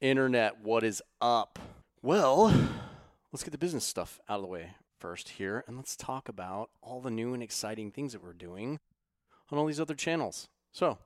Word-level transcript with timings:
Internet, 0.00 0.62
what 0.62 0.82
is 0.82 1.02
up? 1.20 1.58
Well, 2.00 2.46
let's 3.30 3.44
get 3.44 3.50
the 3.50 3.58
business 3.58 3.84
stuff 3.84 4.18
out 4.30 4.36
of 4.36 4.40
the 4.40 4.48
way 4.48 4.70
first 4.98 5.28
here, 5.28 5.62
and 5.66 5.76
let's 5.76 5.94
talk 5.94 6.26
about 6.26 6.70
all 6.80 7.02
the 7.02 7.10
new 7.10 7.34
and 7.34 7.42
exciting 7.42 7.90
things 7.90 8.12
that 8.12 8.24
we're 8.24 8.32
doing 8.32 8.78
on 9.50 9.58
all 9.58 9.66
these 9.66 9.78
other 9.78 9.94
channels. 9.94 10.48
So, 10.72 10.96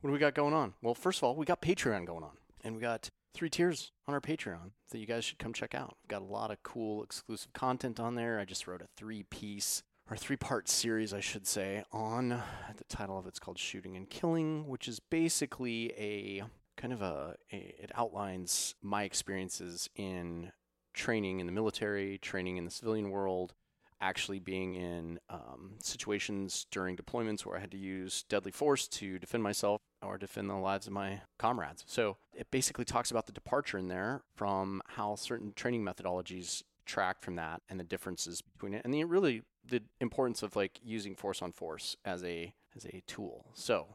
what 0.00 0.08
do 0.08 0.12
we 0.12 0.18
got 0.18 0.34
going 0.34 0.52
on? 0.52 0.74
Well, 0.82 0.94
first 0.94 1.20
of 1.20 1.24
all, 1.24 1.36
we 1.36 1.46
got 1.46 1.62
Patreon 1.62 2.04
going 2.04 2.22
on, 2.22 2.36
and 2.62 2.74
we 2.74 2.82
got 2.82 3.08
three 3.32 3.48
tiers 3.48 3.92
on 4.06 4.12
our 4.12 4.20
Patreon 4.20 4.72
that 4.90 4.98
you 4.98 5.06
guys 5.06 5.24
should 5.24 5.38
come 5.38 5.54
check 5.54 5.74
out. 5.74 5.96
We've 6.02 6.08
got 6.08 6.20
a 6.20 6.30
lot 6.30 6.50
of 6.50 6.62
cool 6.62 7.02
exclusive 7.02 7.54
content 7.54 7.98
on 7.98 8.14
there. 8.14 8.38
I 8.38 8.44
just 8.44 8.66
wrote 8.66 8.82
a 8.82 8.88
three 8.94 9.22
piece 9.22 9.82
or 10.10 10.18
three 10.18 10.36
part 10.36 10.68
series, 10.68 11.14
I 11.14 11.20
should 11.20 11.46
say, 11.46 11.82
on 11.92 12.28
the 12.28 12.84
title 12.90 13.18
of 13.18 13.26
it's 13.26 13.38
called 13.38 13.58
Shooting 13.58 13.96
and 13.96 14.10
Killing, 14.10 14.68
which 14.68 14.86
is 14.86 15.00
basically 15.00 15.94
a 15.96 16.44
kind 16.84 16.92
of 16.92 17.00
a, 17.00 17.34
it 17.48 17.90
outlines 17.94 18.74
my 18.82 19.04
experiences 19.04 19.88
in 19.96 20.52
training 20.92 21.40
in 21.40 21.46
the 21.46 21.52
military, 21.52 22.18
training 22.18 22.58
in 22.58 22.66
the 22.66 22.70
civilian 22.70 23.08
world, 23.08 23.54
actually 24.02 24.38
being 24.38 24.74
in 24.74 25.18
um, 25.30 25.76
situations 25.80 26.66
during 26.70 26.94
deployments 26.94 27.46
where 27.46 27.56
I 27.56 27.60
had 27.60 27.70
to 27.70 27.78
use 27.78 28.26
deadly 28.28 28.52
force 28.52 28.86
to 28.88 29.18
defend 29.18 29.42
myself 29.42 29.80
or 30.02 30.18
defend 30.18 30.50
the 30.50 30.56
lives 30.56 30.86
of 30.86 30.92
my 30.92 31.22
comrades. 31.38 31.84
So 31.86 32.18
it 32.34 32.50
basically 32.50 32.84
talks 32.84 33.10
about 33.10 33.24
the 33.24 33.32
departure 33.32 33.78
in 33.78 33.88
there 33.88 34.20
from 34.36 34.82
how 34.88 35.14
certain 35.14 35.54
training 35.56 35.86
methodologies 35.86 36.64
track 36.84 37.22
from 37.22 37.36
that 37.36 37.62
and 37.70 37.80
the 37.80 37.84
differences 37.84 38.42
between 38.42 38.74
it 38.74 38.82
and 38.84 38.92
the 38.92 39.04
really 39.04 39.40
the 39.66 39.80
importance 40.02 40.42
of 40.42 40.54
like 40.54 40.78
using 40.84 41.14
force 41.14 41.40
on 41.40 41.50
force 41.50 41.96
as 42.04 42.22
a 42.22 42.52
as 42.76 42.84
a 42.84 43.02
tool. 43.06 43.46
So 43.54 43.86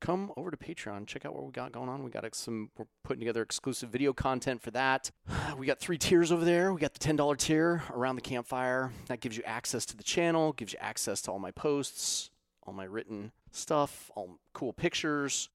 come 0.00 0.32
over 0.36 0.50
to 0.50 0.56
Patreon, 0.56 1.06
check 1.06 1.24
out 1.24 1.34
what 1.34 1.44
we 1.44 1.52
got 1.52 1.72
going 1.72 1.88
on. 1.88 2.02
We 2.02 2.10
got 2.10 2.24
some, 2.34 2.70
we're 2.76 2.86
putting 3.02 3.20
together 3.20 3.42
exclusive 3.42 3.90
video 3.90 4.12
content 4.12 4.62
for 4.62 4.70
that. 4.72 5.10
We 5.56 5.66
got 5.66 5.78
three 5.78 5.98
tiers 5.98 6.32
over 6.32 6.44
there. 6.44 6.72
We 6.72 6.80
got 6.80 6.94
the 6.94 6.98
$10 6.98 7.38
tier 7.38 7.84
around 7.92 8.16
the 8.16 8.22
campfire. 8.22 8.90
That 9.06 9.20
gives 9.20 9.36
you 9.36 9.44
access 9.44 9.86
to 9.86 9.96
the 9.96 10.02
channel, 10.02 10.52
gives 10.52 10.72
you 10.72 10.78
access 10.80 11.22
to 11.22 11.30
all 11.30 11.38
my 11.38 11.52
posts, 11.52 12.30
all 12.64 12.74
my 12.74 12.84
written 12.84 13.30
stuff, 13.52 14.10
all 14.16 14.38
cool 14.52 14.72
pictures 14.72 15.48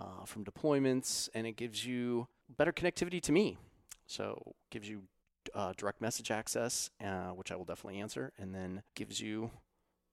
uh, 0.00 0.24
from 0.24 0.44
deployments, 0.44 1.28
and 1.34 1.46
it 1.46 1.56
gives 1.56 1.84
you 1.84 2.26
better 2.56 2.72
connectivity 2.72 3.20
to 3.22 3.32
me. 3.32 3.58
So 4.06 4.54
gives 4.70 4.88
you 4.88 5.02
uh, 5.54 5.72
direct 5.76 6.00
message 6.00 6.30
access, 6.30 6.90
uh, 7.04 7.30
which 7.30 7.52
I 7.52 7.56
will 7.56 7.64
definitely 7.64 8.00
answer, 8.00 8.32
and 8.38 8.54
then 8.54 8.82
gives 8.94 9.20
you 9.20 9.50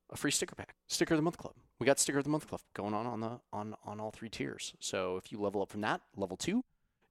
a 0.09 0.17
free 0.17 0.31
sticker 0.31 0.55
pack, 0.55 0.75
sticker 0.88 1.14
of 1.14 1.17
the 1.17 1.23
month 1.23 1.38
club. 1.38 1.53
We 1.81 1.87
got 1.87 1.97
sticker 1.97 2.19
of 2.19 2.25
the 2.25 2.29
month 2.29 2.47
club 2.47 2.61
going 2.75 2.93
on 2.93 3.07
on 3.07 3.21
the 3.21 3.39
on 3.51 3.73
on 3.83 3.99
all 3.99 4.11
three 4.11 4.29
tiers. 4.29 4.75
So 4.79 5.17
if 5.17 5.31
you 5.31 5.41
level 5.41 5.63
up 5.63 5.71
from 5.71 5.81
that, 5.81 6.01
level 6.15 6.37
two 6.37 6.63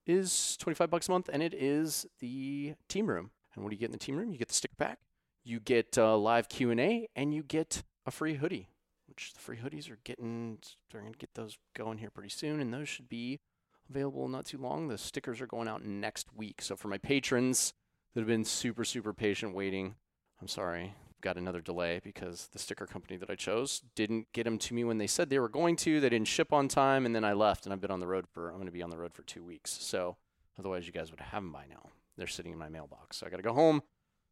is 0.07 0.55
25 0.61 0.89
bucks 0.89 1.09
a 1.09 1.11
month, 1.11 1.29
and 1.33 1.43
it 1.43 1.53
is 1.53 2.05
the 2.21 2.75
team 2.87 3.07
room. 3.07 3.31
And 3.53 3.65
what 3.65 3.71
do 3.71 3.75
you 3.75 3.79
get 3.81 3.87
in 3.87 3.91
the 3.91 3.97
team 3.97 4.15
room? 4.15 4.31
You 4.31 4.37
get 4.37 4.47
the 4.47 4.53
sticker 4.53 4.75
pack, 4.77 4.99
you 5.43 5.59
get 5.59 5.97
uh, 5.97 6.17
live 6.17 6.47
Q 6.47 6.71
and 6.71 6.79
A, 6.79 7.09
and 7.17 7.33
you 7.33 7.43
get 7.43 7.83
a 8.05 8.11
free 8.11 8.35
hoodie. 8.35 8.69
Which 9.09 9.33
the 9.33 9.41
free 9.41 9.57
hoodies 9.57 9.91
are 9.91 9.99
getting, 10.05 10.59
they're 10.89 11.01
gonna 11.01 11.15
get 11.19 11.33
those 11.33 11.57
going 11.75 11.97
here 11.97 12.09
pretty 12.09 12.29
soon, 12.29 12.61
and 12.61 12.73
those 12.73 12.87
should 12.87 13.09
be 13.09 13.41
available 13.89 14.29
not 14.29 14.45
too 14.45 14.57
long. 14.57 14.87
The 14.87 14.97
stickers 14.97 15.41
are 15.41 15.47
going 15.47 15.67
out 15.67 15.83
next 15.83 16.33
week. 16.33 16.61
So 16.61 16.77
for 16.77 16.87
my 16.87 16.97
patrons 16.97 17.73
that 18.13 18.21
have 18.21 18.27
been 18.27 18.45
super 18.45 18.85
super 18.85 19.11
patient 19.11 19.53
waiting, 19.53 19.95
I'm 20.39 20.47
sorry, 20.47 20.93
got 21.21 21.37
another 21.37 21.61
delay 21.61 22.01
because 22.03 22.49
the 22.51 22.59
sticker 22.59 22.85
company 22.85 23.17
that 23.17 23.29
I 23.29 23.35
chose 23.35 23.81
didn't 23.95 24.31
get 24.33 24.43
them 24.43 24.57
to 24.59 24.73
me 24.73 24.83
when 24.83 24.97
they 24.97 25.07
said 25.07 25.29
they 25.29 25.39
were 25.39 25.49
going 25.49 25.75
to. 25.77 25.99
They 25.99 26.09
didn't 26.09 26.27
ship 26.27 26.51
on 26.51 26.67
time, 26.67 27.05
and 27.05 27.15
then 27.15 27.23
I 27.23 27.33
left, 27.33 27.65
and 27.65 27.73
I've 27.73 27.81
been 27.81 27.91
on 27.91 27.99
the 27.99 28.07
road 28.07 28.25
for 28.27 28.49
I'm 28.49 28.55
going 28.55 28.65
to 28.65 28.71
be 28.71 28.81
on 28.81 28.89
the 28.89 28.97
road 28.97 29.13
for 29.13 29.23
two 29.23 29.43
weeks. 29.43 29.71
So 29.71 30.17
otherwise, 30.59 30.85
you 30.87 30.93
guys 30.93 31.11
would 31.11 31.19
have 31.19 31.43
them 31.43 31.51
by 31.51 31.65
now. 31.69 31.89
They're 32.17 32.27
sitting 32.27 32.51
in 32.51 32.57
my 32.57 32.69
mailbox, 32.69 33.17
so 33.17 33.25
I 33.25 33.29
got 33.29 33.37
to 33.37 33.43
go 33.43 33.53
home, 33.53 33.81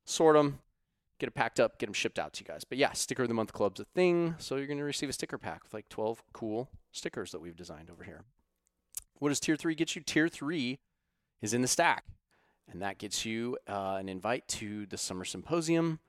sort 0.06 0.36
them, 0.36 0.60
get 1.20 1.28
it 1.28 1.36
packed 1.36 1.60
up, 1.60 1.80
get 1.80 1.88
them 1.88 1.94
shipped 1.94 2.20
out 2.20 2.34
to 2.34 2.42
you 2.44 2.48
guys. 2.48 2.64
But 2.64 2.78
yeah, 2.78 2.92
sticker 2.92 3.24
of 3.24 3.30
the 3.30 3.34
month 3.34 3.54
club's 3.54 3.80
a 3.80 3.86
thing, 3.86 4.36
so 4.38 4.56
you're 4.56 4.68
going 4.68 4.80
to 4.80 4.84
receive 4.84 5.10
a 5.10 5.14
sticker 5.14 5.38
pack 5.38 5.64
with 5.64 5.74
like 5.74 5.90
12 5.90 6.24
cool 6.34 6.70
stickers 6.92 7.32
that 7.32 7.40
we've 7.40 7.56
designed 7.56 7.90
over 7.90 8.04
here. 8.04 8.24
What 9.20 9.30
does 9.30 9.40
tier 9.40 9.56
three 9.56 9.76
get 9.76 9.96
you? 9.96 10.02
Tier 10.02 10.28
three 10.28 10.80
is 11.42 11.54
in 11.54 11.62
the 11.62 11.68
stack, 11.68 12.06
and 12.72 12.82
that 12.82 12.98
gets 12.98 13.26
you 13.26 13.58
uh, 13.68 13.98
an 14.00 14.10
invite 14.10 14.48
to 14.50 14.86
the 14.86 14.98
summer 14.98 15.26
symposium 15.26 16.00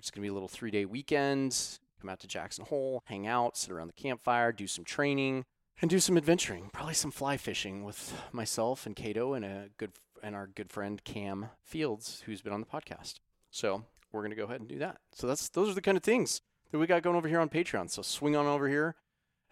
which 0.00 0.06
is 0.06 0.10
going 0.12 0.22
to 0.22 0.28
be 0.28 0.30
a 0.30 0.32
little 0.32 0.48
three 0.48 0.70
day 0.70 0.86
weekend. 0.86 1.78
Come 2.00 2.08
out 2.08 2.20
to 2.20 2.26
Jackson 2.26 2.64
Hole, 2.64 3.02
hang 3.04 3.26
out, 3.26 3.58
sit 3.58 3.70
around 3.70 3.88
the 3.88 4.02
campfire, 4.02 4.50
do 4.50 4.66
some 4.66 4.82
training, 4.82 5.44
and 5.82 5.90
do 5.90 6.00
some 6.00 6.16
adventuring. 6.16 6.70
Probably 6.72 6.94
some 6.94 7.10
fly 7.10 7.36
fishing 7.36 7.84
with 7.84 8.18
myself 8.32 8.86
and 8.86 8.96
Cato 8.96 9.34
and 9.34 9.44
a 9.44 9.68
good 9.76 9.92
and 10.22 10.34
our 10.34 10.46
good 10.46 10.70
friend 10.70 11.04
Cam 11.04 11.50
Fields, 11.62 12.22
who's 12.24 12.40
been 12.40 12.54
on 12.54 12.60
the 12.60 12.66
podcast. 12.66 13.16
So 13.50 13.84
we're 14.10 14.22
going 14.22 14.30
to 14.30 14.36
go 14.38 14.44
ahead 14.44 14.60
and 14.60 14.68
do 14.70 14.78
that. 14.78 15.00
So 15.12 15.26
that's 15.26 15.50
those 15.50 15.68
are 15.68 15.74
the 15.74 15.82
kind 15.82 15.98
of 15.98 16.02
things 16.02 16.40
that 16.70 16.78
we 16.78 16.86
got 16.86 17.02
going 17.02 17.16
over 17.16 17.28
here 17.28 17.40
on 17.40 17.50
Patreon. 17.50 17.90
So 17.90 18.00
swing 18.00 18.34
on 18.34 18.46
over 18.46 18.70
here 18.70 18.94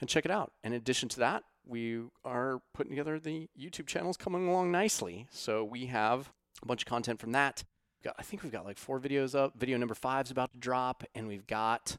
and 0.00 0.08
check 0.08 0.24
it 0.24 0.30
out. 0.30 0.52
In 0.64 0.72
addition 0.72 1.10
to 1.10 1.18
that, 1.18 1.42
we 1.66 2.04
are 2.24 2.62
putting 2.72 2.92
together 2.92 3.20
the 3.20 3.50
YouTube 3.60 3.86
channels 3.86 4.16
coming 4.16 4.48
along 4.48 4.72
nicely. 4.72 5.26
So 5.30 5.62
we 5.62 5.86
have 5.86 6.32
a 6.62 6.66
bunch 6.66 6.84
of 6.84 6.86
content 6.86 7.20
from 7.20 7.32
that 7.32 7.64
got, 8.02 8.14
I 8.18 8.22
think 8.22 8.42
we've 8.42 8.52
got 8.52 8.64
like 8.64 8.78
four 8.78 9.00
videos 9.00 9.34
up. 9.34 9.58
Video 9.58 9.76
number 9.76 9.94
five 9.94 10.26
is 10.26 10.30
about 10.30 10.52
to 10.52 10.58
drop, 10.58 11.04
and 11.14 11.26
we've 11.28 11.46
got 11.46 11.96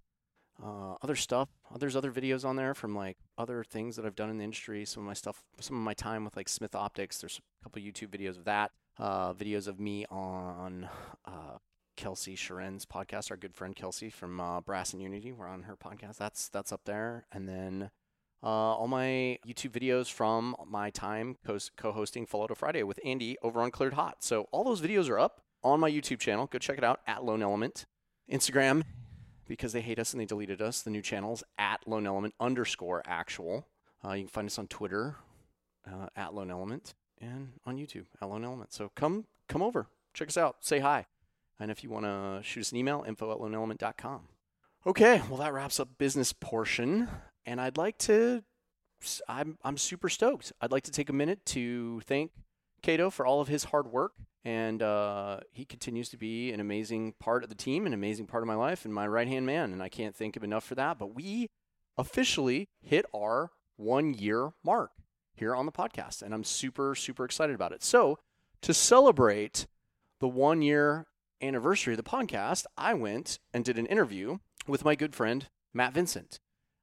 uh, 0.64 0.96
other 1.02 1.16
stuff. 1.16 1.50
There's 1.78 1.96
other 1.96 2.12
videos 2.12 2.46
on 2.46 2.56
there 2.56 2.74
from 2.74 2.96
like 2.96 3.18
other 3.38 3.64
things 3.64 3.96
that 3.96 4.06
I've 4.06 4.16
done 4.16 4.30
in 4.30 4.38
the 4.38 4.44
industry. 4.44 4.86
Some 4.86 5.04
of 5.04 5.08
my 5.08 5.14
stuff, 5.14 5.42
some 5.60 5.78
of 5.78 5.84
my 5.84 5.94
time 5.94 6.26
with 6.26 6.36
like 6.36 6.50
Smith 6.50 6.76
Optics. 6.76 7.20
There's 7.20 7.40
a 7.40 7.64
couple 7.64 7.82
YouTube 7.82 8.10
videos 8.10 8.38
of 8.38 8.46
that. 8.46 8.72
Uh, 8.98 9.34
videos 9.34 9.68
of 9.68 9.80
me 9.80 10.06
on 10.10 10.90
uh, 11.26 11.58
Kelsey 11.96 12.36
Sharen's 12.36 12.86
podcast. 12.86 13.32
Our 13.32 13.38
good 13.38 13.56
friend 13.56 13.76
Kelsey 13.76 14.10
from 14.10 14.40
uh, 14.40 14.62
Brass 14.62 14.94
and 14.94 15.02
Unity. 15.02 15.32
We're 15.32 15.48
on 15.48 15.64
her 15.64 15.78
podcast. 15.78 16.18
That's 16.18 16.50
that's 16.50 16.72
up 16.72 16.82
there. 16.86 17.26
And 17.32 17.48
then 17.48 17.92
uh, 18.44 18.48
all 18.48 18.88
my 18.88 19.38
YouTube 19.48 19.72
videos 19.72 20.12
from 20.12 20.56
my 20.68 20.90
time 20.90 21.38
co 21.44 21.92
hosting 21.92 22.26
Full 22.26 22.42
Auto 22.42 22.56
Friday 22.56 22.84
with 22.84 23.00
Andy 23.06 23.38
over 23.42 23.62
on 23.62 23.72
Cleared 23.72 23.94
Hot. 23.94 24.24
So 24.24 24.48
all 24.52 24.64
those 24.64 24.82
videos 24.82 25.10
are 25.10 25.20
up 25.20 25.42
on 25.64 25.80
my 25.80 25.90
YouTube 25.90 26.20
channel. 26.20 26.48
Go 26.48 26.60
check 26.60 26.78
it 26.78 26.84
out 26.84 27.02
at 27.08 27.24
Lone 27.24 27.42
Element. 27.42 27.86
Instagram, 28.32 28.84
because 29.48 29.74
they 29.74 29.82
hate 29.82 30.00
us 30.00 30.14
and 30.14 30.22
they 30.22 30.26
deleted 30.26 30.62
us, 30.62 30.82
the 30.82 30.92
new 30.92 31.02
channel's 31.02 31.44
at 31.58 31.88
Lone 31.88 32.06
Element 32.06 32.36
underscore 32.40 33.02
actual. 33.06 33.68
Uh, 34.06 34.14
you 34.14 34.24
can 34.24 34.30
find 34.30 34.48
us 34.48 34.60
on 34.60 34.68
Twitter 34.68 35.16
uh, 35.92 36.08
at 36.16 36.34
Lone 36.34 36.52
Element 36.52 36.94
and 37.20 37.54
on 37.66 37.78
YouTube 37.78 38.06
at 38.22 38.30
Lone 38.30 38.46
Element. 38.46 38.72
So 38.72 38.92
come 38.96 39.26
come 39.48 39.62
over, 39.62 39.88
check 40.14 40.28
us 40.28 40.38
out, 40.38 40.58
say 40.60 40.80
hi. 40.80 41.08
And 41.60 41.72
if 41.72 41.84
you 41.84 41.90
want 41.90 42.06
to 42.06 42.40
shoot 42.44 42.62
us 42.62 42.72
an 42.72 42.78
email, 42.78 43.04
info 43.06 43.32
at 43.32 43.40
loneelement.com. 43.40 44.22
Okay, 44.88 45.22
well, 45.28 45.40
that 45.40 45.52
wraps 45.52 45.80
up 45.80 45.98
business 45.98 46.32
portion. 46.32 47.10
And 47.46 47.60
I'd 47.60 47.76
like 47.76 47.98
to, 48.00 48.44
I'm, 49.28 49.58
I'm 49.64 49.78
super 49.78 50.08
stoked. 50.08 50.54
I'd 50.62 50.72
like 50.72 50.84
to 50.84 50.92
take 50.92 51.10
a 51.10 51.14
minute 51.14 51.46
to 51.48 52.00
thank 52.02 52.32
Cato 52.82 53.10
for 53.10 53.26
all 53.26 53.42
of 53.42 53.50
his 53.50 53.66
hard 53.66 53.88
work 53.88 54.14
and 54.46 54.82
uh, 54.82 55.40
he 55.52 55.66
continues 55.66 56.10
to 56.10 56.18
be 56.18 56.52
an 56.52 56.60
amazing 56.60 57.14
part 57.20 57.44
of 57.44 57.50
the 57.50 57.56
team, 57.56 57.86
an 57.86 57.94
amazing 57.94 58.26
part 58.26 58.44
of 58.44 58.48
my 58.48 58.56
life, 58.56 58.86
and 58.86 58.94
my 58.94 59.08
right 59.08 59.28
hand 59.28 59.46
man. 59.46 59.74
And 59.74 59.84
I 59.84 59.90
can't 59.90 60.16
thank 60.16 60.38
him 60.38 60.44
enough 60.44 60.64
for 60.64 60.76
that. 60.76 60.98
But 60.98 61.14
we 61.14 61.50
officially 61.98 62.70
hit 62.82 63.06
our 63.14 63.52
one 63.76 64.14
year 64.14 64.52
mark 64.64 64.92
here 65.36 65.56
on 65.56 65.66
the 65.66 65.72
podcast, 65.72 66.22
and 66.22 66.34
I'm 66.34 66.44
super, 66.44 66.96
super 66.96 67.26
excited 67.26 67.56
about 67.56 67.72
it. 67.72 67.84
So, 67.84 68.20
to 68.62 68.74
celebrate 68.74 69.68
the 70.20 70.28
one 70.28 70.62
year 70.62 71.08
anniversary 71.42 71.94
of 71.94 71.98
the 71.98 72.04
podcast, 72.04 72.66
I 72.78 72.94
went 72.94 73.40
and 73.54 73.64
did 73.64 73.78
an 73.78 73.86
interview 73.86 74.40
with 74.68 74.84
my 74.84 74.96
good 74.96 75.16
friend, 75.16 75.48
Matt 75.74 75.94
Vincent. 75.94 76.40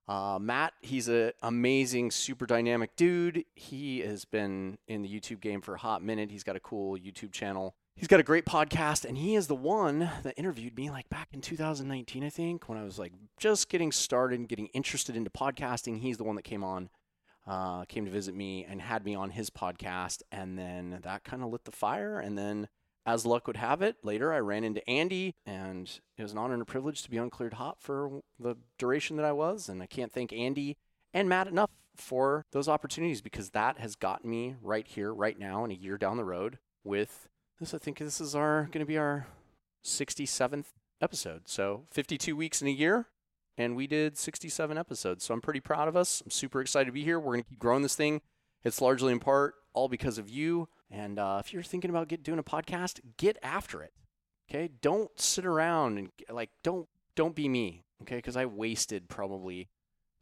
Uh, 0.08 0.38
Matt, 0.40 0.72
he's 0.82 1.08
an 1.08 1.32
amazing, 1.42 2.10
super 2.12 2.46
dynamic 2.46 2.94
dude. 2.94 3.44
He 3.54 4.00
has 4.00 4.24
been 4.24 4.78
in 4.86 5.02
the 5.02 5.08
YouTube 5.08 5.40
game 5.40 5.60
for 5.60 5.74
a 5.74 5.78
hot 5.78 6.02
minute. 6.02 6.30
He's 6.30 6.44
got 6.44 6.54
a 6.54 6.60
cool 6.60 6.96
YouTube 6.96 7.32
channel. 7.32 7.74
He's 7.96 8.08
got 8.08 8.20
a 8.20 8.22
great 8.22 8.44
podcast, 8.44 9.06
and 9.06 9.16
he 9.16 9.34
is 9.34 9.46
the 9.46 9.54
one 9.54 10.10
that 10.22 10.34
interviewed 10.36 10.76
me 10.76 10.90
like 10.90 11.08
back 11.08 11.28
in 11.32 11.40
2019, 11.40 12.22
I 12.22 12.28
think, 12.28 12.68
when 12.68 12.78
I 12.78 12.84
was 12.84 12.98
like 12.98 13.12
just 13.40 13.68
getting 13.68 13.90
started 13.90 14.38
and 14.38 14.48
getting 14.48 14.66
interested 14.68 15.16
into 15.16 15.30
podcasting. 15.30 16.00
He's 16.00 16.18
the 16.18 16.24
one 16.24 16.36
that 16.36 16.42
came 16.42 16.62
on, 16.62 16.90
uh, 17.46 17.84
came 17.86 18.04
to 18.04 18.10
visit 18.10 18.34
me 18.34 18.64
and 18.68 18.82
had 18.82 19.04
me 19.04 19.14
on 19.14 19.30
his 19.30 19.48
podcast, 19.48 20.22
and 20.30 20.58
then 20.58 21.00
that 21.02 21.24
kind 21.24 21.42
of 21.42 21.50
lit 21.50 21.64
the 21.64 21.72
fire. 21.72 22.20
And 22.20 22.36
then 22.36 22.68
as 23.06 23.24
luck 23.24 23.46
would 23.46 23.56
have 23.56 23.82
it, 23.82 23.96
later 24.02 24.32
I 24.32 24.40
ran 24.40 24.64
into 24.64 24.86
Andy, 24.90 25.36
and 25.46 25.88
it 26.18 26.22
was 26.22 26.32
an 26.32 26.38
honor 26.38 26.54
and 26.54 26.62
a 26.62 26.66
privilege 26.66 27.02
to 27.04 27.10
be 27.10 27.20
on 27.20 27.30
Cleared 27.30 27.54
Hot 27.54 27.76
for 27.80 28.20
the 28.38 28.56
duration 28.78 29.16
that 29.16 29.24
I 29.24 29.32
was. 29.32 29.68
And 29.68 29.80
I 29.80 29.86
can't 29.86 30.12
thank 30.12 30.32
Andy 30.32 30.76
and 31.14 31.28
Matt 31.28 31.46
enough 31.46 31.70
for 31.94 32.44
those 32.50 32.68
opportunities 32.68 33.22
because 33.22 33.50
that 33.50 33.78
has 33.78 33.94
gotten 33.94 34.28
me 34.28 34.56
right 34.60 34.86
here, 34.86 35.14
right 35.14 35.38
now, 35.38 35.62
and 35.62 35.72
a 35.72 35.76
year 35.76 35.96
down 35.96 36.16
the 36.16 36.24
road 36.24 36.58
with 36.82 37.28
this. 37.60 37.72
I 37.72 37.78
think 37.78 37.98
this 37.98 38.20
is 38.20 38.34
our 38.34 38.68
going 38.72 38.84
to 38.84 38.86
be 38.86 38.98
our 38.98 39.28
67th 39.84 40.66
episode. 41.00 41.42
So 41.46 41.84
52 41.92 42.34
weeks 42.34 42.60
in 42.60 42.66
a 42.66 42.72
year, 42.72 43.06
and 43.56 43.76
we 43.76 43.86
did 43.86 44.18
67 44.18 44.76
episodes. 44.76 45.24
So 45.24 45.32
I'm 45.32 45.40
pretty 45.40 45.60
proud 45.60 45.86
of 45.86 45.96
us. 45.96 46.22
I'm 46.24 46.30
super 46.30 46.60
excited 46.60 46.86
to 46.86 46.92
be 46.92 47.04
here. 47.04 47.20
We're 47.20 47.34
going 47.34 47.44
to 47.44 47.50
keep 47.50 47.60
growing 47.60 47.82
this 47.82 47.94
thing. 47.94 48.20
It's 48.64 48.80
largely 48.80 49.12
in 49.12 49.20
part 49.20 49.54
all 49.74 49.88
because 49.88 50.18
of 50.18 50.28
you 50.28 50.68
And 50.90 51.18
uh, 51.18 51.40
if 51.44 51.52
you're 51.52 51.62
thinking 51.62 51.90
about 51.90 52.08
get, 52.08 52.22
doing 52.22 52.38
a 52.38 52.44
podcast, 52.44 53.00
get 53.16 53.38
after 53.42 53.82
it. 53.82 53.92
Okay, 54.48 54.70
don't 54.80 55.18
sit 55.20 55.44
around 55.44 55.98
and 55.98 56.10
like 56.30 56.50
don't 56.62 56.88
don't 57.16 57.34
be 57.34 57.48
me. 57.48 57.84
Okay, 58.02 58.16
because 58.16 58.36
I 58.36 58.46
wasted 58.46 59.08
probably 59.08 59.68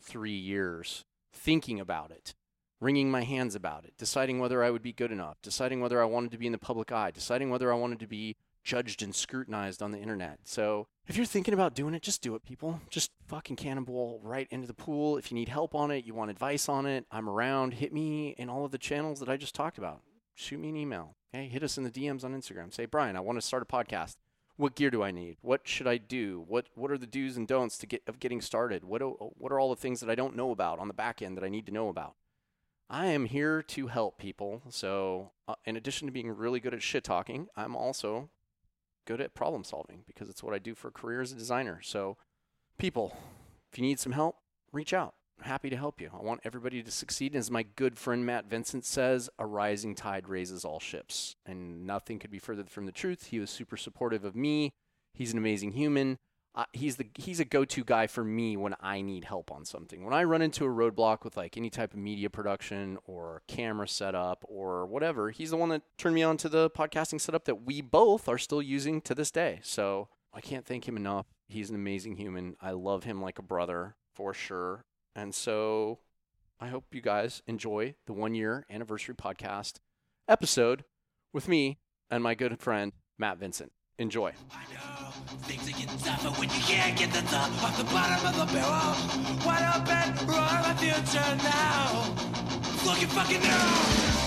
three 0.01 0.37
years 0.37 1.05
thinking 1.33 1.81
about 1.81 2.11
it, 2.11 2.35
wringing 2.81 3.11
my 3.11 3.23
hands 3.25 3.55
about 3.55 3.85
it, 3.85 3.95
deciding 3.99 4.39
whether 4.39 4.63
I 4.63 4.71
would 4.71 4.83
be 4.83 4.93
good 4.93 5.13
enough, 5.13 5.43
deciding 5.43 5.81
whether 5.81 6.01
I 6.01 6.07
wanted 6.07 6.31
to 6.33 6.39
be 6.39 6.47
in 6.47 6.53
the 6.53 6.59
public 6.59 6.93
eye, 6.93 7.11
deciding 7.11 7.51
whether 7.51 7.73
I 7.73 7.77
wanted 7.77 8.01
to 8.01 8.07
be 8.07 8.37
judged 8.63 9.03
and 9.03 9.15
scrutinized 9.15 9.83
on 9.83 9.91
the 9.91 9.99
internet. 9.99 10.39
So 10.45 10.87
if 11.07 11.17
you're 11.17 11.27
thinking 11.27 11.53
about 11.53 11.75
doing 11.75 11.95
it, 11.95 12.03
just 12.03 12.23
do 12.23 12.35
it, 12.35 12.45
people. 12.45 12.81
Just 12.89 13.11
fucking 13.27 13.57
cannonball 13.57 14.21
right 14.23 14.49
into 14.51 14.67
the 14.67 14.75
pool. 14.75 15.19
If 15.19 15.31
you 15.31 15.35
need 15.35 15.51
help 15.51 15.75
on 15.75 15.91
it, 15.91 16.07
you 16.07 16.15
want 16.15 16.31
advice 16.31 16.69
on 16.69 16.87
it, 16.87 17.05
I'm 17.11 17.29
around. 17.29 17.75
Hit 17.75 17.93
me 17.93 18.35
in 18.39 18.49
all 18.49 18.65
of 18.65 18.71
the 18.71 18.79
channels 18.79 19.21
that 19.21 19.29
I 19.29 19.37
just 19.37 19.55
talked 19.55 19.77
about. 19.77 20.01
Shoot 20.35 20.61
me 20.61 20.69
an 20.69 20.77
email. 20.77 21.17
Okay, 21.35 21.49
hit 21.49 21.63
us 21.63 21.79
in 21.79 21.85
the 21.85 21.91
DMs 21.91 22.25
on 22.25 22.35
Instagram. 22.35 22.73
Say, 22.73 22.87
Brian, 22.87 23.17
I 23.17 23.21
want 23.21 23.39
to 23.39 23.43
start 23.43 23.63
a 23.63 23.67
podcast. 23.67 24.17
What 24.57 24.77
gear 24.77 24.91
do 24.91 25.03
I 25.03 25.11
need? 25.11 25.37
What 25.41 25.63
should 25.65 25.89
I 25.89 25.97
do? 25.97 26.45
What 26.47 26.67
what 26.75 26.91
are 26.91 26.99
the 26.99 27.07
do's 27.07 27.37
and 27.37 27.49
don'ts 27.49 27.77
to 27.79 27.87
get 27.87 28.03
of 28.07 28.21
getting 28.21 28.41
started? 28.41 28.85
What 28.85 29.01
what 29.39 29.51
are 29.51 29.59
all 29.59 29.71
the 29.71 29.81
things 29.81 30.01
that 30.01 30.11
I 30.11 30.15
don't 30.15 30.37
know 30.37 30.53
about 30.53 30.79
on 30.79 30.89
the 30.89 30.95
back 30.95 31.23
end 31.23 31.37
that 31.37 31.45
I 31.45 31.49
need 31.49 31.67
to 31.67 31.73
know 31.73 31.89
about? 31.89 32.15
I 32.89 33.07
am 33.07 33.25
here 33.27 33.63
to 33.63 33.87
help 33.89 34.19
people. 34.19 34.63
So, 34.69 35.33
uh, 35.49 35.55
in 35.65 35.77
addition 35.77 36.07
to 36.07 36.13
being 36.13 36.31
really 36.31 36.61
good 36.61 36.75
at 36.75 36.83
shit 36.83 37.03
talking, 37.03 37.49
I'm 37.57 37.75
also 37.75 38.29
good 39.07 39.21
at 39.21 39.35
problem 39.35 39.65
solving 39.65 40.05
because 40.07 40.29
it's 40.29 40.43
what 40.43 40.55
I 40.55 40.59
do 40.59 40.75
for 40.75 40.89
a 40.89 40.93
career 40.93 41.21
as 41.21 41.33
a 41.33 41.37
designer. 41.37 41.81
So, 41.83 42.17
people, 42.79 43.17
if 43.73 43.79
you 43.79 43.83
need 43.83 43.99
some 43.99 44.13
help, 44.13 44.37
reach 44.71 44.93
out. 44.93 45.15
Happy 45.41 45.69
to 45.69 45.77
help 45.77 46.01
you. 46.01 46.11
I 46.13 46.23
want 46.23 46.41
everybody 46.45 46.83
to 46.83 46.91
succeed. 46.91 47.37
As 47.37 47.51
my 47.51 47.65
good 47.65 47.99
friend 47.99 48.25
Matt 48.25 48.49
Vincent 48.49 48.85
says, 48.85 49.29
a 49.39 49.47
rising 49.47 49.95
tide 49.95 50.29
raises 50.29 50.65
all 50.65 50.81
ships. 50.81 51.37
And 51.45 51.87
nothing 51.87 52.19
could 52.19 52.31
be 52.31 52.39
further 52.39 52.65
from 52.65 52.87
the 52.87 52.93
truth. 52.93 53.27
He 53.27 53.39
was 53.39 53.51
super 53.51 53.77
supportive 53.77 54.25
of 54.25 54.35
me. 54.35 54.73
He's 55.13 55.33
an 55.33 55.39
amazing 55.39 55.73
human. 55.73 56.19
Uh, 56.57 56.65
he's 56.73 56.97
the 56.97 57.07
he's 57.17 57.41
a 57.41 57.45
go-to 57.45 57.83
guy 57.83 58.07
for 58.07 58.23
me 58.23 58.57
when 58.57 58.77
I 58.81 59.01
need 59.01 59.25
help 59.25 59.51
on 59.51 59.65
something. 59.65 60.05
When 60.05 60.15
I 60.15 60.23
run 60.23 60.41
into 60.41 60.65
a 60.65 60.69
roadblock 60.69 61.25
with 61.25 61.37
like 61.37 61.57
any 61.57 61.69
type 61.69 61.93
of 61.93 61.99
media 61.99 62.31
production 62.31 62.97
or 63.07 63.43
camera 63.49 63.89
setup 63.89 64.45
or 64.47 64.87
whatever, 64.87 65.31
he's 65.31 65.51
the 65.51 65.57
one 65.57 65.71
that 65.71 65.83
turned 65.99 66.15
me 66.15 66.23
on 66.23 66.37
to 66.39 66.49
the 66.49 66.71
podcasting 66.71 67.21
setup 67.21 67.45
that 67.47 67.65
we 67.65 67.81
both 67.81 68.29
are 68.29 68.39
still 68.39 68.63
using 68.63 69.01
to 69.01 69.17
this 69.17 69.33
day. 69.33 69.59
So 69.65 70.09
I 70.33 70.41
can't 70.41 70.65
thank 70.65 70.87
him 70.87 70.97
enough. 70.97 71.27
He's 71.49 71.71
an 71.71 71.77
amazing 71.77 72.17
human. 72.17 72.55
I 72.61 72.71
love 72.71 73.03
him 73.03 73.21
like 73.21 73.41
a 73.41 73.43
brother 73.43 73.97
for 74.15 74.33
sure. 74.33 74.85
And 75.15 75.35
so 75.35 76.01
I 76.61 76.69
hope 76.69 76.95
you 76.95 77.01
guys 77.01 77.43
enjoy 77.47 77.95
the 78.07 78.13
one 78.13 78.35
year 78.35 78.67
anniversary 78.71 79.15
podcast 79.15 79.75
episode 80.29 80.85
with 81.33 81.49
me 81.49 81.79
and 82.11 82.23
my 82.23 82.35
good 82.35 82.59
friend 82.59 82.93
Matt 83.19 83.39
Vincent. 83.39 83.73
Enjoy. 83.99 84.33
Things 85.43 85.69
are 85.69 85.79
getting 85.79 85.99
tougher 85.99 86.31
when 86.41 86.49
you 86.49 86.61
can't 86.63 86.99
get 86.99 87.13
the 87.13 87.21
top 87.21 87.51
off 87.63 87.77
the 87.79 87.85
bottom 87.85 88.27
of 88.27 88.49
the 88.49 88.53
barrel. 88.53 89.47
Wide 89.47 89.71
open, 89.77 90.27
roar 90.27 90.37
my 90.37 90.75
future 90.79 91.37
now. 91.45 92.15
Looking 92.85 93.09
fucking. 93.09 94.24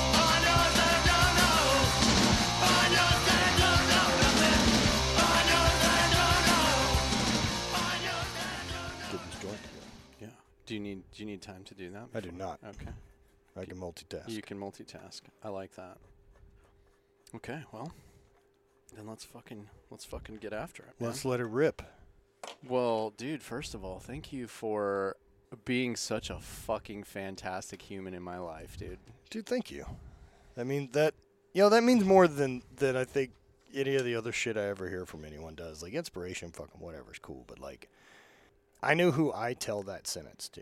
Do 10.68 10.74
you 10.74 10.80
need 10.80 11.02
do 11.12 11.24
you 11.24 11.26
need 11.26 11.42
time 11.42 11.64
to 11.64 11.74
do 11.74 11.90
that? 11.92 12.10
I 12.14 12.20
do 12.20 12.32
not. 12.32 12.60
Okay. 12.64 12.92
I 13.60 13.66
can 13.66 13.78
multitask. 13.78 14.30
You 14.30 14.42
can 14.44 14.60
multitask. 14.60 15.22
I 15.44 15.50
like 15.50 15.76
that. 15.76 15.98
Okay, 17.36 17.64
well, 17.72 17.92
then 18.96 19.08
let's 19.08 19.26
fucking 19.26 19.70
let's 19.90 20.06
fucking 20.06 20.36
get 20.38 20.54
after 20.54 20.84
it. 20.84 20.94
man. 21.00 21.10
Let's 21.10 21.26
let 21.26 21.40
it 21.40 21.48
rip. 21.48 21.82
Well, 22.68 23.12
dude, 23.18 23.42
first 23.42 23.74
of 23.74 23.84
all, 23.84 24.00
thank 24.00 24.32
you 24.32 24.48
for 24.48 25.16
being 25.66 25.96
such 25.96 26.30
a 26.30 26.40
fucking 26.40 27.04
fantastic 27.04 27.82
human 27.82 28.14
in 28.14 28.22
my 28.22 28.38
life, 28.38 28.78
dude. 28.78 29.00
Dude, 29.30 29.46
thank 29.46 29.72
you. 29.72 29.86
I 30.58 30.64
mean 30.64 30.90
that 30.92 31.14
you 31.54 31.64
know, 31.64 31.70
that 31.70 31.84
means 31.84 32.04
more 32.04 32.28
than 32.28 32.62
than 32.76 32.96
I 32.96 33.06
think 33.06 33.32
any 33.74 33.96
of 33.96 34.04
the 34.06 34.16
other 34.16 34.32
shit 34.32 34.58
I 34.58 34.66
ever 34.66 34.90
hear 34.90 35.06
from 35.06 35.26
anyone 35.26 35.56
does. 35.56 35.82
Like 35.82 35.94
inspiration, 35.94 36.52
fucking 36.52 36.82
whatever's 36.82 37.20
cool, 37.20 37.46
but 37.48 37.60
like 37.60 37.90
I 38.82 38.94
know 38.94 39.12
who 39.12 39.34
I 39.34 39.54
tell 39.54 39.84
that 39.84 40.08
sentence 40.08 40.50
to. 40.50 40.62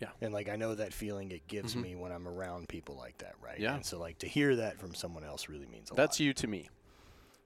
Yeah. 0.00 0.08
And 0.20 0.32
like 0.32 0.48
I 0.48 0.56
know 0.56 0.74
that 0.74 0.92
feeling 0.92 1.30
it 1.30 1.46
gives 1.46 1.74
Mhm. 1.74 1.82
me 1.82 1.94
when 1.96 2.10
I'm 2.12 2.26
around 2.26 2.68
people 2.68 2.96
like 2.96 3.18
that, 3.18 3.34
right? 3.40 3.58
Yeah. 3.58 3.74
And 3.76 3.84
so 3.86 3.98
like 3.98 4.18
to 4.18 4.26
hear 4.26 4.56
that 4.56 4.78
from 4.78 4.94
someone 4.94 5.22
else 5.24 5.48
really 5.48 5.66
means 5.66 5.90
a 5.90 5.94
That's 5.94 6.18
lot. 6.18 6.24
you 6.24 6.32
to 6.34 6.46
me. 6.46 6.68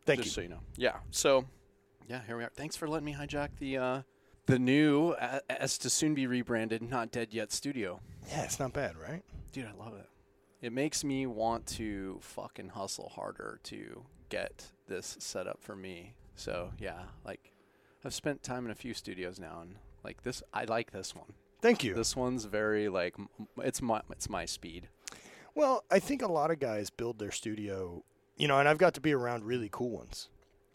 Thank 0.07 0.21
just 0.23 0.29
you. 0.29 0.33
so 0.35 0.41
you 0.43 0.49
know. 0.49 0.61
Yeah. 0.77 1.01
So, 1.11 1.47
yeah, 2.09 2.23
here 2.27 2.37
we 2.39 2.45
are. 2.45 2.51
Thanks 2.55 2.77
for 2.77 2.89
letting 2.89 3.05
me 3.05 3.15
hijack 3.15 3.57
the 3.59 3.77
uh, 3.77 4.03
the 4.47 4.59
new, 4.61 5.11
uh, 5.11 5.41
as 5.51 5.77
to 5.79 5.91
soon 5.91 6.15
be 6.15 6.27
rebranded, 6.29 6.81
not 6.81 7.11
dead 7.11 7.35
yet 7.35 7.51
studio. 7.51 8.01
Yeah, 8.29 8.45
it's 8.45 8.61
not 8.61 8.73
bad, 8.73 8.97
right? 8.97 9.25
Dude, 9.53 9.67
I 9.67 9.73
love 9.73 9.95
it. 9.95 10.09
It 10.63 10.73
makes 10.73 11.03
me 11.05 11.27
want 11.27 11.67
to 11.67 12.19
fucking 12.23 12.69
hustle 12.71 13.09
harder 13.09 13.59
to 13.65 14.07
get 14.29 14.71
this 14.87 15.17
set 15.21 15.47
up 15.49 15.61
for 15.63 15.75
me. 15.77 16.15
So 16.37 16.71
yeah, 16.79 17.07
like 17.25 17.53
I've 18.07 18.15
spent 18.15 18.43
time 18.43 18.65
in 18.65 18.71
a 18.71 18.75
few 18.75 18.95
studios 18.95 19.39
now, 19.41 19.59
and 19.63 19.77
like 20.05 20.23
this, 20.23 20.43
I 20.55 20.65
like 20.65 20.93
this 20.93 21.15
one. 21.15 21.33
Thank 21.61 21.83
you. 21.85 21.95
This 21.95 22.15
one's 22.17 22.45
very 22.45 22.89
like 22.89 23.15
m- 23.19 23.29
it's 23.59 23.83
my 23.83 24.01
it's 24.11 24.29
my 24.31 24.45
speed. 24.45 24.89
Well, 25.55 25.85
I 25.91 25.99
think 25.99 26.23
a 26.23 26.27
lot 26.31 26.51
of 26.51 26.61
guys 26.61 26.91
build 26.91 27.19
their 27.19 27.31
studio, 27.33 28.05
you 28.37 28.47
know, 28.47 28.59
and 28.59 28.69
I've 28.69 28.79
got 28.79 28.95
to 28.95 29.01
be 29.01 29.13
around 29.13 29.45
really 29.45 29.69
cool 29.73 29.91
ones. 29.91 30.29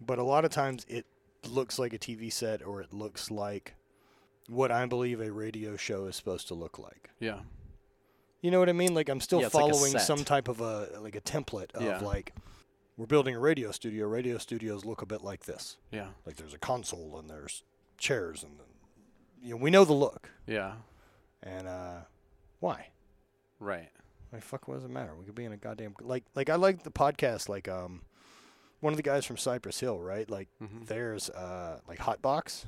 But 0.05 0.19
a 0.19 0.23
lot 0.23 0.43
of 0.43 0.51
times 0.51 0.85
it 0.89 1.05
looks 1.47 1.77
like 1.79 1.93
a 1.93 1.99
TV 1.99 2.31
set 2.33 2.61
or 2.65 2.81
it 2.81 2.91
looks 2.93 3.29
like 3.31 3.75
what 4.49 4.71
I 4.71 4.85
believe 4.87 5.21
a 5.21 5.31
radio 5.31 5.77
show 5.77 6.05
is 6.05 6.15
supposed 6.15 6.47
to 6.49 6.55
look 6.55 6.77
like. 6.79 7.11
Yeah. 7.19 7.39
You 8.41 8.49
know 8.49 8.59
what 8.59 8.69
I 8.69 8.73
mean? 8.73 8.93
Like 8.95 9.07
I'm 9.07 9.21
still 9.21 9.39
Yeah, 9.39 9.45
it's 9.45 9.55
like 9.55 9.69
a 9.69 9.73
following 9.73 9.91
set. 9.93 10.01
some 10.01 10.23
type 10.25 10.47
of 10.47 10.59
a 10.61 10.89
like 10.99 11.15
a 11.15 11.21
template 11.21 11.71
of 11.75 11.83
Yeah. 11.83 11.99
like 11.99 12.33
we're 13.01 13.07
building 13.07 13.33
a 13.35 13.39
radio 13.39 13.71
studio. 13.71 14.05
Radio 14.05 14.37
studios 14.37 14.85
look 14.85 15.01
a 15.01 15.07
bit 15.07 15.23
like 15.23 15.45
this. 15.45 15.77
Yeah. 15.91 16.09
Like 16.23 16.35
there's 16.35 16.53
a 16.53 16.59
console 16.59 17.17
and 17.17 17.27
there's 17.27 17.63
chairs 17.97 18.43
and 18.43 18.53
you 19.41 19.49
know, 19.51 19.55
we 19.57 19.71
know 19.71 19.85
the 19.85 19.93
look. 19.93 20.29
Yeah. 20.45 20.73
And 21.41 21.67
uh 21.67 22.01
why? 22.59 22.89
Right. 23.59 23.89
Like 24.31 24.43
fuck, 24.43 24.67
what 24.67 24.75
does 24.75 24.83
it 24.83 24.91
matter? 24.91 25.15
We 25.17 25.25
could 25.25 25.33
be 25.33 25.45
in 25.45 25.51
a 25.51 25.57
goddamn 25.57 25.95
like 25.99 26.25
like 26.35 26.51
I 26.51 26.55
like 26.57 26.83
the 26.83 26.91
podcast 26.91 27.49
like 27.49 27.67
um 27.67 28.01
one 28.81 28.93
of 28.93 28.97
the 28.97 29.03
guys 29.03 29.25
from 29.25 29.37
Cypress 29.37 29.79
Hill, 29.79 29.99
right? 29.99 30.29
Like 30.29 30.49
Mhm. 30.61 30.85
there's 30.85 31.31
uh 31.31 31.79
like 31.87 31.97
Hotbox. 31.97 32.65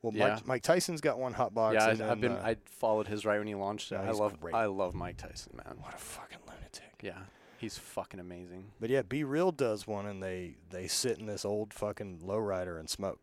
Well, 0.00 0.14
Yeah. 0.14 0.34
Mike, 0.36 0.46
Mike 0.46 0.62
Tyson's 0.62 1.02
got 1.02 1.18
one 1.18 1.34
Hotbox. 1.34 1.74
yeah, 1.74 1.90
and 1.90 2.00
I, 2.02 2.10
I've 2.12 2.20
then, 2.22 2.32
been 2.32 2.32
uh, 2.32 2.46
I 2.46 2.56
followed 2.64 3.06
his 3.06 3.26
right 3.26 3.36
when 3.38 3.46
he 3.48 3.54
launched 3.54 3.92
it. 3.92 3.96
Yeah, 3.96 4.08
I 4.08 4.12
love 4.12 4.40
great. 4.40 4.54
I 4.54 4.64
love 4.64 4.94
Mike 4.94 5.18
Tyson, 5.18 5.52
man. 5.62 5.76
what 5.80 5.92
a 5.92 5.98
fucking 5.98 6.38
lunatic. 6.46 7.00
Yeah, 7.02 7.18
he's 7.58 7.78
fucking 7.78 8.20
amazing. 8.20 8.72
But 8.80 8.90
yeah, 8.90 9.02
B-Real 9.02 9.52
does 9.52 9.86
one, 9.86 10.06
and 10.06 10.22
they 10.22 10.56
they 10.70 10.86
sit 10.86 11.18
in 11.18 11.26
this 11.26 11.44
old 11.44 11.72
fucking 11.72 12.20
lowrider 12.24 12.78
and 12.78 12.88
smoke. 12.88 13.20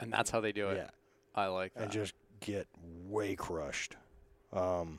And 0.00 0.12
that's 0.12 0.30
how 0.30 0.40
they 0.40 0.52
do 0.52 0.68
it. 0.68 0.76
Yeah, 0.78 0.90
I 1.34 1.46
like 1.46 1.74
that. 1.74 1.84
and 1.84 1.92
just 1.92 2.14
get 2.40 2.66
way 3.06 3.36
crushed. 3.36 3.96
Um, 4.52 4.98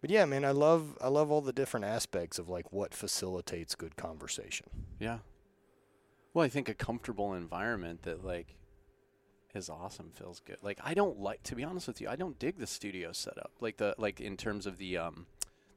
but 0.00 0.10
yeah, 0.10 0.24
man, 0.24 0.44
I 0.44 0.50
love 0.52 0.96
I 1.00 1.08
love 1.08 1.30
all 1.30 1.40
the 1.42 1.52
different 1.52 1.84
aspects 1.86 2.38
of 2.38 2.48
like 2.48 2.72
what 2.72 2.94
facilitates 2.94 3.74
good 3.74 3.96
conversation. 3.96 4.66
yeah. 4.98 5.18
Well, 6.32 6.44
I 6.44 6.48
think 6.48 6.68
a 6.68 6.74
comfortable 6.74 7.34
environment 7.34 8.02
that 8.02 8.24
like 8.24 8.54
is 9.52 9.68
awesome 9.68 10.12
feels 10.14 10.38
good. 10.40 10.58
Like 10.62 10.78
I 10.82 10.94
don't 10.94 11.18
like 11.18 11.42
to 11.44 11.56
be 11.56 11.64
honest 11.64 11.88
with 11.88 12.00
you, 12.00 12.08
I 12.08 12.14
don't 12.16 12.38
dig 12.38 12.58
the 12.58 12.68
studio 12.68 13.10
setup. 13.12 13.50
Like 13.60 13.78
the 13.78 13.94
like 13.98 14.20
in 14.20 14.36
terms 14.36 14.64
of 14.66 14.78
the 14.78 14.96
um 14.96 15.26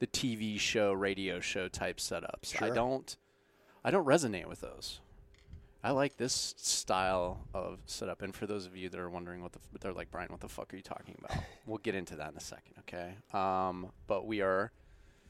the 0.04 0.08
TV 0.08 0.60
show, 0.60 0.92
radio 0.92 1.40
show 1.40 1.70
type 1.70 1.96
setups. 1.96 2.62
I 2.62 2.72
don't 2.72 3.16
I 3.86 3.90
don't 3.90 4.06
resonate 4.06 4.48
with 4.48 4.60
those. 4.60 5.00
I 5.82 5.92
like 5.92 6.18
this 6.18 6.54
style 6.58 7.48
of 7.54 7.80
setup. 7.86 8.22
And 8.22 8.36
for 8.36 8.46
those 8.46 8.66
of 8.66 8.76
you 8.76 8.90
that 8.90 9.00
are 9.00 9.10
wondering 9.10 9.42
what 9.42 9.54
the 9.54 9.60
f- 9.60 9.80
they're 9.80 9.94
like, 9.94 10.12
Brian, 10.12 10.30
what 10.30 10.42
the 10.42 10.50
fuck 10.50 10.74
are 10.74 10.76
you 10.76 10.82
talking 10.82 11.16
about? 11.20 11.42
we'll 11.66 11.78
get 11.78 11.96
into 11.96 12.18
that 12.18 12.32
in 12.32 12.38
a 12.38 12.42
second, 12.42 12.74
okay? 12.80 13.16
Um, 13.34 13.92
but 14.06 14.28
we 14.28 14.42
are 14.42 14.74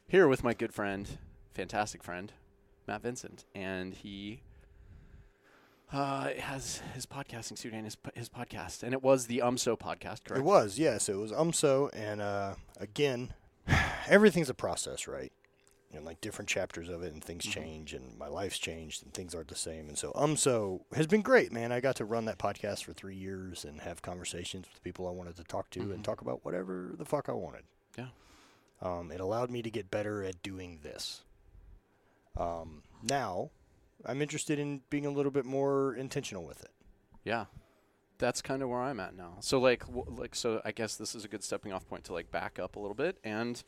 here 0.07 0.27
with 0.27 0.43
my 0.43 0.55
good 0.55 0.73
friend, 0.73 1.07
fantastic 1.53 2.01
friend, 2.01 2.33
Matt 2.87 3.03
Vincent, 3.03 3.45
and 3.53 3.93
he 3.93 4.41
uh, 5.91 6.29
has 6.39 6.81
his 6.95 7.05
podcasting 7.05 7.59
studio 7.59 7.77
and 7.77 7.85
his 7.85 7.97
his 8.15 8.27
podcast, 8.27 8.81
and 8.81 8.93
it 8.93 9.03
was 9.03 9.27
the 9.27 9.37
UMSO 9.37 9.77
podcast, 9.77 10.23
correct? 10.23 10.39
It 10.39 10.43
was, 10.43 10.79
yes, 10.79 11.09
it 11.09 11.15
was 11.15 11.31
UMSO, 11.31 11.91
and 11.93 12.21
uh, 12.21 12.55
again, 12.79 13.33
everything's 14.07 14.49
a 14.49 14.53
process, 14.53 15.07
right? 15.07 15.31
You 15.91 15.99
know, 15.99 16.05
like 16.05 16.21
different 16.21 16.49
chapters 16.49 16.89
of 16.89 17.03
it, 17.03 17.13
and 17.13 17.23
things 17.23 17.45
change, 17.45 17.93
and 17.93 18.17
my 18.17 18.27
life's 18.27 18.57
changed, 18.57 19.03
and 19.03 19.13
things 19.13 19.35
aren't 19.35 19.49
the 19.49 19.55
same. 19.55 19.87
And 19.89 19.97
so 19.97 20.11
UMSO 20.13 20.81
has 20.95 21.05
been 21.05 21.21
great, 21.21 21.51
man. 21.51 21.71
I 21.71 21.79
got 21.81 21.95
to 21.97 22.05
run 22.05 22.25
that 22.25 22.39
podcast 22.39 22.83
for 22.83 22.93
three 22.93 23.15
years 23.15 23.63
and 23.63 23.81
have 23.81 24.01
conversations 24.01 24.65
with 24.71 24.83
people 24.83 25.07
I 25.07 25.11
wanted 25.11 25.35
to 25.35 25.43
talk 25.43 25.69
to, 25.71 25.79
Mhm. 25.81 25.93
and 25.93 26.03
talk 26.03 26.21
about 26.21 26.43
whatever 26.43 26.93
the 26.97 27.05
fuck 27.05 27.29
I 27.29 27.33
wanted. 27.33 27.65
Yeah. 27.97 28.07
Um, 28.81 29.11
it 29.11 29.19
allowed 29.21 29.51
me 29.51 29.61
to 29.61 29.69
get 29.69 29.91
better 29.91 30.23
at 30.23 30.41
doing 30.41 30.79
this. 30.81 31.23
Um, 32.35 32.81
now, 33.03 33.51
I'm 34.03 34.21
interested 34.21 34.57
in 34.57 34.81
being 34.89 35.05
a 35.05 35.11
little 35.11 35.31
bit 35.31 35.45
more 35.45 35.93
intentional 35.95 36.43
with 36.43 36.63
it. 36.63 36.71
Yeah, 37.23 37.45
that's 38.23 38.41
kind 38.41 38.63
of 38.63 38.69
where 38.69 38.79
I'm 38.79 39.01
at 39.01 39.17
now. 39.17 39.35
So 39.41 39.59
like, 39.59 39.85
w- 39.85 40.05
like, 40.17 40.33
so 40.33 40.61
I 40.63 40.71
guess 40.71 40.95
this 40.95 41.13
is 41.13 41.25
a 41.25 41.27
good 41.27 41.43
stepping 41.43 41.73
off 41.73 41.85
point 41.89 42.05
to 42.05 42.13
like 42.13 42.31
back 42.31 42.57
up 42.57 42.77
a 42.77 42.79
little 42.79 42.95
bit 42.95 43.17
and 43.21 43.61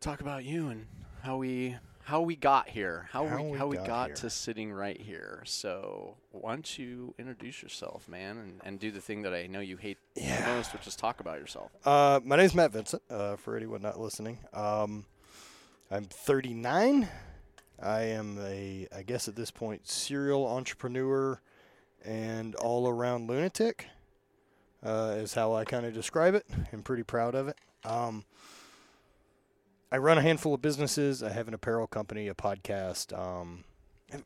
talk 0.00 0.20
about 0.20 0.44
you 0.44 0.68
and 0.68 0.86
how 1.22 1.38
we 1.38 1.76
how 2.04 2.20
we 2.20 2.36
got 2.36 2.68
here, 2.68 3.08
how, 3.10 3.26
How 3.26 3.42
we 3.42 3.50
we 3.52 3.58
how 3.58 3.66
we 3.66 3.76
got 3.78 4.14
to 4.16 4.28
sitting 4.30 4.70
right 4.72 5.00
here. 5.00 5.42
So 5.46 6.16
why 6.32 6.50
don't 6.52 6.78
you 6.78 7.14
introduce 7.18 7.62
yourself, 7.62 8.08
man, 8.10 8.36
and, 8.36 8.60
and 8.62 8.78
do 8.78 8.90
the 8.90 9.00
thing 9.00 9.22
that 9.22 9.32
I 9.32 9.46
know 9.46 9.60
you 9.60 9.78
hate 9.78 9.96
Yeah. 10.14 10.38
the 10.46 10.54
most, 10.54 10.72
which 10.74 10.86
is 10.86 10.94
talk 10.94 11.20
about 11.20 11.40
yourself. 11.40 11.72
Uh, 11.82 12.20
my 12.24 12.36
name's 12.36 12.54
Matt 12.54 12.72
Vincent. 12.72 13.02
Uh, 13.08 13.36
for 13.36 13.56
anyone 13.56 13.80
not 13.80 13.98
listening, 13.98 14.38
um, 14.52 15.06
I'm 15.90 16.04
39. 16.04 17.08
I 17.82 18.02
am 18.02 18.38
a, 18.40 18.86
I 18.94 19.02
guess 19.02 19.28
at 19.28 19.34
this 19.34 19.50
point, 19.50 19.88
serial 19.88 20.46
entrepreneur 20.46 21.40
and 22.04 22.54
all-around 22.56 23.28
lunatic. 23.28 23.86
Uh, 24.84 25.16
is 25.18 25.34
how 25.34 25.52
I 25.54 25.64
kind 25.64 25.84
of 25.84 25.92
describe 25.94 26.34
it. 26.34 26.46
I'm 26.72 26.82
pretty 26.82 27.02
proud 27.02 27.34
of 27.34 27.48
it. 27.48 27.56
Um, 27.84 28.24
I 29.90 29.98
run 29.98 30.18
a 30.18 30.22
handful 30.22 30.54
of 30.54 30.62
businesses. 30.62 31.22
I 31.22 31.30
have 31.30 31.48
an 31.48 31.54
apparel 31.54 31.86
company, 31.86 32.28
a 32.28 32.34
podcast. 32.34 33.16
Um, 33.16 33.64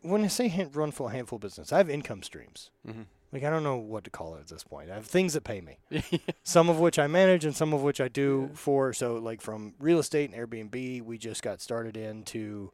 when 0.02 0.22
I 0.24 0.26
say 0.26 0.48
hand, 0.48 0.74
run 0.76 0.90
full 0.90 1.08
handful 1.08 1.36
of 1.36 1.42
business, 1.42 1.72
I 1.72 1.78
have 1.78 1.88
income 1.88 2.22
streams. 2.22 2.70
Mhm. 2.86 3.06
Like 3.32 3.44
I 3.44 3.50
don't 3.50 3.62
know 3.62 3.76
what 3.76 4.04
to 4.04 4.10
call 4.10 4.34
it 4.34 4.40
at 4.40 4.48
this 4.48 4.64
point. 4.64 4.90
I 4.90 4.94
have 4.94 5.06
things 5.06 5.34
that 5.34 5.44
pay 5.44 5.60
me 5.60 5.78
some 6.42 6.68
of 6.68 6.80
which 6.80 6.98
I 6.98 7.06
manage 7.06 7.44
and 7.44 7.54
some 7.54 7.72
of 7.72 7.80
which 7.80 8.00
I 8.00 8.08
do 8.08 8.48
Yeah. 8.50 8.56
for. 8.56 8.92
So, 8.92 9.14
like 9.14 9.40
from 9.40 9.74
real 9.78 9.98
estate 10.00 10.30
and 10.32 10.38
Airbnb, 10.50 11.02
we 11.02 11.16
just 11.16 11.42
got 11.42 11.60
started 11.60 11.96
into 11.96 12.72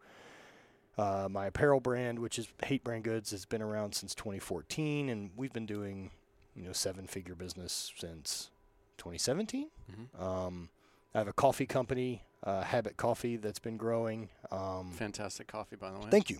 uh, 0.98 1.28
my 1.30 1.46
apparel 1.46 1.80
brand, 1.80 2.18
which 2.18 2.38
is 2.38 2.48
Hate 2.64 2.82
Brand 2.84 3.04
Goods. 3.04 3.32
It's 3.32 3.44
been 3.44 3.62
around 3.62 3.94
since 3.94 4.14
2014, 4.14 5.08
and 5.08 5.30
we've 5.36 5.52
been 5.52 5.66
doing, 5.66 6.10
you 6.54 6.64
know, 6.64 6.72
seven-figure 6.72 7.34
business 7.34 7.92
since 7.96 8.50
2017. 8.98 9.70
Mhm. 9.90 10.20
Um, 10.20 10.68
I 11.14 11.18
have 11.18 11.28
a 11.28 11.32
coffee 11.32 11.66
company, 11.66 12.24
uh, 12.42 12.62
Habit 12.62 12.96
Coffee, 12.96 13.36
that's 13.36 13.58
been 13.58 13.76
growing. 13.76 14.28
Um, 14.50 14.92
Fantastic 14.92 15.46
coffee, 15.46 15.76
by 15.76 15.90
the 15.90 15.98
way. 15.98 16.10
thank 16.10 16.30
you. 16.30 16.38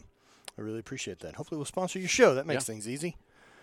I 0.59 0.63
really 0.63 0.79
appreciate 0.81 1.19
that. 1.21 1.35
Hopefully, 1.37 1.59
we'll 1.59 1.65
sponsor 1.67 1.99
your 1.99 2.09
show. 2.09 2.35
That 2.35 2.47
makes 2.47 2.63
Yeah. 2.69 2.75
things 2.75 2.89
easy. 2.89 3.17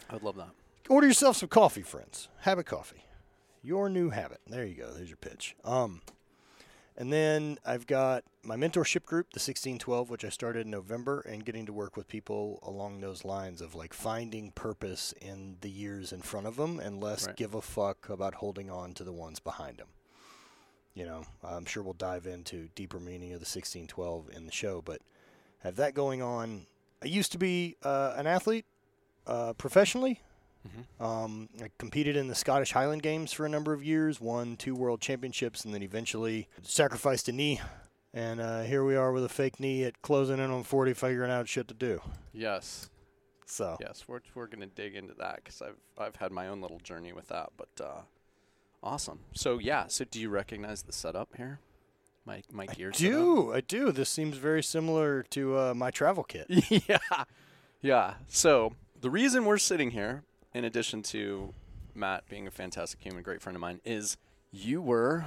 I 0.10 0.14
would 0.14 0.24
love 0.24 0.36
that. 0.36 0.50
Order 0.90 1.08
yourself 1.08 1.38
some 1.38 1.50
coffee, 1.50 1.82
friends. 1.82 2.28
Habit 2.42 2.66
Coffee. 2.66 3.06
Your 3.64 3.90
new 3.90 4.10
habit. 4.10 4.42
There 4.46 4.66
you 4.66 4.76
go. 4.76 4.92
There's 4.94 5.08
your 5.10 5.18
pitch. 5.18 5.56
Um, 5.64 6.02
and 6.98 7.12
then 7.12 7.58
I've 7.66 7.88
got 7.88 8.24
my 8.44 8.56
mentorship 8.56 9.06
group, 9.06 9.32
the 9.32 9.40
1612, 9.40 10.10
which 10.10 10.24
I 10.26 10.30
started 10.30 10.66
in 10.66 10.72
November, 10.72 11.22
and 11.22 11.44
getting 11.46 11.66
to 11.66 11.74
work 11.74 11.96
with 11.98 12.08
people 12.08 12.60
along 12.64 13.02
those 13.02 13.24
lines 13.26 13.62
of 13.62 13.74
like 13.76 13.94
finding 13.94 14.52
purpose 14.52 15.14
in 15.22 15.58
the 15.62 15.70
years 15.70 16.12
in 16.14 16.22
front 16.22 16.46
of 16.48 16.56
them 16.56 16.80
and 16.80 17.02
less 17.02 17.28
Right. 17.28 17.36
give 17.36 17.54
a 17.54 17.62
fuck 17.62 18.10
about 18.10 18.36
holding 18.36 18.70
on 18.70 18.94
to 18.94 19.04
the 19.04 19.14
ones 19.14 19.40
behind 19.40 19.78
them. 19.78 19.88
You 20.94 21.06
know, 21.06 21.24
I'm 21.44 21.66
sure 21.66 21.82
we'll 21.82 21.94
dive 21.94 22.28
into 22.28 22.70
deeper 22.76 23.00
meaning 23.00 23.34
of 23.34 23.40
the 23.40 23.46
1612 23.46 24.30
in 24.36 24.46
the 24.46 24.52
show, 24.52 24.82
but 24.82 25.02
have 25.60 25.76
that 25.78 25.96
going 25.96 26.22
on. 26.22 26.68
I 27.02 27.08
used 27.08 27.32
to 27.32 27.38
be 27.40 27.78
uh, 27.84 28.14
an 28.16 28.28
athlete 28.28 28.66
uh, 29.26 29.54
professionally. 29.54 30.22
Mhm. 30.68 31.04
Um, 31.06 31.50
I 31.62 31.70
competed 31.78 32.16
in 32.16 32.28
the 32.28 32.36
Scottish 32.36 32.72
Highland 32.72 33.04
Games 33.04 33.34
for 33.34 33.46
a 33.46 33.50
number 33.50 33.74
of 33.74 33.84
years, 33.84 34.22
won 34.22 34.56
two 34.56 34.76
world 34.76 35.02
championships, 35.02 35.66
and 35.66 35.74
then 35.74 35.84
eventually 35.84 36.48
sacrificed 36.62 37.28
a 37.28 37.32
knee. 37.32 37.60
And 38.14 38.40
uh, 38.40 38.62
here 38.62 38.84
we 38.86 38.96
are 38.96 39.12
with 39.12 39.26
a 39.26 39.30
fake 39.30 39.60
knee 39.60 39.84
at 39.84 40.02
closing 40.02 40.38
in 40.40 40.52
on 40.52 40.64
40, 40.64 40.94
figuring 40.94 41.32
out 41.32 41.48
shit 41.50 41.68
to 41.68 41.74
do. 41.74 42.02
Yes. 42.32 42.90
So, 43.46 43.78
Yes, 43.80 44.06
we're 44.08 44.22
we're 44.34 44.48
gonna 44.48 44.66
dig 44.68 44.96
into 44.96 45.14
that 45.16 45.36
because 45.44 45.62
I've 45.62 45.76
I've 45.98 46.16
had 46.16 46.32
my 46.32 46.48
own 46.48 46.62
little 46.62 46.80
journey 46.80 47.12
with 47.14 47.28
that, 47.28 47.50
but 47.58 47.70
uh, 47.84 48.02
awesome. 48.82 49.20
So 49.34 49.60
yeah, 49.60 49.86
so 49.88 50.06
do 50.06 50.20
you 50.20 50.30
recognize 50.30 50.84
the 50.84 50.94
setup 50.94 51.36
here? 51.36 51.60
My 52.26 52.42
my 52.52 52.66
gear. 52.68 52.90
I 52.94 52.98
do. 52.98 53.54
I 53.54 53.62
do. 53.62 53.92
This 53.92 54.10
seems 54.10 54.38
very 54.38 54.64
similar 54.64 55.24
to 55.32 55.58
uh, 55.58 55.74
my 55.76 55.92
travel 55.92 56.24
kit. 56.24 56.46
yeah, 56.88 56.98
yeah. 57.82 58.14
So 58.28 58.74
the 59.02 59.10
reason 59.10 59.46
we're 59.46 59.58
sitting 59.58 59.92
here, 59.92 60.24
in 60.54 60.66
addition 60.66 61.02
to 61.04 61.54
Matt 61.96 62.28
being 62.30 62.48
a 62.48 62.52
fantastic 62.52 63.00
human, 63.02 63.24
great 63.24 63.42
friend 63.42 63.56
of 63.56 63.62
mine, 63.62 63.82
is 63.86 64.18
you 64.52 64.82
were 64.82 65.26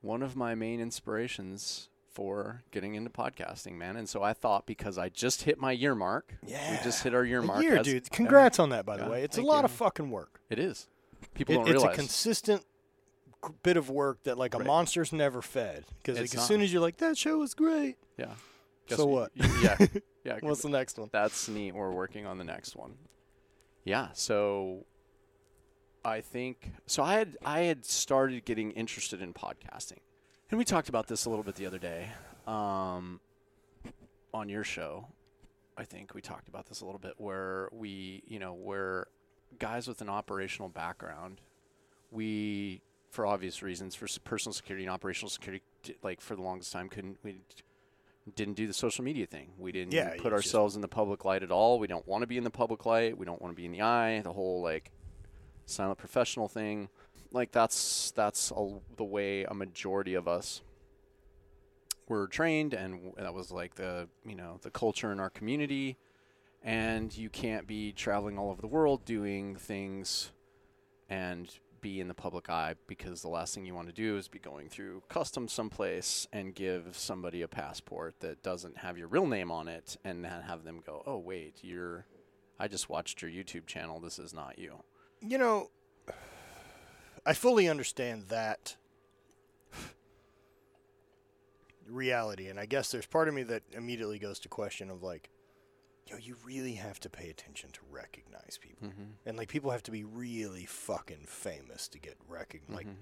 one 0.00 0.22
of 0.22 0.36
my 0.36 0.54
main 0.54 0.80
inspirations 0.80 1.88
for 2.10 2.62
getting 2.70 2.94
into 2.94 3.08
podcasting, 3.10 3.74
man. 3.74 3.96
And 3.96 4.08
so 4.08 4.22
I 4.22 4.32
thought 4.32 4.66
because 4.66 4.98
I 4.98 5.08
just 5.08 5.42
hit 5.42 5.58
my 5.58 5.72
year 5.72 5.94
mark, 5.94 6.34
Yeah. 6.44 6.72
we 6.72 6.78
just 6.82 7.02
hit 7.02 7.14
our 7.14 7.24
year 7.24 7.40
A 7.40 7.42
mark. 7.44 7.62
year, 7.62 7.76
as- 7.76 7.86
dude. 7.86 8.10
Congrats 8.10 8.58
on 8.58 8.70
that, 8.70 8.84
by 8.84 8.96
the 8.96 9.04
Yeah, 9.04 9.10
way. 9.10 9.22
It's 9.22 9.38
a 9.38 9.42
lot 9.42 9.60
you. 9.60 9.64
of 9.66 9.70
fucking 9.70 10.10
work. 10.10 10.40
It 10.50 10.58
is. 10.58 10.88
People 11.34 11.54
It- 11.54 11.58
don't 11.58 11.66
it's 11.68 11.74
realize. 11.82 11.94
a 11.94 11.98
consistent 11.98 12.64
bit 13.62 13.76
of 13.76 13.88
work 13.88 14.22
that 14.24 14.36
like 14.36 14.54
a 14.54 14.58
Right. 14.58 14.66
monster's 14.66 15.12
never 15.12 15.40
fed. 15.40 15.84
Because 15.98 16.18
like, 16.20 16.34
as 16.34 16.46
soon 16.46 16.60
as 16.60 16.72
you're 16.72 16.82
like, 16.82 16.96
that 16.98 17.16
show 17.16 17.38
was 17.38 17.54
great. 17.54 17.96
yeah. 18.18 18.34
So 18.88 19.06
what? 19.06 19.30
Yeah. 19.36 19.76
Yeah. 20.24 20.36
What's 20.42 20.60
the 20.60 20.68
next 20.68 20.98
one? 20.98 21.08
That's 21.12 21.48
neat. 21.48 21.74
We're 21.74 21.92
working 21.92 22.26
on 22.26 22.36
the 22.36 22.44
next 22.44 22.76
one. 22.76 22.98
Yeah. 23.84 24.08
So 24.12 24.86
I 26.04 26.20
think 26.20 26.72
so. 26.86 27.02
I 27.02 27.14
had 27.14 27.36
I 27.44 27.60
had 27.60 27.84
started 27.84 28.44
getting 28.44 28.72
interested 28.72 29.20
in 29.20 29.32
podcasting, 29.32 29.98
and 30.50 30.58
we 30.58 30.64
talked 30.64 30.88
about 30.88 31.06
this 31.06 31.24
a 31.24 31.30
little 31.30 31.44
bit 31.44 31.56
the 31.56 31.66
other 31.66 31.78
day 31.78 32.10
um, 32.46 33.20
on 34.32 34.48
your 34.48 34.64
show. 34.64 35.08
I 35.76 35.84
think 35.84 36.14
we 36.14 36.20
talked 36.20 36.48
about 36.48 36.66
this 36.66 36.80
a 36.80 36.84
little 36.84 36.98
bit 36.98 37.14
where 37.16 37.68
we, 37.72 38.22
you 38.26 38.38
know, 38.38 38.52
where 38.52 39.06
guys 39.58 39.88
with 39.88 40.00
an 40.02 40.10
operational 40.10 40.68
background, 40.68 41.40
we, 42.10 42.82
for 43.10 43.26
obvious 43.26 43.62
reasons, 43.62 43.94
for 43.94 44.06
personal 44.22 44.52
security 44.52 44.84
and 44.84 44.92
operational 44.92 45.30
security, 45.30 45.62
like 46.02 46.20
for 46.20 46.36
the 46.36 46.42
longest 46.42 46.72
time, 46.72 46.88
couldn't 46.88 47.18
we 47.22 47.40
didn't 48.36 48.54
do 48.54 48.66
the 48.66 48.74
social 48.74 49.04
media 49.04 49.26
thing. 49.26 49.52
We 49.58 49.72
didn't 49.72 49.92
Yeah, 49.92 50.10
put 50.10 50.16
you 50.16 50.22
just- 50.24 50.32
ourselves 50.32 50.74
in 50.76 50.82
the 50.82 50.88
public 50.88 51.24
light 51.24 51.42
at 51.42 51.50
all. 51.50 51.78
We 51.78 51.86
don't 51.86 52.06
want 52.06 52.22
to 52.22 52.26
be 52.26 52.36
in 52.36 52.44
the 52.44 52.50
public 52.50 52.86
light. 52.86 53.16
We 53.18 53.26
don't 53.26 53.40
want 53.40 53.52
to 53.52 53.56
be 53.56 53.66
in 53.66 53.72
the 53.72 53.82
eye. 53.82 54.20
The 54.22 54.32
whole 54.32 54.60
like 54.62 54.90
silent 55.66 55.98
professional 55.98 56.48
thing, 56.48 56.88
like 57.32 57.52
that's 57.52 58.10
that's 58.12 58.50
a, 58.54 58.80
the 58.96 59.04
way 59.04 59.44
a 59.44 59.54
majority 59.54 60.14
of 60.14 60.28
us 60.28 60.62
were 62.08 62.26
trained, 62.26 62.74
and 62.74 63.12
that 63.16 63.32
was 63.34 63.50
like 63.50 63.76
the 63.76 64.08
you 64.24 64.34
know 64.34 64.58
the 64.62 64.70
culture 64.70 65.12
in 65.12 65.20
our 65.20 65.30
community. 65.30 65.96
And 66.62 67.16
you 67.16 67.30
can't 67.30 67.66
be 67.66 67.90
traveling 67.92 68.38
all 68.38 68.50
over 68.50 68.60
the 68.60 68.68
world 68.68 69.06
doing 69.06 69.56
things 69.56 70.30
and 71.08 71.50
be 71.80 72.00
in 72.00 72.08
the 72.08 72.14
public 72.14 72.48
eye 72.50 72.74
because 72.86 73.22
the 73.22 73.28
last 73.28 73.54
thing 73.54 73.64
you 73.64 73.74
want 73.74 73.88
to 73.88 73.94
do 73.94 74.16
is 74.16 74.28
be 74.28 74.38
going 74.38 74.68
through 74.68 75.02
customs 75.08 75.52
someplace 75.52 76.26
and 76.32 76.54
give 76.54 76.96
somebody 76.96 77.42
a 77.42 77.48
passport 77.48 78.14
that 78.20 78.42
doesn't 78.42 78.78
have 78.78 78.98
your 78.98 79.08
real 79.08 79.26
name 79.26 79.50
on 79.50 79.68
it 79.68 79.96
and 80.04 80.26
have 80.26 80.64
them 80.64 80.80
go, 80.84 81.02
"Oh 81.06 81.18
wait, 81.18 81.58
you're 81.62 82.06
I 82.58 82.68
just 82.68 82.88
watched 82.88 83.22
your 83.22 83.30
YouTube 83.30 83.66
channel. 83.66 84.00
This 84.00 84.18
is 84.18 84.34
not 84.34 84.58
you." 84.58 84.82
You 85.20 85.38
know, 85.38 85.70
I 87.24 87.34
fully 87.34 87.68
understand 87.68 88.24
that 88.28 88.76
reality, 91.86 92.48
and 92.48 92.58
I 92.58 92.66
guess 92.66 92.90
there's 92.90 93.06
part 93.06 93.28
of 93.28 93.34
me 93.34 93.42
that 93.44 93.62
immediately 93.72 94.18
goes 94.18 94.38
to 94.40 94.48
question 94.48 94.90
of 94.90 95.02
like, 95.02 95.30
yo, 96.10 96.16
you 96.16 96.36
really 96.44 96.74
have 96.74 96.98
to 97.00 97.08
pay 97.10 97.30
attention 97.30 97.70
to 97.72 97.80
recognize 97.90 98.58
people, 98.60 98.88
Mhm. 98.88 99.12
and 99.26 99.36
like 99.38 99.48
people 99.48 99.70
have 99.70 99.82
to 99.84 99.90
be 99.90 100.04
really 100.04 100.66
fucking 100.66 101.26
famous 101.26 101.88
to 101.88 101.98
get 101.98 102.16
recognized. 102.28 102.72
Like, 102.86 102.96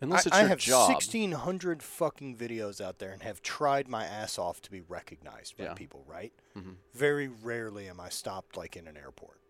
Unless 0.00 0.26
I, 0.26 0.28
it's 0.28 0.36
I 0.36 0.40
your 0.40 0.48
have 0.50 0.58
job. 0.58 0.90
1,600 0.90 1.82
fucking 1.82 2.36
videos 2.36 2.80
out 2.80 2.98
there 3.00 3.10
and 3.10 3.22
have 3.22 3.42
tried 3.42 3.88
my 3.88 4.04
ass 4.04 4.38
off 4.38 4.60
to 4.62 4.70
be 4.70 4.80
recognized 4.80 5.56
by 5.56 5.64
Yeah. 5.64 5.74
people, 5.74 6.04
right? 6.06 6.32
Mhm. 6.56 6.76
Very 6.92 7.26
rarely 7.26 7.88
am 7.88 7.98
I 7.98 8.08
stopped 8.08 8.56
like 8.56 8.76
in 8.76 8.86
an 8.86 8.96
airport. 8.96 9.40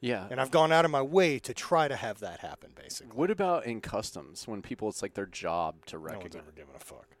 Yeah. 0.00 0.26
And 0.30 0.40
I've 0.40 0.50
gone 0.50 0.72
out 0.72 0.84
of 0.84 0.90
my 0.90 1.00
way 1.00 1.38
to 1.38 1.54
try 1.54 1.88
to 1.88 1.96
have 1.96 2.18
that 2.20 2.40
happen, 2.40 2.72
basically. 2.74 3.16
what 3.16 3.30
about 3.30 3.64
in 3.64 3.80
customs 3.80 4.46
when 4.46 4.60
people 4.60 4.88
it's 4.90 5.00
like 5.00 5.14
their 5.14 5.26
job 5.26 5.86
to 5.86 5.96
No 5.96 6.00
one's 6.02 6.12
recognize? 6.16 6.42
ever 6.42 6.52
given 6.52 6.74
a 6.76 6.80
fuck. 6.80 7.16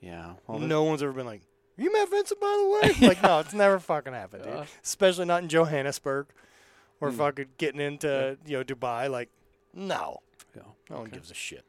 yeah. 0.00 0.34
Well, 0.46 0.58
there's- 0.58 0.68
no 0.68 0.84
one's 0.84 1.02
ever 1.02 1.12
been 1.12 1.26
like, 1.26 1.40
"Are 1.42 1.47
you 1.78 1.92
Matt 1.92 2.10
Vincent, 2.10 2.40
by 2.40 2.46
the 2.46 2.88
way?" 3.02 3.08
Like, 3.08 3.22
no, 3.22 3.38
it's 3.40 3.54
never 3.54 3.78
fucking 3.78 4.12
happened, 4.12 4.44
dude. 4.44 4.66
Especially 4.82 5.24
not 5.24 5.42
in 5.42 5.48
Johannesburg 5.48 6.26
or 7.00 7.10
Mm. 7.10 7.14
fucking 7.16 7.46
getting 7.58 7.80
into 7.80 8.36
you 8.44 8.58
know 8.58 8.64
Dubai. 8.64 9.10
Like, 9.10 9.30
no, 9.72 10.18
yeah. 10.56 10.62
no 10.90 10.96
one 10.96 11.06
Okay. 11.06 11.16
gives 11.16 11.30
a 11.30 11.34
shit. 11.34 11.64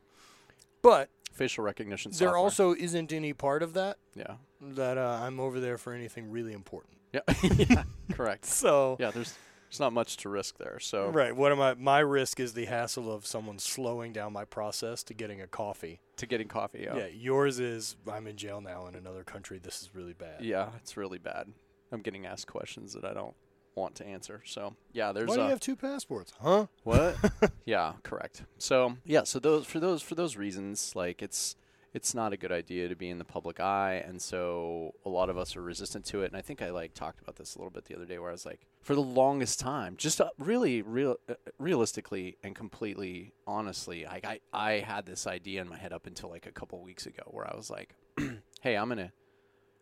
But 0.81 1.09
facial 1.33 1.63
recognition. 1.63 2.11
there 2.11 2.29
software. 2.29 2.37
also 2.37 2.73
isn't 2.73 3.13
any 3.13 3.33
part 3.33 3.61
of 3.63 3.73
that 3.73 3.97
yeah. 4.15 4.35
that 4.61 4.97
uh, 4.97 5.19
I'm 5.21 5.39
over 5.39 5.59
there 5.59 5.77
for 5.77 5.93
anything 5.93 6.29
really 6.31 6.53
important. 6.53 6.97
Yeah. 7.13 7.21
yeah. 7.43 7.83
Correct. 8.13 8.45
So 8.45 8.97
Yeah. 8.99 9.11
There's 9.11 9.33
There's 9.69 9.79
not 9.79 9.93
much 9.93 10.17
to 10.17 10.29
risk 10.29 10.57
there. 10.57 10.79
So 10.79 11.09
Right. 11.09 11.35
What 11.35 11.51
am 11.51 11.61
I? 11.61 11.75
My 11.75 11.99
risk 11.99 12.39
is 12.39 12.53
the 12.53 12.65
hassle 12.65 13.11
of 13.11 13.25
someone 13.25 13.59
slowing 13.59 14.13
down 14.13 14.33
my 14.33 14.45
process 14.45 15.03
to 15.03 15.13
getting 15.13 15.41
a 15.41 15.47
coffee. 15.47 16.01
to 16.17 16.25
getting 16.25 16.47
coffee, 16.47 16.81
yeah. 16.83 16.97
Yeah. 16.97 17.07
Yours 17.07 17.59
is 17.59 17.95
I'm 18.11 18.27
in 18.27 18.35
jail 18.35 18.61
now 18.61 18.87
in 18.87 18.95
another 18.95 19.23
country. 19.23 19.59
This 19.59 19.81
is 19.81 19.93
really 19.93 20.13
bad. 20.13 20.41
Yeah, 20.41 20.69
it's 20.77 20.97
really 20.97 21.19
bad. 21.19 21.47
I'm 21.91 22.01
getting 22.01 22.25
asked 22.25 22.47
questions 22.47 22.93
that 22.93 23.05
I 23.05 23.13
don't 23.13 23.35
want 23.75 23.95
to 23.95 24.05
answer. 24.05 24.41
So 24.45 24.75
yeah, 24.91 25.11
there's 25.11 25.29
Why 25.29 25.35
do 25.35 25.41
you 25.43 25.49
have 25.49 25.59
two 25.59 25.75
passports? 25.75 26.33
Huh? 26.41 26.65
What? 26.83 27.15
yeah, 27.65 27.93
correct. 28.03 28.43
So 28.57 28.97
yeah, 29.05 29.23
so 29.23 29.39
those 29.39 29.65
for 29.65 29.79
those 29.79 30.01
for 30.01 30.15
those 30.15 30.35
reasons, 30.35 30.95
like 30.95 31.21
it's 31.21 31.55
it's 31.93 32.13
not 32.13 32.33
a 32.33 32.37
good 32.37 32.51
idea 32.51 32.87
to 32.87 32.95
be 32.95 33.09
in 33.09 33.17
the 33.17 33.25
public 33.25 33.59
eye, 33.59 34.03
and 34.05 34.21
so 34.21 34.93
a 35.05 35.09
lot 35.09 35.29
of 35.29 35.37
us 35.37 35.55
are 35.55 35.61
resistant 35.61 36.05
to 36.05 36.21
it. 36.21 36.27
And 36.27 36.35
I 36.35 36.41
think 36.41 36.61
I 36.61 36.69
like 36.69 36.93
talked 36.93 37.21
about 37.21 37.35
this 37.35 37.55
a 37.55 37.57
little 37.57 37.71
bit 37.71 37.85
the 37.85 37.95
other 37.95 38.05
day, 38.05 38.19
where 38.19 38.29
I 38.29 38.33
was 38.33 38.45
like, 38.45 38.67
for 38.81 38.93
the 38.93 39.01
longest 39.01 39.59
time, 39.59 39.95
just 39.97 40.21
uh, 40.21 40.29
really 40.37 40.81
real 40.81 41.17
uh, 41.27 41.33
realistically 41.57 42.37
and 42.43 42.55
completely 42.55 43.33
honestly, 43.47 44.05
I, 44.05 44.21
I 44.23 44.39
I 44.53 44.71
had 44.79 45.05
this 45.05 45.25
idea 45.25 45.61
in 45.61 45.69
my 45.69 45.77
head 45.77 45.93
up 45.93 46.05
until 46.05 46.29
like 46.29 46.45
a 46.45 46.51
couple 46.51 46.79
weeks 46.81 47.05
ago, 47.05 47.23
where 47.27 47.51
I 47.51 47.55
was 47.55 47.69
like, 47.69 47.95
hey, 48.61 48.77
I'm 48.77 48.89
gonna. 48.89 49.11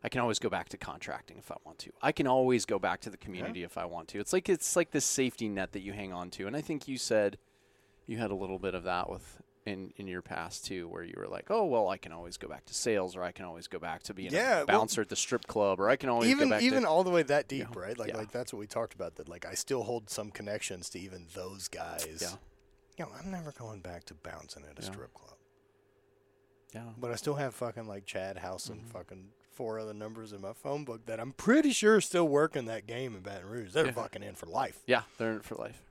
I 0.03 0.09
can 0.09 0.21
always 0.21 0.37
go 0.37 0.47
back 0.47 0.69
to 0.69 0.77
contracting 0.77 1.37
if 1.39 1.51
I 1.51 1.55
want 1.65 1.79
to. 1.79 1.91
I 2.01 2.11
can 2.11 2.27
always 2.27 2.65
go 2.65 2.77
back 2.77 3.01
to 3.01 3.09
the 3.09 3.17
community 3.17 3.63
if 3.63 3.79
I 3.79 3.85
want 3.85 4.07
to. 4.09 4.19
It's 4.19 4.31
like 4.31 4.47
it's 4.47 4.75
like 4.75 4.91
this 4.91 5.03
safety 5.03 5.49
net 5.49 5.73
that 5.73 5.81
you 5.81 5.91
hang 5.91 6.13
on 6.13 6.29
to. 6.31 6.47
And 6.47 6.55
I 6.55 6.61
think 6.61 6.87
you 6.87 6.97
said 6.97 7.39
you 8.05 8.17
had 8.17 8.31
a 8.31 8.35
little 8.35 8.59
bit 8.59 8.75
of 8.75 8.83
that 8.83 9.09
with 9.09 9.41
in 9.67 9.93
in 9.97 10.07
your 10.07 10.21
past 10.21 10.65
too, 10.65 10.87
where 10.87 11.03
you 11.03 11.13
were 11.17 11.27
like, 11.27 11.51
oh 11.51 11.65
well, 11.65 11.89
I 11.89 11.97
can 11.97 12.11
always 12.11 12.37
go 12.37 12.47
back 12.47 12.65
to 12.65 12.73
sales, 12.73 13.15
or 13.15 13.21
I 13.23 13.31
can 13.31 13.45
always 13.45 13.67
go 13.67 13.77
back 13.79 14.01
to 14.03 14.13
being 14.13 14.31
Yeah, 14.31 14.61
a 14.61 14.65
well, 14.65 14.79
bouncer 14.79 15.01
at 15.01 15.09
the 15.09 15.15
strip 15.15 15.45
club, 15.47 15.79
or 15.79 15.89
I 15.89 15.95
can 15.97 16.09
always 16.09 16.29
even 16.29 16.49
go 16.49 16.55
back 16.55 16.61
even 16.63 16.83
to 16.83 16.89
all 16.89 17.03
the 17.03 17.09
way 17.11 17.23
that 17.23 17.47
deep, 17.47 17.67
Yeah. 17.73 17.79
right? 17.79 17.97
Like 17.97 18.09
Yeah. 18.09 18.17
like 18.17 18.31
that's 18.31 18.53
what 18.53 18.59
we 18.59 18.67
talked 18.67 18.93
about. 18.93 19.15
That 19.15 19.27
like 19.29 19.45
I 19.45 19.53
still 19.53 19.83
hold 19.83 20.09
some 20.09 20.31
connections 20.31 20.89
to 20.91 20.99
even 20.99 21.27
those 21.35 21.67
guys. 21.67 22.19
Yeah. 22.21 22.31
You 22.97 23.05
know, 23.05 23.11
I'm 23.23 23.29
never 23.29 23.51
going 23.51 23.81
back 23.81 24.05
to 24.05 24.13
bouncing 24.15 24.63
at 24.63 24.79
a 24.79 24.81
Yeah. 24.85 24.91
strip 24.91 25.13
club. 25.13 25.35
yeah. 26.73 26.83
But 26.97 27.11
I 27.11 27.15
still 27.15 27.35
have 27.35 27.53
fucking 27.55 27.87
like 27.87 28.05
Chad 28.05 28.37
House 28.37 28.69
and 28.69 28.79
Mm-hmm. 28.81 28.89
fucking 28.89 29.29
four 29.51 29.79
other 29.79 29.93
numbers 29.93 30.33
in 30.33 30.41
my 30.41 30.53
phone 30.53 30.85
book 30.85 31.05
that 31.07 31.19
I'm 31.19 31.31
pretty 31.33 31.71
sure 31.71 31.99
still 32.01 32.27
working 32.27 32.65
that 32.65 32.85
game 32.85 33.15
in 33.15 33.21
Baton 33.21 33.47
Rouge. 33.49 33.71
They're 33.73 33.87
Yeah. 33.87 33.91
fucking 33.91 34.21
in 34.23 34.35
for 34.35 34.45
life. 34.45 34.81
Yeah, 34.85 35.03
they're 35.17 35.31
in 35.33 35.41
for 35.41 35.55
life. 35.55 35.81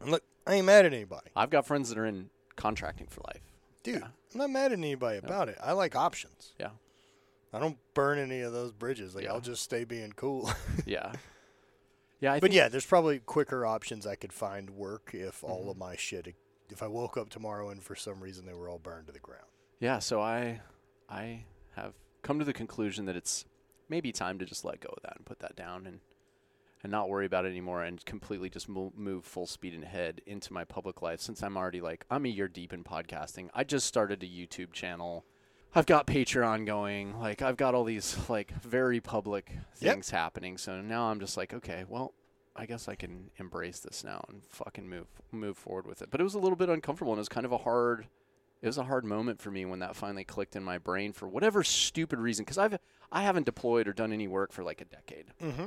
And 0.00 0.10
look, 0.10 0.22
I 0.46 0.54
ain't 0.54 0.66
mad 0.66 0.86
at 0.86 0.92
anybody. 0.94 1.30
I've 1.36 1.50
got 1.50 1.66
friends 1.66 1.88
that 1.88 1.98
are 1.98 2.06
in 2.06 2.30
contracting 2.60 3.06
for 3.08 3.22
life. 3.26 3.42
Dude, 3.82 4.00
Yeah. 4.00 4.08
I'm 4.32 4.38
not 4.38 4.50
mad 4.50 4.72
at 4.72 4.78
anybody 4.78 5.18
about 5.18 5.48
it. 5.48 5.56
I 5.62 5.72
like 5.72 5.96
options. 5.96 6.52
Yeah. 6.60 6.70
I 7.52 7.58
don't 7.58 7.78
burn 7.94 8.18
any 8.18 8.42
of 8.42 8.52
those 8.52 8.72
bridges. 8.72 9.14
Like 9.14 9.24
Yeah. 9.24 9.32
I'll 9.32 9.40
just 9.40 9.62
stay 9.62 9.84
being 9.84 10.12
cool. 10.14 10.50
Yeah. 10.86 11.12
Yeah, 12.20 12.34
I 12.34 12.40
but 12.40 12.52
yeah, 12.52 12.68
there's 12.68 12.84
probably 12.84 13.18
quicker 13.18 13.64
options 13.64 14.06
I 14.06 14.14
could 14.14 14.32
find 14.32 14.68
work 14.70 15.10
if 15.14 15.42
all 15.42 15.60
Mm-hmm. 15.60 15.68
of 15.70 15.76
my 15.78 15.96
shit 15.96 16.34
if 16.68 16.82
I 16.82 16.86
woke 16.86 17.16
up 17.16 17.30
tomorrow 17.30 17.70
and 17.70 17.82
for 17.82 17.94
some 17.96 18.20
reason 18.22 18.44
they 18.46 18.52
were 18.54 18.68
all 18.68 18.78
burned 18.78 19.06
to 19.06 19.12
the 19.12 19.18
ground. 19.18 19.46
Yeah, 19.80 19.98
so 20.00 20.20
I 20.20 20.60
I 21.08 21.44
have 21.76 21.94
come 22.22 22.38
to 22.38 22.44
the 22.44 22.52
conclusion 22.52 23.06
that 23.06 23.16
it's 23.16 23.46
maybe 23.88 24.12
time 24.12 24.38
to 24.38 24.44
just 24.44 24.64
let 24.64 24.80
go 24.80 24.90
of 24.94 25.02
that 25.02 25.16
and 25.16 25.24
put 25.24 25.38
that 25.40 25.56
down 25.56 25.86
and 25.86 26.00
and 26.82 26.90
not 26.90 27.08
worry 27.08 27.26
about 27.26 27.44
it 27.44 27.48
anymore 27.50 27.82
and 27.82 28.04
completely 28.04 28.48
just 28.50 28.68
move, 28.68 28.96
move 28.96 29.24
full 29.24 29.46
speed 29.46 29.74
and 29.74 29.84
head 29.84 30.20
into 30.26 30.52
my 30.52 30.64
public 30.64 31.02
life 31.02 31.20
since 31.20 31.42
I'm 31.42 31.56
already 31.56 31.80
like 31.80 32.04
I'm 32.10 32.24
a 32.24 32.28
year 32.28 32.48
deep 32.48 32.72
in 32.72 32.84
podcasting. 32.84 33.48
I 33.54 33.64
just 33.64 33.86
started 33.86 34.22
a 34.22 34.26
YouTube 34.26 34.72
channel. 34.72 35.24
I've 35.74 35.86
got 35.86 36.06
Patreon 36.06 36.66
going. 36.66 37.18
Like 37.18 37.42
I've 37.42 37.56
got 37.56 37.74
all 37.74 37.84
these 37.84 38.16
like 38.28 38.52
very 38.62 39.00
public 39.00 39.52
Yep. 39.80 39.92
things 39.94 40.10
happening. 40.10 40.58
So 40.58 40.80
now 40.80 41.04
I'm 41.10 41.20
just 41.20 41.36
like, 41.36 41.54
okay, 41.54 41.84
well, 41.88 42.12
I 42.56 42.66
guess 42.66 42.88
I 42.88 42.94
can 42.96 43.30
embrace 43.38 43.78
this 43.80 44.02
now 44.02 44.24
and 44.28 44.42
fucking 44.48 44.88
move 44.88 45.06
move 45.30 45.56
forward 45.56 45.86
with 45.86 46.02
it. 46.02 46.10
But 46.10 46.20
it 46.20 46.24
was 46.24 46.34
a 46.34 46.38
little 46.40 46.56
bit 46.56 46.68
uncomfortable 46.68 47.12
and 47.12 47.18
it 47.18 47.20
was 47.22 47.28
kind 47.28 47.46
of 47.46 47.52
a 47.52 47.58
hard 47.58 48.06
it 48.62 48.66
was 48.66 48.76
a 48.76 48.82
hard 48.84 49.04
moment 49.04 49.40
for 49.40 49.50
me 49.50 49.64
when 49.64 49.78
that 49.78 49.96
finally 49.96 50.24
clicked 50.24 50.54
in 50.56 50.62
my 50.62 50.76
brain 50.76 51.12
for 51.14 51.26
whatever 51.28 51.62
stupid 51.64 52.18
reason 52.18 52.44
because 52.44 52.58
I've 52.58 52.78
I 53.12 53.22
haven't 53.22 53.46
deployed 53.46 53.86
or 53.88 53.92
done 53.92 54.12
any 54.12 54.28
work 54.28 54.52
for 54.52 54.62
like 54.64 54.80
a 54.80 54.84
decade, 54.84 55.26
Mm-hmm. 55.42 55.66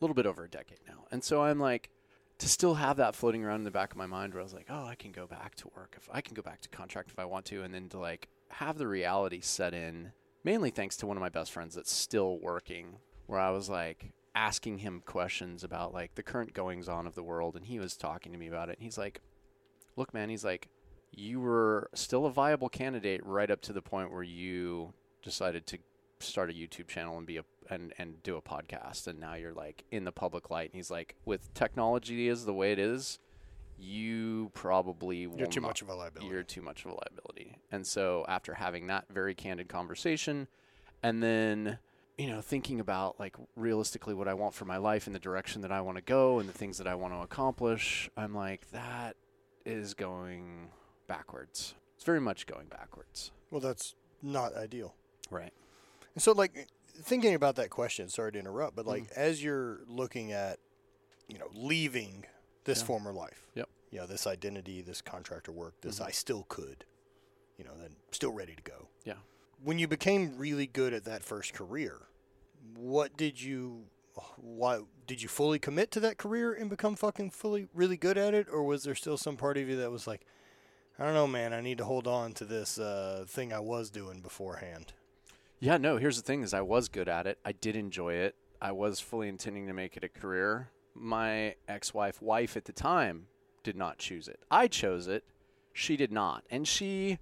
Little 0.00 0.14
bit 0.14 0.26
over 0.26 0.44
a 0.44 0.48
decade 0.48 0.80
now, 0.86 1.04
and 1.10 1.22
so 1.22 1.42
I'm 1.42 1.58
like 1.58 1.90
to 2.38 2.48
still 2.48 2.74
have 2.74 2.96
that 2.96 3.14
floating 3.14 3.44
around 3.44 3.60
in 3.60 3.64
the 3.64 3.70
back 3.70 3.92
of 3.92 3.98
my 3.98 4.06
mind 4.06 4.32
where 4.32 4.40
I 4.40 4.44
was 4.44 4.54
like, 4.54 4.68
oh, 4.70 4.86
I 4.86 4.94
can 4.94 5.12
go 5.12 5.26
back 5.26 5.54
to 5.56 5.68
work 5.76 5.94
if 5.96 6.08
I 6.10 6.22
can 6.22 6.34
go 6.34 6.42
back 6.42 6.62
to 6.62 6.68
contract 6.70 7.10
if 7.10 7.18
I 7.18 7.24
want 7.26 7.44
to, 7.46 7.62
and 7.62 7.74
then 7.74 7.88
to 7.90 7.98
like 7.98 8.28
have 8.48 8.78
the 8.78 8.88
reality 8.88 9.40
set 9.40 9.74
in, 9.74 10.12
mainly 10.42 10.70
thanks 10.70 10.96
to 10.98 11.06
one 11.06 11.16
of 11.16 11.20
my 11.20 11.28
best 11.28 11.52
friends 11.52 11.74
that's 11.74 11.92
still 11.92 12.38
working, 12.38 12.96
where 13.26 13.38
I 13.38 13.50
was 13.50 13.68
like 13.68 14.12
asking 14.34 14.78
him 14.78 15.02
questions 15.04 15.64
about 15.64 15.92
like 15.92 16.14
the 16.14 16.22
current 16.22 16.54
goings 16.54 16.88
on 16.88 17.06
of 17.06 17.14
the 17.14 17.22
world, 17.22 17.56
and 17.56 17.66
he 17.66 17.78
was 17.78 17.96
talking 17.96 18.32
to 18.32 18.38
me 18.38 18.48
about 18.48 18.68
it, 18.70 18.78
and 18.78 18.84
he's 18.84 18.98
like, 18.98 19.20
look, 19.96 20.14
man, 20.14 20.30
he's 20.30 20.44
like, 20.44 20.68
you 21.12 21.40
were 21.40 21.90
still 21.94 22.24
a 22.24 22.30
viable 22.30 22.68
candidate 22.68 23.20
right 23.24 23.50
up 23.50 23.60
to 23.60 23.72
the 23.72 23.82
point 23.82 24.12
where 24.12 24.22
you 24.22 24.94
decided 25.22 25.66
to 25.66 25.78
start 26.22 26.50
a 26.50 26.52
YouTube 26.52 26.88
channel 26.88 27.16
and 27.18 27.26
be 27.26 27.36
a 27.38 27.44
and 27.68 27.92
and 27.98 28.22
do 28.22 28.36
a 28.36 28.42
podcast. 28.42 29.06
And 29.06 29.18
now 29.20 29.34
you're 29.34 29.52
like 29.54 29.84
in 29.90 30.04
the 30.04 30.12
public 30.12 30.50
light. 30.50 30.70
And 30.70 30.74
he's 30.76 30.90
like 30.90 31.14
with 31.24 31.52
technology 31.54 32.28
is 32.28 32.44
the 32.44 32.54
way 32.54 32.72
it 32.72 32.78
is 32.78 33.18
you 33.82 34.50
probably 34.52 35.20
You're 35.36 35.46
too 35.46 35.60
not- 35.60 35.68
much 35.68 35.82
of 35.82 35.88
a 35.88 35.94
liability. 35.94 36.30
you're 36.30 36.42
too 36.42 36.60
much 36.62 36.84
of 36.84 36.90
a 36.90 36.94
liability. 36.94 37.58
And 37.72 37.86
so 37.86 38.24
after 38.28 38.54
having 38.54 38.88
that 38.88 39.06
very 39.10 39.34
candid 39.34 39.68
conversation 39.68 40.48
and 41.02 41.22
then 41.22 41.78
you 42.18 42.26
know 42.28 42.42
thinking 42.42 42.78
about 42.80 43.18
like 43.18 43.36
realistically 43.56 44.12
what 44.12 44.28
I 44.28 44.34
want 44.34 44.52
for 44.54 44.66
my 44.66 44.76
life 44.76 45.06
and 45.06 45.14
the 45.16 45.20
direction 45.20 45.62
that 45.62 45.72
I 45.72 45.80
want 45.80 45.96
to 45.96 46.02
go 46.02 46.38
and 46.40 46.46
the 46.48 46.52
things 46.52 46.76
that 46.76 46.86
I 46.86 46.94
want 46.94 47.14
to 47.14 47.20
accomplish 47.20 48.10
I'm 48.18 48.34
like 48.34 48.70
that 48.72 49.16
is 49.64 49.94
going 49.94 50.68
backwards. 51.06 51.74
It's 51.96 52.04
very 52.04 52.20
much 52.20 52.46
going 52.46 52.66
backwards. 52.68 53.30
Well, 53.50 53.60
that's 53.60 53.94
not 54.22 54.54
ideal. 54.54 54.94
right 55.30 55.52
And 56.14 56.22
so, 56.22 56.32
like, 56.32 56.68
thinking 57.02 57.34
about 57.34 57.56
that 57.56 57.70
question, 57.70 58.08
sorry 58.08 58.32
to 58.32 58.38
interrupt, 58.38 58.76
but 58.76 58.86
like, 58.86 59.04
Mm. 59.04 59.12
as 59.12 59.42
you're 59.42 59.80
looking 59.86 60.32
at, 60.32 60.58
you 61.28 61.38
know, 61.38 61.48
leaving 61.54 62.26
this 62.64 62.80
Yeah. 62.80 62.86
former 62.86 63.12
life, 63.12 63.46
Yep. 63.54 63.68
you 63.90 63.98
know, 64.00 64.06
this 64.06 64.26
identity, 64.26 64.82
this 64.82 65.00
contractor 65.00 65.52
work, 65.52 65.80
this 65.80 65.98
Mhm. 65.98 66.06
I 66.06 66.10
still 66.10 66.44
could, 66.48 66.84
you 67.56 67.64
know, 67.64 67.74
then 67.76 67.96
still 68.10 68.32
ready 68.32 68.54
to 68.54 68.62
go. 68.62 68.88
Yeah. 69.04 69.18
When 69.62 69.78
you 69.78 69.86
became 69.88 70.36
really 70.36 70.66
good 70.66 70.92
at 70.92 71.04
that 71.04 71.22
first 71.22 71.52
career, 71.54 72.08
what 72.74 73.16
did 73.16 73.40
you, 73.40 73.88
why 74.36 74.82
did 75.06 75.22
you 75.22 75.28
fully 75.28 75.58
commit 75.58 75.90
to 75.92 76.00
that 76.00 76.18
career 76.18 76.52
and 76.52 76.68
become 76.68 76.96
fucking 76.96 77.30
fully 77.30 77.68
really 77.72 77.96
good 77.96 78.18
at 78.18 78.34
it, 78.34 78.48
or 78.50 78.62
was 78.64 78.82
there 78.82 78.94
still 78.94 79.16
some 79.16 79.36
part 79.36 79.56
of 79.56 79.68
you 79.68 79.76
that 79.76 79.90
was 79.90 80.06
like, 80.06 80.26
I 80.98 81.04
don't 81.04 81.14
know, 81.14 81.26
man, 81.26 81.54
I 81.54 81.60
need 81.62 81.78
to 81.78 81.84
hold 81.84 82.06
on 82.06 82.34
to 82.34 82.44
this 82.44 82.78
uh, 82.78 83.24
thing 83.26 83.52
I 83.52 83.60
was 83.60 83.88
doing 83.90 84.20
beforehand. 84.20 84.92
Yeah, 85.62 85.76
no, 85.76 85.98
here's 85.98 86.16
the 86.16 86.22
thing 86.22 86.42
is 86.42 86.54
I 86.54 86.62
was 86.62 86.88
good 86.88 87.06
at 87.06 87.26
it. 87.26 87.38
I 87.44 87.52
did 87.52 87.76
enjoy 87.76 88.14
it. 88.14 88.34
I 88.62 88.72
was 88.72 88.98
fully 88.98 89.28
intending 89.28 89.66
to 89.66 89.74
make 89.74 89.94
it 89.94 90.02
a 90.02 90.08
career. 90.08 90.70
My 90.94 91.54
ex-wife, 91.68 92.22
wife 92.22 92.56
at 92.56 92.64
the 92.64 92.72
time, 92.72 93.26
did 93.62 93.76
not 93.76 93.98
choose 93.98 94.26
it. 94.26 94.40
I 94.50 94.68
chose 94.68 95.06
it. 95.06 95.22
She 95.74 95.98
did 95.98 96.10
not. 96.10 96.44
And 96.50 96.66
she 96.66 97.18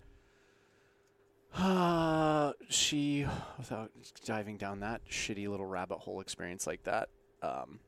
uh, 1.56 2.52
she 2.68 3.26
without 3.58 3.90
diving 4.24 4.56
down 4.56 4.80
that 4.80 5.00
shitty 5.10 5.48
little 5.48 5.66
rabbit 5.66 5.98
hole 5.98 6.20
experience 6.20 6.64
like 6.64 6.84
that, 6.84 7.08
um 7.42 7.80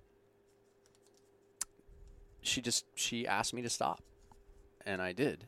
she 2.42 2.60
just 2.60 2.86
she 2.96 3.24
asked 3.24 3.54
me 3.54 3.62
to 3.62 3.70
stop. 3.70 4.02
And 4.84 5.00
I 5.00 5.12
did 5.12 5.46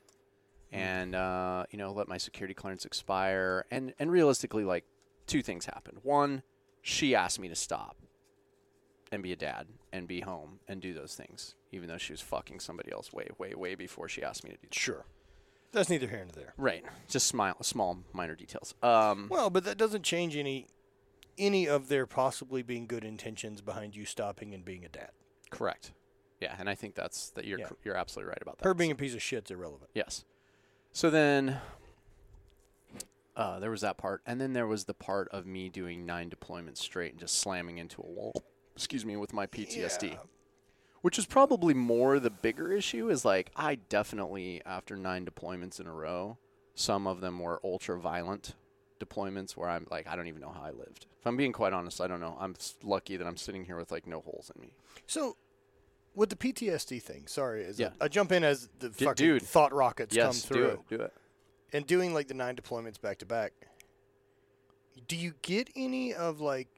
and 0.73 1.15
uh, 1.15 1.65
you 1.71 1.79
know 1.79 1.93
let 1.93 2.09
my 2.09 2.17
security 2.17 2.55
clearance 2.55 2.85
expire 2.85 3.67
and 3.71 3.93
and 3.99 4.11
realistically 4.11 4.65
like 4.65 4.85
two 5.27 5.43
things 5.43 5.67
happened 5.67 5.99
one 6.03 6.43
she 6.83 7.15
asked 7.15 7.39
me 7.39 7.49
to 7.49 7.55
stop 7.55 7.97
and 9.11 9.23
be 9.23 9.33
a 9.33 9.37
dad 9.37 9.67
and 9.93 10.09
be 10.09 10.21
home 10.21 10.59
and 10.67 10.81
do 10.81 10.93
those 10.95 11.15
things 11.15 11.55
even 11.71 11.89
though 11.89 11.99
she 11.99 12.13
was 12.13 12.21
fucking 12.21 12.59
somebody 12.61 12.91
else 12.93 13.13
way 13.13 13.29
way 13.39 13.55
way 13.55 13.75
before 13.75 14.09
she 14.09 14.23
asked 14.23 14.45
me 14.45 14.51
to 14.51 14.57
do 14.57 14.63
that. 14.69 14.75
Sure. 14.75 15.05
That's 15.73 15.89
neither 15.89 16.07
here 16.07 16.19
nor 16.25 16.33
there. 16.33 16.55
right 16.57 16.85
just 17.09 17.27
smile 17.27 17.57
small 17.63 17.99
minor 18.13 18.35
details 18.35 18.75
um 18.83 19.29
Well, 19.31 19.49
but 19.51 19.65
that 19.65 19.79
doesn't 19.79 20.03
change 20.03 20.37
any 20.37 20.67
any 21.39 21.67
of 21.67 21.89
their 21.89 22.07
possibly 22.07 22.63
being 22.63 22.87
good 22.87 23.05
intentions 23.05 23.61
behind 23.63 23.97
you 23.97 24.05
stopping 24.05 24.53
and 24.53 24.65
being 24.65 24.85
a 24.85 24.89
dad. 24.89 25.11
correct 25.51 25.93
yeah 26.41 26.55
and 26.59 26.69
i 26.69 26.75
think 26.75 26.95
that's 26.95 27.31
that 27.31 27.45
you're 27.47 27.59
Yeah. 27.61 27.69
you're 27.85 27.97
absolutely 27.97 28.29
right 28.31 28.43
about 28.43 28.59
that 28.59 28.65
Her 28.65 28.75
being 28.75 28.91
a 28.91 28.95
piece 28.97 29.15
of 29.15 29.23
shit's 29.23 29.51
irrelevant. 29.51 29.91
Yes. 29.95 30.25
So 30.95 31.09
then 31.09 31.59
uh, 33.43 33.59
there 33.61 33.71
was 33.71 33.81
that 33.83 33.97
part, 33.97 34.23
and 34.27 34.41
then 34.41 34.53
there 34.53 34.67
was 34.67 34.85
the 34.85 34.95
part 34.95 35.29
of 35.33 35.47
me 35.47 35.69
doing 35.69 36.07
nine 36.07 36.31
deployments 36.31 36.79
straight 36.79 37.11
and 37.13 37.21
just 37.21 37.39
slamming 37.39 37.79
into 37.79 38.01
a 38.03 38.07
wall. 38.07 38.33
Excuse 38.77 39.05
me, 39.05 39.17
with 39.17 39.33
my 39.33 39.47
PTSD, 39.47 40.11
Yeah. 40.13 40.17
which 41.03 41.19
is 41.19 41.27
probably 41.27 41.75
more 41.75 42.19
the 42.19 42.31
bigger 42.31 42.73
issue. 42.73 43.11
Is 43.11 43.25
like 43.25 43.51
I 43.57 43.75
definitely 43.77 44.63
after 44.65 44.97
nine 44.97 45.27
deployments 45.27 45.79
in 45.81 45.87
a 45.87 45.93
row, 45.93 46.39
some 46.75 47.07
of 47.07 47.21
them 47.21 47.39
were 47.39 47.61
ultra 47.65 47.99
violent 48.01 48.55
deployments 49.01 49.53
where 49.57 49.69
I'm 49.69 49.87
like 49.91 50.07
I 50.07 50.17
don't 50.17 50.29
even 50.29 50.41
know 50.41 50.53
how 50.55 50.63
I 50.63 50.71
lived. 50.71 51.07
If 51.21 51.27
I'm 51.27 51.37
being 51.37 51.53
quite 51.53 51.73
honest, 51.73 52.01
I 52.01 52.07
don't 52.07 52.21
know. 52.21 52.37
I'm 52.41 52.55
lucky 52.83 53.17
that 53.17 53.27
I'm 53.27 53.37
sitting 53.37 53.65
here 53.65 53.77
with 53.77 53.91
like 53.93 54.07
no 54.07 54.21
holes 54.21 54.51
in 54.55 54.61
me. 54.63 54.73
So, 55.07 55.37
with 56.15 56.31
the 56.31 56.37
PTSD 56.37 57.01
thing. 57.03 57.27
Sorry, 57.27 57.67
Yeah. 57.77 57.91
I 58.01 58.09
jump 58.09 58.33
in 58.33 58.43
as 58.45 58.69
the 58.79 58.89
D- 58.91 59.05
fucking 59.05 59.27
dude. 59.27 59.43
thought 59.43 59.73
rockets 59.73 60.17
come 60.17 60.33
through. 60.33 60.57
do 60.57 60.67
it. 60.67 60.81
Do 60.89 60.97
it. 61.05 61.13
And 61.73 61.87
doing 61.87 62.13
like 62.15 62.29
the 62.29 62.35
nine 62.35 62.57
deployments 62.57 63.01
back 63.01 63.19
to 63.19 63.27
back, 63.27 63.53
do 65.09 65.17
you 65.17 65.35
get 65.43 65.69
any 65.75 66.13
of 66.15 66.41
like 66.41 66.69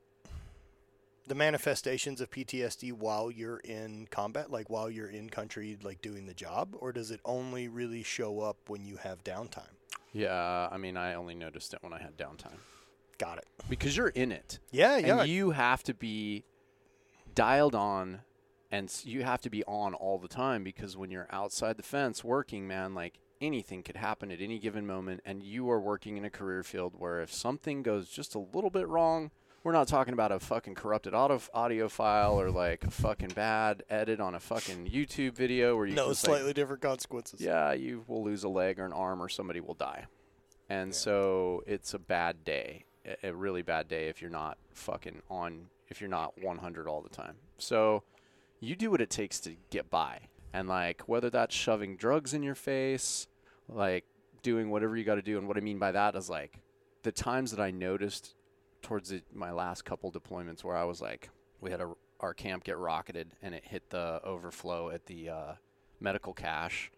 the 1.26 1.34
manifestations 1.34 2.20
of 2.20 2.30
PTSD 2.30 2.92
while 2.92 3.30
you're 3.30 3.58
in 3.58 4.06
combat, 4.10 4.50
like 4.50 4.68
while 4.68 4.90
you're 4.90 5.08
in 5.08 5.30
country, 5.30 5.78
like 5.82 6.02
doing 6.02 6.26
the 6.26 6.34
job, 6.34 6.76
or 6.78 6.92
does 6.92 7.10
it 7.10 7.20
only 7.24 7.66
really 7.66 8.02
show 8.02 8.40
up 8.40 8.56
when 8.68 8.84
you 8.84 8.96
have 8.96 9.24
downtime? 9.24 9.72
Yeah, 10.12 10.68
I 10.70 10.76
mean, 10.76 10.96
I 10.96 11.14
only 11.14 11.34
noticed 11.34 11.72
it 11.74 11.82
when 11.82 11.92
I 11.92 11.98
had 11.98 12.16
downtime 12.16 12.58
Got 13.18 13.38
it. 13.38 13.46
because 13.68 13.96
you're 13.96 14.08
in 14.08 14.30
it. 14.32 14.58
Yeah, 14.70 14.96
yeah. 14.98 15.20
and 15.20 15.28
you 15.28 15.50
have 15.50 15.82
to 15.84 15.94
be 15.94 16.44
dialed 17.34 17.74
on 17.74 18.20
and 18.70 18.92
you 19.04 19.24
have 19.24 19.40
to 19.40 19.50
be 19.50 19.64
on 19.64 19.94
all 19.94 20.18
the 20.18 20.28
time 20.28 20.62
because 20.62 20.96
when 20.96 21.10
you're 21.10 21.28
outside 21.30 21.76
the 21.76 21.82
fence 21.82 22.22
working 22.22 22.66
man 22.68 22.94
like 22.94 23.18
anything 23.44 23.82
could 23.82 23.96
happen 23.96 24.30
at 24.30 24.40
any 24.40 24.58
given 24.58 24.86
moment 24.86 25.20
and 25.24 25.42
you 25.42 25.70
are 25.70 25.80
working 25.80 26.16
in 26.16 26.24
a 26.24 26.30
career 26.30 26.62
field 26.62 26.94
where 26.96 27.20
if 27.20 27.32
something 27.32 27.82
goes 27.82 28.08
just 28.08 28.34
a 28.34 28.38
little 28.38 28.70
bit 28.70 28.88
wrong 28.88 29.30
we're 29.64 29.72
not 29.72 29.88
talking 29.88 30.12
about 30.12 30.30
a 30.30 30.38
fucking 30.38 30.74
corrupted 30.74 31.14
audio, 31.14 31.40
audio 31.54 31.88
file 31.88 32.38
or 32.38 32.50
like 32.50 32.84
a 32.84 32.90
fucking 32.90 33.30
bad 33.34 33.82
edit 33.88 34.20
on 34.20 34.34
a 34.34 34.40
fucking 34.40 34.86
YouTube 34.86 35.34
video 35.34 35.74
where 35.74 35.86
you 35.86 35.94
no, 35.94 36.08
just, 36.08 36.28
like, 36.28 36.36
slightly 36.36 36.52
different 36.52 36.82
consequences. 36.82 37.40
yeah, 37.40 37.72
you 37.72 38.04
will 38.06 38.22
lose 38.22 38.44
a 38.44 38.48
leg 38.48 38.78
or 38.78 38.84
an 38.84 38.92
arm 38.92 39.22
or 39.22 39.28
somebody 39.28 39.60
will 39.60 39.74
die. 39.74 40.04
And 40.68 40.94
so 40.94 41.62
it's 41.66 41.94
a 41.94 41.98
bad 41.98 42.44
day, 42.44 42.84
a 43.22 43.32
really 43.32 43.62
bad 43.62 43.88
day 43.88 44.08
if 44.08 44.20
you're 44.20 44.30
not 44.30 44.58
fucking 44.72 45.22
on, 45.30 45.66
if 45.88 46.00
you're 46.00 46.10
not 46.10 46.34
100 46.42 46.86
all 46.86 47.00
the 47.00 47.08
time. 47.08 47.36
So 47.58 48.02
you 48.60 48.76
do 48.76 48.90
what 48.90 49.00
it 49.00 49.10
takes 49.10 49.40
to 49.40 49.56
get 49.70 49.88
by. 49.90 50.20
And 50.52 50.68
like, 50.68 51.02
whether 51.08 51.30
that's 51.30 51.54
shoving 51.54 51.96
drugs 51.96 52.34
in 52.34 52.42
your 52.42 52.54
face, 52.54 53.28
like 53.68 54.04
doing 54.42 54.70
whatever 54.70 54.96
you 54.96 55.04
got 55.04 55.16
to 55.16 55.22
do. 55.22 55.38
And 55.38 55.48
what 55.48 55.56
I 55.56 55.60
mean 55.60 55.78
by 55.78 55.92
that 55.92 56.14
is 56.14 56.30
like 56.30 56.58
the 57.02 57.12
times 57.12 57.50
that 57.50 57.60
I 57.60 57.70
noticed 57.70 58.34
towards 58.82 59.08
the, 59.08 59.22
my 59.32 59.50
last 59.50 59.84
couple 59.84 60.12
deployments 60.12 60.62
where 60.62 60.76
I 60.76 60.84
was 60.84 61.00
like, 61.00 61.30
we 61.60 61.70
had 61.70 61.80
a, 61.80 61.92
our 62.20 62.34
camp 62.34 62.64
get 62.64 62.78
rocketed 62.78 63.32
and 63.42 63.54
it 63.54 63.64
hit 63.64 63.90
the 63.90 64.20
overflow 64.24 64.90
at 64.90 65.06
the 65.06 65.30
uh, 65.30 65.52
medical 66.00 66.32
cache 66.32 66.92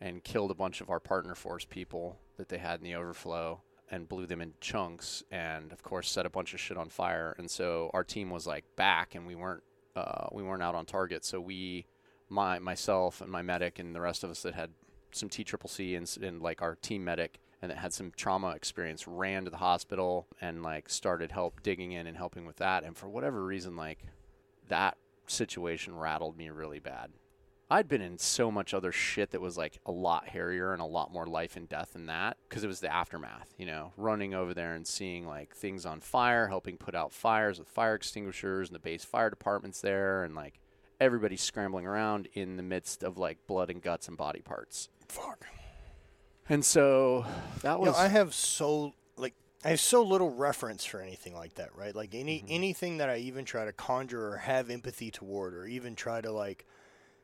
and 0.00 0.22
killed 0.22 0.50
a 0.50 0.54
bunch 0.54 0.80
of 0.80 0.90
our 0.90 1.00
partner 1.00 1.34
force 1.34 1.64
people 1.64 2.18
that 2.36 2.48
they 2.48 2.58
had 2.58 2.80
in 2.80 2.84
the 2.84 2.94
overflow 2.94 3.60
and 3.90 4.08
blew 4.08 4.26
them 4.26 4.40
in 4.40 4.52
chunks 4.60 5.22
and 5.30 5.72
of 5.72 5.82
course 5.82 6.10
set 6.10 6.26
a 6.26 6.30
bunch 6.30 6.54
of 6.54 6.60
shit 6.60 6.76
on 6.76 6.88
fire 6.88 7.34
and 7.38 7.50
so 7.50 7.90
our 7.92 8.02
team 8.02 8.30
was 8.30 8.46
like 8.46 8.64
back 8.74 9.14
and 9.14 9.26
we 9.26 9.34
weren't 9.34 9.62
uh, 9.94 10.26
we 10.32 10.42
weren't 10.42 10.62
out 10.62 10.74
on 10.74 10.86
target 10.86 11.24
so 11.24 11.40
we 11.40 11.86
my 12.28 12.58
myself 12.58 13.20
and 13.20 13.30
my 13.30 13.42
medic 13.42 13.78
and 13.78 13.94
the 13.94 14.00
rest 14.00 14.24
of 14.24 14.30
us 14.30 14.42
that 14.42 14.54
had 14.54 14.70
some 15.14 15.28
T 15.28 15.44
triple 15.44 15.68
C 15.68 15.94
and, 15.94 16.10
and 16.22 16.42
like 16.42 16.62
our 16.62 16.76
team 16.76 17.04
medic 17.04 17.38
and 17.60 17.70
that 17.70 17.78
had 17.78 17.92
some 17.92 18.12
trauma 18.16 18.50
experience 18.50 19.06
ran 19.06 19.44
to 19.44 19.50
the 19.50 19.56
hospital 19.56 20.26
and 20.40 20.62
like 20.62 20.88
started 20.88 21.30
help 21.30 21.62
digging 21.62 21.92
in 21.92 22.06
and 22.06 22.16
helping 22.16 22.44
with 22.44 22.56
that. 22.56 22.82
And 22.82 22.96
for 22.96 23.08
whatever 23.08 23.44
reason 23.44 23.76
like 23.76 24.04
that 24.68 24.96
situation 25.26 25.96
rattled 25.96 26.36
me 26.36 26.50
really 26.50 26.80
bad. 26.80 27.10
I'd 27.70 27.88
been 27.88 28.02
in 28.02 28.18
so 28.18 28.50
much 28.50 28.74
other 28.74 28.92
shit 28.92 29.30
that 29.30 29.40
was 29.40 29.56
like 29.56 29.78
a 29.86 29.92
lot 29.92 30.28
hairier 30.28 30.74
and 30.74 30.82
a 30.82 30.86
lot 30.86 31.10
more 31.10 31.26
life 31.26 31.56
and 31.56 31.66
death 31.66 31.94
than 31.94 32.04
that 32.06 32.36
because 32.46 32.62
it 32.64 32.66
was 32.66 32.80
the 32.80 32.92
aftermath, 32.92 33.54
you 33.56 33.64
know, 33.64 33.92
running 33.96 34.34
over 34.34 34.52
there 34.52 34.74
and 34.74 34.86
seeing 34.86 35.26
like 35.26 35.54
things 35.54 35.86
on 35.86 36.00
fire, 36.00 36.48
helping 36.48 36.76
put 36.76 36.94
out 36.94 37.12
fires 37.12 37.58
with 37.58 37.68
fire 37.68 37.94
extinguishers 37.94 38.68
and 38.68 38.74
the 38.74 38.80
base 38.80 39.04
fire 39.04 39.30
departments 39.30 39.80
there 39.80 40.22
and 40.22 40.34
like 40.34 40.60
everybody 41.00 41.36
scrambling 41.36 41.86
around 41.86 42.28
in 42.34 42.58
the 42.58 42.62
midst 42.62 43.02
of 43.02 43.16
like 43.16 43.38
blood 43.46 43.70
and 43.70 43.80
guts 43.80 44.06
and 44.06 44.18
body 44.18 44.40
parts. 44.40 44.90
Fuck. 45.12 45.46
And 46.48 46.64
so 46.64 47.24
that 47.62 47.74
You 47.74 47.86
was 47.86 47.92
know, 47.96 47.98
I 47.98 48.08
have 48.08 48.34
so 48.34 48.94
like 49.16 49.34
I 49.64 49.68
have 49.70 49.80
so 49.80 50.02
little 50.02 50.30
reference 50.34 50.84
for 50.84 51.00
anything 51.00 51.34
like 51.34 51.54
that, 51.54 51.74
right? 51.76 51.94
Like 51.94 52.14
any 52.14 52.40
Mm-hmm. 52.40 52.46
anything 52.48 52.96
that 52.98 53.08
I 53.08 53.18
even 53.18 53.44
try 53.44 53.64
to 53.64 53.72
conjure 53.72 54.30
or 54.30 54.36
have 54.38 54.70
empathy 54.70 55.10
toward, 55.10 55.54
or 55.54 55.66
even 55.66 55.94
try 55.94 56.20
to 56.20 56.32
like 56.32 56.64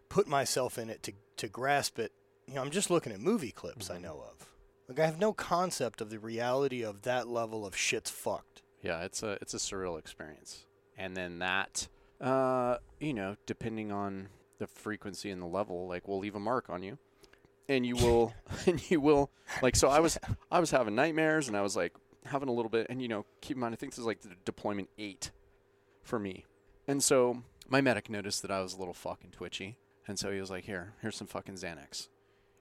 put 0.09 0.29
myself 0.29 0.79
in 0.79 0.91
it 0.91 1.03
to 1.05 1.13
to 1.39 1.49
grasp 1.49 1.99
it. 1.99 2.13
You 2.47 2.55
know, 2.55 2.63
I'm 2.63 2.71
just 2.71 2.91
looking 2.91 3.13
at 3.13 3.21
movie 3.21 3.53
clips 3.53 3.89
Mm-hmm. 3.89 3.97
I 3.97 3.99
know 3.99 4.23
of. 4.31 4.49
Like 4.89 5.01
I 5.01 5.07
have 5.07 5.19
no 5.19 5.33
concept 5.33 6.01
of 6.01 6.11
the 6.11 6.19
reality 6.19 6.83
of 6.83 7.03
that 7.03 7.27
level 7.29 7.67
of 7.67 7.77
shit's 7.77 8.11
fucked. 8.11 8.63
Yeah, 8.83 9.03
it's 9.03 9.23
a 9.23 9.39
it's 9.41 9.55
a 9.55 9.59
surreal 9.59 9.99
experience. 9.99 10.65
And 10.97 11.17
then 11.17 11.39
that, 11.41 11.89
uh, 12.21 12.79
you 13.01 13.13
know, 13.15 13.37
depending 13.47 13.93
on 13.93 14.29
the 14.59 14.67
frequency 14.67 15.31
and 15.31 15.41
the 15.43 15.47
level, 15.47 15.87
like 15.89 16.09
will 16.09 16.19
leave 16.19 16.35
a 16.35 16.41
mark 16.41 16.69
on 16.71 16.83
you, 16.83 16.99
and 17.69 17.85
you 17.87 17.97
will, 17.97 18.35
and 18.67 18.91
you 18.91 19.01
will, 19.01 19.31
like. 19.63 19.77
So 19.77 19.89
I 19.89 20.01
was 20.01 20.19
I 20.51 20.61
was 20.61 20.71
having 20.71 20.95
nightmares, 20.95 21.49
and 21.49 21.57
I 21.57 21.63
was 21.63 21.77
like 21.77 21.95
having 22.25 22.49
a 22.49 22.53
little 22.53 22.71
bit, 22.71 22.87
and 22.91 23.01
you 23.03 23.09
know, 23.09 23.25
keep 23.41 23.57
in 23.57 23.61
mind, 23.61 23.73
I 23.75 23.77
think 23.77 23.93
this 23.93 23.99
is 23.99 24.07
like 24.07 24.21
the 24.21 24.31
deployment 24.45 24.89
eight 24.99 25.31
for 26.03 26.19
me, 26.19 26.45
and 26.87 27.03
so 27.03 27.43
my 27.69 27.81
medic 27.81 28.09
noticed 28.11 28.43
that 28.43 28.51
I 28.51 28.61
was 28.61 28.75
a 28.75 28.79
little 28.79 28.95
fucking 28.95 29.31
twitchy, 29.31 29.77
and 30.07 30.19
so 30.19 30.31
he 30.33 30.41
was 30.41 30.51
like, 30.51 30.65
"Here, 30.65 30.95
here's 31.03 31.17
some 31.17 31.27
fucking 31.27 31.55
Xanax, 31.57 32.09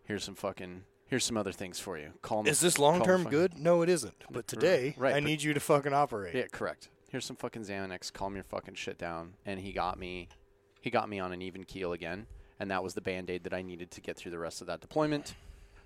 here's 0.04 0.24
some 0.24 0.36
fucking." 0.36 0.84
Here's 1.10 1.24
some 1.24 1.38
other 1.38 1.54
things 1.54 1.80
for 1.80 1.98
you. 1.98 2.10
Call 2.22 2.44
me. 2.44 2.50
Is 2.50 2.60
this 2.60 2.78
long 2.78 3.02
term 3.02 3.24
good? 3.24 3.58
No, 3.58 3.82
it 3.82 3.88
isn't. 3.88 4.26
But 4.30 4.46
today, 4.46 4.94
right, 4.98 5.14
I 5.16 5.22
but- 5.22 5.24
need 5.24 5.42
you 5.42 5.54
to 5.54 5.60
fucking 5.62 5.94
operate. 5.94 6.36
Yeah, 6.36 6.48
correct. 6.52 6.90
Here's 7.10 7.24
some 7.24 7.38
fucking 7.38 7.62
Xanax. 7.62 8.12
Calm 8.12 8.36
your 8.36 8.44
fucking 8.44 8.76
shit 8.76 8.98
down. 8.98 9.36
And 9.46 9.58
he 9.62 9.72
got 9.72 9.98
me, 9.98 10.28
he 10.82 10.90
got 10.90 11.08
me 11.08 11.20
on 11.20 11.32
an 11.32 11.42
even 11.42 11.64
keel 11.64 11.94
again, 11.94 12.28
and 12.60 12.72
that 12.72 12.84
was 12.84 12.94
the 12.94 13.02
band 13.02 13.30
aid 13.30 13.44
that 13.44 13.54
I 13.54 13.62
needed 13.62 13.92
to 13.92 14.02
get 14.02 14.18
through 14.18 14.32
the 14.32 14.40
rest 14.40 14.62
of 14.62 14.68
that 14.68 14.82
deployment. 14.82 15.36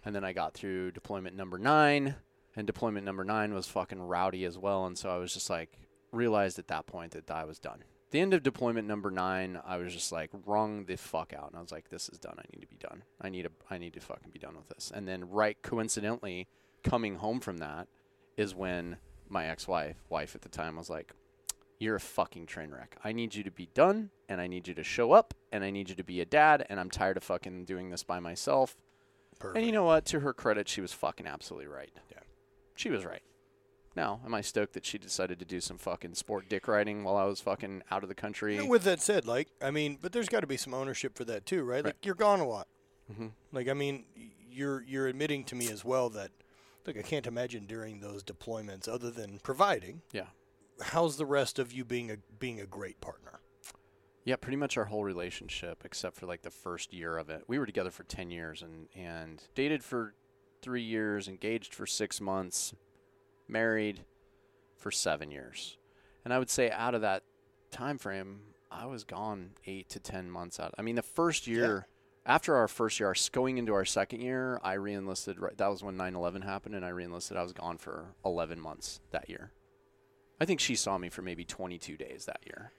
And 0.04 0.16
then 0.16 0.24
I 0.24 0.34
got 0.34 0.54
through 0.54 0.92
deployment 0.92 1.36
number 1.36 1.58
nine, 1.58 2.16
and 2.56 2.66
deployment 2.66 3.06
number 3.06 3.24
nine 3.24 3.54
was 3.54 3.68
fucking 3.68 4.02
rowdy 4.02 4.46
as 4.46 4.58
well. 4.58 4.86
And 4.86 4.98
so 4.98 5.10
I 5.10 5.18
was 5.18 5.34
just 5.34 5.50
like, 5.50 5.78
realized 6.12 6.60
at 6.60 6.68
that 6.68 6.86
point 6.86 7.12
that 7.14 7.30
I 7.32 7.46
was 7.46 7.60
done. 7.60 7.84
The 8.12 8.20
end 8.20 8.34
of 8.34 8.44
deployment 8.44 8.88
number 8.88 9.10
nine, 9.10 9.60
I 9.66 9.78
was 9.78 9.94
just 9.94 10.12
like 10.12 10.30
wrung 10.46 10.86
the 10.86 10.98
fuck 10.98 11.34
out, 11.34 11.48
and 11.48 11.58
I 11.58 11.62
was 11.62 11.72
like, 11.72 11.90
"This 11.90 12.10
is 12.10 12.20
done. 12.20 12.36
I 12.38 12.44
need 12.54 12.62
to 12.62 12.68
be 12.68 12.76
done. 12.76 13.04
I 13.22 13.30
need 13.30 13.46
a, 13.46 13.52
I 13.70 13.78
need 13.78 13.94
to 13.94 14.02
fucking 14.02 14.32
be 14.32 14.40
done 14.40 14.58
with 14.58 14.68
this." 14.68 14.92
And 14.94 15.08
then, 15.08 15.30
right 15.30 15.58
coincidentally, 15.62 16.50
coming 16.84 17.16
home 17.16 17.40
from 17.40 17.60
that 17.60 17.88
is 18.36 18.54
when 18.54 18.98
my 19.30 19.46
ex-wife, 19.46 19.96
wife 20.10 20.36
at 20.36 20.42
the 20.42 20.50
time, 20.50 20.76
was 20.76 20.90
like, 20.90 21.14
"You're 21.82 21.96
a 21.96 22.00
fucking 22.00 22.46
train 22.46 22.70
wreck. 22.70 22.96
I 23.04 23.12
need 23.12 23.34
you 23.34 23.44
to 23.44 23.52
be 23.52 23.68
done, 23.74 24.12
and 24.30 24.40
I 24.40 24.48
need 24.48 24.68
you 24.68 24.74
to 24.76 24.84
show 24.84 25.12
up, 25.14 25.34
and 25.52 25.64
I 25.64 25.72
need 25.72 25.90
you 25.90 25.96
to 25.96 26.04
be 26.04 26.22
a 26.22 26.26
dad, 26.26 26.66
and 26.70 26.80
I'm 26.80 26.90
tired 26.90 27.18
of 27.18 27.24
fucking 27.24 27.66
doing 27.66 27.90
this 27.90 28.04
by 28.04 28.20
myself." 28.20 28.78
Perfect. 29.40 29.58
And 29.58 29.66
you 29.66 29.72
know 29.72 29.86
what? 29.86 30.06
To 30.06 30.20
her 30.20 30.34
credit, 30.34 30.70
she 30.70 30.82
was 30.82 30.94
fucking 30.94 31.26
absolutely 31.26 31.68
right. 31.68 31.92
Yeah. 32.12 32.20
She 32.76 32.90
was 32.92 33.04
right. 33.04 33.24
Now, 33.96 34.22
am 34.24 34.34
I 34.34 34.42
stoked 34.42 34.74
that 34.74 34.86
she 34.86 34.98
decided 34.98 35.40
to 35.40 35.46
do 35.46 35.60
some 35.60 35.78
fucking 35.78 36.14
sport 36.14 36.48
dick 36.48 36.68
riding 36.68 37.04
while 37.04 37.18
I 37.18 37.26
was 37.26 37.42
fucking 37.42 37.84
out 37.92 38.04
of 38.04 38.10
the 38.10 38.16
country? 38.16 38.58
And 38.58 38.70
with 38.70 38.84
that 38.84 39.02
said, 39.02 39.26
like, 39.26 39.50
I 39.62 39.72
mean, 39.72 39.98
but 40.00 40.14
there's 40.14 40.30
got 40.30 40.42
to 40.42 40.48
be 40.48 40.58
some 40.58 40.74
ownership 40.74 41.18
for 41.18 41.26
that 41.26 41.46
too, 41.46 41.64
right? 41.64 41.84
Like, 41.84 42.06
you're 42.06 42.16
gone 42.16 42.40
a 42.40 42.48
lot. 42.48 42.68
Mm-hmm. 43.12 43.28
Like, 43.52 43.68
I 43.68 43.74
mean, 43.74 44.06
you're 44.50 44.84
you're 44.84 45.08
admitting 45.08 45.44
to 45.46 45.56
me 45.56 45.70
as 45.70 45.84
well 45.84 46.10
that, 46.12 46.32
look, 46.86 46.98
I 46.98 47.02
can't 47.02 47.28
imagine 47.28 47.66
during 47.66 48.00
those 48.00 48.24
deployments, 48.24 48.88
other 48.88 49.12
than 49.12 49.40
providing, 49.40 50.04
yeah. 50.14 50.28
How's 50.82 51.18
the 51.18 51.26
rest 51.26 51.60
of 51.60 51.72
you 51.72 51.86
being 51.86 52.12
a 52.12 52.18
being 52.40 52.60
a 52.60 52.66
great 52.66 53.00
partner? 53.02 53.40
Yeah, 54.24 54.36
pretty 54.36 54.58
much 54.58 54.78
our 54.78 54.86
whole 54.86 55.04
relationship, 55.04 55.82
except 55.84 56.16
for 56.16 56.28
like 56.28 56.44
the 56.44 56.52
first 56.52 56.94
year 56.94 57.18
of 57.18 57.30
it. 57.30 57.44
We 57.48 57.58
were 57.58 57.66
together 57.66 57.92
for 57.92 58.04
ten 58.04 58.30
years 58.32 58.62
and 58.62 58.88
and 58.96 59.44
dated 59.56 59.84
for 59.84 60.14
three 60.62 60.84
years, 60.84 61.28
engaged 61.28 61.74
for 61.74 61.86
six 61.86 62.22
months, 62.22 62.74
married 63.48 64.06
for 64.78 64.92
seven 64.92 65.32
years. 65.32 65.78
And 66.24 66.34
I 66.34 66.40
would 66.40 66.50
say 66.50 66.70
out 66.70 66.94
of 66.94 67.02
that 67.02 67.24
time 67.72 67.98
frame, 67.98 68.42
I 68.70 68.86
was 68.86 69.04
gone 69.04 69.52
eight 69.66 69.90
to 69.90 70.00
ten 70.00 70.30
months 70.30 70.60
out. 70.60 70.74
I 70.78 70.84
mean, 70.84 70.96
the 70.96 71.02
first 71.02 71.48
year, 71.48 71.88
after 72.26 72.56
our 72.56 72.68
first 72.68 73.00
year, 73.00 73.16
going 73.32 73.58
into 73.58 73.74
our 73.74 73.86
second 73.86 74.22
year, 74.22 74.60
I 74.64 74.76
reenlisted. 74.76 75.40
Right, 75.40 75.58
that 75.58 75.68
was 75.68 75.84
when 75.84 75.98
9/11 75.98 76.44
happened, 76.44 76.76
and 76.76 76.86
I 76.86 76.90
reenlisted. 76.90 77.38
I 77.38 77.44
was 77.44 77.54
gone 77.54 77.78
for 77.80 78.14
eleven 78.24 78.60
months 78.60 79.00
that 79.10 79.30
year. 79.30 79.52
I 80.42 80.46
think 80.46 80.60
she 80.60 80.74
saw 80.76 80.98
me 80.98 81.10
for 81.10 81.22
maybe 81.22 81.46
22 81.46 81.96
days 81.98 82.26
that 82.26 82.40
year. 82.46 82.72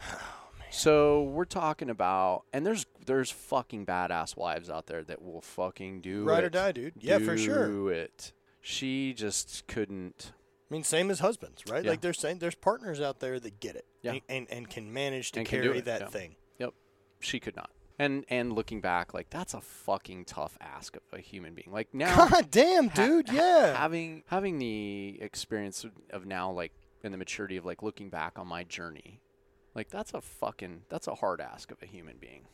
Oh, 0.00 0.20
so 0.70 1.22
we're 1.22 1.44
talking 1.44 1.90
about, 1.90 2.44
and 2.52 2.64
there's 2.66 2.86
there's 3.06 3.30
fucking 3.30 3.86
badass 3.86 4.36
wives 4.36 4.68
out 4.70 4.86
there 4.86 5.02
that 5.04 5.22
will 5.22 5.40
fucking 5.40 6.00
do 6.00 6.24
Ride 6.24 6.44
it. 6.44 6.46
or 6.46 6.50
die, 6.50 6.72
dude. 6.72 6.94
Yeah, 7.00 7.18
for 7.18 7.36
sure. 7.36 7.66
Do 7.68 7.88
it. 7.88 8.32
She 8.60 9.12
just 9.12 9.66
couldn't. 9.68 10.32
I 10.70 10.74
mean, 10.74 10.82
same 10.82 11.10
as 11.10 11.20
husbands, 11.20 11.62
right? 11.68 11.84
Yeah. 11.84 11.90
Like, 11.90 12.00
there's 12.00 12.24
there's 12.38 12.54
partners 12.54 13.00
out 13.00 13.20
there 13.20 13.38
that 13.38 13.60
get 13.60 13.76
it, 13.76 13.86
Yeah. 14.02 14.12
and, 14.12 14.20
and 14.28 14.46
and 14.50 14.70
can 14.70 14.92
manage 14.92 15.32
to 15.32 15.40
And 15.40 15.48
carry 15.48 15.80
that 15.80 16.00
yeah. 16.02 16.06
thing. 16.08 16.36
Yep, 16.58 16.74
she 17.20 17.38
could 17.40 17.54
not. 17.56 17.70
And 17.96 18.24
and 18.28 18.52
looking 18.52 18.80
back, 18.80 19.14
like 19.14 19.30
that's 19.30 19.54
a 19.54 19.60
fucking 19.60 20.24
tough 20.24 20.58
ask 20.60 20.96
of 20.96 21.02
a 21.12 21.20
human 21.20 21.54
being. 21.54 21.70
Like 21.70 21.94
now, 21.94 22.26
God 22.28 22.50
damn, 22.50 22.88
dude. 22.88 23.28
ha- 23.28 23.34
yeah. 23.36 23.76
having 23.76 24.24
having 24.26 24.58
the 24.58 25.18
experience 25.20 25.84
of 26.10 26.26
now, 26.26 26.50
like 26.50 26.72
and 27.04 27.12
the 27.14 27.18
maturity 27.18 27.56
of 27.56 27.64
like 27.64 27.82
looking 27.82 28.08
back 28.10 28.38
on 28.38 28.46
my 28.48 28.64
journey, 28.64 29.20
Like 29.74 29.90
that's 29.90 30.14
a 30.14 30.20
fucking 30.20 30.82
that's 30.88 31.06
a 31.08 31.14
hard 31.16 31.40
ask 31.40 31.70
of 31.70 31.82
a 31.82 31.86
human 31.86 32.16
being. 32.18 32.46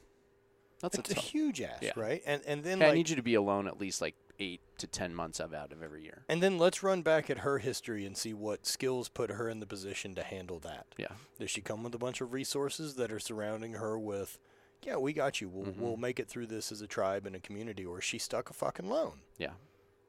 That's 0.80 0.98
It's 0.98 1.10
a 1.10 1.16
a 1.18 1.20
huge 1.20 1.60
ask, 1.60 1.82
Yeah. 1.82 1.92
right? 1.96 2.22
And 2.26 2.42
and 2.46 2.64
then 2.64 2.80
Hey, 2.80 2.88
I 2.90 2.94
need 2.94 3.08
you 3.10 3.16
to 3.16 3.22
be 3.22 3.34
alone 3.34 3.66
at 3.68 3.78
least 3.78 4.00
like 4.00 4.14
eight 4.38 4.62
to 4.78 4.86
ten 4.86 5.14
months 5.14 5.38
of 5.38 5.52
out 5.52 5.70
of 5.72 5.82
every 5.82 6.02
year. 6.02 6.24
and 6.28 6.42
then 6.42 6.56
let's 6.58 6.82
run 6.82 7.02
back 7.02 7.28
at 7.28 7.38
her 7.38 7.58
history 7.58 8.06
and 8.06 8.16
see 8.16 8.32
what 8.32 8.66
skills 8.66 9.08
put 9.10 9.28
her 9.30 9.50
in 9.50 9.60
the 9.60 9.66
position 9.66 10.14
to 10.14 10.22
handle 10.22 10.58
that. 10.60 10.86
Yeah. 10.96 11.12
Does 11.38 11.50
she 11.50 11.60
come 11.60 11.82
with 11.82 11.94
a 11.94 11.98
bunch 11.98 12.22
of 12.22 12.32
resources 12.32 12.94
that 12.94 13.12
are 13.12 13.20
surrounding 13.20 13.74
her 13.74 13.98
with, 13.98 14.38
yeah, 14.82 14.96
we 14.96 15.12
got 15.12 15.42
you. 15.42 15.50
We'll, 15.50 15.66
Mm-hmm. 15.66 15.82
we'll 15.82 15.96
make 15.98 16.18
it 16.18 16.26
through 16.28 16.46
this 16.46 16.72
as 16.72 16.80
a 16.80 16.86
tribe 16.86 17.26
and 17.26 17.36
a 17.36 17.40
community, 17.40 17.84
or 17.84 17.98
is 17.98 18.04
she 18.04 18.16
stuck 18.18 18.48
a 18.48 18.54
fucking 18.54 18.86
alone? 18.86 19.20
Yeah. 19.36 19.52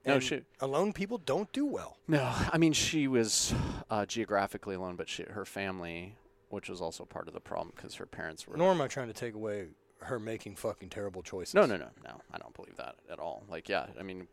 No, 0.05 0.15
And 0.15 0.23
she. 0.23 0.41
alone 0.59 0.93
people 0.93 1.17
don't 1.19 1.51
do 1.53 1.65
well. 1.65 1.97
No, 2.07 2.31
I 2.51 2.57
mean 2.57 2.73
she 2.73 3.07
was 3.07 3.53
uh, 3.89 4.05
geographically 4.05 4.75
alone, 4.75 4.95
but 4.95 5.07
she, 5.09 5.23
her 5.23 5.45
family, 5.45 6.15
which 6.49 6.69
was 6.69 6.81
also 6.81 7.05
part 7.05 7.27
of 7.27 7.33
the 7.33 7.39
problem 7.39 7.71
because 7.75 7.95
her 7.95 8.05
parents 8.05 8.47
were. 8.47 8.57
Nor 8.57 8.71
am 8.71 8.81
I 8.81 8.87
trying 8.87 9.07
to 9.07 9.13
take 9.13 9.35
away 9.35 9.67
her 9.99 10.19
making 10.19 10.55
fucking 10.55 10.89
terrible 10.89 11.21
choices. 11.21 11.53
No, 11.53 11.65
no, 11.67 11.77
no, 11.77 11.89
no. 12.03 12.19
I 12.33 12.37
don't 12.39 12.55
believe 12.55 12.75
that 12.77 12.95
at 13.11 13.19
all. 13.19 13.43
Like, 13.47 13.69
yeah, 13.69 13.85
I 13.99 14.03
mean, 14.03 14.27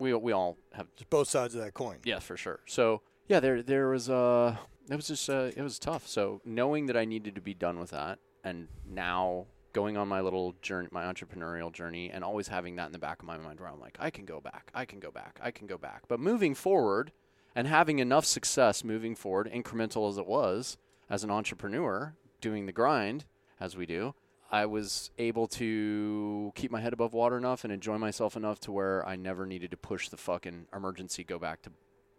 we 0.00 0.12
we 0.14 0.32
all 0.32 0.56
have 0.72 0.88
It's 0.94 1.04
both 1.04 1.28
sides 1.28 1.54
of 1.54 1.60
that 1.62 1.74
coin. 1.74 1.98
Yeah, 2.04 2.18
for 2.18 2.36
sure. 2.36 2.60
So 2.66 3.02
yeah, 3.28 3.38
there 3.40 3.62
there 3.62 3.88
was 3.88 4.10
uh 4.10 4.56
it 4.90 4.96
was 4.96 5.06
just 5.06 5.28
uh, 5.30 5.50
it 5.56 5.62
was 5.62 5.78
tough. 5.78 6.08
So 6.08 6.40
knowing 6.44 6.86
that 6.86 6.96
I 6.96 7.04
needed 7.04 7.34
to 7.36 7.40
be 7.40 7.54
done 7.54 7.78
with 7.78 7.90
that, 7.90 8.18
and 8.42 8.68
now 8.88 9.46
going 9.72 9.96
on 9.96 10.08
my 10.08 10.20
little 10.20 10.54
journey, 10.62 10.88
my 10.90 11.04
entrepreneurial 11.04 11.72
journey, 11.72 12.10
and 12.10 12.24
always 12.24 12.48
having 12.48 12.76
that 12.76 12.86
in 12.86 12.92
the 12.92 12.98
back 12.98 13.20
of 13.20 13.26
my 13.26 13.36
mind 13.36 13.60
where 13.60 13.68
I'm 13.68 13.80
like, 13.80 13.96
I 14.00 14.10
can 14.10 14.24
go 14.24 14.40
back, 14.40 14.70
I 14.74 14.84
can 14.84 14.98
go 15.00 15.10
back, 15.10 15.38
I 15.42 15.50
can 15.50 15.66
go 15.66 15.78
back. 15.78 16.02
But 16.08 16.20
moving 16.20 16.54
forward, 16.54 17.12
and 17.54 17.66
having 17.66 17.98
enough 17.98 18.24
success 18.24 18.84
moving 18.84 19.16
forward, 19.16 19.50
incremental 19.52 20.08
as 20.08 20.16
it 20.16 20.26
was, 20.26 20.76
as 21.10 21.24
an 21.24 21.30
entrepreneur 21.30 22.14
doing 22.40 22.66
the 22.66 22.72
grind 22.72 23.24
as 23.58 23.76
we 23.76 23.86
do. 23.86 24.14
I 24.50 24.64
was 24.66 25.10
able 25.18 25.46
to 25.48 26.52
keep 26.54 26.70
my 26.70 26.80
head 26.80 26.92
above 26.92 27.12
water 27.12 27.36
enough 27.36 27.64
and 27.64 27.72
enjoy 27.72 27.98
myself 27.98 28.36
enough 28.36 28.60
to 28.60 28.72
where 28.72 29.06
I 29.06 29.16
never 29.16 29.44
needed 29.44 29.70
to 29.72 29.76
push 29.76 30.08
the 30.08 30.16
fucking 30.16 30.68
emergency 30.74 31.24
go 31.24 31.38
back 31.38 31.62
to 31.62 31.72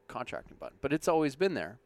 contracting 0.08 0.58
button. 0.60 0.78
But 0.82 0.94
it's 0.94 1.08
always 1.08 1.36
been 1.36 1.54
there. 1.54 1.80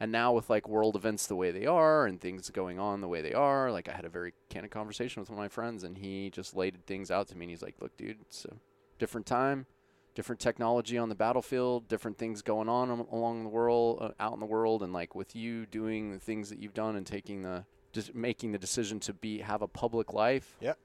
And 0.00 0.12
now 0.12 0.32
with 0.32 0.48
like 0.48 0.68
world 0.68 0.94
events 0.94 1.26
the 1.26 1.34
way 1.34 1.50
they 1.50 1.66
are 1.66 2.06
and 2.06 2.20
things 2.20 2.50
going 2.50 2.78
on 2.78 3.00
the 3.00 3.08
way 3.08 3.20
they 3.20 3.32
are, 3.32 3.72
like 3.72 3.88
I 3.88 3.92
had 3.92 4.04
a 4.04 4.08
very 4.08 4.32
candid 4.48 4.70
conversation 4.70 5.20
with 5.20 5.28
one 5.28 5.38
of 5.38 5.42
my 5.42 5.48
friends 5.48 5.82
and 5.82 5.98
he 5.98 6.30
just 6.30 6.54
laid 6.54 6.86
things 6.86 7.10
out 7.10 7.26
to 7.28 7.36
me 7.36 7.46
and 7.46 7.50
he's 7.50 7.62
like, 7.62 7.74
"Look, 7.80 7.96
dude, 7.96 8.20
it's 8.20 8.44
a 8.44 8.54
different 9.00 9.26
time, 9.26 9.66
different 10.14 10.40
technology 10.40 10.96
on 10.98 11.08
the 11.08 11.16
battlefield, 11.16 11.88
different 11.88 12.16
things 12.16 12.42
going 12.42 12.68
on 12.68 12.90
along 12.90 13.42
the 13.42 13.48
world, 13.50 13.98
uh, 14.00 14.10
out 14.20 14.34
in 14.34 14.40
the 14.40 14.46
world 14.46 14.84
and 14.84 14.92
like 14.92 15.16
with 15.16 15.34
you 15.34 15.66
doing 15.66 16.12
the 16.12 16.20
things 16.20 16.48
that 16.50 16.60
you've 16.60 16.74
done 16.74 16.94
and 16.94 17.04
taking 17.06 17.42
the 17.42 17.64
just 17.92 18.14
making 18.14 18.52
the 18.52 18.58
decision 18.58 19.00
to 19.00 19.12
be 19.12 19.38
have 19.40 19.62
a 19.62 19.68
public 19.68 20.12
life, 20.12 20.56
Yep. 20.60 20.78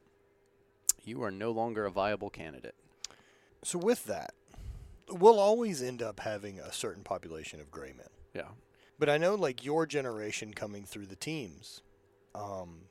you 1.03 1.21
are 1.21 1.29
no 1.31 1.51
longer 1.51 1.85
a 1.85 1.91
viable 1.91 2.31
candidate." 2.31 2.75
So 3.63 3.77
with 3.77 4.05
that, 4.05 4.33
we'll 5.07 5.39
always 5.39 5.83
end 5.83 6.01
up 6.01 6.21
having 6.21 6.59
a 6.59 6.73
certain 6.73 7.03
population 7.03 7.59
of 7.59 7.69
gray 7.69 7.93
men. 7.95 8.07
Yeah. 8.33 8.47
But 9.03 9.09
I 9.11 9.17
know, 9.17 9.35
like 9.35 9.65
your 9.65 9.85
generation 9.85 10.53
coming 10.53 10.85
through 10.85 11.07
the 11.07 11.17
teams, 11.17 11.81
um, 12.33 12.83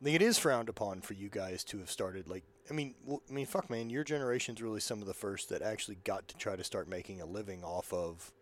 like 0.00 0.14
it 0.14 0.22
is 0.22 0.38
frowned 0.38 0.70
upon 0.70 1.02
for 1.02 1.12
you 1.12 1.28
guys 1.28 1.62
to 1.64 1.78
have 1.80 1.90
started. 1.90 2.26
Like, 2.26 2.44
I 2.70 2.72
mean, 2.72 2.94
well, 3.04 3.20
I 3.28 3.32
mean, 3.34 3.44
fuck, 3.44 3.68
man, 3.68 3.90
your 3.90 4.02
generation's 4.02 4.62
really 4.62 4.80
some 4.80 5.02
of 5.02 5.06
the 5.06 5.12
first 5.12 5.50
that 5.50 5.60
actually 5.60 5.96
got 6.04 6.26
to 6.28 6.36
try 6.38 6.56
to 6.56 6.64
start 6.64 6.88
making 6.88 7.20
a 7.20 7.26
living 7.26 7.62
off 7.62 7.92
of 7.92 8.32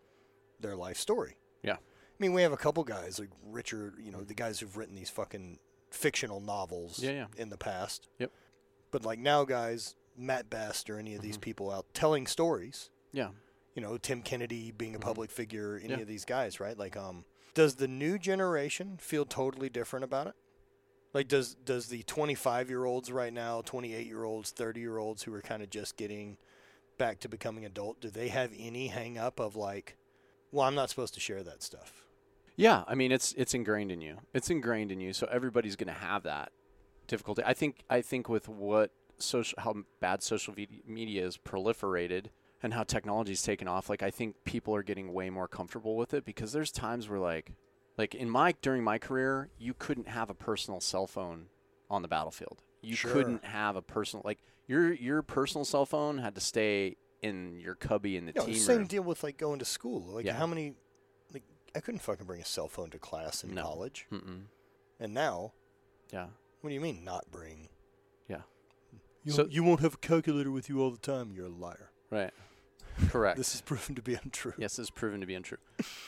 their 0.61 0.77
life 0.77 0.95
story. 0.95 1.35
Yeah. 1.63 1.73
I 1.73 2.17
mean, 2.17 2.31
we 2.31 2.43
have 2.43 2.53
a 2.53 2.57
couple 2.57 2.85
guys 2.85 3.19
like 3.19 3.31
Richard, 3.45 3.95
you 4.01 4.13
know, 4.13 4.21
the 4.21 4.33
guys 4.33 4.61
who've 4.61 4.77
written 4.77 4.95
these 4.95 5.09
fucking 5.09 5.59
fictional 5.91 6.39
novels 6.39 6.97
Yeah, 7.03 7.11
yeah. 7.11 7.25
in 7.35 7.49
the 7.49 7.57
past. 7.57 8.07
Yep. 8.19 8.31
But 8.89 9.03
like 9.03 9.19
now, 9.19 9.43
guys, 9.43 9.95
Matt 10.17 10.49
Best 10.49 10.89
or 10.89 10.97
any 10.97 11.11
of 11.13 11.17
Mm-hmm. 11.19 11.27
these 11.27 11.37
people 11.37 11.69
out 11.69 11.87
telling 11.93 12.25
stories 12.25 12.89
Yeah. 13.11 13.31
You 13.75 13.81
know 13.81 13.97
Tim 13.97 14.21
Kennedy 14.21 14.71
being 14.71 14.95
a 14.95 14.99
public 14.99 15.31
figure, 15.31 15.75
any 15.77 15.83
Mm-hmm. 15.89 15.91
Yeah. 15.97 16.01
of 16.01 16.07
these 16.07 16.25
guys, 16.25 16.59
right? 16.59 16.77
Like, 16.77 16.95
um, 16.97 17.25
does 17.53 17.75
the 17.75 17.87
new 17.87 18.17
generation 18.17 18.97
feel 18.99 19.25
totally 19.25 19.69
different 19.69 20.03
about 20.03 20.27
it? 20.27 20.33
Like, 21.13 21.27
does 21.27 21.53
does 21.55 21.87
the 21.87 22.03
25 22.03 22.69
year 22.69 22.85
olds 22.85 23.11
right 23.11 23.33
now, 23.33 23.61
28 23.61 24.07
year 24.07 24.23
olds, 24.23 24.51
30 24.51 24.79
year 24.79 24.97
olds 24.97 25.23
who 25.23 25.33
are 25.33 25.41
kind 25.41 25.61
of 25.63 25.69
just 25.69 25.95
getting 25.97 26.37
back 26.97 27.19
to 27.21 27.29
becoming 27.29 27.65
adult, 27.65 27.99
do 28.01 28.09
they 28.09 28.27
have 28.29 28.51
any 28.57 28.87
hang 28.87 29.17
up 29.17 29.39
of 29.39 29.55
like, 29.55 29.97
well, 30.51 30.65
I'm 30.67 30.75
not 30.75 30.89
supposed 30.89 31.13
to 31.15 31.19
share 31.19 31.43
that 31.43 31.61
stuff? 31.63 32.05
Yeah, 32.55 32.83
I 32.87 32.93
mean 32.95 33.11
it's 33.11 33.33
it's 33.37 33.53
ingrained 33.55 33.91
in 33.91 34.01
you. 34.01 34.17
It's 34.33 34.49
ingrained 34.51 34.91
in 34.91 34.99
you, 34.99 35.11
so 35.13 35.27
everybody's 35.31 35.75
going 35.75 35.87
to 35.87 35.99
have 35.99 36.23
that 36.23 36.51
difficulty. 37.07 37.41
I 37.45 37.53
think 37.53 37.81
I 37.89 38.01
think 38.01 38.29
with 38.29 38.47
what 38.47 38.91
social 39.17 39.55
how 39.61 39.75
bad 39.99 40.21
social 40.23 40.53
media 40.87 41.25
is 41.25 41.37
proliferated 41.37 42.27
and 42.63 42.73
how 42.73 42.83
technology's 42.83 43.43
taken 43.43 43.67
off, 43.67 43.89
like 43.89 44.01
I 44.01 44.09
think 44.09 44.35
people 44.45 44.73
are 44.73 44.83
getting 44.83 45.13
way 45.13 45.29
more 45.29 45.47
comfortable 45.47 45.95
with 45.97 46.13
it 46.13 46.23
because 46.25 46.51
there's 46.53 46.71
times 46.71 47.07
where 47.09 47.19
like 47.19 47.51
like 47.97 48.15
in 48.15 48.29
my 48.29 48.53
during 48.61 48.83
my 48.83 48.97
career, 48.97 49.49
you 49.59 49.73
couldn't 49.73 50.07
have 50.07 50.29
a 50.29 50.33
personal 50.33 50.79
cell 50.79 51.05
phone 51.05 51.47
on 51.89 52.01
the 52.01 52.07
battlefield. 52.07 52.63
You 52.81 52.95
Sure. 52.95 53.11
couldn't 53.11 53.43
have 53.45 53.75
a 53.75 53.81
personal 53.81 54.23
like 54.25 54.39
your 54.67 54.93
your 54.93 55.21
personal 55.21 55.65
cell 55.65 55.85
phone 55.85 56.17
had 56.19 56.33
to 56.35 56.41
stay 56.41 56.95
in 57.21 57.59
your 57.59 57.75
cubby 57.75 58.17
in 58.17 58.25
the 58.25 58.33
No, 58.35 58.45
team 58.45 58.55
same 58.55 58.77
room. 58.79 58.87
deal 58.87 59.03
with 59.03 59.23
like 59.23 59.37
going 59.37 59.59
to 59.59 59.65
school. 59.65 60.01
Like, 60.01 60.25
Yeah. 60.25 60.33
how 60.33 60.47
many? 60.47 60.73
Like, 61.33 61.43
I 61.75 61.79
couldn't 61.79 61.99
fucking 62.01 62.25
bring 62.25 62.41
a 62.41 62.45
cell 62.45 62.67
phone 62.67 62.89
to 62.89 62.99
class 62.99 63.43
in 63.43 63.53
No. 63.53 63.63
college, 63.63 64.07
Mm-mm. 64.11 64.47
and 64.99 65.13
now, 65.13 65.53
Yeah. 66.11 66.27
what 66.61 66.69
do 66.69 66.73
you 66.73 66.81
mean 66.81 67.03
not 67.05 67.29
bring? 67.31 67.69
Yeah. 68.27 68.41
You, 69.23 69.31
So- 69.31 69.47
you 69.49 69.63
won't 69.63 69.79
have 69.79 69.93
a 69.93 69.97
calculator 69.97 70.51
with 70.51 70.67
you 70.67 70.81
all 70.81 70.91
the 70.91 70.97
time. 70.97 71.31
You're 71.33 71.45
a 71.45 71.49
liar. 71.49 71.91
Right. 72.09 72.33
Correct. 73.09 73.37
This 73.37 73.55
is 73.55 73.61
proven 73.61 73.95
to 73.95 74.01
be 74.01 74.15
untrue. 74.15 74.53
Yes, 74.57 74.79
it's 74.79 74.89
proven 74.89 75.21
to 75.21 75.25
be 75.27 75.35
untrue. 75.35 75.57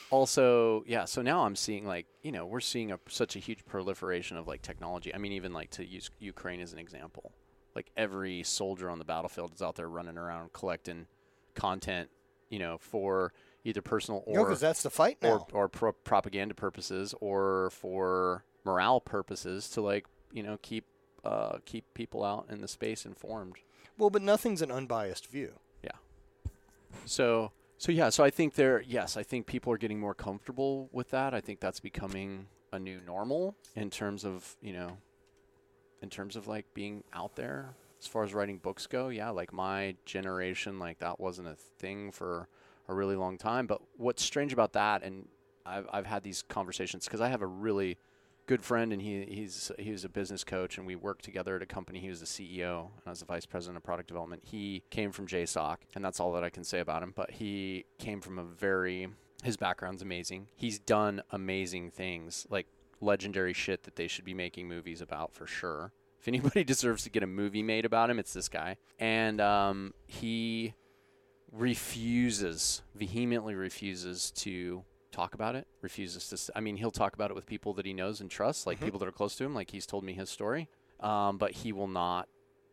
also, 0.09 0.83
yeah. 0.87 1.05
So 1.05 1.21
now 1.21 1.45
I'm 1.45 1.55
seeing 1.55 1.85
like 1.85 2.07
you 2.23 2.31
know 2.31 2.45
we're 2.45 2.59
seeing 2.59 2.91
a, 2.91 2.99
such 3.07 3.35
a 3.35 3.39
huge 3.39 3.65
proliferation 3.65 4.37
of 4.37 4.47
like 4.47 4.61
technology. 4.61 5.13
I 5.13 5.17
mean, 5.17 5.31
even 5.33 5.53
like 5.53 5.71
to 5.71 5.85
use 5.85 6.09
Ukraine 6.19 6.61
as 6.61 6.73
an 6.73 6.79
example, 6.79 7.31
like 7.75 7.91
every 7.97 8.43
soldier 8.43 8.89
on 8.89 8.99
the 8.99 9.05
battlefield 9.05 9.53
is 9.53 9.61
out 9.61 9.75
there 9.75 9.89
running 9.89 10.17
around 10.17 10.53
collecting 10.53 11.07
content, 11.53 12.09
you 12.49 12.59
know, 12.59 12.77
for 12.79 13.33
either 13.63 13.81
personal 13.81 14.23
or 14.25 14.45
because 14.45 14.59
that's 14.59 14.83
the 14.83 14.89
fight 14.89 15.17
or, 15.23 15.27
now. 15.39 15.47
or 15.51 15.67
pro- 15.67 15.91
propaganda 15.91 16.53
purposes 16.53 17.13
or 17.19 17.69
for 17.71 18.45
morale 18.63 19.01
purposes 19.01 19.69
to 19.69 19.81
like 19.81 20.05
you 20.31 20.43
know 20.43 20.57
keep 20.61 20.85
uh, 21.23 21.57
keep 21.65 21.85
people 21.95 22.23
out 22.23 22.45
in 22.49 22.61
the 22.61 22.67
space 22.67 23.05
informed. 23.05 23.55
well, 23.97 24.11
but 24.11 24.21
nothing's 24.21 24.61
an 24.61 24.71
unbiased 24.71 25.27
view. 25.27 25.53
So 27.05 27.51
so 27.77 27.91
yeah, 27.91 28.09
so 28.09 28.23
I 28.23 28.29
think 28.29 28.55
there 28.55 28.81
yes, 28.81 29.17
I 29.17 29.23
think 29.23 29.45
people 29.45 29.71
are 29.73 29.77
getting 29.77 29.99
more 29.99 30.13
comfortable 30.13 30.89
with 30.91 31.09
that. 31.11 31.33
I 31.33 31.41
think 31.41 31.59
that's 31.59 31.79
becoming 31.79 32.47
a 32.71 32.79
new 32.79 32.99
normal 33.05 33.55
in 33.75 33.89
terms 33.89 34.25
of, 34.25 34.55
you 34.61 34.73
know, 34.73 34.97
in 36.01 36.09
terms 36.09 36.35
of 36.35 36.47
like 36.47 36.65
being 36.73 37.03
out 37.13 37.35
there. 37.35 37.75
As 37.99 38.07
far 38.07 38.23
as 38.23 38.33
writing 38.33 38.57
books 38.57 38.85
go, 38.87 39.07
yeah, 39.09 39.29
like 39.29 39.51
my 39.51 39.95
generation, 40.05 40.79
like 40.79 40.99
that 40.99 41.19
wasn't 41.19 41.47
a 41.47 41.55
thing 41.55 42.11
for 42.11 42.47
a 42.87 42.93
really 42.93 43.15
long 43.15 43.37
time. 43.37 43.65
But 43.65 43.81
what's 43.97 44.23
strange 44.23 44.53
about 44.53 44.73
that, 44.73 45.01
and 45.03 45.27
I've 45.65 45.87
I've 45.91 46.05
had 46.05 46.23
these 46.23 46.43
conversations 46.43 47.05
because 47.05 47.21
I 47.21 47.29
have 47.29 47.41
a 47.41 47.47
really 47.47 47.97
good 48.45 48.63
friend, 48.63 48.93
and 48.93 49.01
he 49.01 49.25
he's 49.25 49.71
he 49.79 49.91
was 49.91 50.03
a 50.03 50.09
business 50.09 50.43
coach, 50.43 50.77
and 50.77 50.85
we 50.85 50.95
worked 50.95 51.25
together 51.25 51.55
at 51.55 51.61
a 51.61 51.65
company. 51.65 51.99
He 51.99 52.09
was 52.09 52.19
the 52.19 52.25
CEO, 52.25 52.79
and 52.81 53.01
I 53.05 53.09
was 53.09 53.19
the 53.19 53.25
vice 53.25 53.45
president 53.45 53.77
of 53.77 53.83
product 53.83 54.07
development. 54.07 54.43
He 54.45 54.83
came 54.89 55.11
from 55.11 55.27
JSOC, 55.27 55.77
and 55.95 56.03
that's 56.03 56.19
all 56.19 56.31
that 56.33 56.43
I 56.43 56.49
can 56.49 56.63
say 56.63 56.79
about 56.79 57.03
him. 57.03 57.13
But 57.15 57.31
he 57.31 57.85
came 57.97 58.21
from 58.21 58.39
a 58.39 58.43
very 58.43 59.09
his 59.43 59.57
background's 59.57 60.01
amazing. 60.01 60.47
He's 60.55 60.79
done 60.79 61.21
amazing 61.31 61.91
things, 61.91 62.47
like 62.49 62.67
legendary 63.01 63.53
shit 63.53 63.83
that 63.83 63.95
they 63.95 64.07
should 64.07 64.25
be 64.25 64.33
making 64.33 64.67
movies 64.67 65.01
about 65.01 65.33
for 65.33 65.45
sure. 65.45 65.91
If 66.19 66.27
anybody 66.27 66.63
deserves 66.65 67.03
to 67.03 67.09
get 67.09 67.23
a 67.23 67.27
movie 67.27 67.63
made 67.63 67.85
about 67.85 68.09
him, 68.09 68.19
it's 68.19 68.33
this 68.33 68.49
guy. 68.49 68.77
And 68.97 69.39
um, 69.39 69.93
he 70.07 70.73
refuses, 71.51 72.81
vehemently 72.95 73.55
refuses 73.55 74.31
to 74.31 74.83
talk 75.15 75.33
about 75.33 75.55
it. 75.55 75.67
Refuses 75.81 76.27
to. 76.29 76.57
I 76.57 76.59
mean, 76.59 76.77
he'll 76.77 76.91
talk 76.91 77.13
about 77.15 77.31
it 77.31 77.35
with 77.35 77.45
people 77.45 77.73
that 77.75 77.85
he 77.85 77.93
knows 77.93 78.21
and 78.21 78.29
trusts, 78.29 78.67
like 78.67 78.79
people 78.79 78.99
that 78.99 79.07
are 79.07 79.13
close 79.13 79.35
to 79.37 79.43
him. 79.43 79.53
Like 79.53 79.71
he's 79.71 79.85
told 79.85 80.03
me 80.03 80.13
his 80.13 80.29
story, 80.29 80.67
um, 80.99 81.37
but 81.37 81.51
he 81.51 81.71
will 81.71 81.87
not 81.87 82.27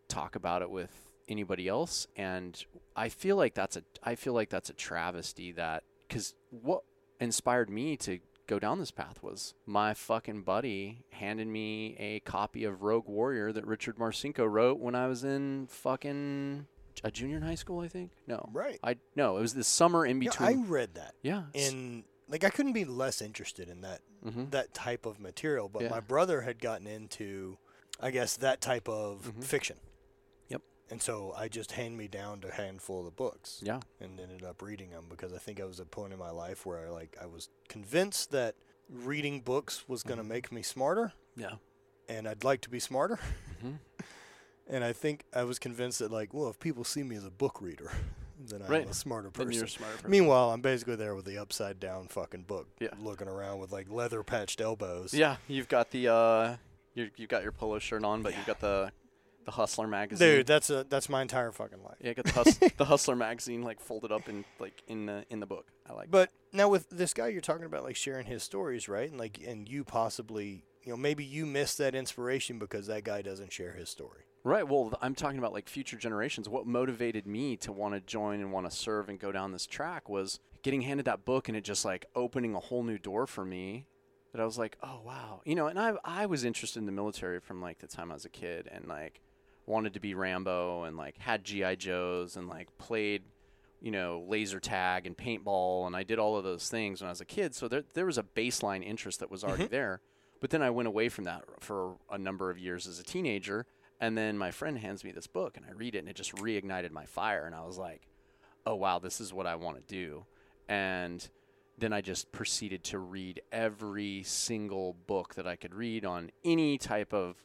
talk 0.09 0.35
about 0.37 0.63
it 0.63 0.71
with 0.71 0.91
anybody 1.29 1.69
else. 1.69 2.07
And 2.17 2.63
I 2.97 3.09
feel 3.09 3.37
like 3.37 3.55
that's 3.55 3.77
a. 3.77 3.83
I 4.03 4.17
feel 4.17 4.33
like 4.33 4.51
that's 4.51 4.71
a 4.71 4.75
travesty. 4.75 5.53
That 5.53 5.85
because 6.09 6.35
what 6.51 6.83
inspired 7.21 7.71
me 7.71 7.97
to 7.99 8.19
go 8.49 8.59
down 8.59 8.81
this 8.81 8.91
path 8.91 9.23
was 9.23 9.55
my 9.65 9.95
fucking 9.95 10.43
buddy 10.43 11.05
handed 11.11 11.47
me 11.47 11.97
a 11.99 12.21
copy 12.21 12.65
of 12.65 12.83
Rogue 12.83 13.07
Warrior 13.07 13.53
that 13.53 13.67
Richard 13.67 13.97
Marcinko 13.97 14.51
wrote 14.51 14.81
when 14.81 14.97
I 14.97 15.07
was 15.07 15.23
in 15.23 15.69
fucking 15.71 16.67
a 17.05 17.11
junior 17.11 17.37
in 17.37 17.43
high 17.43 17.55
school, 17.55 17.81
I 17.81 17.89
think. 17.89 18.13
No, 18.27 18.49
Right. 18.53 18.79
I 18.83 18.97
no, 19.17 19.39
it 19.39 19.41
was 19.41 19.55
the 19.55 19.65
summer 19.65 20.05
in 20.05 20.19
between. 20.19 20.49
I 20.49 20.69
read 20.69 20.95
that, 20.95 21.15
Yeah, 21.23 21.45
and 21.55 22.05
like 22.33 22.45
I 22.45 22.51
couldn't 22.51 22.73
be 22.73 22.87
less 22.87 23.21
interested 23.21 23.69
in 23.69 23.83
that 23.83 24.01
mm-hmm. 24.27 24.47
that 24.51 24.73
type 24.73 25.05
of 25.05 25.21
material. 25.21 25.69
But 25.69 25.83
Yeah. 25.83 25.91
my 25.91 26.01
brother 26.01 26.41
had 26.41 26.59
gotten 26.59 26.87
into, 26.87 27.59
I 28.01 28.11
guess, 28.11 28.37
that 28.39 28.61
type 28.63 28.89
of 28.89 29.27
mm-hmm. 29.29 29.43
fiction. 29.43 29.77
Yep. 30.49 30.63
And 30.91 31.03
so 31.03 31.35
I 31.37 31.49
just 31.49 31.73
hand 31.73 31.97
me 31.99 32.09
down 32.09 32.43
a 32.49 32.53
handful 32.53 33.01
of 33.01 33.05
the 33.05 33.11
books. 33.11 33.61
Yeah. 33.63 33.81
And 34.01 34.19
ended 34.19 34.43
up 34.45 34.63
reading 34.63 34.91
them 34.91 35.05
because 35.11 35.35
I 35.35 35.39
think 35.39 35.61
I 35.61 35.65
was 35.65 35.79
at 35.79 35.87
a 35.87 35.91
point 35.91 36.15
in 36.15 36.19
my 36.19 36.31
life 36.31 36.65
where 36.65 36.87
I 36.87 36.91
like 36.91 37.17
I 37.21 37.27
was 37.27 37.51
convinced 37.69 38.31
that 38.33 38.55
reading 38.89 39.41
books 39.41 39.87
was 39.87 40.03
going 40.03 40.17
to 40.17 40.23
mm-hmm. 40.23 40.33
make 40.33 40.53
me 40.53 40.63
smarter, 40.63 41.13
Yeah. 41.37 41.57
and 42.09 42.27
I'd 42.27 42.45
like 42.45 42.63
to 42.63 42.71
be 42.71 42.81
smarter. 42.81 43.19
Mhm. 43.63 43.79
and 44.67 44.85
I 44.85 44.95
think 44.95 45.25
I 45.35 45.45
was 45.45 45.59
convinced 45.59 45.99
that 45.99 46.11
like, 46.11 46.33
well, 46.33 46.49
if 46.49 46.59
people 46.59 46.85
see 46.85 47.03
me 47.03 47.17
as 47.17 47.25
a 47.25 47.31
book 47.31 47.61
reader, 47.61 47.93
then 48.51 48.63
I'm 48.63 48.69
Right. 48.71 48.89
a 48.89 48.95
smarter 48.95 49.31
Then 49.31 49.47
person. 49.47 49.53
you're 49.53 49.65
a 49.65 49.69
smarter 49.69 49.97
person. 49.97 50.11
Meanwhile, 50.11 50.51
I'm 50.51 50.61
basically 50.61 50.97
there 50.97 51.15
with 51.15 51.25
the 51.25 51.39
upside 51.39 51.79
down 51.81 52.09
fucking 52.09 52.43
book, 52.43 52.69
Yeah. 52.81 52.89
looking 52.99 53.29
around 53.29 53.59
with 53.61 53.73
like 53.73 53.89
leather 53.91 54.23
patched 54.23 54.61
elbows. 54.61 55.13
Yeah, 55.15 55.37
you've 55.49 55.69
got 55.69 55.91
the 55.91 56.09
uh, 56.09 56.57
you 56.95 57.11
you've 57.17 57.29
got 57.31 57.43
your 57.43 57.53
polo 57.53 57.79
shirt 57.79 58.05
on, 58.05 58.23
but 58.23 58.37
you've 58.37 58.47
got 58.47 58.61
the 58.61 58.93
the 59.45 59.51
Hustler 59.51 59.89
magazine. 59.89 60.29
Dude, 60.29 60.47
that's 60.47 60.71
a 60.71 60.85
that's 60.85 61.09
my 61.09 61.21
entire 61.23 61.51
fucking 61.51 61.83
life. 61.83 61.97
yeah, 62.01 62.13
got 62.13 62.27
the, 62.27 62.33
hus- 62.33 62.59
the 62.77 62.85
Hustler 62.93 63.17
magazine 63.17 63.63
like 63.63 63.81
folded 63.81 64.13
up 64.13 64.29
in 64.29 64.45
like 64.61 64.83
in 64.87 65.07
the 65.07 65.25
in 65.31 65.41
the 65.41 65.47
book. 65.47 65.67
I 65.89 65.95
like. 65.95 66.11
But 66.13 66.31
now 66.53 66.69
with 66.69 66.89
this 66.91 67.13
guy 67.13 67.27
you're 67.29 67.41
talking 67.41 67.65
about 67.65 67.83
like 67.83 67.97
sharing 67.97 68.27
his 68.27 68.43
stories, 68.45 68.89
right? 68.89 69.11
And 69.11 69.19
like 69.19 69.41
and 69.45 69.69
you 69.69 69.83
possibly, 69.83 70.65
you 70.85 70.93
know, 70.93 70.97
maybe 70.97 71.25
you 71.25 71.45
missed 71.45 71.79
that 71.79 71.95
inspiration 71.97 72.61
because 72.61 72.87
that 72.87 73.03
guy 73.03 73.21
doesn't 73.23 73.53
share 73.53 73.73
his 73.73 73.89
story. 73.91 74.27
Right. 74.45 74.67
Well, 74.67 74.93
I'm 75.01 75.15
talking 75.15 75.39
about 75.39 75.53
like 75.53 75.69
future 75.69 75.97
generations. 75.97 76.49
What 76.49 76.67
motivated 76.67 77.27
me 77.27 77.57
to 77.59 77.73
want 77.73 77.95
to 77.95 78.01
join 78.01 78.41
and 78.41 78.53
want 78.53 78.69
to 78.69 78.77
serve 78.77 79.09
and 79.09 79.19
go 79.19 79.31
down 79.31 79.53
this 79.53 79.67
track 79.67 80.09
was 80.09 80.41
getting 80.63 80.83
handed 80.83 81.07
that 81.07 81.25
book 81.25 81.49
and 81.49 81.57
it 81.57 81.63
just 81.63 81.85
like 81.85 82.07
opening 82.17 82.55
a 82.55 82.61
whole 82.61 82.83
new 82.83 82.99
door 82.99 83.27
for 83.27 83.45
me. 83.45 83.87
That 84.33 84.41
I 84.41 84.45
was 84.45 84.59
like, 84.59 84.79
oh 84.83 85.01
wow, 85.05 85.43
you 85.45 85.55
know. 85.55 85.67
And 85.67 85.79
I 85.79 85.93
I 86.05 86.27
was 86.27 86.45
interested 86.45 86.81
in 86.81 86.87
the 86.87 86.93
military 86.93 87.39
from 87.39 87.61
like 87.61 87.79
the 87.79 87.87
time 87.87 88.11
I 88.11 88.15
was 88.15 88.25
a 88.25 88.31
kid 88.31 88.69
and 88.73 88.89
like 88.89 89.21
wanted 89.67 89.95
to 89.95 90.01
be 90.01 90.15
Rambo 90.15 90.85
and 90.85 90.97
like 90.97 91.19
had 91.19 91.45
GI 91.45 91.77
Joes 91.77 92.37
and 92.37 92.49
like 92.49 92.77
played 92.79 93.23
you 93.81 93.91
know 93.91 94.25
laser 94.27 94.59
tag 94.59 95.07
and 95.07 95.17
paintball 95.17 95.87
and 95.87 95.95
I 95.95 96.03
did 96.03 96.19
all 96.19 96.37
of 96.37 96.45
those 96.45 96.69
things 96.69 97.01
when 97.01 97.09
I 97.09 97.13
was 97.13 97.21
a 97.21 97.27
kid. 97.27 97.55
So 97.55 97.69
there 97.69 97.85
there 97.95 98.07
was 98.07 98.19
a 98.19 98.23
baseline 98.23 98.85
interest 98.85 99.21
that 99.21 99.31
was 99.31 99.45
already 99.45 99.65
mm-hmm. 99.65 99.73
there. 99.73 100.01
But 100.41 100.51
then 100.51 100.63
I 100.63 100.71
went 100.71 100.89
away 100.89 101.09
from 101.09 101.25
that 101.25 101.45
for 101.61 101.97
a 102.11 102.19
number 102.19 102.51
of 102.51 102.59
years 102.59 102.89
as 102.89 102.99
a 102.99 103.05
teenager. 103.05 103.67
And 104.03 104.19
then 104.19 104.37
my 104.37 104.51
friend 104.51 104.77
hands 104.77 105.05
me 105.05 105.13
this 105.13 105.29
book 105.29 105.57
and 105.57 105.65
I 105.65 105.73
read 105.73 105.95
it 105.95 105.99
and 106.01 106.09
it 106.09 106.17
just 106.17 106.35
reignited 106.35 106.91
my 106.91 107.07
fire. 107.07 107.47
And 107.47 107.55
I 107.55 107.65
was 107.65 107.79
like, 107.79 108.03
oh, 108.67 108.75
wow, 108.75 108.99
this 108.99 109.21
is 109.21 109.33
what 109.33 109.47
I 109.47 109.55
want 109.55 109.77
to 109.77 109.83
do. 109.95 110.27
And 110.69 111.27
then 111.79 111.93
I 111.93 112.01
just 112.01 112.33
proceeded 112.33 112.83
to 112.85 112.99
read 112.99 113.41
every 113.53 114.25
single 114.25 114.97
book 115.07 115.37
that 115.37 115.47
I 115.47 115.55
could 115.55 115.73
read 115.73 116.05
on 116.05 116.33
any 116.45 116.79
type 116.79 117.15
of, 117.15 117.37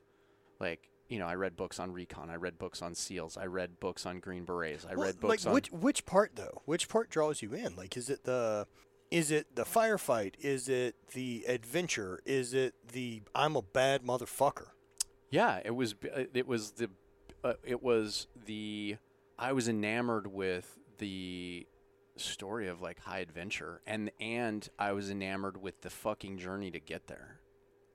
like, 0.59 0.89
you 1.09 1.19
know, 1.19 1.27
I 1.27 1.35
read 1.35 1.55
books 1.55 1.79
on 1.79 1.93
recon, 1.93 2.29
I 2.31 2.35
read 2.35 2.57
books 2.57 2.81
on 2.81 2.95
SEALs, 2.95 3.37
I 3.37 3.45
read 3.45 3.79
books 3.79 4.05
on 4.07 4.19
Green 4.19 4.43
Berets, 4.43 4.83
I 4.83 4.95
Well, 4.95 5.05
read 5.05 5.19
books 5.19 5.45
like 5.45 5.49
on. 5.49 5.53
which 5.53 5.71
which 5.71 6.05
part 6.05 6.31
though? 6.35 6.63
Which 6.65 6.89
part 6.89 7.09
draws 7.09 7.41
you 7.41 7.53
in? 7.53 7.75
Like 7.75 7.95
is 7.95 8.09
it 8.09 8.25
the 8.25 8.67
is 9.09 9.31
it 9.31 9.55
the 9.55 9.63
firefight? 9.63 10.33
Is 10.39 10.67
it 10.67 10.95
the 11.13 11.45
adventure? 11.47 12.19
Is 12.25 12.53
it 12.53 12.73
the 12.91 13.21
I'm 13.33 13.55
a 13.55 13.61
bad 13.61 14.03
motherfucker? 14.03 14.71
Yeah, 15.29 15.59
it 15.63 15.75
was. 15.75 15.93
uh, 16.15 16.23
It 16.33 16.47
was 16.47 16.71
the. 16.71 16.89
Uh, 17.43 17.53
it 17.63 17.81
was 17.83 18.27
the. 18.45 18.97
I 19.37 19.51
was 19.53 19.67
enamored 19.67 20.27
with 20.27 20.77
the 20.97 21.67
story 22.15 22.67
of 22.67 22.81
like 22.81 22.99
high 22.99 23.19
adventure, 23.19 23.81
and 23.85 24.11
and 24.19 24.67
I 24.79 24.91
was 24.93 25.09
enamored 25.11 25.61
with 25.61 25.81
the 25.81 25.89
fucking 25.89 26.37
journey 26.39 26.71
to 26.71 26.79
get 26.79 27.07
there. 27.07 27.39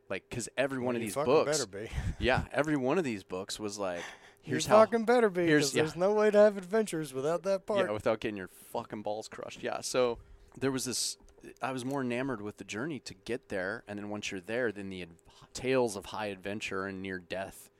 Like, 0.08 0.28
cause 0.30 0.48
every 0.58 0.78
one 0.78 0.94
of 0.94 1.00
these 1.00 1.14
books, 1.14 1.58
better 1.58 1.66
be. 1.66 1.90
yeah, 2.18 2.44
every 2.52 2.76
one 2.76 2.98
of 2.98 3.04
these 3.04 3.24
books 3.24 3.58
was 3.58 3.78
like, 3.78 4.02
here's 4.42 4.66
you 4.66 4.70
how. 4.70 4.80
fucking 4.84 5.06
better 5.06 5.30
be 5.30 5.46
here's- 5.46 5.74
yeah. 5.74 5.82
there's 5.82 5.96
no 5.96 6.12
way 6.12 6.30
to 6.30 6.36
have 6.38 6.58
adventures 6.58 7.14
without 7.14 7.44
that 7.44 7.64
part. 7.64 7.86
Yeah, 7.86 7.92
without 7.92 8.20
getting 8.20 8.36
your 8.36 8.50
fucking 8.72 9.00
balls 9.02 9.26
crushed. 9.28 9.62
Yeah. 9.62 9.80
So 9.80 10.18
there 10.58 10.70
was 10.70 10.84
this. 10.84 11.16
I 11.60 11.72
was 11.72 11.84
more 11.84 12.02
enamored 12.02 12.40
with 12.40 12.56
the 12.56 12.64
journey 12.64 12.98
to 13.00 13.14
get 13.14 13.48
there, 13.48 13.84
and 13.88 13.98
then 13.98 14.08
once 14.08 14.30
you're 14.30 14.40
there, 14.40 14.72
then 14.72 14.90
the 14.90 15.02
ad- 15.02 15.14
tales 15.52 15.96
of 15.96 16.06
high 16.06 16.26
adventure 16.26 16.86
and 16.86 17.02
near 17.02 17.18
death 17.18 17.70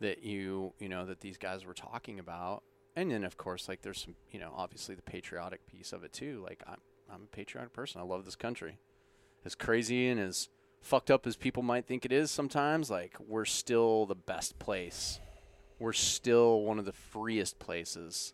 that 0.00 0.22
you 0.22 0.72
you 0.78 0.88
know 0.88 1.06
that 1.06 1.20
these 1.20 1.38
guys 1.38 1.64
were 1.64 1.74
talking 1.74 2.18
about, 2.18 2.62
and 2.96 3.10
then 3.10 3.24
of 3.24 3.36
course 3.36 3.68
like 3.68 3.82
there's 3.82 4.02
some 4.02 4.16
you 4.30 4.38
know 4.38 4.52
obviously 4.56 4.94
the 4.94 5.02
patriotic 5.02 5.66
piece 5.66 5.92
of 5.92 6.04
it 6.04 6.12
too. 6.12 6.42
Like 6.44 6.62
I'm 6.66 6.80
I'm 7.12 7.22
a 7.22 7.36
patriotic 7.36 7.72
person. 7.72 8.00
I 8.00 8.04
love 8.04 8.24
this 8.24 8.36
country. 8.36 8.78
As 9.44 9.54
crazy 9.54 10.08
and 10.08 10.18
as 10.18 10.48
fucked 10.80 11.10
up 11.10 11.26
as 11.26 11.36
people 11.36 11.62
might 11.62 11.86
think 11.86 12.04
it 12.04 12.12
is 12.12 12.30
sometimes, 12.30 12.90
like 12.90 13.16
we're 13.26 13.44
still 13.44 14.06
the 14.06 14.14
best 14.14 14.58
place. 14.58 15.20
We're 15.78 15.92
still 15.92 16.60
one 16.62 16.78
of 16.78 16.84
the 16.84 16.92
freest 16.92 17.58
places 17.58 18.32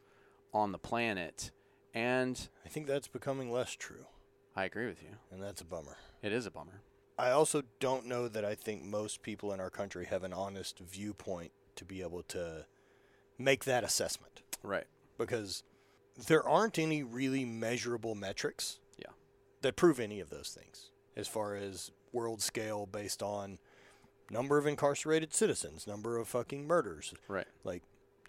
on 0.53 0.73
the 0.73 0.79
planet. 0.79 1.51
And 1.95 2.49
I 2.64 2.69
think 2.69 2.87
that's 2.87 3.09
becoming 3.09 3.51
less 3.51 3.73
true, 3.73 4.07
I 4.57 4.65
agree 4.65 4.87
with 4.87 5.03
you. 5.03 5.11
and 5.31 5.43
that's 5.43 5.61
a 5.61 5.65
bummer. 5.65 5.97
It 6.23 6.33
is 6.33 6.47
a 6.47 6.51
bummer. 6.51 6.81
I 7.19 7.31
also 7.31 7.63
don't 7.81 8.07
know 8.07 8.29
that 8.29 8.45
I 8.45 8.55
think 8.55 8.83
most 8.83 9.23
people 9.23 9.53
in 9.53 9.61
our 9.61 9.71
country 9.71 10.07
have 10.07 10.25
an 10.25 10.33
honest 10.33 10.79
viewpoint 10.79 11.53
to 11.77 11.85
be 11.85 12.01
able 12.03 12.23
to 12.25 12.67
make 13.39 13.65
that 13.65 13.85
assessment 13.85 14.43
Right. 14.63 14.87
because 15.19 15.63
there 16.27 16.47
aren't 16.47 16.79
any 16.79 17.03
really 17.03 17.45
measurable 17.45 18.15
metrics 18.15 18.79
Yeah. 18.97 19.13
that 19.63 19.77
prove 19.77 20.01
any 20.01 20.21
of 20.21 20.31
those 20.31 20.51
things 20.53 20.91
as 21.17 21.29
far 21.29 21.55
as 21.55 21.91
world 22.13 22.43
scale 22.43 22.87
based 22.87 23.23
on 23.23 23.59
number 24.31 24.57
of 24.59 24.67
incarcerated 24.67 25.33
citizens, 25.35 25.87
number 25.87 26.17
of 26.19 26.29
fucking 26.29 26.67
murders. 26.67 27.13
Right. 27.29 27.49
Like, 27.65 27.83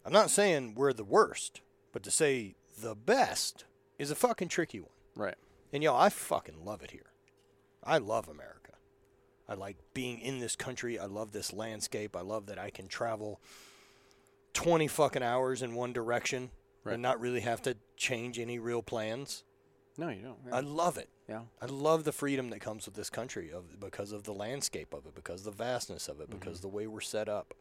I'm 0.06 0.14
not 0.14 0.30
saying 0.30 0.76
we're 0.76 0.94
the 0.94 1.04
worst, 1.04 1.62
but 1.92 2.04
to 2.04 2.12
say 2.12 2.56
the 2.78 2.96
best 2.96 3.66
is 4.00 4.12
a 4.12 4.16
fucking 4.16 4.48
tricky 4.50 4.80
one. 4.80 4.92
Right. 5.16 5.36
And 5.74 5.82
yo, 5.84 5.96
I 5.96 6.10
fucking 6.10 6.64
love 6.66 6.82
it 6.84 6.92
here. 6.92 7.12
I 7.84 7.98
love 7.98 8.28
America. 8.28 8.74
I 9.48 9.54
like 9.56 9.78
being 9.94 10.20
in 10.20 10.40
this 10.40 10.56
country. 10.56 10.98
I 11.00 11.06
love 11.06 11.32
this 11.32 11.52
landscape. 11.54 12.16
I 12.16 12.22
love 12.22 12.46
that 12.48 12.60
I 12.60 12.70
can 12.70 12.88
travel 12.88 13.42
20 14.54 14.88
fucking 14.88 15.24
hours 15.24 15.62
in 15.62 15.76
one 15.76 15.94
direction 15.94 16.52
Right. 16.84 16.94
and 16.94 17.02
not 17.04 17.20
really 17.20 17.42
have 17.42 17.62
to 17.64 17.78
change 17.96 18.40
any 18.40 18.58
real 18.58 18.82
plans. 18.82 19.44
No, 19.98 20.10
you 20.10 20.22
don't. 20.24 20.38
Yeah. 20.48 20.56
I 20.56 20.60
love 20.62 20.98
it. 20.98 21.10
yeah. 21.30 21.42
I 21.62 21.66
love 21.68 22.06
the 22.06 22.12
freedom 22.12 22.50
that 22.50 22.60
comes 22.60 22.86
with 22.88 22.96
this 22.96 23.10
country 23.12 23.52
of 23.52 23.80
because 23.80 24.12
of 24.12 24.24
the 24.24 24.34
landscape 24.34 24.92
of 24.94 25.06
it, 25.06 25.14
because 25.14 25.42
of 25.46 25.56
the 25.56 25.64
vastness 25.64 26.08
of 26.08 26.20
it, 26.22 26.30
because 26.32 26.56
of 26.56 26.62
the 26.64 26.70
way 26.70 26.88
we're 26.88 27.00
set 27.02 27.30
up. 27.30 27.54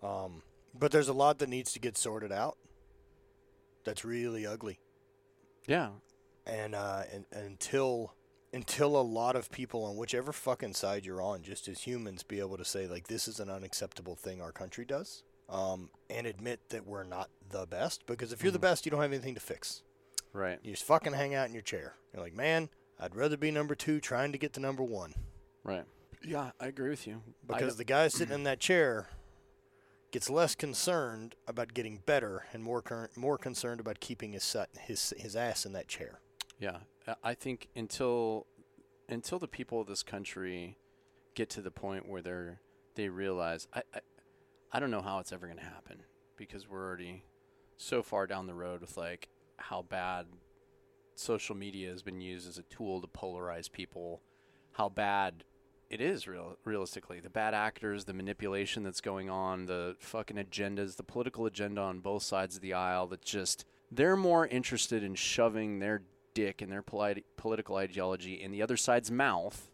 Um, 0.00 0.42
but 0.78 0.92
there's 0.92 1.08
a 1.08 1.12
lot 1.12 1.38
that 1.40 1.48
needs 1.48 1.72
to 1.72 1.80
get 1.80 1.96
sorted 1.98 2.30
out. 2.30 2.56
That's 3.84 4.04
really 4.04 4.46
ugly. 4.46 4.78
Yeah. 5.66 5.88
And 6.46 6.74
uh, 6.74 7.02
and, 7.12 7.24
and 7.32 7.46
until 7.46 8.14
until 8.52 8.96
a 8.96 9.02
lot 9.02 9.34
of 9.36 9.50
people 9.50 9.84
on 9.84 9.96
whichever 9.96 10.32
fucking 10.32 10.74
side 10.74 11.06
you're 11.06 11.22
on, 11.22 11.42
just 11.42 11.68
as 11.68 11.82
humans, 11.82 12.22
be 12.22 12.38
able 12.38 12.56
to 12.58 12.64
say 12.64 12.86
like 12.86 13.08
this 13.08 13.26
is 13.26 13.40
an 13.40 13.48
unacceptable 13.48 14.14
thing 14.14 14.40
our 14.40 14.52
country 14.52 14.84
does, 14.84 15.22
um, 15.48 15.90
and 16.10 16.26
admit 16.26 16.60
that 16.68 16.86
we're 16.86 17.04
not 17.04 17.30
the 17.50 17.66
best. 17.66 18.06
Because 18.06 18.32
if 18.32 18.42
you're 18.42 18.52
the 18.52 18.58
best, 18.58 18.84
you 18.84 18.90
don't 18.90 19.00
have 19.00 19.12
anything 19.12 19.34
to 19.34 19.40
fix. 19.40 19.82
Right. 20.32 20.58
You 20.62 20.72
just 20.72 20.84
fucking 20.84 21.12
hang 21.12 21.34
out 21.34 21.48
in 21.48 21.54
your 21.54 21.62
chair. 21.62 21.94
You're 22.12 22.22
like, 22.22 22.34
man, 22.34 22.70
I'd 22.98 23.14
rather 23.14 23.36
be 23.36 23.50
number 23.50 23.74
two 23.74 24.00
trying 24.00 24.32
to 24.32 24.38
get 24.38 24.54
to 24.54 24.60
number 24.60 24.82
one. 24.82 25.14
Right. 25.64 25.84
Yeah, 26.24 26.52
I 26.60 26.66
agree 26.66 26.90
with 26.90 27.06
you. 27.06 27.22
Because 27.46 27.76
the 27.76 27.84
guy 27.84 28.08
sitting 28.08 28.34
in 28.34 28.44
that 28.44 28.60
chair 28.60 29.08
gets 30.10 30.30
less 30.30 30.54
concerned 30.54 31.34
about 31.48 31.74
getting 31.74 32.00
better 32.06 32.44
and 32.52 32.62
more 32.62 32.82
cur- 32.82 33.10
more 33.16 33.38
concerned 33.38 33.80
about 33.80 33.98
keeping 34.00 34.32
his 34.32 34.44
set, 34.44 34.68
his 34.78 35.12
his 35.18 35.34
ass 35.34 35.66
in 35.66 35.72
that 35.72 35.88
chair. 35.88 36.20
Yeah, 36.62 36.78
I- 37.08 37.30
I 37.30 37.34
think 37.34 37.68
until 37.74 38.46
until 39.08 39.40
the 39.40 39.48
people 39.48 39.80
of 39.80 39.88
this 39.88 40.04
country 40.04 40.78
get 41.34 41.50
to 41.50 41.60
the 41.60 41.72
point 41.72 42.08
where 42.08 42.22
they're 42.22 42.60
they 42.94 43.08
realize 43.08 43.66
I 43.74 43.82
I, 43.92 44.00
I 44.70 44.78
don't 44.80 44.92
know 44.92 45.02
how 45.02 45.18
it's 45.18 45.32
ever 45.32 45.46
going 45.46 45.58
to 45.58 45.64
happen 45.64 46.04
because 46.36 46.68
we're 46.68 46.86
already 46.86 47.24
so 47.76 48.00
far 48.00 48.28
down 48.28 48.46
the 48.46 48.54
road 48.54 48.80
with 48.80 48.96
like 48.96 49.28
how 49.56 49.82
bad 49.82 50.26
social 51.16 51.56
media 51.56 51.90
has 51.90 52.02
been 52.02 52.20
used 52.20 52.48
as 52.48 52.58
a 52.58 52.62
tool 52.62 53.00
to 53.00 53.08
polarize 53.08 53.70
people, 53.70 54.22
how 54.72 54.88
bad 54.88 55.42
it 55.90 56.00
is 56.00 56.28
real 56.28 56.56
realistically. 56.64 57.18
The 57.18 57.28
bad 57.28 57.54
actors, 57.54 58.04
the 58.04 58.14
manipulation 58.14 58.84
that's 58.84 59.00
going 59.00 59.28
on, 59.28 59.66
the 59.66 59.96
fucking 59.98 60.36
agendas, 60.36 60.94
the 60.94 61.02
political 61.02 61.44
agenda 61.44 61.80
on 61.80 61.98
both 61.98 62.22
sides 62.22 62.54
of 62.54 62.62
the 62.62 62.72
aisle 62.72 63.08
that 63.08 63.22
just 63.22 63.64
they're 63.90 64.16
more 64.16 64.46
interested 64.46 65.02
in 65.02 65.16
shoving 65.16 65.80
their 65.80 66.02
dick 66.34 66.62
and 66.62 66.70
their 66.72 66.82
politi- 66.82 67.24
political 67.36 67.76
ideology 67.76 68.34
in 68.40 68.50
the 68.52 68.62
other 68.62 68.76
side's 68.76 69.10
mouth 69.10 69.70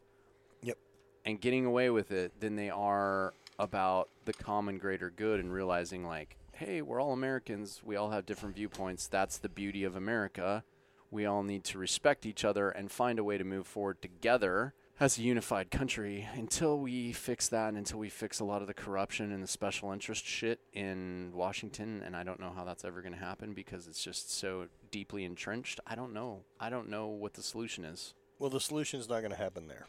Yep. 0.63 0.79
and 1.25 1.41
getting 1.41 1.65
away 1.65 1.91
with 1.91 2.11
it 2.11 2.41
than 2.41 2.57
they 2.57 2.71
are 2.71 3.33
about 3.59 4.09
the 4.25 4.33
common 4.33 4.79
greater 4.79 5.11
good 5.11 5.41
and 5.41 5.53
realizing 5.53 6.05
like 6.05 6.37
hey 6.53 6.83
we're 6.83 7.01
all 7.01 7.13
americans. 7.13 7.81
We 7.85 7.95
all 7.97 8.11
have 8.11 8.27
different 8.27 8.57
viewpoints. 8.57 9.07
That's 9.07 9.39
the 9.39 9.49
beauty 9.49 9.85
of 9.85 9.95
america. 9.97 10.65
We 11.11 11.25
all 11.25 11.43
need 11.43 11.65
to 11.65 11.79
respect 11.79 12.27
each 12.27 12.45
other 12.45 12.69
and 12.71 12.91
find 12.91 13.19
a 13.19 13.25
way 13.25 13.39
to 13.39 13.45
move 13.45 13.67
forward 13.67 14.03
together 14.03 14.75
as 15.01 15.17
a 15.17 15.23
unified 15.23 15.71
country 15.71 16.29
until 16.35 16.79
we 16.79 17.13
fix 17.13 17.49
that 17.49 17.69
and 17.69 17.79
until 17.79 17.99
we 18.01 18.09
fix 18.09 18.41
a 18.41 18.45
lot 18.45 18.61
of 18.63 18.67
the 18.67 18.75
corruption 18.75 19.31
and 19.31 19.43
the 19.43 19.47
special 19.47 19.93
interest 19.93 20.25
shit 20.27 20.59
in 20.73 21.31
Washington 21.35 22.03
and 22.05 22.17
I 22.17 22.25
don't 22.25 22.41
know 22.41 22.53
how 22.55 22.65
that's 22.65 22.85
ever 22.85 23.01
going 23.01 23.13
to 23.13 23.19
happen 23.19 23.53
because 23.53 23.87
it's 23.87 24.03
just 24.03 24.33
so 24.37 24.67
deeply 24.91 25.25
entrenched. 25.25 25.79
I 25.87 25.95
don't 25.95 26.13
know. 26.13 26.41
I 26.59 26.69
don't 26.69 26.89
know 26.89 27.07
what 27.07 27.35
the 27.35 27.43
solution 27.43 27.85
is. 27.85 28.15
Well, 28.41 28.51
the 28.51 28.61
solution's 28.61 29.09
not 29.09 29.21
going 29.21 29.31
to 29.31 29.37
happen 29.39 29.69
there. 29.69 29.87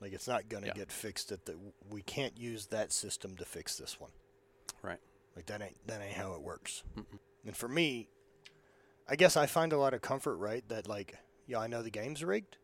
Like 0.00 0.12
it's 0.12 0.28
not 0.28 0.48
going 0.48 0.62
to 0.62 0.68
Yeah. 0.68 0.74
get 0.74 0.92
fixed 0.92 1.30
at 1.32 1.44
the. 1.46 1.56
We 1.90 2.02
can't 2.02 2.38
use 2.38 2.66
that 2.66 2.92
system 2.92 3.34
to 3.36 3.44
fix 3.44 3.76
this 3.76 3.98
one. 4.00 4.10
Right. 4.82 4.98
Like 5.34 5.46
that 5.46 5.60
ain't 5.62 5.76
that 5.86 6.00
ain't 6.02 6.14
how 6.16 6.34
it 6.34 6.42
works. 6.42 6.82
And 7.46 7.56
for 7.56 7.68
me, 7.68 8.08
I 9.08 9.16
guess 9.16 9.36
I 9.36 9.46
find 9.46 9.72
a 9.72 9.78
lot 9.78 9.94
of 9.94 10.02
comfort, 10.02 10.36
right? 10.36 10.66
That 10.68 10.86
like, 10.86 11.16
yeah, 11.46 11.58
I 11.60 11.66
know 11.66 11.82
the 11.82 11.90
game's 11.90 12.22
rigged. 12.24 12.56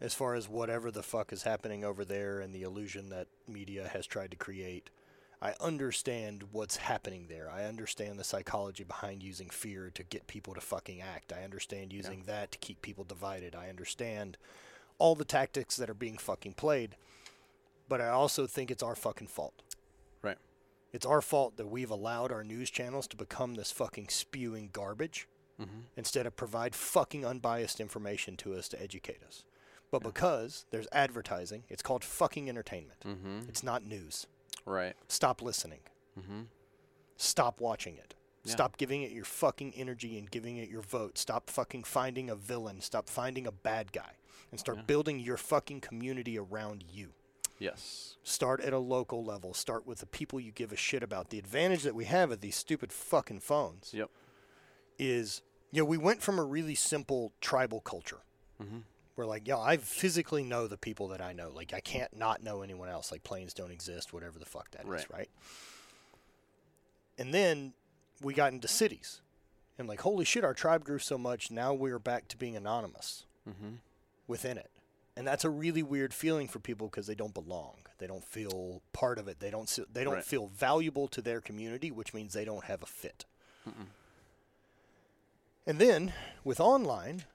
Yeah. 0.00 0.06
As 0.06 0.14
far 0.14 0.34
as 0.34 0.48
whatever 0.48 0.90
the 0.90 1.02
fuck 1.02 1.32
is 1.32 1.42
happening 1.42 1.84
over 1.84 2.04
there 2.04 2.40
and 2.40 2.54
the 2.54 2.62
illusion 2.62 3.10
that 3.10 3.28
media 3.46 3.88
has 3.92 4.06
tried 4.06 4.30
to 4.30 4.36
create, 4.36 4.90
I 5.42 5.54
understand 5.60 6.44
what's 6.52 6.76
happening 6.76 7.26
there. 7.28 7.50
I 7.50 7.64
understand 7.64 8.18
the 8.18 8.24
psychology 8.24 8.84
behind 8.84 9.22
using 9.22 9.48
fear 9.48 9.90
to 9.94 10.02
get 10.02 10.26
people 10.26 10.54
to 10.54 10.60
fucking 10.60 11.00
act. 11.00 11.32
I 11.32 11.44
understand 11.44 11.92
using 11.92 12.24
that 12.26 12.52
to 12.52 12.58
keep 12.58 12.82
people 12.82 13.04
divided. 13.04 13.54
I 13.54 13.70
understand 13.70 14.36
all 14.98 15.14
the 15.14 15.24
tactics 15.24 15.76
that 15.76 15.88
are 15.88 15.94
being 15.94 16.18
fucking 16.18 16.54
played. 16.54 16.94
But 17.88 18.00
I 18.00 18.08
also 18.08 18.46
think 18.46 18.70
it's 18.70 18.82
our 18.82 18.94
fucking 18.94 19.28
fault. 19.28 19.62
Right. 20.22 20.38
It's 20.92 21.06
our 21.06 21.22
fault 21.22 21.56
that 21.56 21.70
we've 21.70 21.90
allowed 21.90 22.30
our 22.30 22.44
news 22.44 22.70
channels 22.70 23.08
to 23.08 23.16
become 23.16 23.54
this 23.54 23.72
fucking 23.72 24.08
spewing 24.10 24.68
garbage 24.72 25.26
mm-hmm. 25.60 25.80
instead 25.96 26.26
of 26.26 26.36
provide 26.36 26.74
fucking 26.74 27.24
unbiased 27.24 27.80
information 27.80 28.36
to 28.38 28.54
us 28.54 28.68
to 28.68 28.80
educate 28.80 29.22
us. 29.26 29.44
But 29.90 30.02
because 30.02 30.66
there's 30.70 30.86
advertising, 30.92 31.64
it's 31.68 31.82
called 31.82 32.04
fucking 32.04 32.48
entertainment. 32.48 33.00
Mhm. 33.04 33.48
It's 33.48 33.62
not 33.62 33.84
news. 33.84 34.26
Right. 34.64 34.94
Stop 35.08 35.42
listening. 35.42 35.80
Mm-hmm. 36.18 36.42
Stop 37.16 37.60
watching 37.60 37.96
it. 37.96 38.14
Yeah. 38.44 38.52
Stop 38.52 38.76
giving 38.78 39.02
it 39.02 39.10
your 39.10 39.24
fucking 39.24 39.74
energy 39.74 40.16
and 40.18 40.30
giving 40.30 40.56
it 40.56 40.68
your 40.68 40.80
vote. 40.80 41.18
Stop 41.18 41.50
fucking 41.50 41.84
finding 41.84 42.30
a 42.30 42.36
villain. 42.36 42.80
Stop 42.80 43.08
finding 43.08 43.46
a 43.46 43.52
bad 43.52 43.92
guy. 43.92 44.12
And 44.50 44.58
start 44.58 44.78
Yeah. 44.78 44.84
building 44.84 45.18
your 45.20 45.36
fucking 45.36 45.80
community 45.80 46.38
around 46.38 46.82
you. 46.82 47.12
Yes. 47.58 48.16
Start 48.22 48.60
at 48.60 48.72
a 48.72 48.78
local 48.78 49.22
level. 49.24 49.52
Start 49.54 49.86
with 49.86 49.98
the 49.98 50.06
people 50.06 50.40
you 50.40 50.50
give 50.52 50.72
a 50.72 50.76
shit 50.76 51.02
about. 51.02 51.28
The 51.30 51.38
advantage 51.38 51.82
that 51.82 51.94
we 51.94 52.06
have 52.06 52.30
of 52.30 52.40
these 52.40 52.56
stupid 52.56 52.92
fucking 52.92 53.40
phones 53.40 53.92
Yep. 53.92 54.08
is, 54.98 55.42
you 55.70 55.82
know, 55.82 55.84
we 55.84 55.98
went 55.98 56.22
from 56.22 56.38
a 56.38 56.44
really 56.44 56.74
simple 56.74 57.32
tribal 57.40 57.80
culture 57.80 58.20
Mm 58.60 58.66
Mhm. 58.66 58.82
Where, 59.20 59.26
like, 59.26 59.46
yeah, 59.46 59.58
I 59.58 59.76
physically 59.76 60.42
know 60.42 60.66
the 60.66 60.78
people 60.78 61.08
that 61.08 61.20
I 61.20 61.34
know. 61.34 61.50
Like, 61.50 61.74
I 61.74 61.80
can't 61.80 62.16
not 62.16 62.42
know 62.42 62.62
anyone 62.62 62.88
else. 62.88 63.12
Like, 63.12 63.22
planes 63.22 63.52
don't 63.52 63.70
exist, 63.70 64.14
whatever 64.14 64.38
the 64.38 64.46
fuck 64.46 64.70
that 64.70 64.80
is, 64.84 64.86
Right. 64.88 65.10
right? 65.10 65.28
And 67.18 67.34
then 67.34 67.74
we 68.22 68.32
got 68.32 68.54
into 68.54 68.66
cities. 68.66 69.20
And, 69.76 69.86
like, 69.86 70.00
holy 70.00 70.24
shit, 70.24 70.42
our 70.42 70.54
tribe 70.54 70.86
grew 70.86 70.98
so 70.98 71.18
much. 71.18 71.50
Now 71.50 71.74
we're 71.74 71.98
back 71.98 72.28
to 72.28 72.38
being 72.38 72.56
anonymous 72.56 73.26
Mhm. 73.46 73.80
within 74.26 74.56
it. 74.56 74.70
And 75.16 75.26
that's 75.26 75.44
a 75.44 75.50
really 75.50 75.82
weird 75.82 76.14
feeling 76.14 76.48
for 76.48 76.58
people 76.58 76.88
because 76.88 77.06
they 77.06 77.14
don't 77.14 77.34
belong. 77.34 77.84
They 77.98 78.06
don't 78.06 78.24
feel 78.24 78.80
part 78.94 79.18
of 79.18 79.28
it. 79.28 79.40
They 79.40 79.50
don't. 79.50 79.68
They 79.92 80.02
don't 80.02 80.14
Right. 80.14 80.24
feel 80.24 80.46
valuable 80.46 81.08
to 81.08 81.20
their 81.20 81.42
community, 81.42 81.90
which 81.90 82.14
means 82.14 82.32
they 82.32 82.46
don't 82.46 82.64
have 82.64 82.82
a 82.82 82.86
fit. 82.86 83.26
And 85.66 85.78
then 85.78 86.14
with 86.42 86.58
online, 86.58 87.26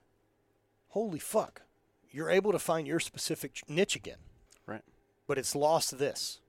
holy 0.89 1.19
fuck, 1.19 1.61
you're 2.15 2.29
able 2.29 2.51
to 2.53 2.59
find 2.59 2.87
your 2.87 2.99
specific 2.99 3.61
niche 3.67 3.95
again. 3.95 4.17
Right. 4.65 4.83
But 5.27 5.37
it's 5.37 5.53
lost 5.55 5.97
this. 5.97 6.39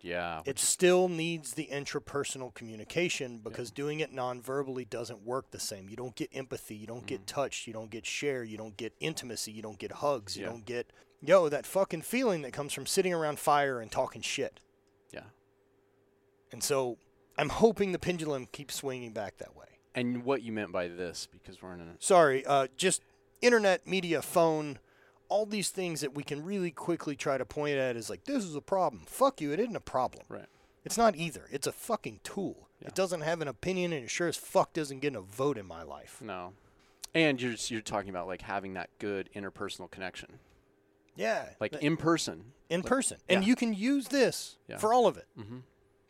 Yeah. 0.00 0.42
It 0.44 0.58
still 0.58 1.08
needs 1.08 1.54
the 1.54 1.68
intrapersonal 1.72 2.52
communication 2.54 3.38
because 3.38 3.70
doing 3.70 4.00
it 4.00 4.12
non-verbally 4.12 4.84
doesn't 4.84 5.24
work 5.24 5.50
the 5.50 5.60
same. 5.60 5.88
You 5.88 5.96
don't 5.96 6.14
get 6.16 6.28
empathy, 6.32 6.74
you 6.74 6.86
don't 6.86 7.06
get 7.06 7.26
touched, 7.26 7.66
you 7.66 7.72
don't 7.72 7.90
get 7.90 8.04
share, 8.06 8.42
you 8.44 8.56
don't 8.56 8.76
get 8.76 8.92
intimacy, 9.00 9.52
you 9.52 9.62
don't 9.62 9.78
get 9.78 9.92
hugs, 9.92 10.36
you 10.36 10.44
Yeah. 10.44 10.50
don't 10.50 10.64
get 10.66 10.92
yo 11.20 11.48
that 11.48 11.66
fucking 11.66 12.02
feeling 12.02 12.42
that 12.42 12.52
comes 12.52 12.72
from 12.72 12.84
sitting 12.86 13.14
around 13.14 13.38
fire 13.38 13.80
and 13.80 13.90
talking 13.92 14.22
shit. 14.22 14.60
yeah. 15.12 15.20
And 16.52 16.62
so 16.62 16.98
I'm 17.38 17.48
hoping 17.48 17.92
the 17.92 17.98
pendulum 17.98 18.46
keeps 18.46 18.74
swinging 18.74 19.12
back 19.12 19.38
that 19.38 19.54
way. 19.56 19.66
And 19.94 20.24
what 20.24 20.42
you 20.42 20.52
meant 20.52 20.72
by 20.72 20.88
this 20.88 21.28
because 21.30 21.62
we're 21.62 21.74
in 21.74 21.80
a 21.80 21.94
Sorry, 21.98 22.44
uh, 22.46 22.66
just 22.76 23.02
internet, 23.40 23.86
media, 23.86 24.20
phone, 24.22 24.78
all 25.32 25.46
these 25.46 25.70
things 25.70 26.00
that 26.02 26.14
we 26.14 26.22
can 26.22 26.44
really 26.44 26.70
quickly 26.70 27.16
try 27.16 27.38
to 27.38 27.44
point 27.44 27.76
at 27.76 27.96
is 27.96 28.10
like 28.10 28.24
this 28.24 28.44
is 28.44 28.54
a 28.54 28.60
problem. 28.60 29.02
Fuck 29.06 29.40
you, 29.40 29.50
it 29.52 29.58
isn't 29.60 29.76
a 29.76 29.80
problem. 29.80 30.24
right. 30.28 30.46
It's 30.84 30.98
not 30.98 31.14
either. 31.16 31.46
It's 31.52 31.66
a 31.68 31.72
fucking 31.72 32.20
tool. 32.24 32.68
Yeah. 32.80 32.88
It 32.88 32.94
doesn't 32.96 33.20
have 33.20 33.40
an 33.40 33.46
opinion, 33.46 33.92
and 33.92 34.04
it 34.04 34.10
sure 34.10 34.26
as 34.26 34.36
fuck 34.36 34.72
doesn't 34.72 34.98
get 35.00 35.14
a 35.14 35.20
vote 35.20 35.56
in 35.56 35.64
my 35.64 35.84
life. 35.84 36.20
No. 36.20 36.54
And 37.14 37.40
you're 37.40 37.54
you're 37.68 37.80
talking 37.80 38.10
about 38.10 38.26
like 38.26 38.42
having 38.42 38.74
that 38.74 38.90
good 38.98 39.28
interpersonal 39.34 39.88
connection, 39.90 40.38
Yeah, 41.14 41.50
like 41.60 41.74
in 41.74 41.96
person. 41.96 42.52
in 42.68 42.82
person, 42.82 43.18
and 43.28 43.42
yeah. 43.42 43.48
you 43.48 43.54
can 43.56 43.72
use 43.74 44.08
this 44.08 44.58
Yeah. 44.68 44.78
for 44.78 44.92
all 44.92 45.06
of 45.06 45.16
it. 45.16 45.26
Mm-hmm. 45.38 45.58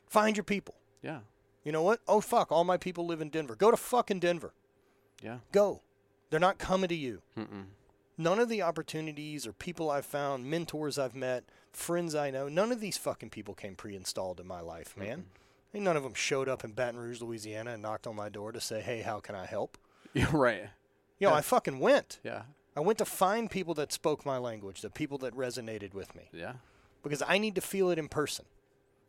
Find 0.07 0.37
your 0.37 0.45
people. 0.45 0.77
Yeah. 1.03 1.21
You 1.65 1.73
know 1.73 1.83
what? 1.83 2.01
Oh 2.09 2.21
fuck, 2.23 2.51
all 2.51 2.65
my 2.65 2.77
people 2.79 3.05
live 3.07 3.21
in 3.21 3.29
Denver. 3.29 3.55
Go 3.57 3.71
to 3.71 3.77
fucking 3.77 4.21
Denver. 4.21 4.55
Yeah. 5.23 5.39
Go. 5.53 5.83
They're 6.31 6.41
not 6.41 6.57
coming 6.59 6.89
to 6.89 6.95
you. 6.95 7.21
Mm-mm. 7.37 7.65
None 8.19 8.39
of 8.39 8.49
the 8.49 8.63
opportunities 8.63 9.47
or 9.47 9.53
people 9.53 9.91
I've 9.91 10.05
found, 10.07 10.45
mentors 10.47 10.99
I've 10.99 11.15
met, 11.15 11.45
friends 11.73 12.15
I 12.15 12.31
know, 12.31 12.49
none 12.49 12.71
of 12.73 12.81
these 12.81 12.99
fucking 12.99 13.31
people 13.31 13.55
came 13.55 13.75
pre-installed 13.75 14.39
in 14.41 14.47
my 14.47 14.61
life, 14.61 14.97
man. 14.97 15.27
Ain't 15.75 15.85
none 15.85 15.97
of 15.97 16.03
them 16.03 16.13
showed 16.15 16.49
up 16.49 16.65
in 16.65 16.73
Baton 16.73 17.01
Rouge, 17.01 17.23
Louisiana, 17.23 17.73
and 17.73 17.83
knocked 17.83 18.07
on 18.07 18.15
my 18.15 18.29
door 18.29 18.53
to 18.53 18.61
say, 18.61 18.83
"Hey, 18.83 19.01
how 19.01 19.21
can 19.21 19.35
I 19.35 19.47
help?" 19.47 19.79
Yeah. 20.15 20.29
Right. 20.31 20.69
You 21.19 21.29
know, 21.29 21.31
Yeah. 21.31 21.35
I 21.37 21.41
fucking 21.41 21.79
went. 21.79 22.19
Yeah. 22.23 22.43
I 22.77 22.81
went 22.81 22.99
to 22.99 23.07
find 23.07 23.51
people 23.51 23.73
that 23.75 23.91
spoke 23.93 24.27
my 24.27 24.37
language, 24.37 24.83
the 24.83 24.91
people 24.91 25.17
that 25.19 25.35
resonated 25.35 25.95
with 25.95 26.15
me, 26.15 26.29
Yeah. 26.33 26.55
because 27.03 27.23
I 27.27 27.39
need 27.39 27.55
to 27.55 27.63
feel 27.63 27.89
it 27.91 27.99
in 27.99 28.09
person. 28.09 28.45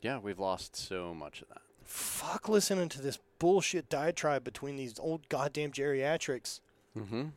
Yeah. 0.01 0.19
We've 0.19 0.39
lost 0.39 0.77
so 0.77 1.13
much 1.13 1.41
of 1.41 1.49
that. 1.49 1.61
Fuck 1.83 2.47
listening 2.47 2.87
to 2.89 3.01
this 3.01 3.19
bullshit 3.39 3.89
diatribe 3.89 4.45
between 4.45 4.77
these 4.77 4.97
old 4.99 5.27
goddamn 5.27 5.73
geriatrics 5.73 6.61
Mm-hmm. 6.97 7.29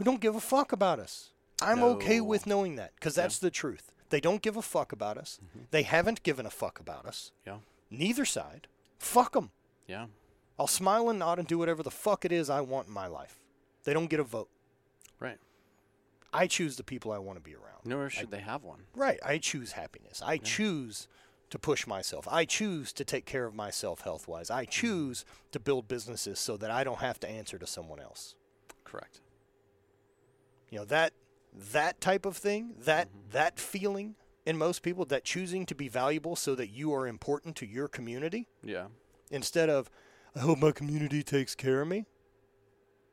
Who 0.00 0.04
don't 0.04 0.22
give 0.22 0.34
a 0.34 0.40
fuck 0.40 0.72
about 0.72 0.98
us. 0.98 1.28
I'm 1.60 1.82
okay 1.82 2.22
with 2.22 2.46
knowing 2.46 2.76
that, 2.76 2.94
because 2.94 3.14
that's 3.14 3.38
the 3.38 3.50
truth. 3.50 3.92
They 4.08 4.18
don't 4.18 4.40
give 4.40 4.56
a 4.56 4.62
fuck 4.62 4.92
about 4.92 5.18
us. 5.18 5.38
Mm-hmm. 5.44 5.64
They 5.72 5.82
haven't 5.82 6.22
given 6.22 6.46
a 6.46 6.50
fuck 6.50 6.80
about 6.80 7.04
us. 7.04 7.32
Yeah. 7.46 7.58
Neither 7.90 8.24
side. 8.24 8.66
Fuck 8.98 9.34
them. 9.34 9.50
Yeah. 9.86 10.06
I'll 10.58 10.66
smile 10.66 11.10
and 11.10 11.18
nod 11.18 11.38
and 11.38 11.46
do 11.46 11.58
whatever 11.58 11.82
the 11.82 11.90
fuck 11.90 12.24
it 12.24 12.32
is 12.32 12.48
I 12.48 12.62
want 12.62 12.88
in 12.88 12.94
my 12.94 13.08
life. 13.08 13.38
They 13.84 13.92
don't 13.92 14.08
get 14.08 14.20
a 14.20 14.24
vote. 14.24 14.48
Right. 15.18 15.36
I 16.32 16.46
choose 16.46 16.76
the 16.76 16.82
people 16.82 17.12
I 17.12 17.18
want 17.18 17.36
to 17.36 17.42
be 17.42 17.54
around. 17.54 17.84
Nor 17.84 18.08
should 18.08 18.30
they 18.30 18.40
have 18.40 18.64
one. 18.64 18.84
Right. 18.96 19.18
I 19.22 19.36
choose 19.36 19.72
happiness. 19.72 20.22
I 20.24 20.38
choose 20.38 21.08
to 21.50 21.58
push 21.58 21.86
myself. 21.86 22.26
I 22.30 22.46
choose 22.46 22.94
to 22.94 23.04
take 23.04 23.26
care 23.26 23.44
of 23.44 23.54
myself 23.54 24.00
health 24.00 24.26
wise. 24.26 24.50
I 24.50 24.62
mm-hmm. 24.62 24.70
choose 24.70 25.26
to 25.52 25.60
build 25.60 25.88
businesses 25.88 26.40
so 26.40 26.56
that 26.56 26.70
I 26.70 26.84
don't 26.84 27.00
have 27.00 27.20
to 27.20 27.28
answer 27.28 27.58
to 27.58 27.66
someone 27.66 28.00
else. 28.00 28.34
Correct. 28.82 29.20
You 30.70 30.78
know, 30.78 30.84
that 30.86 31.12
that 31.72 32.00
type 32.00 32.24
of 32.24 32.36
thing, 32.36 32.74
that 32.78 33.08
mm-hmm. 33.08 33.30
that 33.32 33.58
feeling 33.58 34.14
in 34.46 34.56
most 34.56 34.82
people, 34.82 35.04
that 35.06 35.24
choosing 35.24 35.66
to 35.66 35.74
be 35.74 35.88
valuable 35.88 36.34
so 36.34 36.54
that 36.54 36.68
you 36.68 36.94
are 36.94 37.06
important 37.06 37.56
to 37.56 37.66
your 37.66 37.88
community 37.88 38.48
Yeah. 38.62 38.86
instead 39.30 39.68
of 39.68 39.90
I 40.34 40.40
hope 40.40 40.58
my 40.58 40.72
community 40.72 41.22
takes 41.22 41.54
care 41.54 41.82
of 41.82 41.88
me. 41.88 42.06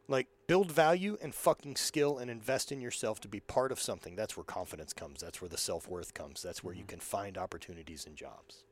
Like 0.08 0.28
build 0.46 0.72
value 0.72 1.18
and 1.22 1.36
fucking 1.36 1.76
skill 1.76 2.18
and 2.20 2.32
invest 2.32 2.72
in 2.72 2.80
yourself 2.80 3.20
to 3.22 3.28
be 3.28 3.40
part 3.42 3.72
of 3.72 3.82
something. 3.82 4.16
That's 4.16 4.38
where 4.38 4.44
confidence 4.44 4.94
comes. 4.94 5.20
That's 5.20 5.42
where 5.42 5.50
the 5.50 5.58
self-worth 5.58 6.14
comes. 6.14 6.42
That's 6.42 6.64
where 6.64 6.74
you 6.74 6.82
mm-hmm. 6.82 6.88
can 6.88 7.00
find 7.00 7.38
opportunities 7.38 8.06
and 8.06 8.16
jobs. 8.16 8.64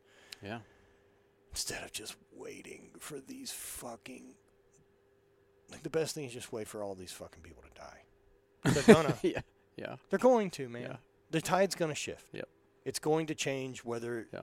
Yeah. 0.43 0.59
instead 1.51 1.83
of 1.83 1.91
just 1.91 2.15
waiting 2.33 2.91
for 2.99 3.19
these 3.19 3.51
fucking 3.51 4.35
like 5.71 5.81
the 5.83 5.89
best 5.89 6.13
thing 6.13 6.25
is 6.25 6.33
just 6.33 6.53
wait 6.53 6.67
for 6.67 6.83
all 6.83 6.93
these 6.95 7.11
fucking 7.11 7.41
people 7.41 7.63
to 7.63 7.69
die. 7.79 8.04
They're 8.65 8.95
gonna. 8.95 9.15
yeah. 9.23 9.41
Yeah. 9.77 9.95
they're 10.09 10.19
going 10.19 10.49
to, 10.51 10.69
man. 10.69 10.81
Yeah. 10.83 10.95
The 11.31 11.41
tide's 11.41 11.75
gonna 11.75 11.95
shift. 11.95 12.27
Yep. 12.33 12.47
It's 12.85 12.99
going 12.99 13.27
to 13.27 13.35
change 13.35 13.83
whether 13.83 14.27
Yeah. 14.33 14.41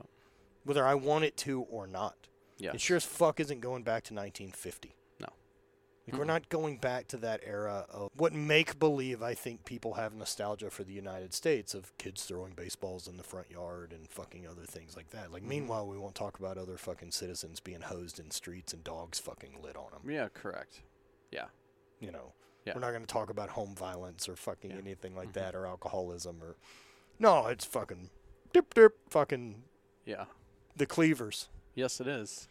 whether 0.63 0.85
I 0.85 0.95
want 0.95 1.23
it 1.25 1.37
to 1.37 1.61
or 1.63 1.87
not. 1.87 2.27
Yeah. 2.57 2.71
It 2.73 2.81
sure 2.81 2.97
as 2.97 3.03
fuck 3.05 3.39
isn't 3.39 3.61
going 3.61 3.83
back 3.83 4.03
to 4.05 4.13
1950. 4.13 4.95
No. 5.19 5.27
Like 6.07 6.17
we're 6.19 6.25
not 6.25 6.49
going 6.49 6.77
back 6.77 7.07
to 7.07 7.17
that 7.17 7.41
era 7.45 7.85
of 7.89 8.09
what 8.15 8.33
make 8.33 8.77
believe 8.79 9.23
I 9.23 9.33
think 9.33 9.65
people 9.65 9.93
have 9.95 10.13
nostalgia 10.13 10.69
for 10.69 10.83
the 10.83 10.93
United 10.93 11.33
States 11.33 11.73
of 11.73 11.97
kids 11.97 12.23
throwing 12.25 12.53
baseballs 12.53 13.07
in 13.07 13.17
the 13.17 13.23
front 13.23 13.49
yard 13.49 13.91
and 13.91 14.07
fucking 14.09 14.45
other 14.45 14.65
things 14.65 14.95
like 14.95 15.09
that. 15.11 15.31
Like 15.31 15.41
Mm-hmm. 15.41 15.49
meanwhile 15.49 15.87
we 15.87 15.97
won't 15.97 16.15
talk 16.15 16.37
about 16.37 16.57
other 16.57 16.77
fucking 16.77 17.11
citizens 17.11 17.59
being 17.59 17.81
hosed 17.81 18.19
in 18.19 18.29
streets 18.31 18.71
and 18.73 18.83
dogs 18.83 19.19
fucking 19.19 19.57
lit 19.63 19.75
on 19.77 19.87
them. 19.91 20.11
Yeah. 20.11 20.27
Correct. 20.33 20.81
Yeah. 21.31 21.45
You 21.99 22.11
know. 22.11 22.33
Yeah. 22.65 22.73
We're 22.75 22.81
not 22.81 22.91
going 22.91 23.01
to 23.01 23.07
talk 23.07 23.29
about 23.29 23.49
home 23.49 23.75
violence 23.75 24.29
or 24.29 24.35
fucking 24.35 24.71
Yeah. 24.71 24.77
anything 24.77 25.15
like 25.15 25.29
Mhm. 25.29 25.33
that 25.33 25.55
or 25.55 25.65
alcoholism 25.67 26.41
or 26.41 26.55
No, 27.19 27.47
it's 27.47 27.65
fucking 27.65 28.09
dip 28.53 28.73
dip 28.73 28.97
fucking 29.09 29.63
Yeah. 30.05 30.25
the 30.75 30.85
cleavers. 30.85 31.49
Yes, 31.75 31.99
it 32.01 32.07
is. 32.07 32.47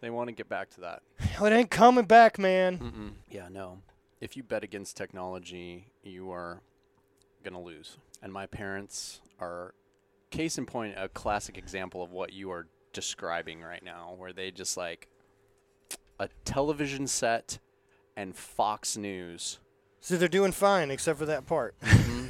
They 0.00 0.10
want 0.10 0.28
to 0.28 0.32
get 0.32 0.48
back 0.48 0.70
to 0.70 0.80
that. 0.82 1.02
It 1.18 1.52
ain't 1.52 1.70
coming 1.70 2.04
back, 2.04 2.38
man. 2.38 2.78
Mm-mm. 2.78 3.14
Yeah, 3.30 3.48
no. 3.48 3.82
If 4.20 4.36
you 4.36 4.42
bet 4.42 4.62
against 4.64 4.96
technology, 4.96 5.92
you 6.02 6.30
are 6.30 6.60
gonna 7.42 7.60
lose. 7.60 7.96
And 8.22 8.32
my 8.32 8.46
parents 8.46 9.20
are, 9.38 9.74
case 10.30 10.58
in 10.58 10.66
point, 10.66 10.94
a 10.98 11.08
classic 11.08 11.56
example 11.56 12.02
of 12.02 12.10
what 12.10 12.32
you 12.32 12.50
are 12.50 12.66
describing 12.92 13.62
right 13.62 13.82
now, 13.82 14.14
where 14.14 14.32
they 14.32 14.50
just 14.50 14.76
like 14.76 15.08
a 16.18 16.28
television 16.44 17.06
set 17.06 17.58
and 18.16 18.36
Fox 18.36 18.96
News. 18.96 19.58
So 20.00 20.16
they're 20.16 20.28
doing 20.28 20.52
fine, 20.52 20.90
except 20.90 21.18
for 21.18 21.26
that 21.26 21.46
part. 21.46 21.74
Mm-hmm. 21.84 22.26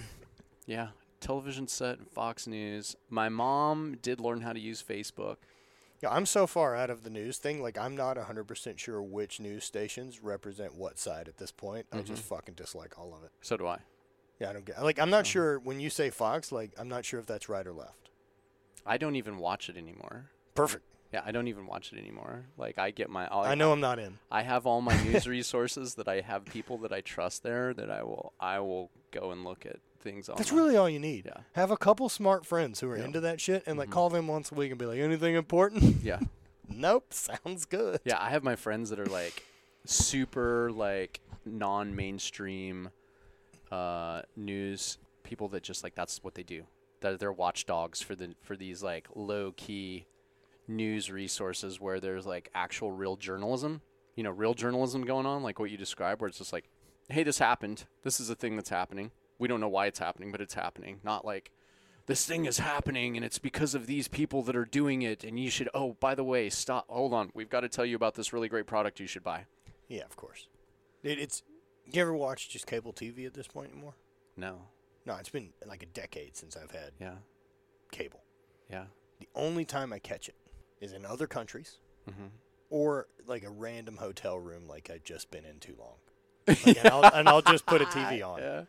Yeah, 0.73 0.89
television 1.21 1.69
set 1.69 1.99
and 1.99 2.09
Fox 2.09 2.47
News. 2.47 2.97
My 3.11 3.29
mom 3.29 3.99
did 4.01 4.19
learn 4.19 4.41
how 4.41 4.55
to 4.55 4.61
use 4.61 4.83
Facebook. 4.83 5.37
Yeah, 6.03 6.11
I'm 6.11 6.27
so 6.27 6.47
far 6.47 6.75
out 6.75 6.91
of 6.91 7.03
the 7.03 7.11
news 7.11 7.39
thing. 7.39 7.63
Like, 7.63 7.79
I'm 7.79 7.97
not 7.97 8.17
100% 8.17 8.79
sure 8.79 9.03
which 9.03 9.41
news 9.41 9.65
stations 9.65 10.23
represent 10.23 10.75
what 10.75 10.99
side 10.99 11.29
at 11.29 11.37
this 11.37 11.53
point. 11.53 11.87
I 11.93 11.99
just 11.99 12.23
mm-hmm. 12.23 12.35
fucking 12.35 12.55
dislike 12.55 12.99
all 12.99 13.15
of 13.15 13.25
it. 13.25 13.31
So 13.43 13.57
do 13.57 13.67
I. 13.67 13.79
Yeah, 14.41 14.51
I 14.51 14.53
don't 14.53 14.65
get. 14.65 14.83
Like, 14.83 14.99
I'm 14.99 15.11
not 15.11 15.21
oh. 15.21 15.25
sure 15.25 15.59
when 15.59 15.81
you 15.81 15.91
say 15.91 16.11
Fox. 16.11 16.51
Like, 16.51 16.73
I'm 16.79 16.89
not 16.89 17.05
sure 17.05 17.21
if 17.21 17.27
that's 17.27 17.49
right 17.49 17.67
or 17.67 17.73
left. 17.73 18.11
I 18.87 18.97
don't 18.97 19.17
even 19.17 19.39
watch 19.39 19.69
it 19.69 19.77
anymore. 19.77 20.31
Perfect. 20.55 20.85
Yeah, 21.15 21.23
I 21.25 21.31
don't 21.33 21.47
even 21.49 21.67
watch 21.67 21.93
it 21.93 21.99
anymore. 21.99 22.45
Like 22.59 22.77
I 22.77 22.91
get 22.91 23.09
my. 23.09 23.27
I'll- 23.29 23.43
I 23.45 23.55
know 23.55 23.71
I'm 23.73 23.81
not 23.81 23.99
in. 24.01 24.19
I 24.33 24.43
have 24.43 24.67
all 24.67 24.81
my 24.81 25.01
news 25.05 25.27
resources 25.39 25.95
that 25.95 26.09
I 26.09 26.21
have 26.23 26.45
people 26.45 26.79
that 26.79 26.93
I 26.93 27.01
trust 27.03 27.43
there 27.45 27.73
that 27.75 27.89
I 27.91 28.03
will 28.03 28.33
I 28.41 28.59
will 28.59 28.91
go 29.13 29.31
and 29.31 29.45
look 29.45 29.65
at 29.65 29.77
things 30.01 30.29
on. 30.29 30.37
That's 30.37 30.51
really 30.53 30.77
all 30.77 30.89
you 30.91 30.99
need. 30.99 31.27
Yeah. 31.27 31.43
Have 31.53 31.71
a 31.71 31.77
couple 31.77 32.09
smart 32.09 32.45
friends 32.45 32.81
who 32.81 32.91
are 32.91 32.99
Yeah. 32.99 33.05
into 33.05 33.21
that 33.21 33.41
shit, 33.41 33.63
and 33.67 33.79
like 33.79 33.89
Mhm. 33.91 33.93
call 33.93 34.11
them 34.11 34.27
once 34.27 34.51
a 34.51 34.55
week 34.57 34.71
and 34.71 34.79
be 34.79 34.87
like, 34.87 34.99
anything 34.99 35.35
important? 35.37 36.03
yeah 36.03 36.19
nope. 36.69 37.15
Sounds 37.15 37.65
good. 37.65 38.01
yeah. 38.05 38.21
I 38.21 38.31
have 38.31 38.43
my 38.43 38.57
friends 38.57 38.91
that 38.91 38.99
are 38.99 39.07
like 39.07 39.45
super 39.87 40.71
like 40.73 41.21
non-mainstream 41.47 42.91
uh, 43.71 44.23
news 44.37 44.99
people 45.23 45.49
that 45.49 45.63
just 45.63 45.83
like 45.85 45.95
that's 45.95 46.23
what 46.25 46.35
they 46.35 46.43
do. 46.43 46.65
That 47.01 47.21
they're 47.21 47.33
watchdogs 47.33 48.01
for 48.01 48.15
the 48.15 48.35
for 48.43 48.57
these 48.57 48.83
like 48.83 49.07
low 49.15 49.53
key 49.57 50.07
news 50.67 51.11
resources 51.11 51.81
where 51.81 52.01
there's 52.01 52.27
like 52.27 52.51
actual 52.55 52.91
real 52.91 53.17
journalism. 53.17 53.83
You 54.17 54.23
know, 54.23 54.31
real 54.31 54.55
journalism 54.55 55.03
going 55.03 55.27
on, 55.27 55.43
like 55.43 55.59
what 55.59 55.71
you 55.71 55.77
described, 55.77 56.21
where 56.21 56.29
it's 56.29 56.39
just 56.39 56.53
like, 56.53 56.69
hey, 57.09 57.25
this 57.25 57.39
happened. 57.39 57.87
This 58.03 58.21
is 58.21 58.31
a 58.31 58.37
thing 58.37 58.57
that's 58.57 58.71
happening. 58.71 59.11
We 59.39 59.49
don't 59.49 59.61
know 59.61 59.69
why 59.69 59.87
it's 59.87 59.99
happening, 59.99 60.31
but 60.31 60.41
it's 60.41 60.55
happening. 60.55 61.01
Not 61.03 61.25
like 61.25 61.51
this 62.07 62.25
thing 62.27 62.45
is 62.45 62.59
happening 62.59 63.17
and 63.17 63.25
it's 63.25 63.39
because 63.39 63.75
of 63.75 63.87
these 63.87 64.09
people 64.09 64.43
that 64.43 64.57
are 64.57 64.65
doing 64.65 65.03
it 65.03 65.25
and 65.25 65.39
you 65.39 65.51
should 65.51 65.69
oh 65.73 65.97
by 66.01 66.15
the 66.15 66.25
way 66.25 66.51
stop 66.51 66.85
hold 66.89 67.15
on 67.15 67.31
we've 67.35 67.49
got 67.49 67.61
to 67.61 67.69
tell 67.69 67.85
you 67.85 67.97
about 67.97 68.15
this 68.15 68.33
really 68.33 68.49
great 68.49 68.67
product 68.67 69.01
you 69.01 69.07
should 69.07 69.25
buy 69.25 69.47
Yeah, 69.89 70.05
of 70.05 70.17
course. 70.17 70.49
It, 71.03 71.19
it's. 71.19 71.43
You 71.87 72.01
ever 72.01 72.15
watch 72.15 72.49
just 72.49 72.67
cable 72.67 72.93
TV 72.93 73.27
at 73.27 73.35
this 73.35 73.47
point 73.47 73.73
anymore? 73.73 73.95
no 74.37 74.63
No, 75.07 75.17
it's 75.17 75.29
been 75.29 75.51
like 75.67 75.83
a 75.83 75.87
decade 75.87 76.37
since 76.37 76.57
I've 76.57 76.71
had 76.71 76.93
yeah 77.01 77.17
cable. 77.91 78.23
yeah 78.71 78.85
The 79.21 79.29
only 79.35 79.65
time 79.65 79.93
I 79.93 79.99
catch 79.99 80.29
it 80.29 80.35
is 80.85 80.93
in 80.93 81.05
other 81.05 81.27
countries 81.27 81.79
mm-hmm. 82.09 82.27
or 82.71 83.09
like 83.27 83.45
a 83.45 83.51
random 83.51 83.97
hotel 83.97 84.39
room 84.39 84.69
like 84.69 84.91
I've 84.93 85.05
just 85.05 85.31
been 85.31 85.45
in 85.45 85.59
too 85.59 85.75
long. 85.79 85.97
Like, 86.47 86.77
and, 86.77 86.89
I'll, 86.89 87.05
and 87.15 87.27
I'll 87.27 87.41
just 87.41 87.65
put 87.65 87.81
a 87.81 87.87
TV 87.87 88.23
on. 88.23 88.39
yeah 88.39 88.65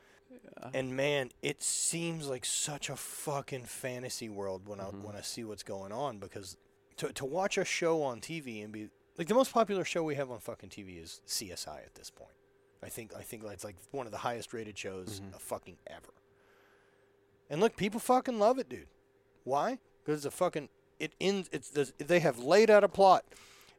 And 0.74 0.96
man, 0.96 1.32
it 1.42 1.62
seems 1.62 2.28
like 2.28 2.46
such 2.46 2.90
a 2.90 2.96
fucking 2.96 3.66
fantasy 3.66 4.30
world 4.30 4.68
when 4.68 4.80
I 4.80 4.86
when 4.86 5.16
I 5.16 5.22
see 5.22 5.44
what's 5.44 5.64
going 5.64 5.92
on 5.92 6.18
because 6.18 6.58
to 6.98 7.12
to 7.14 7.26
watch 7.26 7.58
a 7.58 7.66
show 7.66 8.02
on 8.04 8.22
TV 8.22 8.64
and 8.64 8.72
be 8.72 8.90
like 9.18 9.28
the 9.28 9.34
most 9.34 9.54
popular 9.54 9.84
show 9.84 10.04
we 10.04 10.16
have 10.16 10.32
on 10.32 10.40
fucking 10.40 10.70
TV 10.70 11.02
is 11.02 11.22
CSI 11.28 11.84
at 11.86 11.96
this 11.96 12.10
point. 12.10 12.32
I 12.84 12.90
think 12.90 13.14
I 13.18 13.22
think 13.22 13.44
it's 13.46 13.64
like 13.64 13.76
one 13.92 14.06
of 14.06 14.12
the 14.12 14.20
highest 14.20 14.54
rated 14.54 14.78
shows 14.78 15.22
of 15.34 15.42
fucking 15.42 15.78
ever. 15.88 16.14
And 17.50 17.62
look, 17.62 17.76
people 17.76 18.00
fucking 18.00 18.40
love 18.40 18.60
it, 18.60 18.70
dude. 18.70 18.88
Why? 19.44 19.80
Because 20.04 20.26
it's 20.26 20.34
a 20.34 20.38
fucking 20.38 20.70
it 21.00 21.14
ends. 21.20 21.50
It's 21.52 21.70
the, 21.70 21.92
they 21.98 22.20
have 22.20 22.40
laid 22.40 22.70
out 22.70 22.84
a 22.84 22.88
plot, 22.90 23.26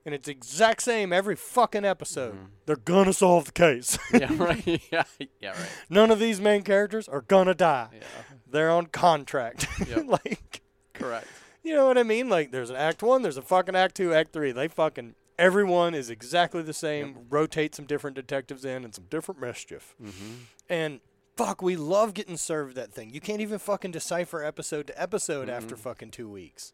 and 0.05 0.15
it's 0.15 0.29
exact 0.29 0.83
same 0.83 1.13
every 1.13 1.37
fucking 1.37 1.85
episode. 1.85 2.37
They're 2.67 2.77
gonna 2.77 3.13
solve 3.13 3.47
the 3.47 3.53
case. 3.53 3.99
yeah 4.13 4.33
right 4.37 4.65
yeah 4.93 5.05
yeah 5.41 5.51
right 5.51 5.71
None 5.91 6.11
of 6.11 6.19
these 6.19 6.41
main 6.41 6.63
characters 6.63 7.09
are 7.09 7.23
gonna 7.23 7.55
die. 7.55 7.89
yeah 7.93 8.01
They're 8.49 8.71
on 8.71 8.87
contract. 8.87 9.67
Yep. 9.89 10.07
like, 10.07 10.63
correct 10.95 11.29
you 11.63 11.75
know 11.75 11.89
what 11.89 11.99
I 11.99 12.05
mean? 12.05 12.29
Like, 12.29 12.53
there's 12.53 12.71
an 12.71 12.77
act 12.77 13.03
one, 13.03 13.23
there's 13.23 13.37
a 13.37 13.43
fucking 13.43 13.75
act 13.75 13.97
two, 13.97 14.15
act 14.15 14.33
three. 14.33 14.53
They 14.53 14.69
fucking 14.69 15.17
everyone 15.37 15.97
is 15.97 16.11
exactly 16.11 16.63
the 16.63 16.73
same. 16.73 17.27
Rotate 17.29 17.75
some 17.75 17.87
different 17.87 18.15
detectives 18.15 18.65
in 18.65 18.85
and 18.85 18.95
some 18.95 19.07
different 19.11 19.41
mischief. 19.41 19.97
mm-hmm. 20.01 20.35
And 20.69 21.01
fuck, 21.37 21.61
we 21.63 21.75
love 21.75 22.15
getting 22.15 22.37
served 22.37 22.77
that 22.77 22.93
thing. 22.93 23.11
You 23.11 23.21
can't 23.21 23.41
even 23.41 23.59
fucking 23.59 23.91
decipher 23.91 24.45
episode 24.45 24.87
to 24.87 25.03
episode 25.03 25.49
after 25.49 25.75
Mhm. 25.75 25.81
fucking 25.81 26.11
two 26.13 26.31
weeks. 26.31 26.73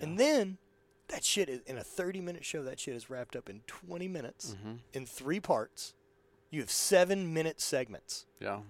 And 0.00 0.18
then 0.18 0.58
that 1.08 1.24
shit 1.24 1.48
is 1.48 1.60
in 1.66 1.76
a 1.78 1.84
30 1.84 2.20
minute 2.20 2.44
show. 2.44 2.62
That 2.62 2.80
shit 2.80 2.94
is 2.94 3.08
wrapped 3.10 3.36
up 3.36 3.48
in 3.48 3.60
20 3.66 4.08
minutes 4.08 4.54
Mm-hmm. 4.58 4.74
in 4.92 5.06
three 5.06 5.40
parts. 5.40 5.94
You 6.50 6.60
have 6.60 6.70
seven 6.70 7.32
minute 7.32 7.60
segments 7.60 8.26
yeah 8.40 8.60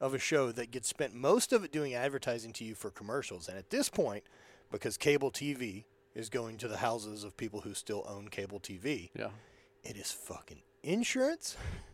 of 0.00 0.14
a 0.14 0.18
show 0.18 0.50
that 0.52 0.70
gets 0.70 0.88
spent 0.88 1.14
most 1.14 1.52
of 1.52 1.62
it 1.64 1.70
doing 1.72 1.92
advertising 1.94 2.52
to 2.54 2.64
you 2.64 2.74
for 2.74 2.90
commercials. 2.90 3.48
And 3.48 3.58
at 3.58 3.68
this 3.70 3.88
point, 3.90 4.24
because 4.70 4.96
cable 4.96 5.30
TV 5.30 5.84
is 6.14 6.28
going 6.30 6.56
to 6.58 6.68
the 6.68 6.78
houses 6.78 7.22
of 7.22 7.36
people 7.36 7.60
who 7.60 7.74
still 7.74 8.04
own 8.08 8.28
cable 8.28 8.60
TV, 8.60 9.10
yeah 9.14 9.28
it 9.84 9.96
is 9.96 10.10
fucking 10.10 10.60
insurance 10.82 11.56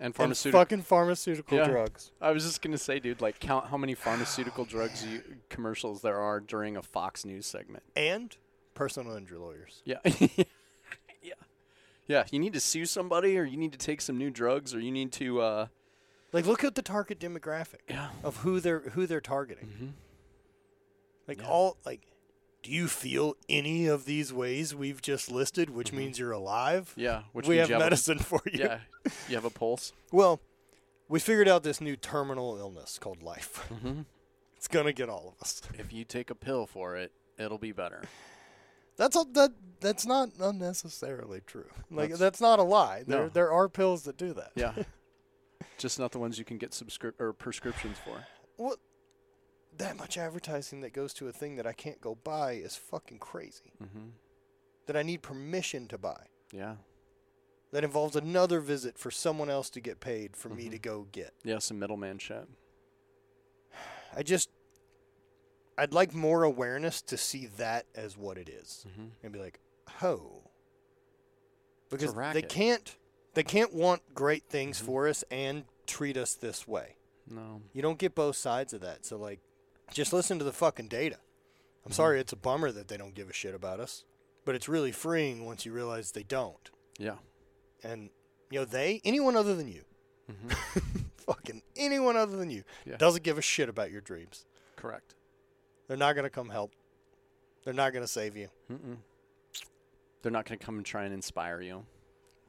and 0.00 0.14
pharmaceutical 0.14 0.60
fucking 0.60 0.82
pharmaceutical 0.82 1.58
Yeah. 1.58 1.68
drugs. 1.68 2.12
I 2.20 2.30
was 2.30 2.44
just 2.44 2.62
gonna 2.62 2.78
say, 2.78 2.98
dude, 3.00 3.20
like 3.20 3.40
count 3.40 3.66
how 3.66 3.76
many 3.76 3.94
pharmaceutical 3.94 4.64
drugs 4.74 5.04
you, 5.04 5.22
commercials 5.48 6.02
there 6.02 6.18
are 6.18 6.40
during 6.40 6.76
a 6.76 6.82
Fox 6.82 7.24
News 7.24 7.46
segment. 7.46 7.82
And 7.96 8.36
personal 8.74 9.16
injury 9.16 9.38
lawyers. 9.38 9.82
Yeah, 9.84 9.98
yeah, 10.04 11.34
yeah. 12.06 12.24
You 12.30 12.38
need 12.38 12.52
to 12.52 12.60
sue 12.60 12.86
somebody, 12.86 13.36
or 13.38 13.44
you 13.44 13.56
need 13.56 13.72
to 13.72 13.78
take 13.78 14.00
some 14.00 14.16
new 14.18 14.30
drugs, 14.30 14.74
or 14.74 14.80
you 14.80 14.92
need 14.92 15.12
to. 15.12 15.40
uh 15.40 15.66
Like 16.32 16.46
look 16.46 16.62
at 16.64 16.74
the 16.74 16.82
target 16.82 17.18
demographic 17.18 17.80
Yeah. 17.88 18.10
of 18.22 18.38
who 18.38 18.60
they're 18.60 18.80
who 18.90 19.06
they're 19.06 19.20
targeting. 19.20 19.66
Mm-hmm. 19.66 19.88
Like 21.26 21.38
Yeah. 21.40 21.48
all 21.48 21.76
like 21.84 22.02
do 22.62 22.70
you 22.70 22.88
feel 22.88 23.36
any 23.48 23.86
of 23.86 24.04
these 24.04 24.32
ways 24.32 24.74
we've 24.74 25.00
just 25.00 25.30
listed, 25.30 25.70
which 25.70 25.92
means 25.92 26.18
you're 26.18 26.32
alive? 26.32 26.92
Yeah. 26.96 27.22
Which 27.32 27.46
we 27.46 27.56
means 27.56 27.68
have 27.68 27.70
have 27.74 27.80
a- 27.80 27.84
medicine 27.84 28.18
for 28.18 28.40
you. 28.52 28.60
yeah. 28.60 28.78
You 29.28 29.34
have 29.36 29.44
a 29.44 29.50
pulse. 29.50 29.92
Well, 30.12 30.40
we 31.08 31.20
figured 31.20 31.48
out 31.48 31.62
this 31.62 31.80
new 31.80 31.96
terminal 31.96 32.58
illness 32.58 32.98
called 32.98 33.22
life. 33.22 33.66
Mm-hmm. 33.74 34.02
It's 34.56 34.66
gonna 34.66 34.92
get 34.92 35.08
all 35.08 35.32
of 35.36 35.40
us. 35.40 35.62
If 35.78 35.92
you 35.92 36.04
take 36.04 36.30
a 36.30 36.34
pill 36.34 36.66
for 36.66 36.96
it, 36.96 37.12
it'll 37.38 37.58
be 37.58 37.70
better. 37.70 38.02
That's 38.96 39.14
a, 39.14 39.24
that. 39.34 39.52
That's 39.80 40.04
not 40.04 40.30
unnecessarily 40.40 41.42
true. 41.46 41.68
Like 41.92 42.08
That's- 42.10 42.18
that's, 42.18 42.40
not 42.40 42.58
a 42.58 42.64
lie. 42.64 43.04
There 43.06 43.22
No. 43.24 43.28
there 43.28 43.52
are 43.52 43.68
pills 43.68 44.02
that 44.02 44.16
do 44.16 44.32
that. 44.34 44.50
Yeah. 44.56 44.72
Just 45.78 46.00
not 46.00 46.10
the 46.10 46.18
ones 46.18 46.38
you 46.40 46.44
can 46.44 46.58
get 46.58 46.74
subscrip 46.74 47.20
or 47.20 47.32
prescriptions 47.32 47.98
for. 48.04 48.24
What? 48.56 48.78
That 49.78 49.96
much 49.96 50.18
advertising 50.18 50.80
that 50.82 50.92
goes 50.92 51.14
to 51.14 51.28
a 51.28 51.32
thing 51.32 51.56
that 51.56 51.66
I 51.66 51.72
can't 51.72 52.00
go 52.00 52.14
buy 52.16 52.52
is 52.52 52.76
fucking 52.76 53.18
crazy. 53.18 53.72
Mm-hmm. 53.82 54.08
That 54.86 54.96
I 54.96 55.02
need 55.02 55.22
permission 55.22 55.86
to 55.88 55.98
buy. 55.98 56.26
Yeah. 56.52 56.76
That 57.72 57.84
involves 57.84 58.16
another 58.16 58.60
visit 58.60 58.98
for 58.98 59.10
someone 59.10 59.50
else 59.50 59.70
to 59.70 59.80
get 59.80 60.00
paid 60.00 60.36
for 60.36 60.48
me 60.48 60.66
Mhm. 60.66 60.70
to 60.72 60.78
go 60.78 61.02
get. 61.12 61.34
Yeah. 61.44 61.58
Some 61.58 61.78
middleman 61.78 62.18
shit. 62.18 62.48
I 64.16 64.22
just. 64.22 64.50
I'd 65.76 65.92
like 65.92 66.12
more 66.12 66.42
awareness 66.42 67.00
to 67.02 67.16
see 67.16 67.46
that 67.58 67.86
as 67.94 68.16
what 68.16 68.36
it 68.36 68.48
is. 68.48 68.84
Mm-hmm. 68.88 69.06
and 69.22 69.32
be 69.32 69.38
like, 69.38 69.60
"Ho," 69.98 70.50
because 71.88 72.14
they 72.32 72.42
can't 72.42 72.96
they 73.34 73.44
can't 73.44 73.72
want 73.72 74.02
great 74.14 74.44
things 74.48 74.80
Mhm. 74.80 74.86
for 74.86 75.06
us 75.06 75.22
and 75.30 75.64
treat 75.86 76.16
us 76.16 76.34
this 76.34 76.66
way. 76.66 76.96
No. 77.28 77.62
You 77.72 77.82
don't 77.82 77.98
get 77.98 78.14
both 78.16 78.34
sides 78.36 78.72
of 78.72 78.80
that. 78.80 79.04
So 79.04 79.16
like, 79.18 79.38
just 79.92 80.12
listen 80.12 80.38
to 80.38 80.44
the 80.44 80.52
fucking 80.52 80.88
data. 80.88 81.16
I'm 81.86 81.92
sorry, 81.92 82.20
it's 82.20 82.32
a 82.32 82.36
bummer 82.36 82.70
that 82.72 82.88
they 82.88 82.96
don't 82.98 83.14
give 83.14 83.30
a 83.30 83.32
shit 83.32 83.54
about 83.54 83.80
us, 83.80 84.04
but 84.44 84.54
it's 84.54 84.68
really 84.68 84.92
freeing 84.92 85.46
once 85.46 85.64
you 85.64 85.72
realize 85.72 86.12
they 86.12 86.22
don't. 86.22 86.70
Yeah. 86.98 87.16
And 87.82 88.10
you 88.50 88.58
know, 88.60 88.64
they 88.64 89.00
anyone 89.04 89.36
other 89.36 89.54
than 89.54 89.68
you, 89.68 89.82
Mm-hmm. 90.30 90.98
fucking 91.26 91.62
anyone 91.76 92.16
other 92.16 92.36
than 92.36 92.50
you, 92.50 92.62
Yeah. 92.84 92.96
doesn't 92.98 93.22
give 93.22 93.38
a 93.38 93.42
shit 93.42 93.68
about 93.70 93.90
your 93.90 94.02
dreams. 94.02 94.44
Correct. 94.76 95.14
They're 95.86 95.96
not 95.96 96.14
gonna 96.16 96.28
come 96.30 96.50
help. 96.50 96.72
They're 97.64 97.72
not 97.74 97.92
gonna 97.94 98.06
save 98.06 98.36
you. 98.36 98.48
Mm-mm. 98.70 98.98
They're 100.22 100.32
not 100.32 100.46
going 100.46 100.58
to 100.58 100.64
come 100.66 100.76
and 100.78 100.84
try 100.84 101.04
and 101.04 101.14
inspire 101.14 101.60
you. 101.60 101.86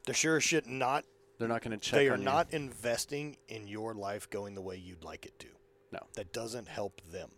They're 0.05 0.15
sure 0.15 0.37
as 0.37 0.43
shit 0.43 0.65
not 0.65 1.05
They're 1.37 1.47
not 1.47 1.61
going 1.61 1.77
to 1.77 1.77
check. 1.77 1.99
they 1.99 2.09
are 2.09 2.17
you. 2.17 2.23
not 2.23 2.51
investing 2.51 3.37
in 3.47 3.67
your 3.67 3.93
life 3.93 4.27
going 4.29 4.55
the 4.55 4.61
way 4.61 4.75
you'd 4.75 5.03
like 5.03 5.27
it 5.27 5.37
to. 5.39 5.47
No. 5.91 5.99
That 6.13 6.33
doesn't 6.33 6.67
help 6.67 7.01
them. 7.11 7.31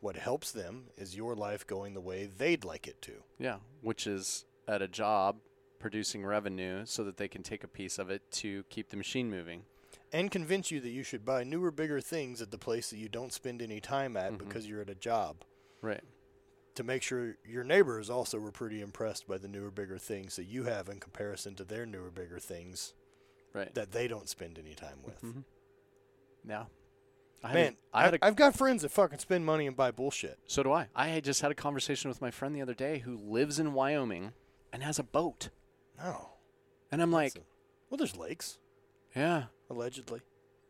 What 0.00 0.16
helps 0.16 0.52
them 0.52 0.84
is 0.98 1.16
your 1.16 1.34
life 1.34 1.66
going 1.66 1.94
the 1.94 2.00
way 2.00 2.26
they'd 2.26 2.62
like 2.62 2.86
it 2.86 3.00
to. 3.02 3.12
Yeah, 3.38 3.56
which 3.80 4.06
is 4.06 4.44
at 4.68 4.82
a 4.82 4.88
job 4.88 5.36
producing 5.78 6.24
revenue 6.26 6.84
so 6.84 7.04
that 7.04 7.16
they 7.16 7.28
can 7.28 7.42
take 7.42 7.64
a 7.64 7.68
piece 7.68 7.98
of 7.98 8.10
it 8.10 8.30
to 8.32 8.64
keep 8.64 8.90
the 8.90 8.98
machine 8.98 9.30
moving. 9.30 9.62
And 10.12 10.30
convince 10.30 10.70
you 10.70 10.80
that 10.80 10.90
you 10.90 11.02
should 11.02 11.24
buy 11.24 11.42
newer, 11.42 11.70
bigger 11.70 12.00
things 12.00 12.42
at 12.42 12.50
the 12.50 12.58
place 12.58 12.90
that 12.90 12.98
you 12.98 13.08
don't 13.08 13.32
spend 13.32 13.62
any 13.62 13.80
time 13.80 14.16
at 14.16 14.32
mm-hmm. 14.32 14.46
because 14.46 14.66
you're 14.68 14.82
at 14.82 14.90
a 14.90 14.94
job. 14.94 15.44
Right. 15.80 16.04
To 16.76 16.84
make 16.84 17.02
sure 17.02 17.36
your 17.44 17.64
neighbors 17.64 18.10
also 18.10 18.38
were 18.38 18.52
pretty 18.52 18.80
impressed 18.82 19.26
by 19.26 19.38
the 19.38 19.48
newer, 19.48 19.70
bigger 19.70 19.98
things 19.98 20.36
that 20.36 20.44
you 20.44 20.64
have 20.64 20.88
in 20.88 21.00
comparison 21.00 21.54
to 21.56 21.64
their 21.64 21.86
newer, 21.86 22.10
bigger 22.10 22.38
things 22.38 22.92
Right. 23.54 23.74
that 23.74 23.92
they 23.92 24.06
don't 24.08 24.28
spend 24.28 24.58
any 24.58 24.74
time 24.74 24.98
with. 25.04 25.22
Mm-hmm. 25.22 25.40
yeah. 26.48 26.64
I 27.44 27.52
Man, 27.52 27.76
a, 27.92 27.96
I 27.98 28.04
had 28.04 28.14
a, 28.14 28.24
I've 28.24 28.36
got 28.36 28.56
friends 28.56 28.82
that 28.82 28.88
fucking 28.90 29.18
spend 29.18 29.44
money 29.44 29.66
and 29.66 29.76
buy 29.76 29.90
bullshit. 29.90 30.38
so 30.46 30.62
do 30.62 30.72
I. 30.72 30.88
I 30.96 31.20
just 31.20 31.42
had 31.42 31.50
a 31.50 31.54
conversation 31.54 32.08
with 32.08 32.20
my 32.22 32.30
friend 32.30 32.56
the 32.56 32.62
other 32.62 32.72
day 32.74 32.98
who 33.00 33.16
lives 33.18 33.58
in 33.58 33.74
Wyoming 33.74 34.32
and 34.72 34.82
has 34.82 34.98
a 34.98 35.02
boat. 35.02 35.50
No. 35.98 36.30
And 36.90 37.02
I'm 37.02 37.12
like, 37.12 37.34
Well, 37.90 37.98
there's 37.98 38.16
lakes, 38.16 38.58
yeah, 39.14 39.44
allegedly. 39.68 40.20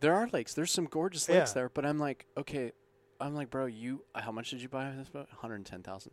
there 0.01 0.15
are 0.15 0.29
lakes. 0.33 0.53
There's 0.55 0.73
some 0.73 0.87
gorgeous 0.87 1.29
lakes 1.29 1.51
Yeah. 1.51 1.55
there, 1.55 1.69
but 1.69 1.87
I'm 1.87 1.99
like, 2.01 2.27
okay, 2.37 2.73
I'm 3.21 3.35
like, 3.37 3.51
bro, 3.51 3.67
you 3.67 4.03
how 4.15 4.33
much 4.33 4.51
did 4.51 4.61
you 4.61 4.69
buy 4.69 4.91
this 4.99 5.09
boat? 5.09 5.29
$110,000. 5.43 6.09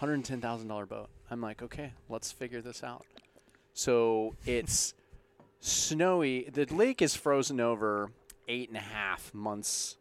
$110,000 0.00 0.88
boat. 0.88 1.08
I'm 1.30 1.40
like, 1.40 1.62
okay, 1.62 1.92
let's 2.08 2.30
figure 2.32 2.60
this 2.60 2.82
out. 2.82 3.04
So 3.74 4.34
it's 4.46 4.94
snowy. 5.60 6.48
The 6.52 6.64
lake 6.66 7.02
is 7.02 7.14
frozen 7.16 7.60
over 7.60 8.10
eight 8.48 8.68
and 8.68 8.76
a 8.76 8.80
half 8.80 9.32
months 9.34 9.96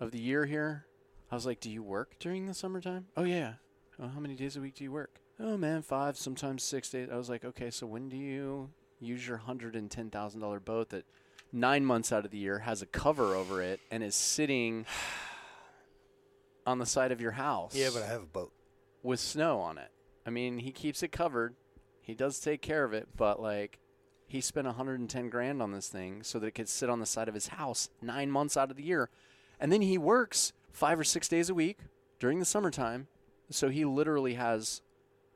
of 0.00 0.10
the 0.10 0.20
year 0.20 0.44
here. 0.46 0.86
I 1.30 1.34
was 1.34 1.46
like, 1.46 1.60
do 1.60 1.70
you 1.70 1.82
work 1.82 2.16
during 2.20 2.46
the 2.46 2.54
summertime? 2.54 3.06
Oh, 3.16 3.24
yeah. 3.24 3.54
Oh, 4.00 4.08
how 4.08 4.20
many 4.20 4.34
days 4.34 4.56
a 4.56 4.60
week 4.60 4.74
do 4.76 4.84
you 4.84 4.92
work? 4.92 5.20
Oh, 5.40 5.56
man, 5.56 5.82
five, 5.82 6.16
sometimes 6.16 6.62
six 6.62 6.90
days. 6.90 7.08
I 7.12 7.16
was 7.16 7.28
like, 7.28 7.44
okay, 7.44 7.70
so 7.70 7.86
when 7.86 8.08
do 8.08 8.16
you 8.16 8.70
use 9.00 9.26
your 9.26 9.38
$110,000 9.38 10.64
boat 10.64 10.90
that 10.90 11.04
nine 11.52 11.84
months 11.84 12.12
out 12.12 12.24
of 12.24 12.30
the 12.30 12.38
year 12.38 12.60
has 12.60 12.82
a 12.82 12.86
cover 12.86 13.34
over 13.34 13.60
it 13.62 13.80
and 13.90 14.02
is 14.02 14.14
sitting 14.14 14.86
on 16.66 16.78
the 16.78 16.86
side 16.86 17.12
of 17.12 17.20
your 17.20 17.32
house? 17.32 17.74
Yeah, 17.74 17.90
but 17.92 18.02
I 18.02 18.06
have 18.06 18.22
a 18.22 18.26
boat. 18.26 18.52
with 19.02 19.20
snow 19.20 19.58
on 19.60 19.78
it. 19.78 19.90
I 20.26 20.30
mean, 20.30 20.58
he 20.58 20.72
keeps 20.72 21.02
it 21.02 21.12
covered. 21.12 21.54
He 22.00 22.14
does 22.14 22.38
take 22.40 22.62
care 22.62 22.84
of 22.84 22.92
it, 22.92 23.08
but 23.16 23.40
like 23.40 23.78
he 24.26 24.40
spent 24.40 24.66
110 24.66 25.30
grand 25.30 25.62
on 25.62 25.72
this 25.72 25.88
thing 25.88 26.22
so 26.22 26.38
that 26.38 26.46
it 26.46 26.54
could 26.54 26.68
sit 26.68 26.90
on 26.90 27.00
the 27.00 27.06
side 27.06 27.28
of 27.28 27.34
his 27.34 27.48
house 27.48 27.88
9 28.02 28.30
months 28.30 28.56
out 28.56 28.70
of 28.70 28.76
the 28.76 28.82
year. 28.82 29.08
And 29.60 29.70
then 29.72 29.82
he 29.82 29.96
works 29.98 30.52
5 30.72 31.00
or 31.00 31.04
6 31.04 31.28
days 31.28 31.48
a 31.48 31.54
week 31.54 31.78
during 32.18 32.38
the 32.38 32.44
summertime. 32.44 33.06
So 33.50 33.68
he 33.68 33.84
literally 33.84 34.34
has 34.34 34.82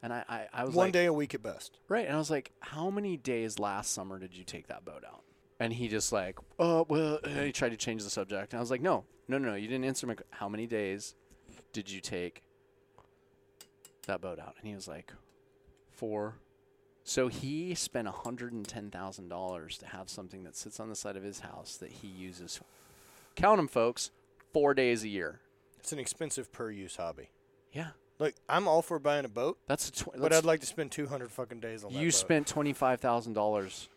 and 0.03 0.13
I 0.13 0.25
I, 0.29 0.47
I 0.53 0.65
was 0.65 0.75
One 0.75 0.87
like 0.87 0.93
day 0.93 1.07
a 1.07 1.13
week 1.13 1.35
at 1.35 1.43
best. 1.43 1.79
Right, 1.89 2.07
and 2.07 2.15
I 2.15 2.19
was 2.19 2.31
like, 2.31 2.53
"How 2.61 2.89
many 2.91 3.17
days 3.19 3.59
last 3.59 3.93
summer 3.93 4.19
did 4.19 4.35
you 4.35 4.45
take 4.45 4.67
that 4.69 4.83
boat 4.85 5.05
out?" 5.07 5.23
And 5.61 5.75
he 5.75 5.89
just 5.89 6.11
like, 6.11 6.39
"Oh, 6.59 6.87
well," 6.89 7.21
and 7.23 7.45
he 7.45 7.53
tried 7.53 7.69
to 7.69 7.77
change 7.77 8.03
the 8.03 8.09
subject. 8.11 8.53
And 8.55 8.59
I 8.59 8.61
was 8.63 8.71
like, 8.71 8.81
"No, 8.81 9.05
no, 9.29 9.37
no, 9.37 9.51
no, 9.51 9.55
you 9.57 9.69
didn't 9.69 9.85
answer 9.85 10.07
my. 10.07 10.15
que- 10.15 10.25
How 10.31 10.49
many 10.49 10.67
days 10.67 11.15
did 11.75 11.91
you 11.91 12.01
take 12.01 12.43
that 14.07 14.23
boat 14.23 14.39
out?" 14.41 14.57
And 14.59 14.69
he 14.69 14.75
was 14.75 14.89
like, 14.89 15.13
four. 15.91 16.37
So 17.05 17.29
he 17.29 17.75
spent 17.75 18.07
hundred 18.09 18.53
and 18.53 18.67
ten 18.67 18.91
thousand 18.91 19.29
dollars 19.29 19.79
to 19.79 19.87
have 19.87 20.09
something 20.09 20.45
that 20.45 20.55
sits 20.57 20.79
on 20.79 20.89
the 20.89 20.95
side 20.97 21.17
of 21.17 21.23
his 21.23 21.41
house 21.41 21.77
that 21.79 21.91
he 21.91 22.09
uses. 22.09 22.61
Count 23.37 23.59
them, 23.59 23.69
folks. 23.69 24.11
Four 24.53 24.75
days 24.75 25.03
a 25.05 25.09
year. 25.09 25.41
It's 25.79 25.93
an 25.93 25.99
expensive 25.99 26.53
per 26.53 26.71
use 26.71 26.97
hobby. 26.97 27.31
Yeah, 27.73 27.91
Look, 28.19 28.35
I'm 28.49 28.69
all 28.69 28.83
for 28.83 28.99
buying 28.99 29.25
a 29.25 29.29
boat, 29.29 29.59
that's 29.67 29.89
a. 29.89 29.93
Tw- 29.93 30.09
but 30.19 30.33
I'd 30.33 30.45
like 30.45 30.61
to 30.61 30.67
spend 30.67 30.91
200 30.93 31.31
fucking 31.31 31.61
days 31.61 31.85
on 31.85 31.93
you 31.93 32.09
boat. 32.09 32.15
spent 32.15 32.47
twenty 32.47 32.73
five 32.75 33.01
thousand 33.01 33.33
dollars 33.33 33.89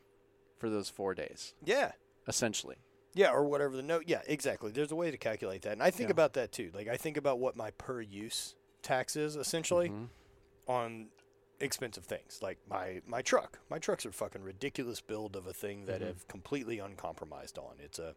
for 0.60 0.70
those 0.70 0.89
four 0.89 1.14
days, 1.14 1.54
Yeah. 1.66 1.91
essentially. 2.28 2.78
Yeah, 3.16 3.32
or 3.32 3.43
whatever 3.43 3.76
the 3.76 3.84
note. 3.84 4.04
Yeah, 4.08 4.22
exactly. 4.28 4.72
There's 4.72 4.91
a 4.91 4.95
way 4.95 5.12
to 5.12 5.18
calculate 5.18 5.64
that. 5.64 5.74
And 5.74 5.84
I 5.84 5.91
think 5.91 6.08
Yeah. 6.08 6.14
about 6.14 6.34
that 6.34 6.51
too. 6.54 6.72
Like 6.74 6.88
I 6.88 6.95
think 6.97 7.18
about 7.18 7.38
what 7.39 7.56
my 7.58 7.72
per 7.72 7.99
use 8.01 8.56
tax 8.82 9.16
is 9.16 9.36
essentially 9.36 9.89
Mhm. 9.89 10.08
on 10.68 11.08
expensive 11.60 12.06
things. 12.06 12.39
Like 12.41 12.58
my 12.70 13.01
my 13.08 13.22
truck. 13.22 13.60
My 13.70 13.80
trucks 13.80 14.06
are 14.06 14.12
fucking 14.12 14.41
ridiculous 14.43 15.01
build 15.01 15.36
of 15.36 15.47
a 15.47 15.54
thing 15.54 15.86
that 15.86 16.01
Mhm. 16.01 16.08
have 16.08 16.28
completely 16.28 16.80
uncompromised 16.80 17.58
on. 17.58 17.76
It's 17.80 17.99
a 17.99 18.16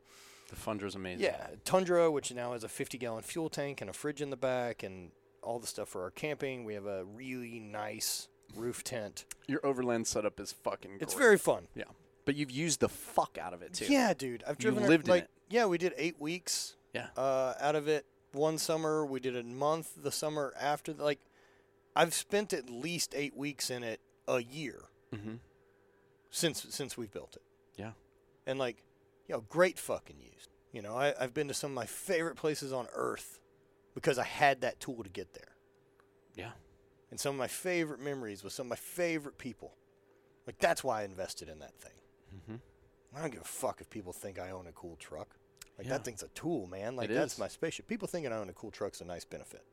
The 0.48 0.56
Tundra's 0.56 0.94
amazing. 0.94 1.24
yeah, 1.24 1.48
Tundra 1.64 2.10
which 2.10 2.32
now 2.32 2.52
has 2.52 2.62
a 2.64 2.68
50 2.68 2.98
gallon 2.98 3.22
fuel 3.22 3.48
tank 3.50 3.80
and 3.80 3.90
a 3.90 3.92
fridge 3.92 4.22
in 4.22 4.30
the 4.30 4.36
back 4.36 4.82
and 4.82 5.10
all 5.42 5.58
the 5.58 5.66
stuff 5.66 5.88
for 5.88 6.02
our 6.02 6.10
camping. 6.10 6.64
We 6.64 6.74
have 6.74 6.86
a 6.86 7.04
really 7.04 7.58
nice 7.60 8.28
roof 8.54 8.82
tent. 8.84 9.24
Your 9.48 9.64
overland 9.66 10.06
setup 10.06 10.38
is 10.40 10.52
fucking. 10.52 10.98
It's 11.00 11.14
very 11.14 11.38
fun. 11.38 11.68
Yeah, 11.74 11.84
but 12.24 12.34
you've 12.36 12.50
used 12.50 12.80
the 12.80 12.88
fuck 12.88 13.38
out 13.38 13.52
of 13.54 13.62
it 13.62 13.74
too. 13.74 13.86
Yeah, 13.92 14.14
dude. 14.14 14.42
I've 14.46 14.58
driven 14.58 14.84
it, 14.84 14.88
lived 14.88 15.06
in 15.08 15.10
like 15.10 15.24
it. 15.24 15.30
yeah, 15.48 15.66
we 15.66 15.78
did 15.78 15.94
8 15.96 16.20
weeks 16.20 16.76
Yeah. 16.92 17.08
uh, 17.16 17.54
out 17.58 17.74
of 17.76 17.88
it 17.88 18.06
one 18.32 18.58
summer. 18.58 19.04
We 19.04 19.18
did 19.20 19.36
a 19.36 19.42
month 19.42 19.92
the 19.96 20.12
summer 20.12 20.52
after. 20.58 20.92
Like, 20.94 21.18
I've 21.96 22.14
spent 22.14 22.52
at 22.52 22.68
least 22.70 23.14
eight 23.16 23.36
weeks 23.36 23.70
in 23.70 23.82
it 23.82 24.00
a 24.28 24.42
year 24.42 24.82
Mm-hmm. 25.14 25.36
since 26.30 26.66
since 26.70 26.96
we've 26.98 27.12
built 27.12 27.36
it. 27.36 27.42
Yeah. 27.80 27.92
And 28.46 28.58
like, 28.58 28.82
you 29.28 29.34
know, 29.34 29.44
great 29.48 29.78
fucking 29.78 30.16
use. 30.20 30.48
You 30.72 30.82
know, 30.82 30.94
I, 30.96 31.14
I've 31.18 31.32
been 31.32 31.48
to 31.48 31.54
some 31.54 31.70
of 31.70 31.74
my 31.74 31.86
favorite 31.86 32.36
places 32.36 32.72
on 32.72 32.86
earth 32.92 33.40
because 33.94 34.18
I 34.18 34.24
had 34.24 34.60
that 34.60 34.78
tool 34.80 35.02
to 35.02 35.08
get 35.08 35.32
there. 35.32 35.54
Yeah. 36.34 36.50
And 37.10 37.18
some 37.20 37.34
of 37.34 37.38
my 37.38 37.46
favorite 37.46 38.00
memories 38.00 38.42
with 38.44 38.52
some 38.52 38.66
of 38.66 38.70
my 38.70 38.76
favorite 38.76 39.38
people. 39.38 39.74
Like 40.46 40.58
that's 40.58 40.84
why 40.84 41.00
I 41.02 41.04
invested 41.04 41.48
in 41.48 41.60
that 41.60 41.74
thing. 41.78 41.92
Mm-hmm. 42.36 42.56
I 43.16 43.20
don't 43.22 43.32
give 43.32 43.40
a 43.42 43.44
fuck 43.44 43.80
if 43.80 43.88
people 43.88 44.12
think 44.12 44.38
I 44.38 44.50
own 44.50 44.66
a 44.66 44.72
cool 44.72 44.96
truck. 44.96 45.36
Like 45.78 45.86
Yeah. 45.86 45.94
that 45.94 46.04
thing's 46.04 46.22
a 46.22 46.28
tool, 46.28 46.66
man. 46.66 46.96
Like 46.96 47.10
It 47.10 47.14
that's 47.14 47.34
is. 47.34 47.38
my 47.38 47.48
spaceship. 47.48 47.86
People 47.86 48.08
thinking 48.08 48.32
I 48.32 48.36
own 48.36 48.50
a 48.50 48.52
cool 48.52 48.70
truck's 48.72 49.00
a 49.00 49.04
nice 49.04 49.24
benefit. 49.24 49.64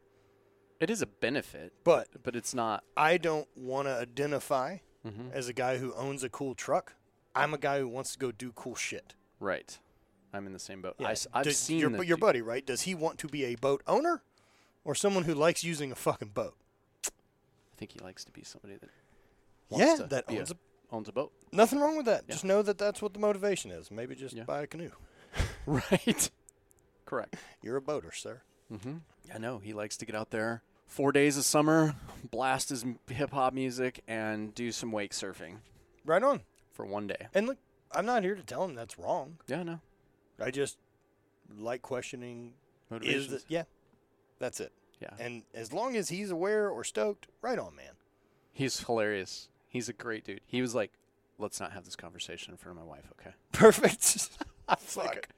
It 0.84 0.90
is 0.90 1.02
a 1.02 1.06
benefit, 1.08 1.72
But 1.86 2.10
but 2.24 2.36
it's 2.36 2.54
not. 2.54 2.84
I 2.98 3.18
don't 3.18 3.48
want 3.56 3.88
to 3.88 3.94
identify 3.96 4.78
Mm-hmm. 5.06 5.32
as 5.34 5.50
a 5.50 5.54
guy 5.54 5.80
who 5.80 5.94
owns 5.96 6.24
a 6.24 6.30
cool 6.30 6.56
truck. 6.56 6.94
I'm 7.36 7.54
a 7.54 7.58
guy 7.58 7.80
who 7.80 7.90
wants 7.90 8.14
to 8.14 8.20
go 8.20 8.32
do 8.32 8.54
cool 8.54 8.76
shit. 8.76 9.16
Right. 9.40 9.78
I'm 10.34 10.46
in 10.48 10.54
the 10.54 10.60
same 10.60 10.82
boat. 10.82 10.96
Yeah. 10.98 11.14
I, 11.34 11.40
have 11.44 11.56
seen 11.56 11.80
your, 11.80 11.90
the 11.90 12.06
your 12.06 12.16
buddy, 12.16 12.42
right? 12.42 12.66
Does 12.66 12.84
he 12.84 12.96
want 12.96 13.18
to 13.20 13.28
be 13.28 13.44
a 13.44 13.56
boat 13.56 13.82
owner 13.86 14.22
or 14.86 14.96
someone 14.96 15.24
who 15.26 15.34
likes 15.34 15.62
using 15.62 15.92
a 15.92 15.96
fucking 15.96 16.30
boat? 16.30 16.56
I 17.06 17.76
think 17.78 17.92
he 17.92 18.00
likes 18.00 18.24
to 18.24 18.32
be 18.32 18.44
somebody 18.44 18.76
that. 18.76 18.90
Yeah, 19.78 19.98
that 20.08 20.24
owns 20.30 20.52
a, 20.52 20.56
owns 20.90 21.10
a 21.10 21.12
boat. 21.12 21.34
nothing 21.52 21.80
wrong 21.82 21.98
with 21.98 22.06
that. 22.06 22.24
Yeah. 22.28 22.34
Just 22.36 22.46
know 22.46 22.62
that 22.62 22.78
that's 22.78 23.02
what 23.02 23.14
the 23.14 23.20
motivation 23.20 23.72
is. 23.72 23.92
Maybe 23.92 24.16
just 24.16 24.34
Yeah. 24.36 24.44
buy 24.44 24.62
a 24.62 24.68
canoe. 24.68 24.92
right. 25.66 26.30
Correct. 27.06 27.36
You're 27.62 27.76
a 27.78 27.82
boater, 27.82 28.12
sir. 28.14 28.42
Mm-hmm. 28.72 28.98
I 29.34 29.38
know 29.38 29.58
he 29.60 29.74
likes 29.74 29.98
to 29.98 30.06
get 30.06 30.16
out 30.16 30.30
there 30.32 30.62
four 30.94 31.12
days 31.12 31.38
of 31.38 31.44
summer, 31.46 31.96
blast 32.30 32.70
his 32.70 32.86
hip 33.10 33.32
hop 33.32 33.54
music, 33.54 34.02
and 34.08 34.54
do 34.54 34.72
some 34.72 34.92
wake 34.92 35.12
surfing 35.12 35.56
Right 36.06 36.22
on. 36.24 36.42
for 36.72 36.86
one 36.86 37.08
day. 37.08 37.28
And 37.34 37.48
look, 37.48 37.58
I'm 37.92 38.06
not 38.06 38.24
here 38.24 38.36
to 38.36 38.44
tell 38.44 38.64
him 38.64 38.76
that's 38.76 38.98
wrong. 39.00 39.38
Yeah, 39.48 39.64
no 39.64 39.80
I 40.40 40.52
just 40.52 40.78
like 41.58 41.82
questioning 41.82 42.54
is 42.88 42.92
motivations. 42.92 43.28
that 43.30 43.44
yeah, 43.48 43.64
that's 44.40 44.60
it. 44.60 44.72
yeah, 45.02 45.12
And 45.20 45.44
as 45.54 45.72
long 45.74 45.96
as 45.96 46.10
he's 46.10 46.32
aware 46.32 46.70
or 46.70 46.84
stoked, 46.84 47.28
right 47.42 47.58
on, 47.60 47.76
man. 47.76 47.94
he's 48.52 48.80
hilarious. 48.82 49.50
He's 49.68 49.90
a 49.90 49.94
great 49.94 50.24
dude. 50.26 50.42
He 50.46 50.62
was 50.62 50.76
like, 50.76 50.92
"Let's 51.40 51.60
not 51.60 51.72
have 51.72 51.86
this 51.86 51.96
conversation 51.96 52.52
in 52.52 52.58
front 52.58 52.78
of 52.78 52.84
my 52.86 52.90
wife." 52.90 53.12
Okay. 53.20 53.32
Perfect. 53.52 54.04
Fuck. 54.80 55.30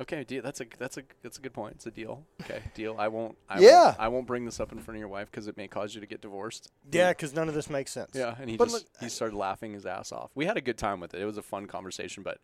Okay, 0.00 0.24
deal. 0.24 0.42
That's 0.42 0.60
a 0.60 0.66
that's 0.78 0.96
a 0.96 1.02
that's 1.22 1.38
a 1.38 1.40
good 1.40 1.52
point. 1.52 1.74
It's 1.76 1.86
a 1.86 1.90
deal. 1.90 2.24
Okay, 2.42 2.62
deal. 2.74 2.96
I 2.98 3.08
won't. 3.08 3.36
I 3.48 3.60
Yeah. 3.60 3.84
Won't, 3.84 4.00
I 4.00 4.08
won't 4.08 4.26
bring 4.26 4.44
this 4.44 4.60
up 4.60 4.72
in 4.72 4.78
front 4.78 4.96
of 4.96 5.00
your 5.00 5.08
wife 5.08 5.30
because 5.30 5.46
it 5.48 5.56
may 5.56 5.68
cause 5.68 5.94
you 5.94 6.00
to 6.00 6.06
get 6.06 6.20
divorced. 6.20 6.70
yeah, 6.90 7.10
because 7.10 7.34
none 7.34 7.48
of 7.48 7.54
this 7.54 7.70
makes 7.70 7.92
sense. 7.92 8.10
Yeah, 8.14 8.34
and 8.40 8.50
he 8.50 8.56
But 8.56 8.64
just 8.68 8.74
look, 8.74 8.84
he 9.00 9.08
started 9.08 9.36
laughing 9.36 9.72
his 9.74 9.86
ass 9.86 10.12
off. 10.12 10.30
We 10.34 10.46
had 10.46 10.56
a 10.56 10.60
good 10.60 10.78
time 10.78 11.00
with 11.00 11.14
it. 11.14 11.20
It 11.20 11.26
was 11.26 11.36
a 11.38 11.42
fun 11.42 11.66
conversation, 11.66 12.22
but 12.22 12.38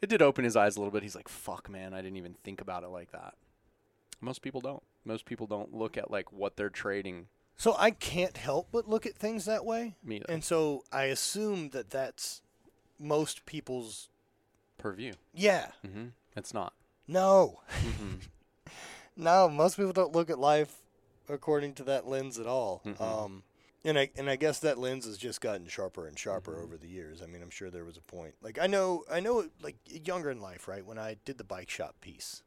it 0.00 0.08
did 0.08 0.22
open 0.22 0.44
his 0.44 0.56
eyes 0.56 0.76
a 0.76 0.80
little 0.80 0.92
bit. 0.92 1.02
He's 1.02 1.16
like, 1.16 1.28
"Fuck, 1.28 1.68
man, 1.68 1.94
I 1.94 2.02
didn't 2.02 2.16
even 2.18 2.34
think 2.44 2.60
about 2.60 2.84
it 2.84 2.88
like 2.88 3.12
that." 3.12 3.34
Most 4.20 4.42
people 4.42 4.60
don't. 4.60 4.82
Most 5.04 5.24
people 5.24 5.46
don't 5.46 5.72
look 5.74 5.96
at 5.96 6.10
like 6.10 6.32
what 6.32 6.56
they're 6.56 6.70
trading. 6.70 7.28
So 7.56 7.74
I 7.78 7.90
can't 7.90 8.36
help 8.36 8.68
but 8.70 8.88
look 8.88 9.06
at 9.06 9.14
things 9.16 9.44
that 9.46 9.64
way. 9.64 9.96
Me 10.04 10.16
either. 10.16 10.26
And 10.28 10.44
so 10.44 10.84
I 10.92 11.04
assume 11.04 11.70
that 11.70 11.90
that's 11.90 12.40
most 12.98 13.46
people's. 13.46 14.08
purview. 14.76 15.12
Yeah. 15.34 15.68
Mm-hmm. 15.86 16.06
It's 16.36 16.54
not. 16.54 16.72
No. 17.08 17.60
Mm-hmm. 17.70 18.14
No, 19.16 19.48
most 19.48 19.76
people 19.76 19.92
don't 19.92 20.14
look 20.14 20.30
at 20.30 20.38
life 20.38 20.76
according 21.28 21.74
to 21.74 21.82
that 21.84 22.06
lens 22.06 22.38
at 22.38 22.46
all. 22.46 22.82
Mhm. 22.84 23.00
Um, 23.00 23.42
and 23.84 23.98
I 23.98 24.10
and 24.16 24.28
I 24.30 24.36
guess 24.36 24.58
that 24.60 24.78
lens 24.78 25.06
has 25.06 25.16
just 25.18 25.40
gotten 25.40 25.66
sharper 25.66 26.06
and 26.06 26.18
sharper 26.18 26.52
Mm-hmm. 26.52 26.62
over 26.64 26.76
the 26.76 26.88
years. 26.88 27.20
I 27.22 27.26
mean, 27.26 27.42
I'm 27.42 27.50
sure 27.50 27.70
there 27.70 27.84
was 27.84 27.96
a 27.96 28.00
point. 28.02 28.34
Like 28.42 28.58
I 28.60 28.66
know, 28.66 29.04
I 29.10 29.20
know, 29.20 29.48
like 29.62 29.76
younger 29.88 30.30
in 30.30 30.40
life, 30.40 30.68
right? 30.68 30.84
When 30.84 30.98
I 30.98 31.16
did 31.24 31.38
the 31.38 31.44
bike 31.44 31.70
shop 31.70 31.96
piece, 32.00 32.42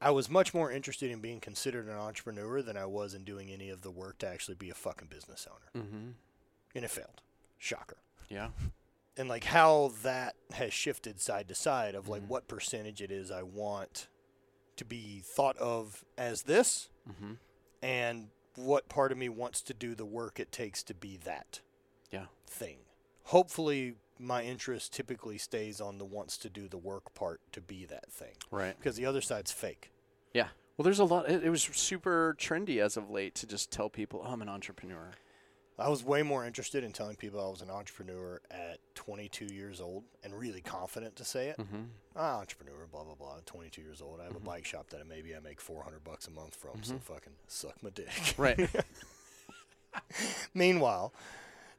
I 0.00 0.10
was 0.10 0.30
much 0.30 0.54
more 0.54 0.70
interested 0.70 1.10
in 1.10 1.20
being 1.20 1.40
considered 1.40 1.86
an 1.86 1.94
entrepreneur 1.96 2.62
than 2.62 2.76
I 2.76 2.86
was 2.86 3.14
in 3.14 3.24
doing 3.24 3.50
any 3.50 3.68
of 3.70 3.82
the 3.82 3.90
work 3.90 4.18
to 4.18 4.28
actually 4.28 4.54
be 4.56 4.70
a 4.70 4.74
fucking 4.74 5.08
business 5.08 5.46
owner. 5.50 5.84
Mm-hmm. 5.86 6.08
And 6.74 6.84
it 6.84 6.90
failed. 6.90 7.20
Shocker. 7.58 7.96
Yeah. 8.28 8.48
And 9.16 9.28
like 9.28 9.44
how 9.44 9.92
that 10.02 10.34
has 10.54 10.72
shifted 10.72 11.20
side 11.20 11.48
to 11.48 11.54
side 11.54 11.94
of 11.94 12.08
like 12.08 12.22
Mhm. 12.22 12.28
what 12.28 12.48
percentage 12.48 13.00
it 13.00 13.10
is 13.12 13.30
I 13.30 13.42
want 13.42 14.08
to 14.76 14.84
be 14.84 15.20
thought 15.20 15.56
of 15.58 16.04
as 16.18 16.42
this 16.42 16.88
Mm-hmm. 17.08 17.34
and 17.82 18.30
what 18.56 18.88
part 18.88 19.12
of 19.12 19.18
me 19.18 19.28
wants 19.28 19.60
to 19.62 19.74
do 19.74 19.94
the 19.94 20.04
work 20.06 20.40
it 20.40 20.50
takes 20.50 20.82
to 20.84 20.94
be 20.94 21.16
that 21.18 21.60
Yeah. 22.10 22.26
thing. 22.46 22.78
Hopefully, 23.24 23.96
my 24.18 24.42
interest 24.44 24.92
typically 24.92 25.38
stays 25.38 25.80
on 25.80 25.98
the 25.98 26.04
wants 26.04 26.36
to 26.38 26.48
do 26.50 26.68
the 26.68 26.78
work 26.78 27.14
part 27.14 27.40
to 27.52 27.60
be 27.60 27.84
that 27.86 28.10
thing 28.12 28.36
Right. 28.50 28.76
because 28.78 28.96
the 28.96 29.06
other 29.06 29.20
side's 29.20 29.50
fake. 29.52 29.90
Yeah. 30.32 30.48
Well, 30.76 30.84
there's 30.84 30.98
a 30.98 31.04
lot. 31.04 31.28
It, 31.30 31.44
it 31.44 31.50
was 31.50 31.62
super 31.62 32.34
trendy 32.38 32.78
as 32.82 32.96
of 32.96 33.10
late 33.10 33.34
to 33.36 33.46
just 33.46 33.70
tell 33.70 33.88
people, 33.88 34.22
oh, 34.24 34.32
I'm 34.32 34.42
an 34.42 34.48
entrepreneur. 34.48 35.12
I 35.76 35.88
was 35.88 36.04
way 36.04 36.22
more 36.22 36.46
interested 36.46 36.84
in 36.84 36.92
telling 36.92 37.16
people 37.16 37.40
I 37.44 37.50
was 37.50 37.60
an 37.60 37.70
entrepreneur 37.70 38.40
at 38.50 38.78
22 38.94 39.46
years 39.52 39.80
old 39.80 40.04
and 40.22 40.32
really 40.38 40.60
confident 40.60 41.16
to 41.16 41.24
say 41.24 41.48
it. 41.48 41.58
Mm-hmm. 41.58 41.82
Ah, 42.14 42.38
entrepreneur, 42.38 42.86
blah 42.92 43.02
blah 43.02 43.14
blah. 43.16 43.38
22 43.44 43.82
years 43.82 44.00
old. 44.00 44.20
I 44.20 44.24
have 44.24 44.36
a 44.36 44.40
bike 44.40 44.64
shop 44.64 44.90
that 44.90 45.04
maybe 45.08 45.34
I 45.34 45.40
make 45.40 45.60
400 45.60 46.04
bucks 46.04 46.28
a 46.28 46.30
month 46.30 46.54
from. 46.54 46.82
So 46.84 46.96
fucking 46.98 47.32
suck 47.48 47.82
my 47.82 47.90
dick. 47.90 48.08
Right. 48.38 48.68
Meanwhile, 50.54 51.12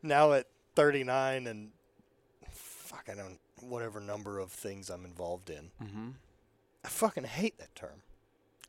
now 0.03 0.33
at 0.33 0.47
39 0.75 1.47
and 1.47 1.71
fuck, 2.49 3.07
I 3.11 3.15
don't 3.15 3.39
whatever 3.61 3.99
number 4.01 4.39
of 4.39 4.51
things 4.51 4.89
I'm 4.89 5.05
involved 5.05 5.49
in, 5.49 5.71
mm-hmm. 5.81 6.09
I 6.83 6.87
fucking 6.87 7.23
hate 7.23 7.57
that 7.59 7.73
term 7.75 8.01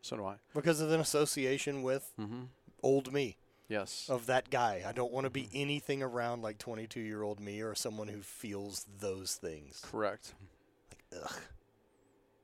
So 0.02 0.16
do 0.16 0.24
I. 0.24 0.36
because 0.54 0.80
of 0.80 0.90
an 0.90 1.00
association 1.00 1.82
with 1.82 2.12
Mm-hmm. 2.20 2.44
old 2.82 3.12
me 3.12 3.36
Yes. 3.68 4.06
of 4.08 4.26
that 4.26 4.50
guy. 4.50 4.82
I 4.86 4.92
don't 4.92 5.12
want 5.12 5.24
to 5.24 5.30
be 5.30 5.48
anything 5.52 6.02
around 6.02 6.42
like 6.42 6.58
22 6.58 7.00
year 7.00 7.22
old 7.22 7.40
me 7.40 7.60
or 7.62 7.74
someone 7.74 8.08
who 8.08 8.20
feels 8.22 8.86
those 9.00 9.34
things. 9.34 9.80
Correct. 9.82 10.34
like 11.12 11.22
Ugh. 11.24 11.40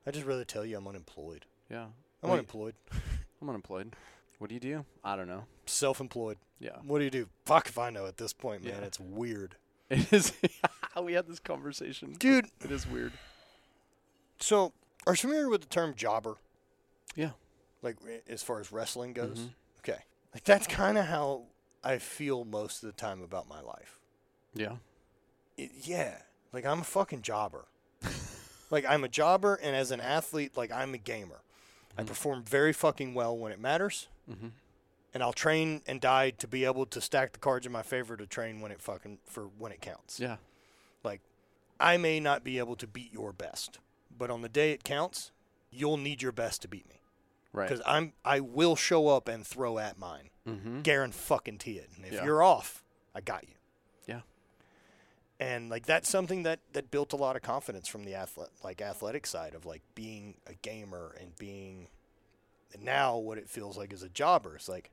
I 0.05 0.11
just 0.11 0.25
rather 0.25 0.43
tell 0.43 0.65
you 0.65 0.77
I'm 0.77 0.87
unemployed. 0.87 1.45
Yeah. 1.69 1.85
I'm 2.21 2.29
Wait, 2.29 2.33
unemployed, 2.33 2.75
I'm 3.41 3.49
unemployed. 3.49 3.95
What 4.39 4.47
do 4.49 4.53
you 4.55 4.59
do? 4.59 4.85
I 5.03 5.15
don't 5.15 5.27
know. 5.27 5.43
self-employed. 5.65 6.37
Yeah. 6.59 6.77
What 6.85 6.99
do 6.99 7.05
you 7.05 7.09
do? 7.11 7.27
Fuck 7.45 7.67
if 7.69 7.77
I 7.77 7.89
know 7.89 8.05
at 8.05 8.17
this 8.17 8.33
point, 8.33 8.63
man. 8.63 8.73
Yeah. 8.79 8.85
It's 8.87 8.99
weird, 8.99 9.55
It 9.89 10.11
is. 10.11 10.33
we 11.01 11.13
had 11.13 11.27
this 11.27 11.39
conversation. 11.39 12.13
dude. 12.19 12.47
It 12.63 12.71
is 12.71 12.85
weird. 12.87 13.11
So, 14.39 14.73
are 15.07 15.13
you 15.13 15.17
familiar 15.17 15.49
with 15.49 15.61
the 15.61 15.67
term 15.67 15.93
jobber? 15.95 16.35
Yeah. 17.15 17.31
Like 17.81 17.97
as 18.27 18.41
far 18.43 18.59
as 18.59 18.71
wrestling 18.71 19.13
goes? 19.13 19.39
Mhm. 19.39 19.49
Okay. 19.79 19.99
Like 20.33 20.43
that's 20.43 20.67
kind 20.67 20.97
of 20.97 21.05
how 21.05 21.43
I 21.83 21.97
feel 21.97 22.45
most 22.45 22.83
of 22.83 22.87
the 22.87 22.93
time 22.93 23.21
about 23.21 23.47
my 23.47 23.61
life. 23.61 23.99
Yeah. 24.53 24.77
It, 25.57 25.71
yeah. 25.81 26.17
Like 26.51 26.65
I'm 26.65 26.81
a 26.81 26.85
fucking 26.85 27.21
jobber. 27.21 27.65
like 28.71 28.85
I'm 28.87 29.03
a 29.03 29.09
jobber 29.09 29.55
and 29.55 29.75
as 29.75 29.91
an 29.91 30.01
athlete, 30.01 30.57
like 30.57 30.71
I'm 30.71 30.93
a 30.93 30.97
gamer. 30.97 31.41
I 31.97 32.03
perform 32.03 32.43
very 32.43 32.73
fucking 32.73 33.13
well 33.13 33.37
when 33.37 33.51
it 33.51 33.59
matters. 33.59 34.07
Mm-hmm. 34.29 34.47
And 35.13 35.21
I'll 35.21 35.33
train 35.33 35.81
and 35.85 36.01
die 36.01 36.31
to 36.31 36.47
be 36.47 36.65
able 36.65 36.87
to 36.87 36.99
stack 36.99 37.33
the 37.33 37.39
cards 37.39 37.67
in 37.67 37.71
my 37.71 37.83
favor 37.83 38.17
to 38.17 38.25
train 38.25 38.61
when 38.61 38.71
it 38.71 38.81
fucking 38.81 39.19
for 39.25 39.43
when 39.59 39.71
it 39.71 39.81
counts. 39.81 40.19
Yeah. 40.19 40.37
Like 41.03 41.21
I 41.79 41.97
may 41.97 42.19
not 42.19 42.43
be 42.43 42.57
able 42.57 42.75
to 42.77 42.87
beat 42.87 43.13
your 43.13 43.31
best, 43.31 43.77
but 44.17 44.31
on 44.31 44.41
the 44.41 44.49
day 44.49 44.71
it 44.71 44.83
counts, 44.83 45.31
you'll 45.69 45.97
need 45.97 46.23
your 46.23 46.31
best 46.31 46.63
to 46.63 46.67
beat 46.67 46.89
me. 46.89 47.02
Right. 47.53 47.69
because 47.69 47.83
I'm 47.85 48.13
I 48.25 48.39
will 48.39 48.75
show 48.75 49.07
up 49.07 49.27
and 49.27 49.45
throw 49.45 49.77
at 49.77 49.97
mine. 49.99 50.29
Mm-hmm. 50.47 50.81
Guarantee 50.81 51.17
fucking 51.17 51.59
it. 51.65 51.89
And 51.95 52.05
if 52.05 52.13
Yeah. 52.13 52.25
you're 52.25 52.43
off, 52.43 52.83
I 53.15 53.21
got 53.21 53.43
you. 53.43 53.53
Yeah. 54.07 54.21
And 55.39 55.69
like 55.69 55.85
that's 55.85 56.09
something 56.09 56.43
that 56.43 56.59
that 56.73 56.91
built 56.91 57.13
a 57.13 57.15
lot 57.15 57.35
of 57.35 57.41
confidence 57.41 57.87
from 57.87 58.03
the 58.05 58.15
athlete 58.15 58.49
like 58.63 58.81
athletic 58.81 59.25
side 59.27 59.53
of 59.55 59.65
like 59.65 59.81
being 59.95 60.35
a 60.47 60.53
gamer 60.55 61.15
and 61.19 61.35
being 61.37 61.87
and 62.73 62.83
now 62.83 63.17
what 63.17 63.37
it 63.37 63.47
feels 63.49 63.77
like 63.77 63.93
as 63.93 64.03
a 64.03 64.09
jobber. 64.09 64.55
It's 64.55 64.67
like 64.69 64.91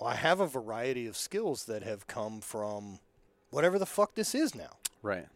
well, 0.00 0.08
I 0.10 0.14
have 0.16 0.40
a 0.40 0.46
variety 0.46 1.06
of 1.06 1.16
skills 1.16 1.64
that 1.66 1.82
have 1.82 2.06
come 2.06 2.40
from 2.40 2.98
whatever 3.50 3.78
the 3.78 3.86
fuck 3.86 4.14
this 4.14 4.34
is 4.34 4.54
now 4.54 4.76
Right. 5.02 5.26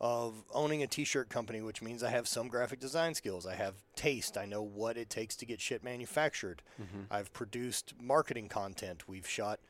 Of 0.00 0.44
owning 0.54 0.82
a 0.82 0.86
t-shirt 0.86 1.28
company, 1.28 1.60
which 1.60 1.82
means 1.82 2.02
I 2.02 2.10
have 2.10 2.26
some 2.26 2.48
graphic 2.48 2.80
design 2.80 3.14
skills. 3.14 3.46
I 3.46 3.54
have 3.54 3.74
taste. 3.96 4.38
I 4.38 4.46
know 4.46 4.62
what 4.62 4.96
it 4.96 5.10
takes 5.10 5.36
to 5.36 5.46
get 5.46 5.60
shit 5.60 5.84
manufactured. 5.84 6.62
I've 7.10 7.32
produced 7.32 7.92
marketing 8.00 8.48
content. 8.48 9.06
We've 9.08 9.28
shot. 9.28 9.60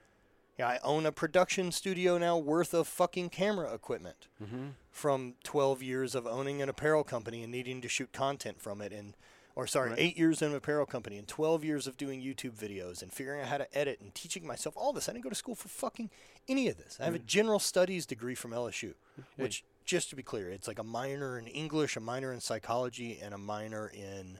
Yeah, 0.58 0.68
I 0.68 0.78
own 0.84 1.06
a 1.06 1.12
production 1.12 1.72
studio 1.72 2.18
now 2.18 2.36
worth 2.38 2.74
of 2.74 2.86
fucking 2.86 3.30
camera 3.30 3.72
equipment 3.74 4.28
Mm-hmm. 4.42 4.66
from 4.90 5.34
12 5.42 5.82
years 5.82 6.14
of 6.14 6.26
owning 6.26 6.60
an 6.62 6.68
apparel 6.68 7.02
company 7.02 7.42
and 7.42 7.50
needing 7.50 7.80
to 7.80 7.88
shoot 7.88 8.12
content 8.12 8.60
from 8.60 8.80
it 8.82 8.92
and 8.92 9.14
or 9.56 9.66
sorry, 9.66 9.90
Right. 9.90 9.98
8 9.98 10.16
years 10.18 10.42
in 10.42 10.50
an 10.50 10.56
apparel 10.56 10.86
company 10.86 11.18
and 11.18 11.26
12 11.26 11.64
years 11.64 11.86
of 11.88 11.96
doing 11.96 12.22
YouTube 12.22 12.52
videos 12.52 13.02
and 13.02 13.12
figuring 13.12 13.40
out 13.40 13.48
how 13.48 13.58
to 13.58 13.76
edit 13.76 14.00
and 14.00 14.14
teaching 14.14 14.46
myself 14.46 14.76
all 14.76 14.92
this. 14.92 15.08
I 15.08 15.12
didn't 15.12 15.24
go 15.24 15.28
to 15.30 15.34
school 15.34 15.56
for 15.56 15.68
fucking 15.68 16.08
any 16.48 16.68
of 16.68 16.76
this. 16.76 16.98
I 17.00 17.04
have 17.06 17.14
a 17.16 17.18
general 17.18 17.58
studies 17.58 18.06
degree 18.06 18.36
from 18.36 18.52
LSU, 18.52 18.94
which 19.36 19.64
just 19.90 20.08
to 20.10 20.16
be 20.16 20.22
clear, 20.22 20.48
it's 20.48 20.68
like 20.68 20.78
a 20.78 20.84
minor 20.84 21.36
in 21.36 21.48
English, 21.48 21.96
a 21.96 22.00
minor 22.00 22.32
in 22.32 22.40
psychology 22.40 23.18
and 23.20 23.34
a 23.34 23.38
minor 23.38 23.88
in 23.88 24.38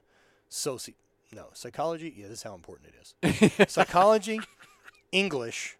soci 0.48 0.94
no, 1.32 1.48
psychology. 1.52 2.12
Yeah, 2.16 2.28
this 2.28 2.38
is 2.38 2.42
how 2.44 2.54
important 2.54 2.92
it 3.22 3.50
is. 3.52 3.68
psychology, 3.72 4.40
English, 5.12 5.76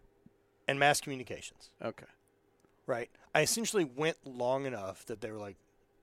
and 0.68 0.78
mass 0.78 1.00
communications 1.00 1.70
Okay. 1.82 2.06
right? 2.86 3.10
I 3.34 3.42
essentially 3.42 3.84
went 3.84 4.16
long 4.24 4.66
enough 4.66 5.04
that 5.06 5.20
they 5.20 5.30
were 5.30 5.38
like, 5.38 5.56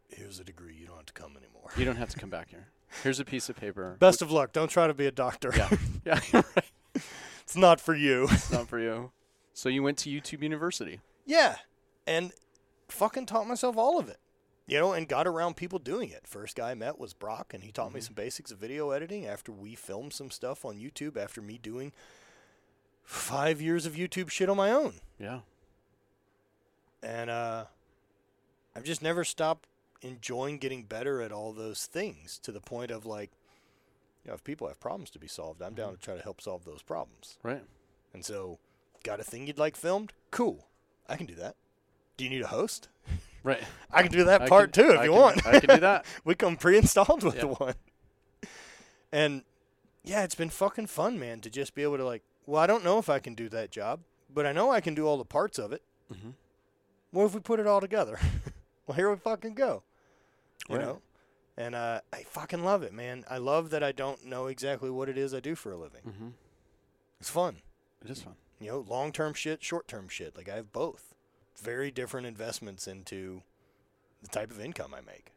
"Here's 0.10 0.40
a 0.40 0.44
degree. 0.46 0.76
You 0.76 0.88
don't 0.88 0.98
have 0.98 1.06
to 1.08 1.14
come 1.14 1.36
anymore." 1.38 1.72
You 1.78 1.84
don't 1.86 1.96
have 1.98 2.10
to 2.10 2.20
come 2.20 2.30
back 2.30 2.50
here. 2.50 2.68
Here's 3.04 3.20
a 3.20 3.26
piece 3.26 3.50
of 3.50 3.56
paper. 3.58 3.98
Best 4.00 4.22
of 4.22 4.32
luck. 4.32 4.54
Don't 4.54 4.70
try 4.70 4.88
to 4.88 4.94
be 4.94 5.06
a 5.08 5.12
doctor. 5.12 5.52
Yeah. 5.56 5.70
yeah. 6.06 6.20
Right. 6.34 7.04
it's 7.42 7.56
not 7.58 7.82
for 7.82 7.96
you. 7.96 8.28
It's 8.32 8.52
not 8.52 8.68
for 8.70 8.80
you. 8.80 9.12
So 9.54 9.68
you 9.70 9.84
went 9.84 9.98
to 10.00 10.10
YouTube 10.10 10.42
University. 10.42 11.00
yeah, 11.26 11.56
and 12.06 12.32
fucking 12.88 13.26
taught 13.26 13.48
myself 13.48 13.78
all 13.78 14.00
of 14.00 14.10
it. 14.10 14.18
You 14.70 14.80
know, 14.80 14.92
and 14.92 15.08
got 15.08 15.28
around 15.28 15.56
people 15.56 15.80
doing 15.80 16.10
it. 16.10 16.28
First 16.28 16.58
guy 16.58 16.72
I 16.72 16.76
met 16.76 17.00
was 17.00 17.14
Brock, 17.14 17.54
and 17.54 17.64
he 17.64 17.72
taught 17.72 17.94
me 17.94 18.02
some 18.02 18.16
basics 18.16 18.52
of 18.52 18.58
video 18.58 18.90
editing 18.92 19.26
after 19.26 19.50
we 19.50 19.76
filmed 19.76 20.12
some 20.12 20.30
stuff 20.30 20.66
on 20.66 20.78
YouTube 20.78 21.16
after 21.16 21.42
me 21.42 21.58
doing 21.58 21.94
five 23.04 23.62
years 23.62 23.86
of 23.86 23.94
YouTube 23.94 24.30
shit 24.30 24.50
on 24.50 24.58
my 24.58 24.72
own. 24.72 24.96
Yeah. 25.18 25.40
and 27.02 27.30
uh, 27.30 27.66
I've 28.76 28.84
just 28.84 29.02
never 29.02 29.24
stopped 29.24 29.68
enjoying 30.02 30.58
getting 30.58 30.84
better 30.84 31.22
at 31.22 31.32
all 31.32 31.54
those 31.54 31.86
things 31.86 32.38
to 32.40 32.52
the 32.52 32.60
point 32.60 32.92
of 32.92 33.06
like, 33.06 33.32
you 34.26 34.30
know, 34.32 34.36
if 34.36 34.44
people 34.44 34.68
have 34.68 34.82
problems 34.82 35.10
to 35.12 35.20
be 35.20 35.28
solved, 35.28 35.62
I'm 35.62 35.76
down 35.76 35.94
to 35.94 35.98
try 36.00 36.16
to 36.18 36.22
help 36.22 36.42
solve 36.42 36.66
those 36.66 36.82
problems. 36.82 37.38
Right. 37.42 37.64
And 38.14 38.26
so, 38.26 38.60
got 39.04 39.22
a 39.22 39.24
thing 39.24 39.48
you'd 39.48 39.58
like 39.58 39.78
filmed? 39.78 40.12
Cool, 40.30 40.68
I 41.08 41.16
can 41.16 41.26
do 41.26 41.36
that. 41.36 41.56
Do 42.18 42.24
you 42.24 42.30
need 42.30 42.42
a 42.42 42.48
host? 42.48 42.90
Right. 43.44 43.62
I 43.92 44.02
can 44.04 44.12
do 44.12 44.24
that 44.26 44.42
I 44.42 44.48
part 44.50 44.74
can- 44.74 44.84
too 44.86 44.92
if 44.94 45.00
I 45.00 45.04
you 45.06 45.12
can- 45.12 45.20
want. 45.22 45.48
I 45.48 45.60
can 45.60 45.70
do 45.76 45.82
that. 45.82 46.06
we 46.26 46.36
come 46.36 46.58
pre-installed 46.58 47.24
with 47.24 47.36
Yeah. 47.36 47.42
the 47.42 47.48
one. 47.48 47.74
And 49.12 49.44
yeah, 50.04 50.24
it's 50.24 50.36
been 50.36 50.50
fucking 50.50 50.88
fun, 50.88 51.20
man, 51.20 51.40
to 51.42 51.50
just 51.50 51.74
be 51.76 51.84
able 51.84 51.98
to 51.98 52.06
like, 52.06 52.24
well, 52.46 52.62
I 52.62 52.68
don't 52.68 52.84
know 52.84 52.98
if 52.98 53.10
I 53.10 53.20
can 53.20 53.36
do 53.36 53.50
that 53.50 53.72
job, 53.72 54.02
but 54.34 54.46
I 54.46 54.52
know 54.52 54.72
I 54.72 54.82
can 54.82 54.94
do 54.96 55.06
all 55.08 55.18
the 55.18 55.26
parts 55.26 55.58
of 55.60 55.72
it. 55.72 55.82
Mhm. 56.14 56.34
What 57.12 57.26
if 57.26 57.34
we 57.34 57.40
put 57.40 57.60
it 57.60 57.68
all 57.68 57.80
together? 57.82 58.20
well, 58.88 58.96
here 58.96 59.10
we 59.10 59.16
fucking 59.18 59.54
go. 59.54 59.84
You 60.70 60.76
Right. 60.78 60.86
know? 60.86 61.02
And 61.56 61.74
uh, 61.74 62.02
I 62.14 62.24
fucking 62.24 62.64
love 62.64 62.84
it, 62.84 62.94
man. 62.94 63.24
I 63.30 63.38
love 63.38 63.70
that 63.72 63.84
I 63.84 63.92
don't 63.92 64.26
know 64.26 64.48
exactly 64.48 64.90
what 64.90 65.10
it 65.10 65.18
is 65.18 65.34
I 65.34 65.40
do 65.40 65.56
for 65.56 65.72
a 65.72 65.78
living. 65.78 66.02
Mm-hmm. 66.08 66.28
It's 67.20 67.30
fun. 67.30 67.62
It 68.04 68.12
is 68.12 68.22
fun. 68.22 68.36
You 68.60 68.68
know, 68.72 68.86
long 68.88 69.12
term 69.12 69.34
shit, 69.34 69.64
short 69.64 69.88
term 69.88 70.08
shit. 70.08 70.36
Like 70.38 70.50
I 70.50 70.56
have 70.56 70.72
both. 70.72 71.16
Very 71.62 71.92
different 71.92 72.28
investments 72.28 72.88
into 72.88 73.42
the 74.22 74.28
type 74.28 74.52
of 74.52 74.60
income 74.60 74.94
I 74.94 75.02
make. 75.02 75.32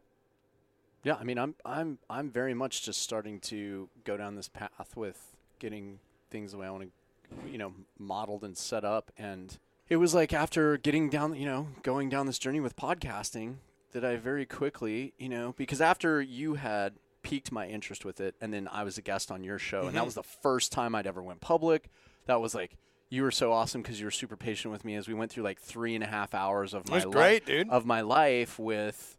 Yeah, 1.02 1.14
I 1.18 1.24
mean, 1.24 1.38
I'm 1.38 1.54
I'm 1.64 1.98
I'm 2.10 2.30
very 2.30 2.52
much 2.54 2.82
just 2.82 3.00
starting 3.00 3.40
to 3.40 3.88
go 4.04 4.16
down 4.16 4.34
this 4.36 4.48
path 4.48 4.92
with 4.96 5.34
getting 5.58 5.98
things 6.30 6.52
the 6.52 6.58
way 6.58 6.66
I 6.66 6.70
want 6.70 6.84
to, 6.84 7.50
you 7.50 7.56
know, 7.58 7.72
modeled 7.98 8.44
and 8.44 8.56
set 8.56 8.84
up. 8.84 9.10
And 9.16 9.56
it 9.88 9.96
was 9.96 10.14
like 10.14 10.32
after 10.34 10.76
getting 10.76 11.08
down, 11.08 11.34
you 11.34 11.46
know, 11.46 11.68
going 11.82 12.10
down 12.10 12.26
this 12.26 12.38
journey 12.38 12.60
with 12.60 12.76
podcasting, 12.76 13.56
that 13.92 14.04
I 14.04 14.16
very 14.16 14.44
quickly, 14.44 15.14
you 15.18 15.28
know, 15.30 15.54
because 15.56 15.80
after 15.80 16.20
you 16.20 16.54
had 16.54 16.94
piqued 17.22 17.50
my 17.50 17.66
interest 17.66 18.04
with 18.04 18.20
it, 18.20 18.34
and 18.40 18.52
then 18.52 18.68
I 18.70 18.84
was 18.84 18.98
a 18.98 19.02
guest 19.02 19.30
on 19.30 19.42
your 19.42 19.58
show, 19.58 19.86
and 19.86 19.96
that 19.96 20.02
Mhm. 20.02 20.06
was 20.06 20.14
the 20.14 20.22
first 20.22 20.70
time 20.70 20.94
I'd 20.94 21.06
ever 21.06 21.22
went 21.22 21.40
public. 21.40 21.88
That 22.26 22.40
was 22.42 22.54
like. 22.54 22.76
You 23.10 23.24
were 23.24 23.32
so 23.32 23.52
awesome 23.52 23.82
because 23.82 23.98
you 23.98 24.06
were 24.06 24.12
super 24.12 24.36
patient 24.36 24.70
with 24.72 24.84
me 24.84 24.94
as 24.94 25.08
we 25.08 25.14
went 25.14 25.32
through 25.32 25.42
like 25.42 25.60
three 25.60 25.94
and 25.96 26.04
a 26.04 26.06
half 26.06 26.32
hours 26.32 26.72
of 26.72 26.82
It 26.82 26.90
my 26.90 26.96
life 26.98 27.10
great, 27.10 27.44
dude. 27.46 27.68
of 27.68 27.84
my 27.84 28.00
life 28.02 28.58
with 28.58 29.16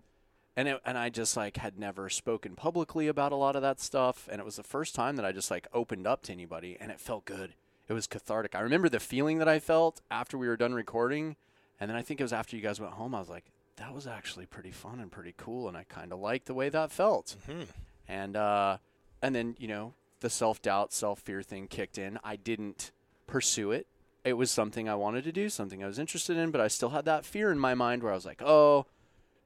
and 0.55 0.67
it, 0.67 0.81
and 0.85 0.97
I 0.97 1.09
just 1.09 1.35
like 1.37 1.57
had 1.57 1.77
never 1.77 2.09
spoken 2.09 2.55
publicly 2.55 3.07
about 3.07 3.31
a 3.31 3.35
lot 3.35 3.55
of 3.55 3.61
that 3.61 3.79
stuff, 3.79 4.27
and 4.31 4.39
it 4.39 4.45
was 4.45 4.55
the 4.55 4.63
first 4.63 4.95
time 4.95 5.15
that 5.17 5.25
I 5.25 5.31
just 5.31 5.51
like 5.51 5.67
opened 5.73 6.07
up 6.07 6.23
to 6.23 6.31
anybody, 6.31 6.77
and 6.79 6.91
it 6.91 6.99
felt 6.99 7.25
good. 7.25 7.53
It 7.87 7.93
was 7.93 8.07
cathartic. 8.07 8.55
I 8.55 8.61
remember 8.61 8.87
the 8.87 8.99
feeling 8.99 9.39
that 9.39 9.47
I 9.49 9.59
felt 9.59 10.01
after 10.09 10.37
we 10.37 10.47
were 10.47 10.57
done 10.57 10.73
recording, 10.73 11.35
and 11.79 11.89
then 11.89 11.97
I 11.97 12.01
think 12.01 12.19
it 12.19 12.23
was 12.23 12.33
after 12.33 12.55
you 12.55 12.61
guys 12.61 12.79
went 12.79 12.93
home. 12.93 13.13
I 13.13 13.19
was 13.19 13.29
like, 13.29 13.45
that 13.77 13.93
was 13.93 14.07
actually 14.07 14.45
pretty 14.45 14.71
fun 14.71 14.99
and 15.01 15.11
pretty 15.11 15.33
cool, 15.35 15.67
and 15.67 15.75
I 15.75 15.83
kind 15.83 16.13
of 16.13 16.19
liked 16.19 16.45
the 16.45 16.53
way 16.53 16.69
that 16.69 16.91
felt. 16.91 17.35
And 18.07 18.35
uh, 18.37 18.77
and 19.21 19.35
then 19.35 19.55
you 19.59 19.67
know 19.67 19.93
the 20.21 20.29
self 20.29 20.61
doubt, 20.61 20.93
self 20.93 21.19
fear 21.19 21.41
thing 21.41 21.67
kicked 21.67 21.97
in. 21.97 22.19
I 22.23 22.35
didn't 22.37 22.91
pursue 23.27 23.71
it. 23.71 23.87
It 24.23 24.33
was 24.33 24.51
something 24.51 24.87
I 24.87 24.95
wanted 24.95 25.23
to 25.23 25.31
do, 25.31 25.49
something 25.49 25.83
I 25.83 25.87
was 25.87 25.97
interested 25.99 26.37
in, 26.37 26.51
but 26.51 26.61
I 26.61 26.67
still 26.67 26.89
had 26.89 27.05
that 27.05 27.25
fear 27.25 27.51
in 27.51 27.57
my 27.57 27.73
mind 27.73 28.03
where 28.03 28.11
I 28.11 28.15
was 28.15 28.25
like, 28.25 28.41
oh, 28.43 28.85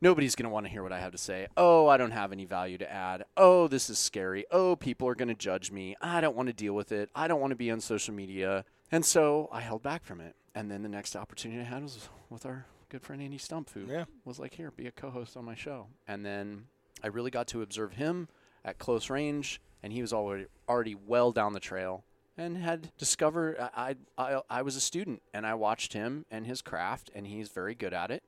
nobody's 0.01 0.35
going 0.35 0.43
to 0.43 0.49
want 0.53 0.65
to 0.65 0.71
hear 0.71 0.83
what 0.83 0.91
I 0.91 0.99
have 0.99 1.13
to 1.13 1.17
say. 1.17 1.47
Oh, 1.55 1.87
I 1.87 1.95
don't 1.97 2.11
have 2.11 2.31
any 2.33 2.45
value 2.45 2.77
to 2.79 2.91
add. 2.91 3.23
Oh, 3.37 3.67
this 3.69 3.89
is 3.89 3.97
scary. 3.97 4.45
Oh, 4.51 4.75
people 4.75 5.07
are 5.07 5.15
going 5.15 5.29
to 5.29 5.33
judge 5.35 5.71
me. 5.71 5.95
I 6.01 6.19
don't 6.19 6.35
want 6.35 6.47
to 6.47 6.53
deal 6.53 6.73
with 6.73 6.91
it. 6.91 7.09
I 7.15 7.27
don't 7.29 7.39
want 7.39 7.51
to 7.51 7.55
be 7.55 7.71
on 7.71 7.79
social 7.79 8.13
media. 8.13 8.65
And 8.91 9.05
so 9.05 9.47
I 9.51 9.61
held 9.61 9.81
back 9.81 10.03
from 10.03 10.19
it. 10.19 10.35
And 10.53 10.69
then 10.69 10.83
the 10.83 10.89
next 10.89 11.15
opportunity 11.15 11.61
I 11.61 11.65
had 11.65 11.81
was 11.83 12.09
with 12.29 12.45
our 12.45 12.65
good 12.89 13.01
friend 13.01 13.21
Andy 13.21 13.37
Stumpf, 13.37 13.71
who 13.73 13.85
Yeah. 13.91 14.05
was 14.25 14.39
like, 14.39 14.53
here, 14.55 14.71
be 14.71 14.87
a 14.87 14.91
co 14.91 15.09
host 15.09 15.37
on 15.37 15.45
my 15.45 15.55
show. 15.55 15.87
And 16.07 16.25
then 16.25 16.65
I 17.03 17.07
really 17.07 17.31
got 17.31 17.47
to 17.47 17.61
observe 17.61 17.93
him 17.93 18.27
at 18.63 18.77
close 18.77 19.09
range, 19.09 19.61
and 19.83 19.93
he 19.93 20.01
was 20.01 20.11
already, 20.11 20.45
already 20.67 20.95
well 20.95 21.31
down 21.31 21.53
the 21.53 21.59
trail 21.59 22.03
and 22.37 22.57
had 22.57 22.91
discovered 22.97 23.57
I, 23.59 23.95
I, 24.17 24.41
I 24.49 24.61
was 24.61 24.75
a 24.75 24.81
student 24.81 25.21
and 25.33 25.45
I 25.45 25.53
watched 25.53 25.93
him 25.93 26.25
and 26.29 26.45
his 26.45 26.61
craft, 26.61 27.09
and 27.15 27.27
he's 27.27 27.49
very 27.49 27.75
good 27.75 27.93
at 27.93 28.11
it 28.11 28.23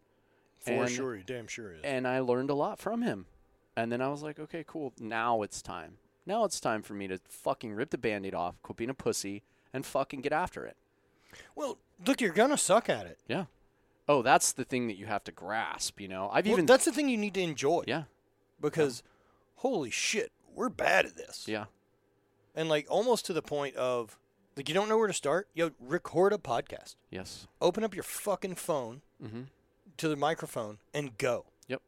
For 0.59 0.71
And- 0.71 0.89
sure, 0.89 1.15
he 1.15 1.23
damn 1.23 1.47
sure 1.47 1.73
is. 1.73 1.79
and 1.83 2.07
I 2.07 2.19
learned 2.19 2.49
a 2.49 2.55
lot 2.55 2.79
from 2.79 3.01
him. 3.01 3.25
And 3.75 3.91
then 3.91 4.01
I 4.01 4.07
was 4.09 4.23
like, 4.23 4.39
okay, 4.39 4.63
cool. 4.65 4.91
Now 4.99 5.43
it's 5.43 5.61
time. 5.61 5.97
Now 6.25 6.45
it's 6.45 6.59
time 6.59 6.81
for 6.81 6.93
me 6.95 7.07
to 7.07 7.19
fucking 7.29 7.73
rip 7.73 7.91
the 7.91 7.97
band-aid 7.97 8.33
off, 8.33 8.61
quit 8.63 8.75
being 8.77 8.89
a 8.89 8.93
pussy, 8.95 9.43
and 9.71 9.85
fucking 9.85 10.21
get 10.21 10.33
after 10.33 10.65
it. 10.65 10.75
well, 11.55 11.77
look, 12.05 12.19
you're 12.19 12.31
gonna 12.33 12.57
suck 12.57 12.89
at 12.89 13.05
it. 13.05 13.19
Yeah. 13.27 13.45
Oh, 14.09 14.21
that's 14.21 14.53
the 14.53 14.63
thing 14.63 14.87
that 14.87 14.95
you 14.97 15.05
have 15.05 15.23
to 15.25 15.31
grasp, 15.31 15.99
you 15.99 16.07
know. 16.07 16.29
I've 16.31 16.45
Well, 16.45 16.53
even 16.53 16.65
that's 16.65 16.85
the 16.85 16.91
thing 16.91 17.07
you 17.09 17.17
need 17.17 17.33
to 17.35 17.41
enjoy. 17.41 17.83
Yeah. 17.87 18.03
Because, 18.59 19.03
holy 19.57 19.91
shit, 19.91 20.31
we're 20.55 20.69
bad 20.69 21.05
at 21.05 21.15
this. 21.17 21.45
Yeah. 21.47 21.65
And 22.57 22.67
like 22.67 22.87
almost 22.89 23.25
to 23.27 23.33
the 23.33 23.41
point 23.41 23.75
of 23.77 24.17
like 24.57 24.67
you 24.67 24.73
don't 24.75 24.89
know 24.89 24.97
where 24.97 25.07
to 25.07 25.13
start. 25.13 25.47
Yo, 25.53 25.69
record 25.79 26.33
a 26.33 26.37
podcast. 26.37 26.95
Yes. 27.11 27.47
Open 27.61 27.83
up 27.83 27.93
your 27.93 28.03
fucking 28.03 28.55
phone 28.55 29.01
Mhm. 29.23 29.45
to 29.97 30.09
the 30.09 30.15
microphone 30.15 30.79
and 30.93 31.17
go. 31.17 31.45
Yep. 31.67 31.81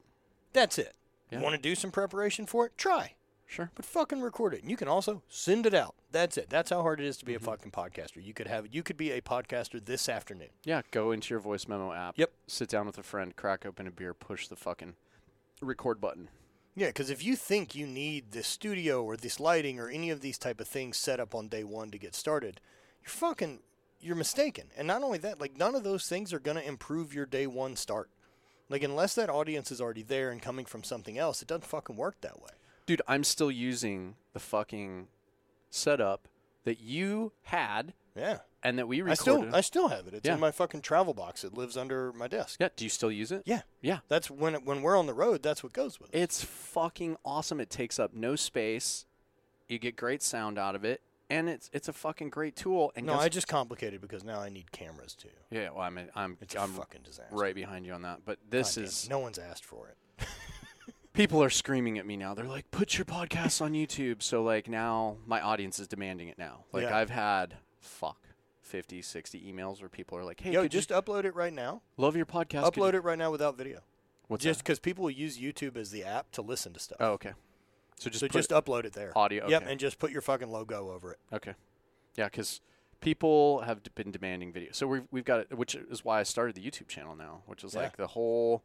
That's 0.53 0.77
it. 0.77 0.95
Yeah. 1.31 1.39
You 1.39 1.43
want 1.43 1.55
to 1.55 1.61
do 1.61 1.73
some 1.75 1.91
preparation 1.91 2.45
for 2.45 2.65
it? 2.67 2.77
Try. 2.77 3.15
Sure. 3.47 3.71
But 3.73 3.83
fucking 3.85 4.21
record 4.21 4.53
it. 4.53 4.61
And 4.61 4.69
you 4.69 4.77
can 4.77 4.87
also 4.87 5.23
send 5.27 5.65
it 5.65 5.73
out. 5.73 5.95
That's 6.11 6.37
it. 6.37 6.51
That's 6.51 6.69
how 6.69 6.83
hard 6.83 6.99
it 6.99 7.07
is 7.07 7.17
to 7.17 7.25
be 7.25 7.33
Mm-hmm. 7.33 7.43
a 7.43 7.51
fucking 7.51 7.71
podcaster. 7.71 8.23
You 8.23 8.33
could 8.35 8.45
have 8.47 8.67
you 8.71 8.83
could 8.83 8.97
be 8.97 9.09
a 9.11 9.21
podcaster 9.21 9.83
this 9.83 10.07
afternoon. 10.07 10.49
Yeah, 10.63 10.83
go 10.91 11.11
into 11.11 11.33
your 11.33 11.39
voice 11.39 11.67
memo 11.67 11.91
app. 11.91 12.15
Yep. 12.15 12.31
Sit 12.45 12.69
down 12.69 12.85
with 12.85 12.99
a 12.99 13.03
friend, 13.03 13.35
crack 13.35 13.65
open 13.65 13.87
a 13.87 13.91
beer, 13.91 14.13
push 14.13 14.47
the 14.47 14.55
fucking 14.55 14.95
record 15.61 15.99
button. 15.99 16.29
Yeah, 16.79 16.87
because 16.87 17.09
if 17.09 17.25
you 17.25 17.35
think 17.35 17.75
you 17.75 17.85
need 17.85 18.31
this 18.31 18.47
studio 18.47 19.03
or 19.03 19.17
this 19.17 19.37
lighting 19.37 19.81
or 19.81 19.89
any 19.89 20.11
of 20.11 20.21
these 20.21 20.37
type 20.37 20.61
of 20.61 20.67
things 20.69 20.95
set 20.95 21.19
up 21.19 21.35
on 21.35 21.49
day 21.49 21.65
one 21.65 21.91
to 21.91 21.97
get 21.97 22.15
started, 22.15 22.61
you're 23.03 23.09
fucking 23.09 23.59
you're 23.99 24.15
mistaken. 24.15 24.67
And 24.77 24.87
not 24.87 25.03
only 25.03 25.17
that, 25.17 25.41
like 25.41 25.57
none 25.57 25.75
of 25.75 25.83
those 25.83 26.07
things 26.07 26.31
are 26.31 26.39
gonna 26.39 26.61
improve 26.61 27.13
your 27.13 27.25
day 27.25 27.47
one 27.47 27.75
start. 27.75 28.09
Like 28.69 28.81
unless 28.81 29.13
that 29.15 29.29
audience 29.29 29.73
is 29.73 29.81
already 29.81 30.03
there 30.03 30.31
and 30.31 30.41
coming 30.41 30.63
from 30.63 30.85
something 30.85 31.17
else, 31.17 31.41
it 31.41 31.49
doesn't 31.49 31.65
fucking 31.65 31.97
work 31.97 32.21
that 32.21 32.41
way. 32.41 32.51
Dude, 32.85 33.01
I'm 33.09 33.25
still 33.25 33.51
using 33.51 34.15
the 34.31 34.39
fucking 34.39 35.09
setup 35.69 36.29
that 36.63 36.79
you 36.79 37.33
had 37.41 37.93
Yeah. 38.19 38.37
and 38.63 38.77
that 38.77 38.87
we 38.87 38.97
I 38.97 39.05
recorded. 39.05 39.19
still 39.21 39.55
I 39.55 39.61
still 39.61 39.87
have 39.87 40.07
it. 40.07 40.13
It's 40.13 40.25
Yeah. 40.27 40.33
in 40.35 40.39
my 40.39 40.51
fucking 40.51 40.81
travel 40.81 41.13
box. 41.13 41.43
It 41.43 41.53
lives 41.53 41.77
under 41.77 42.11
my 42.13 42.27
desk. 42.27 42.57
yeah, 42.59 42.69
do 42.75 42.83
you 42.83 42.89
still 42.89 43.11
use 43.11 43.31
it? 43.31 43.43
Yeah. 43.45 43.61
Yeah. 43.81 43.99
That's 44.09 44.29
when 44.29 44.55
it, 44.55 44.65
when 44.65 44.81
we're 44.81 44.97
on 44.97 45.05
the 45.07 45.13
road, 45.13 45.41
that's 45.43 45.63
what 45.63 45.73
goes 45.73 45.99
with 45.99 46.13
it. 46.13 46.19
It's 46.19 46.43
fucking 46.43 47.17
awesome. 47.23 47.59
It 47.59 47.69
takes 47.69 47.99
up 47.99 48.13
no 48.13 48.35
space. 48.35 49.05
You 49.67 49.79
get 49.79 49.95
great 49.95 50.21
sound 50.23 50.57
out 50.57 50.75
of 50.75 50.83
it, 50.83 51.01
and 51.29 51.47
it's 51.47 51.69
it's 51.73 51.87
a 51.87 51.93
fucking 51.93 52.31
great 52.31 52.55
tool. 52.55 52.91
And 52.95 53.05
No, 53.05 53.13
I 53.13 53.29
just 53.29 53.47
complicated 53.47 54.01
because 54.01 54.23
now 54.23 54.39
I 54.41 54.49
need 54.49 54.71
cameras 54.71 55.13
too. 55.15 55.29
yeah, 55.51 55.69
well, 55.69 55.81
I'm 55.81 55.99
I'm 56.15 56.37
It's 56.41 56.55
a 56.55 56.59
I'm 56.61 56.73
fucking 56.73 57.01
disaster. 57.03 57.35
right 57.35 57.53
behind 57.55 57.85
you 57.85 57.93
on 57.93 58.01
that. 58.01 58.21
But 58.25 58.39
this 58.49 58.75
Goddamn, 58.75 58.83
is 58.85 59.09
no 59.09 59.19
one's 59.19 59.37
asked 59.37 59.63
for 59.63 59.87
it. 59.89 60.27
people 61.13 61.41
are 61.43 61.49
screaming 61.49 61.97
at 61.97 62.05
me 62.05 62.17
now. 62.17 62.33
They're 62.33 62.45
like, 62.45 62.71
"Put 62.71 62.97
your 62.97 63.05
podcast 63.05 63.61
on 63.61 63.73
YouTube." 63.73 64.21
So 64.23 64.43
like 64.43 64.67
now 64.67 65.17
my 65.25 65.39
audience 65.41 65.79
is 65.79 65.87
demanding 65.87 66.27
it 66.29 66.37
now. 66.37 66.65
Like 66.71 66.83
Yeah. 66.83 66.97
I've 66.97 67.09
had 67.11 67.57
fuck 67.79 68.17
50, 68.61 69.01
60 69.01 69.51
emails 69.51 69.79
where 69.79 69.89
people 69.89 70.17
are 70.17 70.23
like, 70.23 70.39
"Hey, 70.41 70.51
Yo, 70.53 70.67
just 70.67 70.89
upload 70.89 71.25
it 71.25 71.35
right 71.35 71.53
now. 71.53 71.81
love 71.97 72.15
your 72.15 72.25
podcast." 72.25 72.63
Upload 72.71 72.93
it 72.93 73.01
right 73.01 73.17
now 73.17 73.31
without 73.31 73.57
video. 73.57 73.81
What's 74.27 74.43
just 74.43 74.59
because 74.59 74.79
people 74.79 75.09
use 75.09 75.37
YouTube 75.39 75.75
as 75.75 75.89
the 75.91 76.03
app 76.03 76.31
to 76.33 76.41
listen 76.43 76.73
to 76.73 76.79
stuff. 76.79 76.97
Oh, 76.99 77.11
okay. 77.13 77.33
So 77.97 78.09
just 78.09 78.19
so 78.21 78.27
just 78.27 78.51
upload 78.51 78.85
it 78.85 78.93
there. 78.93 79.11
audio, 79.17 79.49
Yep, 79.49 79.63
and 79.67 79.79
just 79.79 79.97
put 79.99 80.11
your 80.11 80.21
fucking 80.21 80.49
logo 80.51 80.91
over 80.91 81.11
it. 81.13 81.19
Okay. 81.33 81.53
Yeah, 82.15 82.25
because 82.25 82.61
people 83.01 83.61
have 83.61 83.81
been 83.95 84.11
demanding 84.11 84.51
video. 84.53 84.69
So 84.71 84.87
we've, 84.87 85.03
we've 85.11 85.25
got 85.25 85.39
it, 85.41 85.57
which 85.57 85.73
is 85.75 86.05
why 86.05 86.19
I 86.19 86.23
started 86.23 86.55
the 86.55 86.61
YouTube 86.61 86.87
channel 86.87 87.15
now, 87.15 87.41
which 87.45 87.63
is 87.63 87.73
Yeah. 87.73 87.81
like 87.81 87.97
the 87.97 88.07
whole. 88.07 88.63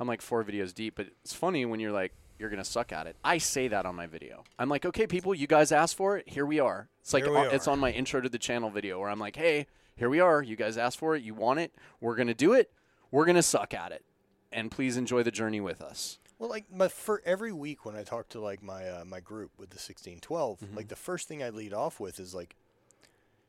I'm 0.00 0.08
like 0.08 0.22
four 0.22 0.42
videos 0.42 0.74
deep, 0.74 0.94
but 0.96 1.08
it's 1.22 1.34
funny 1.34 1.64
when 1.66 1.78
you're 1.78 1.92
like, 1.92 2.12
you're 2.42 2.50
going 2.50 2.62
to 2.62 2.68
suck 2.68 2.92
at 2.92 3.06
it. 3.06 3.16
I 3.24 3.38
say 3.38 3.68
that 3.68 3.86
on 3.86 3.94
my 3.96 4.06
video. 4.06 4.44
I'm 4.58 4.68
like, 4.68 4.84
okay, 4.84 5.06
people, 5.06 5.34
you 5.34 5.46
guys 5.46 5.72
asked 5.72 5.96
for 5.96 6.18
it. 6.18 6.28
Here 6.28 6.44
we 6.44 6.60
are. 6.60 6.88
It's 7.00 7.14
like, 7.14 7.26
on- 7.26 7.54
it's 7.54 7.66
on 7.68 7.78
my 7.78 7.90
intro 7.92 8.20
to 8.20 8.28
the 8.28 8.38
channel 8.38 8.68
video 8.68 9.00
where 9.00 9.08
I'm 9.08 9.18
like, 9.20 9.36
hey, 9.36 9.66
here 9.96 10.10
we 10.10 10.20
are. 10.20 10.42
You 10.42 10.56
guys 10.56 10.76
asked 10.76 10.98
for 10.98 11.16
it. 11.16 11.22
You 11.22 11.32
want 11.32 11.60
it. 11.60 11.72
We're 12.00 12.16
going 12.16 12.28
to 12.28 12.34
do 12.34 12.52
it. 12.52 12.70
We're 13.10 13.24
going 13.24 13.36
to 13.36 13.42
suck 13.42 13.72
at 13.72 13.92
it. 13.92 14.04
And 14.52 14.70
please 14.70 14.98
enjoy 14.98 15.22
the 15.22 15.30
journey 15.30 15.60
with 15.62 15.80
us. 15.80 16.18
Well, 16.38 16.50
like, 16.50 16.64
but 16.70 16.90
for 16.92 17.22
every 17.24 17.52
week 17.52 17.86
when 17.86 17.94
I 17.94 18.02
talk 18.02 18.28
to 18.30 18.40
like 18.40 18.62
my 18.62 18.88
uh, 18.88 19.04
my 19.06 19.20
group 19.20 19.52
with 19.58 19.70
the 19.70 19.78
sixteen 19.78 20.18
twelve, 20.18 20.58
Mm-hmm. 20.58 20.76
like 20.76 20.88
the 20.88 20.96
first 20.96 21.28
thing 21.28 21.40
I 21.42 21.50
lead 21.50 21.72
off 21.72 22.00
with 22.00 22.18
is 22.18 22.34
like, 22.34 22.56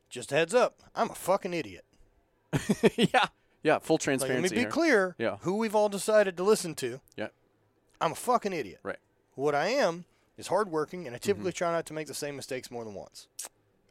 just 0.08 0.30
a 0.30 0.36
heads 0.36 0.54
up, 0.54 0.80
I'm 0.94 1.10
a 1.10 1.14
fucking 1.14 1.52
idiot. 1.52 1.84
yeah. 2.96 3.26
Yeah. 3.64 3.78
Full 3.80 3.98
Like, 4.06 4.20
let 4.20 4.40
me 4.42 4.48
be 4.48 4.56
here. 4.60 4.68
clear. 4.68 5.16
Yeah. 5.18 5.38
Who 5.40 5.56
we've 5.56 5.74
all 5.74 5.88
decided 5.88 6.36
to 6.36 6.44
listen 6.44 6.74
to. 6.76 7.00
Yeah. 7.16 7.28
I'm 8.04 8.12
a 8.12 8.16
fucking 8.16 8.52
idiot. 8.52 8.80
Right. 8.82 8.98
What 9.34 9.54
I 9.54 9.68
am 9.68 10.04
is 10.36 10.48
hardworking, 10.48 11.06
and 11.06 11.14
I 11.16 11.18
typically 11.18 11.50
Mm-hmm. 11.52 11.56
try 11.58 11.72
not 11.72 11.86
to 11.86 11.94
make 11.94 12.06
the 12.06 12.14
same 12.14 12.36
mistakes 12.36 12.70
more 12.70 12.84
than 12.84 12.94
once. 12.94 13.28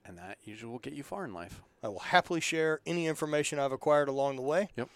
And 0.06 0.18
that 0.18 0.38
usually 0.44 0.72
will 0.72 0.80
get 0.80 0.94
you 0.94 1.04
far 1.04 1.24
in 1.26 1.34
life. 1.34 1.62
I 1.82 1.88
will 1.88 2.00
happily 2.00 2.40
share 2.42 2.80
any 2.86 3.08
information 3.08 3.58
I've 3.60 3.72
acquired 3.72 4.10
along 4.10 4.36
the 4.36 4.42
way 4.42 4.70
Yep. 4.78 4.90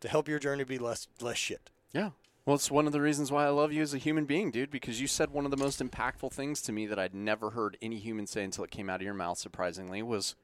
to 0.00 0.08
help 0.08 0.28
your 0.28 0.38
journey 0.38 0.64
be 0.64 0.78
less 0.78 1.08
less 1.20 1.36
shit. 1.36 1.70
Yeah. 1.92 2.10
Well, 2.46 2.56
it's 2.56 2.70
one 2.70 2.86
of 2.86 2.92
the 2.92 3.00
reasons 3.00 3.30
why 3.30 3.44
I 3.44 3.50
love 3.50 3.72
you 3.72 3.82
as 3.82 3.94
a 3.94 3.98
human 3.98 4.24
being, 4.24 4.50
dude, 4.50 4.70
because 4.70 5.00
you 5.00 5.06
said 5.06 5.30
one 5.30 5.44
of 5.44 5.50
the 5.52 5.56
most 5.56 5.80
impactful 5.80 6.32
things 6.32 6.60
to 6.62 6.72
me 6.72 6.86
that 6.86 6.98
I'd 6.98 7.14
never 7.14 7.50
heard 7.50 7.76
any 7.82 7.98
human 7.98 8.26
say 8.26 8.42
until 8.42 8.64
it 8.64 8.70
came 8.72 8.88
out 8.90 8.96
of 9.00 9.04
your 9.04 9.14
mouth, 9.14 9.38
surprisingly, 9.38 10.02
was 10.02 10.34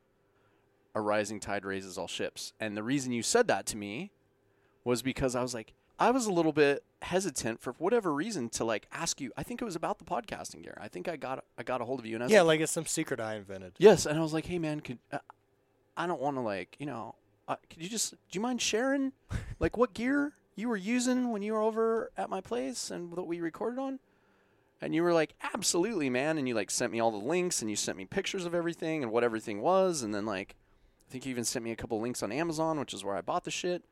a 0.95 1.01
rising 1.01 1.41
tide 1.41 1.65
raises 1.65 1.99
all 1.99 2.07
ships. 2.07 2.53
And 2.61 2.77
the 2.77 2.83
reason 2.85 3.13
you 3.13 3.23
said 3.25 3.49
that 3.49 3.67
to 3.67 3.77
me 3.77 4.13
was 4.85 5.03
because 5.03 5.35
I 5.35 5.43
was 5.43 5.55
like, 5.55 5.73
I 5.99 6.11
was 6.13 6.27
a 6.27 6.33
little 6.33 6.53
bit 6.53 6.85
hesitant 7.03 7.61
for 7.61 7.75
whatever 7.79 8.13
reason 8.13 8.49
to 8.51 8.65
like 8.65 8.87
ask 8.93 9.21
you. 9.21 9.33
I 9.37 9.43
think 9.43 9.63
it 9.63 9.65
was 9.65 9.77
about 9.77 9.99
the 9.99 10.05
podcasting 10.05 10.63
gear. 10.63 10.77
I 10.81 10.89
think 10.89 11.09
I 11.09 11.17
got 11.17 11.45
I 11.57 11.63
got 11.63 11.81
a 11.81 11.85
hold 11.85 12.01
of 12.01 12.07
you 12.07 12.15
and 12.17 12.23
I 12.23 12.27
was 12.27 12.33
Yeah, 12.33 12.41
like, 12.43 12.59
like 12.59 12.61
it's 12.63 12.73
some 12.73 12.87
secret 12.87 13.21
I 13.21 13.35
invented. 13.37 13.75
Yes, 13.79 14.07
and 14.07 14.19
I 14.19 14.23
was 14.23 14.33
like, 14.33 14.47
"Hey, 14.47 14.59
man, 14.59 14.81
could 14.81 14.99
uh, 15.13 15.19
I 15.97 16.07
don't 16.07 16.21
want 16.21 16.37
to 16.37 16.41
like 16.41 16.77
you 16.79 16.87
know, 16.87 17.15
uh, 17.47 17.57
could 17.71 17.83
you 17.83 17.89
just 17.89 18.11
do 18.13 18.17
you 18.33 18.41
mind 18.41 18.61
sharing 18.61 19.13
like 19.61 19.77
what 19.77 19.95
gear 19.95 20.33
you 20.57 20.69
were 20.69 20.77
using 20.77 21.31
when 21.31 21.43
you 21.43 21.53
were 21.53 21.61
over 21.63 22.11
at 22.17 22.29
my 22.29 22.41
place 22.41 22.91
and 22.91 23.13
that 23.15 23.25
we 23.25 23.41
recorded 23.41 23.79
on?" 23.79 24.01
And 24.81 24.95
you 24.95 25.03
were 25.03 25.13
like, 25.13 25.35
"Absolutely, 25.55 26.09
man!" 26.11 26.39
And 26.39 26.47
you 26.49 26.55
like 26.55 26.71
sent 26.71 26.93
me 26.93 27.01
all 27.01 27.11
the 27.11 27.17
links 27.19 27.61
and 27.63 27.71
you 27.71 27.77
sent 27.77 27.99
me 27.99 28.05
pictures 28.05 28.45
of 28.45 28.55
everything 28.55 29.03
and 29.03 29.11
what 29.13 29.25
everything 29.25 29.61
was, 29.61 30.03
and 30.03 30.15
then 30.15 30.25
like 30.27 30.55
I 31.09 31.11
think 31.13 31.27
you 31.27 31.31
even 31.31 31.45
sent 31.45 31.65
me 31.65 31.71
a 31.73 31.77
couple 31.77 32.01
links 32.01 32.23
on 32.23 32.31
Amazon, 32.33 32.79
which 32.79 32.93
is 32.93 33.05
where 33.05 33.17
I 33.17 33.21
bought 33.23 33.45
the 33.45 33.51
shit. 33.51 33.83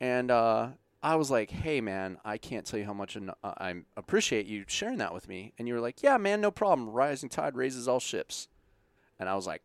And 0.00 0.30
uh, 0.30 0.68
I 1.04 1.14
was 1.16 1.30
like, 1.30 1.50
"Hey, 1.50 1.80
man, 1.80 2.18
I 2.24 2.38
can't 2.38 2.64
tell 2.66 2.78
you 2.80 2.86
how 2.86 2.94
much 2.94 3.16
uh, 3.16 3.20
I 3.44 3.74
appreciate 3.96 4.46
you 4.46 4.64
sharing 4.66 4.98
that 4.98 5.12
with 5.14 5.28
me." 5.28 5.52
And 5.58 5.68
you 5.68 5.74
were 5.74 5.80
like, 5.80 6.02
"Yeah, 6.02 6.16
man, 6.16 6.40
no 6.40 6.50
problem. 6.50 6.88
Rising 6.90 7.28
tide 7.28 7.54
raises 7.56 7.86
all 7.86 8.00
ships." 8.00 8.48
And 9.20 9.28
I 9.28 9.34
was 9.36 9.46
like, 9.46 9.62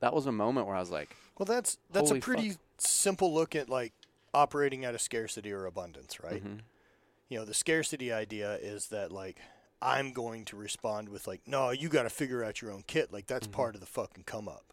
that 0.00 0.12
was 0.14 0.26
a 0.26 0.32
moment 0.32 0.66
where 0.66 0.74
I 0.76 0.80
was 0.80 0.90
like, 0.90 1.14
Well, 1.38 1.46
that's 1.46 1.78
that's 1.92 2.10
a 2.10 2.16
pretty 2.16 2.50
fuck. 2.50 2.58
simple 2.78 3.32
look 3.32 3.54
at 3.54 3.68
like 3.68 3.92
operating 4.34 4.84
out 4.84 4.94
of 4.94 5.00
scarcity 5.00 5.52
or 5.52 5.66
abundance, 5.66 6.20
right? 6.22 6.42
Mm-hmm. 6.44 6.56
You 7.28 7.38
know, 7.38 7.44
the 7.44 7.54
scarcity 7.54 8.12
idea 8.12 8.54
is 8.56 8.88
that 8.88 9.12
like 9.12 9.36
I'm 9.82 10.12
going 10.12 10.44
to 10.46 10.56
respond 10.56 11.08
with 11.10 11.26
like, 11.26 11.42
"No, 11.46 11.70
you 11.70 11.88
got 11.88 12.02
to 12.04 12.10
figure 12.10 12.42
out 12.42 12.60
your 12.62 12.72
own 12.72 12.82
kit." 12.86 13.12
Like 13.12 13.26
Mm-hmm. 13.26 13.34
that's 13.34 13.46
part 13.46 13.74
of 13.74 13.80
the 13.80 13.86
fucking 13.86 14.24
come 14.24 14.48
up. 14.48 14.64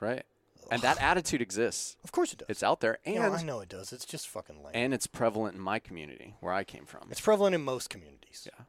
right? 0.00 0.22
And 0.70 0.82
that 0.82 1.00
attitude 1.02 1.40
exists. 1.42 1.96
Of 2.04 2.12
course 2.12 2.32
it 2.32 2.38
does. 2.40 2.46
It's 2.48 2.62
out 2.62 2.80
there, 2.80 2.98
and 3.04 3.16
know, 3.16 3.32
I 3.32 3.42
know 3.42 3.60
it 3.60 3.68
does. 3.68 3.92
It's 3.92 4.04
just 4.04 4.28
fucking 4.28 4.56
lame. 4.62 4.72
and 4.74 4.94
it's 4.94 5.06
prevalent 5.06 5.56
in 5.56 5.60
my 5.60 5.78
community 5.78 6.36
where 6.40 6.52
I 6.52 6.64
came 6.64 6.84
from. 6.86 7.08
it's 7.10 7.20
prevalent 7.20 7.54
in 7.54 7.62
most 7.62 7.90
communities. 7.90 8.46
Yeah. 8.50 8.64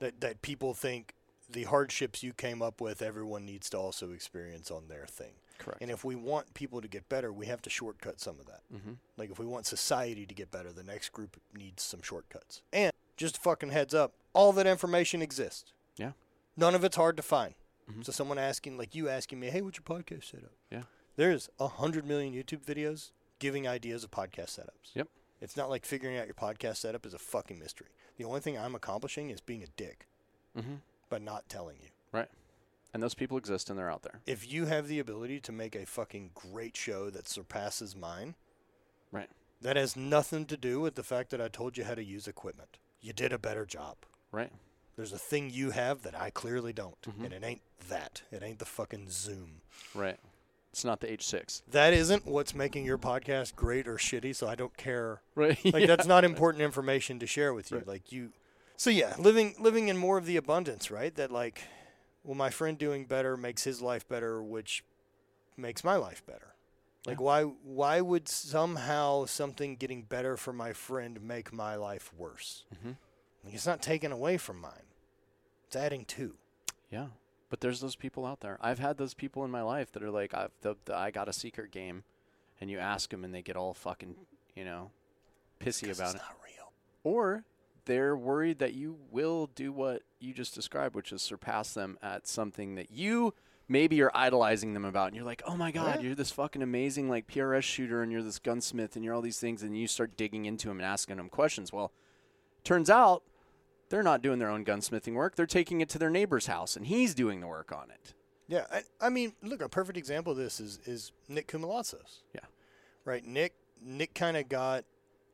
That 0.00 0.20
that 0.20 0.42
people 0.42 0.74
think 0.74 1.14
the 1.50 1.64
hardships 1.64 2.22
you 2.22 2.32
came 2.32 2.62
up 2.62 2.80
with, 2.80 3.02
everyone 3.02 3.44
needs 3.44 3.68
to 3.70 3.78
also 3.78 4.12
experience 4.12 4.70
on 4.70 4.88
their 4.88 5.06
thing. 5.06 5.32
Correct. 5.58 5.80
And 5.82 5.90
if 5.90 6.04
we 6.04 6.16
want 6.16 6.52
people 6.54 6.80
to 6.80 6.88
get 6.88 7.08
better, 7.08 7.32
we 7.32 7.46
have 7.46 7.62
to 7.62 7.70
shortcut 7.70 8.18
some 8.18 8.40
of 8.40 8.46
that. 8.46 8.62
Mhm. 8.74 8.96
Like 9.16 9.30
if 9.30 9.38
we 9.38 9.46
want 9.46 9.66
society 9.66 10.26
to 10.26 10.34
get 10.34 10.50
better, 10.50 10.72
the 10.72 10.82
next 10.82 11.10
group 11.10 11.40
needs 11.54 11.82
some 11.82 12.02
shortcuts. 12.02 12.62
And 12.72 12.92
just 13.16 13.38
fucking 13.40 13.70
heads 13.70 13.94
up, 13.94 14.14
all 14.32 14.52
that 14.54 14.66
information 14.66 15.22
exists. 15.22 15.72
Yeah. 15.96 16.12
None 16.56 16.74
of 16.74 16.82
it's 16.82 16.96
hard 16.96 17.16
to 17.18 17.22
find. 17.22 17.54
Mhm. 17.90 18.04
So 18.04 18.12
someone 18.12 18.38
asking, 18.38 18.78
like 18.78 18.94
you 18.94 19.08
asking 19.08 19.40
me, 19.40 19.48
hey, 19.50 19.60
what's 19.62 19.78
your 19.78 19.84
podcast 19.98 20.24
setup? 20.30 20.52
Yeah. 20.70 20.82
There's 21.16 21.48
a 21.60 21.68
hundred 21.68 22.06
million 22.06 22.32
YouTube 22.34 22.64
videos 22.64 23.10
giving 23.38 23.68
ideas 23.68 24.04
of 24.04 24.10
podcast 24.10 24.58
setups. 24.58 24.94
Yep. 24.94 25.08
It's 25.40 25.56
not 25.56 25.68
like 25.68 25.84
figuring 25.84 26.16
out 26.16 26.26
your 26.26 26.34
podcast 26.34 26.76
setup 26.78 27.04
is 27.04 27.12
a 27.14 27.18
fucking 27.18 27.58
mystery. 27.58 27.88
The 28.16 28.24
only 28.24 28.40
thing 28.40 28.56
I'm 28.58 28.74
accomplishing 28.74 29.30
is 29.30 29.40
being 29.40 29.62
a 29.62 29.66
dick 29.76 30.06
Mm-hmm. 30.56 30.76
by 31.10 31.18
not 31.18 31.48
telling 31.48 31.76
you. 31.82 31.88
Right. 32.12 32.28
And 32.94 33.02
those 33.02 33.14
people 33.14 33.36
exist 33.36 33.68
and 33.68 33.78
they're 33.78 33.90
out 33.90 34.02
there. 34.02 34.20
If 34.24 34.50
you 34.50 34.66
have 34.66 34.86
the 34.86 35.00
ability 35.00 35.40
to 35.40 35.52
make 35.52 35.74
a 35.74 35.84
fucking 35.84 36.30
great 36.34 36.76
show 36.76 37.10
that 37.10 37.28
surpasses 37.28 37.96
mine, 37.96 38.36
Right. 39.10 39.28
that 39.60 39.76
has 39.76 39.96
nothing 39.96 40.46
to 40.46 40.56
do 40.56 40.80
with 40.80 40.94
the 40.94 41.02
fact 41.02 41.30
that 41.30 41.40
I 41.40 41.48
told 41.48 41.76
you 41.76 41.82
how 41.84 41.96
to 41.96 42.04
use 42.04 42.28
equipment. 42.28 42.78
You 43.00 43.12
did 43.12 43.32
a 43.32 43.38
better 43.38 43.66
job. 43.66 43.96
Right. 44.30 44.52
There's 44.96 45.12
a 45.12 45.18
thing 45.18 45.50
you 45.50 45.70
have 45.72 46.02
that 46.02 46.14
I 46.14 46.30
clearly 46.30 46.72
don't, 46.72 47.00
Mhm. 47.02 47.24
and 47.24 47.32
it 47.32 47.44
ain't 47.44 47.62
that. 47.88 48.22
It 48.30 48.42
ain't 48.42 48.58
the 48.60 48.64
fucking 48.64 49.10
Zoom. 49.10 49.60
Right. 49.94 50.18
It's 50.72 50.84
not 50.84 51.00
the 51.00 51.10
H6. 51.10 51.62
That 51.68 51.92
isn't 51.92 52.26
what's 52.26 52.54
making 52.54 52.84
your 52.84 52.98
podcast 52.98 53.54
great 53.54 53.86
or 53.86 53.96
shitty, 53.96 54.34
so 54.34 54.48
I 54.48 54.54
don't 54.54 54.76
care. 54.76 55.20
Right. 55.34 55.58
Like 55.74 55.86
that's 55.86 56.06
not 56.06 56.24
important 56.24 56.62
information 56.62 57.18
to 57.20 57.26
share 57.26 57.52
with 57.54 57.70
you. 57.70 57.78
Right. 57.78 57.86
Like 57.86 58.12
you 58.12 58.32
So 58.76 58.90
yeah, 58.90 59.14
living 59.18 59.54
living 59.58 59.88
in 59.88 59.96
more 59.96 60.18
of 60.18 60.26
the 60.26 60.36
abundance, 60.36 60.90
right? 60.90 61.14
That 61.14 61.30
like 61.30 61.62
well 62.24 62.34
my 62.34 62.50
friend 62.50 62.76
doing 62.78 63.04
better 63.06 63.36
makes 63.36 63.62
his 63.64 63.80
life 63.82 64.06
better, 64.08 64.42
which 64.42 64.84
makes 65.56 65.84
my 65.84 65.94
life 65.96 66.24
better. 66.26 66.54
Like 67.06 67.18
Yeah. 67.18 67.24
why 67.24 67.42
why 67.42 68.00
would 68.00 68.28
somehow 68.28 69.26
something 69.26 69.76
getting 69.76 70.02
better 70.02 70.36
for 70.36 70.52
my 70.52 70.72
friend 70.72 71.20
make 71.20 71.52
my 71.52 71.76
life 71.76 72.12
worse? 72.14 72.64
Mhm. 72.74 72.96
Like 73.44 73.54
it's 73.54 73.66
not 73.66 73.80
taken 73.82 74.10
away 74.10 74.38
from 74.38 74.60
mine. 74.60 74.83
It's 75.66 75.76
adding 75.76 76.04
to. 76.06 76.34
Yeah. 76.90 77.06
But 77.50 77.60
there's 77.60 77.80
those 77.80 77.96
people 77.96 78.26
out 78.26 78.40
there. 78.40 78.58
I've 78.60 78.78
had 78.78 78.96
those 78.98 79.14
people 79.14 79.44
in 79.44 79.50
my 79.50 79.62
life 79.62 79.92
that 79.92 80.02
are 80.02 80.10
like, 80.10 80.34
I've, 80.34 80.50
the, 80.62 80.76
the, 80.86 80.96
I 80.96 81.10
got 81.10 81.28
a 81.28 81.32
secret 81.32 81.70
game, 81.70 82.02
and 82.60 82.70
you 82.70 82.78
ask 82.78 83.10
them 83.10 83.24
and 83.24 83.34
they 83.34 83.42
get 83.42 83.56
all 83.56 83.74
fucking, 83.74 84.14
you 84.54 84.64
know, 84.64 84.90
pissy 85.60 85.84
about 85.84 86.14
it's 86.14 86.14
it. 86.14 86.18
not 86.18 86.36
real. 86.44 86.72
Or 87.04 87.44
they're 87.84 88.16
worried 88.16 88.58
that 88.60 88.74
you 88.74 88.96
will 89.10 89.48
do 89.54 89.70
what 89.72 90.02
you 90.18 90.32
just 90.32 90.54
described, 90.54 90.94
which 90.94 91.12
is 91.12 91.22
surpass 91.22 91.74
them 91.74 91.98
at 92.02 92.26
something 92.26 92.74
that 92.76 92.90
you 92.90 93.34
maybe 93.68 93.96
you're 93.96 94.10
idolizing 94.14 94.74
them 94.74 94.84
about. 94.84 95.08
And 95.08 95.16
you're 95.16 95.24
like, 95.24 95.42
oh 95.46 95.56
my 95.56 95.70
God, 95.70 95.96
Yeah. 95.96 96.00
you're 96.02 96.14
this 96.14 96.30
fucking 96.30 96.62
amazing 96.62 97.08
like 97.08 97.26
PRS 97.26 97.62
shooter 97.62 98.02
and 98.02 98.10
you're 98.12 98.22
this 98.22 98.38
gunsmith 98.38 98.96
and 98.96 99.04
you're 99.04 99.14
all 99.14 99.22
these 99.22 99.38
things. 99.38 99.62
And 99.62 99.76
you 99.78 99.86
start 99.86 100.16
digging 100.16 100.44
into 100.46 100.68
them 100.68 100.78
and 100.78 100.86
asking 100.86 101.16
them 101.16 101.28
questions. 101.28 101.72
Well, 101.72 101.92
turns 102.62 102.90
out 102.90 103.22
they're 103.88 104.02
not 104.02 104.22
doing 104.22 104.38
their 104.38 104.50
own 104.50 104.64
gunsmithing 104.64 105.14
work. 105.14 105.36
They're 105.36 105.46
taking 105.46 105.80
it 105.80 105.88
to 105.90 105.98
their 105.98 106.10
neighbor's 106.10 106.46
house 106.46 106.76
and 106.76 106.86
he's 106.86 107.14
doing 107.14 107.40
the 107.40 107.46
work 107.46 107.72
on 107.72 107.90
it. 107.90 108.14
Yeah, 108.46 108.66
I, 108.70 108.82
I 109.00 109.08
mean, 109.08 109.32
look, 109.42 109.62
a 109.62 109.68
perfect 109.68 109.96
example 109.96 110.32
of 110.32 110.38
this 110.38 110.60
is 110.60 110.78
is 110.84 111.12
Nick 111.28 111.48
Koumalatsos. 111.48 112.20
Yeah. 112.34 112.40
Right, 113.04 113.24
Nick 113.24 113.54
Nick 113.82 114.14
kind 114.14 114.36
of 114.36 114.48
got 114.48 114.84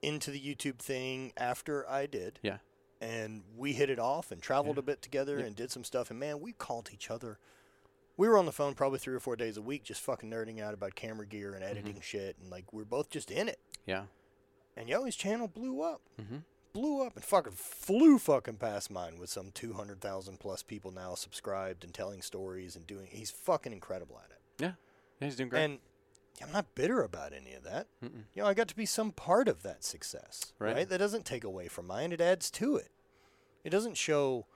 into 0.02 0.30
the 0.30 0.40
YouTube 0.40 0.78
thing 0.78 1.32
after 1.36 1.88
I 1.88 2.06
did. 2.06 2.38
Yeah. 2.42 2.58
And 3.00 3.42
we 3.56 3.72
hit 3.72 3.90
it 3.90 3.98
off 3.98 4.30
and 4.30 4.40
traveled 4.42 4.76
Yeah. 4.76 4.80
a 4.80 4.82
bit 4.82 5.02
together 5.02 5.38
Yep. 5.38 5.46
and 5.46 5.56
did 5.56 5.70
some 5.70 5.84
stuff. 5.84 6.10
And 6.10 6.20
man, 6.20 6.40
we 6.40 6.52
called 6.52 6.90
each 6.92 7.10
other. 7.10 7.38
We 8.16 8.28
were 8.28 8.36
on 8.36 8.44
the 8.46 8.52
phone 8.52 8.74
probably 8.74 8.98
three 8.98 9.14
or 9.14 9.20
four 9.20 9.36
days 9.36 9.56
a 9.56 9.62
week, 9.62 9.82
just 9.84 10.02
fucking 10.02 10.30
nerding 10.30 10.60
out 10.60 10.74
about 10.74 10.94
camera 10.94 11.26
gear 11.26 11.54
and 11.54 11.64
editing 11.64 11.92
Mm-hmm. 11.94 12.00
shit. 12.02 12.36
And 12.40 12.50
like, 12.50 12.72
we're 12.72 12.84
both 12.84 13.08
just 13.10 13.30
in 13.30 13.48
it. 13.48 13.58
Yeah. 13.86 14.04
And 14.76 14.88
yo, 14.88 15.04
his 15.04 15.16
channel 15.16 15.48
blew 15.48 15.80
up. 15.82 16.02
Mm-hmm. 16.20 16.36
Blew 16.72 17.04
up 17.04 17.16
and 17.16 17.24
fucking 17.24 17.52
flew 17.54 18.18
fucking 18.18 18.56
past 18.56 18.90
mine 18.90 19.18
with 19.18 19.28
some 19.30 19.50
200,000 19.52 20.38
plus 20.38 20.62
people 20.62 20.92
now 20.92 21.14
subscribed 21.14 21.82
and 21.84 21.92
telling 21.92 22.22
stories 22.22 22.76
and 22.76 22.86
doing. 22.86 23.08
He's 23.10 23.30
fucking 23.30 23.72
incredible 23.72 24.20
at 24.24 24.30
it. 24.30 24.38
Yeah. 24.62 24.72
Yeah, 25.20 25.26
he's 25.26 25.36
doing 25.36 25.48
great. 25.48 25.64
And 25.64 25.78
I'm 26.42 26.52
not 26.52 26.74
bitter 26.74 27.02
about 27.02 27.32
any 27.32 27.54
of 27.54 27.64
that. 27.64 27.88
Mm-mm. 28.04 28.24
You 28.34 28.42
know, 28.42 28.48
I 28.48 28.54
got 28.54 28.68
to 28.68 28.76
be 28.76 28.86
some 28.86 29.10
part 29.12 29.48
of 29.48 29.62
that 29.62 29.82
success, 29.84 30.52
Right. 30.58 30.74
right? 30.76 30.88
That 30.88 30.98
doesn't 30.98 31.26
take 31.26 31.44
away 31.44 31.68
from 31.68 31.86
mine; 31.86 32.12
it 32.12 32.20
adds 32.20 32.50
to 32.52 32.76
it. 32.76 32.88
It 33.64 33.70
doesn't 33.70 33.96
show 33.98 34.46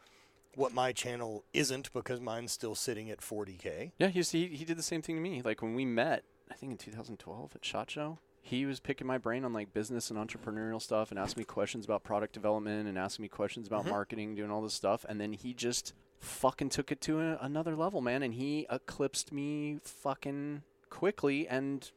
what 0.54 0.72
my 0.72 0.92
channel 0.92 1.44
isn't 1.52 1.92
because 1.92 2.20
mine's 2.20 2.52
still 2.52 2.74
sitting 2.76 3.10
at 3.10 3.20
40k. 3.20 3.90
Yeah, 3.98 4.06
he's, 4.08 4.30
he 4.30 4.46
he 4.46 4.64
did 4.64 4.78
the 4.78 4.82
same 4.82 5.02
thing 5.02 5.16
to 5.16 5.20
me. 5.20 5.42
Like 5.42 5.60
when 5.60 5.74
we 5.74 5.84
met, 5.84 6.22
I 6.50 6.54
think 6.54 6.70
in 6.72 6.78
2012 6.78 7.52
at 7.56 7.64
Shot 7.64 7.90
Show, 7.90 8.18
he 8.46 8.66
was 8.66 8.78
picking 8.78 9.06
my 9.06 9.16
brain 9.16 9.42
on 9.44 9.54
like 9.54 9.72
business 9.72 10.10
and 10.10 10.18
entrepreneurial 10.18 10.80
stuff 10.80 11.10
and 11.10 11.18
asking 11.18 11.40
me 11.40 11.44
questions 11.46 11.86
about 11.86 12.04
product 12.04 12.34
development 12.34 12.86
and 12.86 12.98
asking 12.98 13.22
me 13.22 13.28
questions 13.28 13.66
about 13.66 13.86
Mhm. 13.86 13.90
marketing, 13.90 14.34
doing 14.34 14.50
all 14.50 14.60
this 14.60 14.74
stuff, 14.74 15.04
and 15.08 15.18
then 15.18 15.32
he 15.32 15.54
just 15.54 15.94
fucking 16.18 16.68
took 16.68 16.92
it 16.92 17.00
to 17.00 17.20
a, 17.20 17.38
another 17.40 17.74
level, 17.74 18.02
man, 18.02 18.22
and 18.22 18.34
he 18.34 18.66
eclipsed 18.70 19.32
me 19.32 19.78
fucking 19.82 20.62
quickly. 20.90 21.48
And 21.48 21.90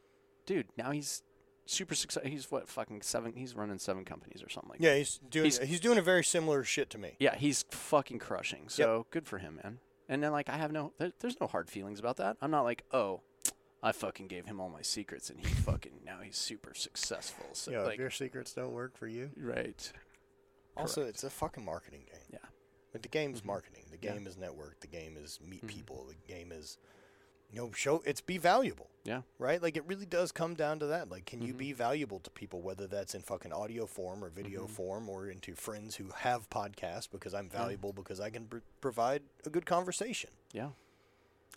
dude, 0.46 0.68
now 0.76 0.90
he's 0.90 1.22
super 1.66 1.94
successful. 1.94 2.30
He's 2.30 2.50
what 2.50 2.66
fucking 2.66 3.02
seven? 3.02 3.34
He's 3.34 3.54
running 3.54 3.78
seven 3.78 4.06
companies 4.06 4.42
or 4.42 4.48
something 4.48 4.70
like. 4.70 4.80
Yeah, 4.80 4.96
he's 4.96 5.18
doing 5.18 5.44
He's- 5.44 5.58
he's, 5.58 5.80
doing 5.80 5.98
a 5.98 6.02
very 6.02 6.24
similar 6.24 6.64
shit 6.64 6.88
to 6.90 6.98
me. 6.98 7.16
Yeah, 7.18 7.36
he's 7.36 7.64
fucking 7.70 8.20
crushing. 8.20 8.70
So 8.70 9.06
good 9.10 9.26
for 9.26 9.36
him, 9.36 9.60
man. 9.62 9.80
And 10.08 10.22
then 10.22 10.32
like 10.32 10.48
I 10.48 10.56
have 10.56 10.72
no, 10.72 10.94
there, 10.96 11.12
there's 11.20 11.38
no 11.38 11.46
hard 11.46 11.68
feelings 11.68 11.98
about 12.00 12.16
that. 12.16 12.38
I'm 12.40 12.50
not 12.50 12.62
like, 12.62 12.84
oh, 12.90 13.20
I 13.82 13.92
fucking 13.92 14.26
gave 14.26 14.46
him 14.46 14.60
all 14.60 14.68
my 14.68 14.82
secrets 14.82 15.30
and 15.30 15.38
he 15.38 15.46
fucking 15.46 16.00
now 16.04 16.18
he's 16.22 16.36
super 16.36 16.74
successful. 16.74 17.46
So 17.52 17.70
Yeah, 17.70 17.82
like, 17.82 17.94
if 17.94 18.00
your 18.00 18.10
secrets 18.10 18.52
don't 18.52 18.72
work 18.72 18.96
for 18.96 19.06
you. 19.06 19.30
right. 19.36 19.92
Also, 20.76 21.00
Correct. 21.02 21.14
it's 21.14 21.24
a 21.24 21.30
fucking 21.30 21.64
marketing 21.64 22.04
game. 22.10 22.20
Yeah. 22.32 22.38
Like 22.94 23.02
the 23.02 23.08
game's 23.08 23.44
marketing. 23.44 23.84
The 23.90 23.98
Yeah. 24.00 24.14
game 24.14 24.26
is 24.26 24.36
network. 24.36 24.80
The 24.80 24.86
game 24.86 25.16
is 25.16 25.40
meet 25.40 25.62
Mhm. 25.64 25.68
people. 25.68 26.04
The 26.06 26.14
game 26.32 26.50
is, 26.52 26.78
you 27.50 27.56
know, 27.56 27.70
show. 27.72 28.00
It's 28.04 28.20
be 28.20 28.38
valuable. 28.38 28.90
Yeah. 29.04 29.22
Right. 29.38 29.60
Like 29.62 29.76
it 29.76 29.84
really 29.86 30.06
does 30.06 30.32
come 30.32 30.54
down 30.54 30.78
to 30.80 30.86
that. 30.86 31.08
Like, 31.08 31.24
can 31.26 31.40
you 31.42 31.54
Mhm. 31.54 31.58
be 31.58 31.72
valuable 31.72 32.18
to 32.20 32.30
people, 32.30 32.62
whether 32.62 32.86
that's 32.86 33.14
in 33.14 33.22
fucking 33.22 33.52
audio 33.52 33.86
form 33.86 34.24
or 34.24 34.28
video 34.30 34.66
Mhm. 34.66 34.70
form, 34.70 35.08
or 35.08 35.28
into 35.28 35.54
friends 35.54 35.96
who 35.96 36.10
have 36.10 36.48
podcasts 36.50 37.08
because 37.10 37.34
I'm 37.34 37.48
valuable 37.48 37.92
because 37.92 38.18
I 38.20 38.30
can 38.30 38.46
pr- 38.46 38.58
provide 38.80 39.22
a 39.44 39.50
good 39.50 39.66
conversation. 39.66 40.30
Yeah. 40.52 40.70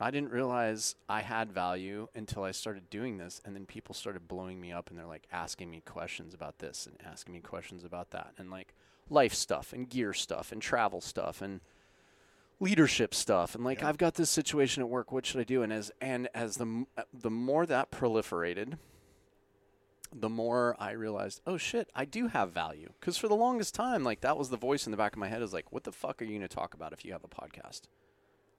I 0.02 0.12
didn't 0.12 0.32
realize 0.32 0.96
I 1.08 1.22
had 1.22 1.52
value 1.52 2.08
until 2.16 2.44
I 2.44 2.52
started 2.52 2.90
doing 2.90 3.18
this, 3.18 3.42
and 3.46 3.56
then 3.56 3.66
people 3.66 3.94
started 3.94 4.28
blowing 4.28 4.60
me 4.60 4.72
up, 4.72 4.90
and 4.90 4.98
they're 4.98 5.06
like 5.06 5.28
asking 5.32 5.70
me 5.70 5.82
questions 5.82 6.34
about 6.34 6.60
this 6.60 6.88
and 6.88 6.98
asking 7.06 7.34
me 7.34 7.40
questions 7.40 7.84
about 7.84 8.12
that, 8.12 8.34
and 8.38 8.50
like 8.50 8.74
life 9.10 9.34
stuff 9.34 9.74
and 9.74 9.90
gear 9.90 10.14
stuff 10.14 10.52
and 10.52 10.62
travel 10.62 11.02
stuff 11.02 11.42
and 11.42 11.62
leadership 12.60 13.14
stuff, 13.14 13.56
and 13.56 13.64
like. 13.64 13.84
I've 13.84 13.98
got 13.98 14.16
this 14.16 14.30
situation 14.30 14.82
at 14.82 14.90
work. 14.90 15.12
What 15.12 15.26
should 15.26 15.40
I 15.42 15.44
do? 15.44 15.62
And 15.64 15.72
as 15.72 15.92
and 16.02 16.28
as 16.34 16.58
the 16.58 16.86
uh, 16.98 17.04
the 17.14 17.32
more 17.32 17.66
that 17.66 17.92
proliferated, 17.92 18.78
the 20.14 20.30
more 20.30 20.76
I 20.80 20.92
realized, 20.92 21.42
oh 21.48 21.58
shit, 21.58 21.90
I 21.96 22.06
do 22.06 22.28
have 22.28 22.52
value. 22.52 22.90
Because 23.00 23.18
for 23.18 23.28
the 23.28 23.36
longest 23.36 23.74
time, 23.76 24.04
like 24.04 24.22
that 24.22 24.38
was 24.38 24.50
the 24.50 24.58
voice 24.58 24.86
in 24.86 24.92
the 24.92 24.98
back 24.98 25.14
of 25.14 25.20
my 25.20 25.28
head 25.28 25.42
is 25.42 25.54
like, 25.54 25.72
what 25.72 25.84
the 25.84 25.92
fuck 25.92 26.22
are 26.22 26.26
you 26.26 26.38
going 26.38 26.42
to 26.42 26.48
talk 26.48 26.74
about 26.74 26.94
if 26.94 27.06
you 27.06 27.14
have 27.14 27.24
a 27.24 27.28
podcast? 27.28 27.82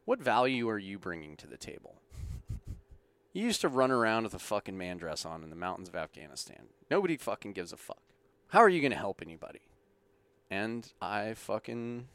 What 0.05 0.19
value 0.21 0.69
are 0.69 0.79
you 0.79 0.99
bringing 0.99 1.37
to 1.37 1.47
the 1.47 1.57
table? 1.57 1.97
You 3.35 3.45
used 3.45 3.63
to 3.63 3.69
run 3.69 3.91
around 3.91 4.25
with 4.25 4.35
a 4.35 4.39
fucking 4.39 4.77
man 4.77 4.99
dress 4.99 5.25
on 5.25 5.43
in 5.43 5.49
the 5.49 5.57
mountains 5.57 5.89
of 5.89 5.97
Afghanistan. 5.97 6.65
Nobody 6.91 7.17
fucking 7.17 7.55
gives 7.55 7.73
a 7.73 7.79
fuck. 7.79 8.03
How 8.49 8.59
are 8.59 8.69
you 8.69 8.83
going 8.83 8.93
to 8.93 8.99
help 8.99 9.23
anybody? 9.23 9.63
And 10.51 10.93
I 11.01 11.33
fucking 11.33 12.09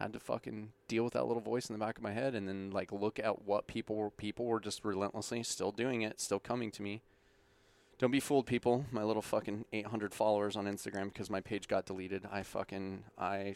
had 0.00 0.12
to 0.12 0.18
fucking 0.18 0.72
deal 0.88 1.04
with 1.04 1.12
that 1.12 1.26
little 1.26 1.40
voice 1.40 1.68
in 1.68 1.72
the 1.72 1.84
back 1.84 1.96
of 1.98 2.02
my 2.02 2.10
head 2.12 2.34
and 2.34 2.48
then 2.48 2.70
like 2.72 2.90
look 2.90 3.20
at 3.20 3.46
what 3.46 3.68
people 3.68 3.94
were 3.94 4.10
people 4.10 4.46
were 4.46 4.58
just 4.58 4.84
relentlessly 4.84 5.44
still 5.44 5.70
doing 5.70 6.02
it, 6.02 6.20
still 6.20 6.40
coming 6.40 6.72
to 6.72 6.82
me. 6.82 7.02
Don't 7.98 8.10
be 8.10 8.18
fooled 8.18 8.46
people, 8.46 8.86
my 8.90 9.04
little 9.04 9.22
fucking 9.22 9.64
800 9.72 10.12
followers 10.12 10.56
on 10.56 10.66
Instagram 10.66 11.12
because 11.12 11.30
my 11.30 11.40
page 11.40 11.68
got 11.68 11.86
deleted. 11.86 12.26
I 12.30 12.42
fucking 12.42 13.04
I 13.16 13.54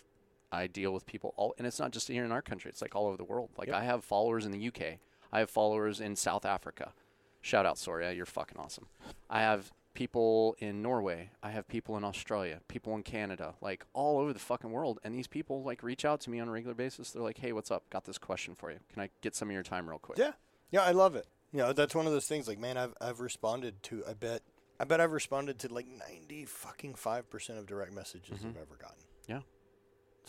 I 0.52 0.66
deal 0.66 0.92
with 0.92 1.06
people 1.06 1.32
all, 1.36 1.54
and 1.58 1.66
it's 1.66 1.78
not 1.78 1.92
just 1.92 2.08
here 2.08 2.24
in 2.24 2.32
our 2.32 2.42
country. 2.42 2.70
It's 2.70 2.82
like 2.82 2.94
all 2.96 3.06
over 3.06 3.16
the 3.16 3.24
world. 3.24 3.50
Like 3.56 3.68
Yep. 3.68 3.76
I 3.76 3.84
have 3.84 4.04
followers 4.04 4.44
in 4.44 4.52
the 4.52 4.68
UK. 4.68 4.98
I 5.32 5.38
have 5.40 5.50
followers 5.50 6.00
in 6.00 6.16
South 6.16 6.44
Africa. 6.44 6.92
Shout 7.40 7.64
out 7.66 7.78
Soria, 7.78 8.12
you're 8.12 8.26
fucking 8.26 8.58
awesome. 8.58 8.86
I 9.30 9.40
have 9.40 9.72
people 9.94 10.56
in 10.58 10.82
Norway. 10.82 11.30
I 11.42 11.50
have 11.50 11.66
people 11.68 11.96
in 11.96 12.04
Australia. 12.04 12.60
People 12.68 12.94
in 12.94 13.02
Canada. 13.02 13.54
Like 13.60 13.84
all 13.92 14.18
over 14.18 14.32
the 14.32 14.38
fucking 14.38 14.70
world. 14.70 14.98
And 15.04 15.14
these 15.14 15.26
people 15.26 15.62
like 15.62 15.82
reach 15.82 16.04
out 16.04 16.20
to 16.22 16.30
me 16.30 16.40
on 16.40 16.48
a 16.48 16.50
regular 16.50 16.74
basis. 16.74 17.10
They're 17.12 17.22
like, 17.22 17.38
"Hey, 17.38 17.52
what's 17.52 17.70
up? 17.70 17.88
Got 17.90 18.04
this 18.04 18.18
question 18.18 18.54
for 18.54 18.70
you. 18.70 18.78
Can 18.92 19.02
I 19.02 19.10
get 19.20 19.34
some 19.34 19.48
of 19.48 19.54
your 19.54 19.62
time 19.62 19.88
real 19.88 19.98
quick?" 19.98 20.18
Yeah. 20.18 20.32
Yeah, 20.70 20.82
I 20.82 20.92
love 20.92 21.16
it. 21.16 21.26
You 21.52 21.58
know, 21.58 21.72
that's 21.72 21.94
one 21.94 22.06
of 22.06 22.12
those 22.12 22.26
things. 22.28 22.46
Like, 22.46 22.58
man, 22.58 22.76
I've 22.76 22.94
I've 23.00 23.20
responded 23.20 23.82
to. 23.84 24.04
I 24.08 24.14
bet. 24.14 24.42
I 24.78 24.84
bet 24.84 25.00
I've 25.00 25.12
responded 25.12 25.58
to 25.60 25.72
like 25.72 25.86
ninety 25.86 26.44
fucking 26.44 26.94
five 26.94 27.28
percent 27.30 27.58
of 27.58 27.66
direct 27.66 27.92
messages 27.92 28.40
I've 28.44 28.56
ever 28.56 28.76
gotten. 28.78 28.96
Mm-hmm. 29.28 29.32
Yeah. 29.32 29.40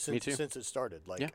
Since 0.02 0.26
too. 0.26 0.32
since 0.32 0.56
it 0.56 0.66
started. 0.66 1.08
Like, 1.08 1.20
Yeah. 1.22 1.30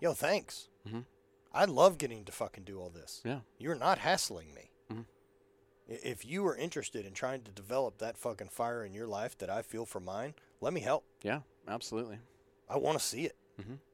yo, 0.00 0.14
thanks. 0.14 0.68
Mhm. 0.86 1.04
I 1.52 1.64
love 1.64 1.98
getting 1.98 2.24
to 2.26 2.32
fucking 2.32 2.64
do 2.64 2.80
all 2.80 2.90
this. 2.90 3.20
Yeah. 3.24 3.40
You're 3.58 3.74
not 3.74 3.98
hassling 3.98 4.54
me. 4.54 4.70
Mhm. 4.90 5.06
If 5.88 6.24
you 6.24 6.46
are 6.46 6.54
interested 6.56 7.06
in 7.06 7.14
trying 7.14 7.42
to 7.44 7.50
develop 7.50 7.98
that 7.98 8.18
fucking 8.18 8.50
fire 8.50 8.84
in 8.84 8.92
your 8.92 9.06
life 9.06 9.36
that 9.38 9.48
I 9.50 9.62
feel 9.62 9.86
for 9.86 10.00
mine, 10.00 10.34
let 10.60 10.72
me 10.72 10.80
help. 10.80 11.04
Yeah. 11.22 11.40
Absolutely. 11.66 12.18
I 12.68 12.76
want 12.76 12.98
to 12.98 13.04
see 13.04 13.24
it. 13.24 13.36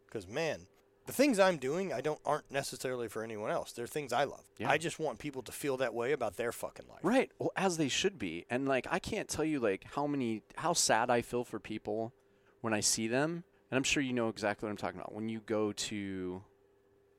Because 0.06 0.26
man, 0.26 0.66
the 1.06 1.12
things 1.12 1.38
I'm 1.38 1.56
doing, 1.58 1.92
I 1.92 2.00
don't 2.00 2.20
aren't 2.24 2.50
necessarily 2.50 3.08
for 3.08 3.22
anyone 3.22 3.50
else. 3.50 3.72
They're 3.72 3.86
things 3.86 4.12
I 4.12 4.24
love. 4.24 4.44
Yeah. 4.58 4.68
I 4.70 4.76
just 4.78 4.98
want 4.98 5.18
people 5.20 5.42
to 5.42 5.52
feel 5.52 5.76
that 5.78 5.94
way 5.94 6.12
about 6.12 6.36
their 6.36 6.52
fucking 6.52 6.86
life. 6.88 7.00
Right. 7.02 7.30
Well, 7.38 7.52
as 7.56 7.76
they 7.76 7.88
should 7.88 8.18
be. 8.18 8.44
And 8.50 8.66
like 8.68 8.86
I 8.90 8.98
can't 8.98 9.28
tell 9.28 9.44
you 9.44 9.60
like 9.60 9.84
how 9.94 10.06
many 10.06 10.42
how 10.56 10.72
sad 10.72 11.10
I 11.10 11.22
feel 11.22 11.44
for 11.44 11.58
people 11.60 12.12
when 12.60 12.74
I 12.74 12.80
see 12.80 13.06
them. 13.08 13.44
And 13.74 13.78
I'm 13.78 13.82
sure 13.82 14.04
you 14.04 14.12
know 14.12 14.28
exactly 14.28 14.68
what 14.68 14.70
I'm 14.70 14.76
talking 14.76 15.00
about. 15.00 15.12
When 15.12 15.28
you 15.28 15.40
go 15.40 15.72
to 15.72 16.44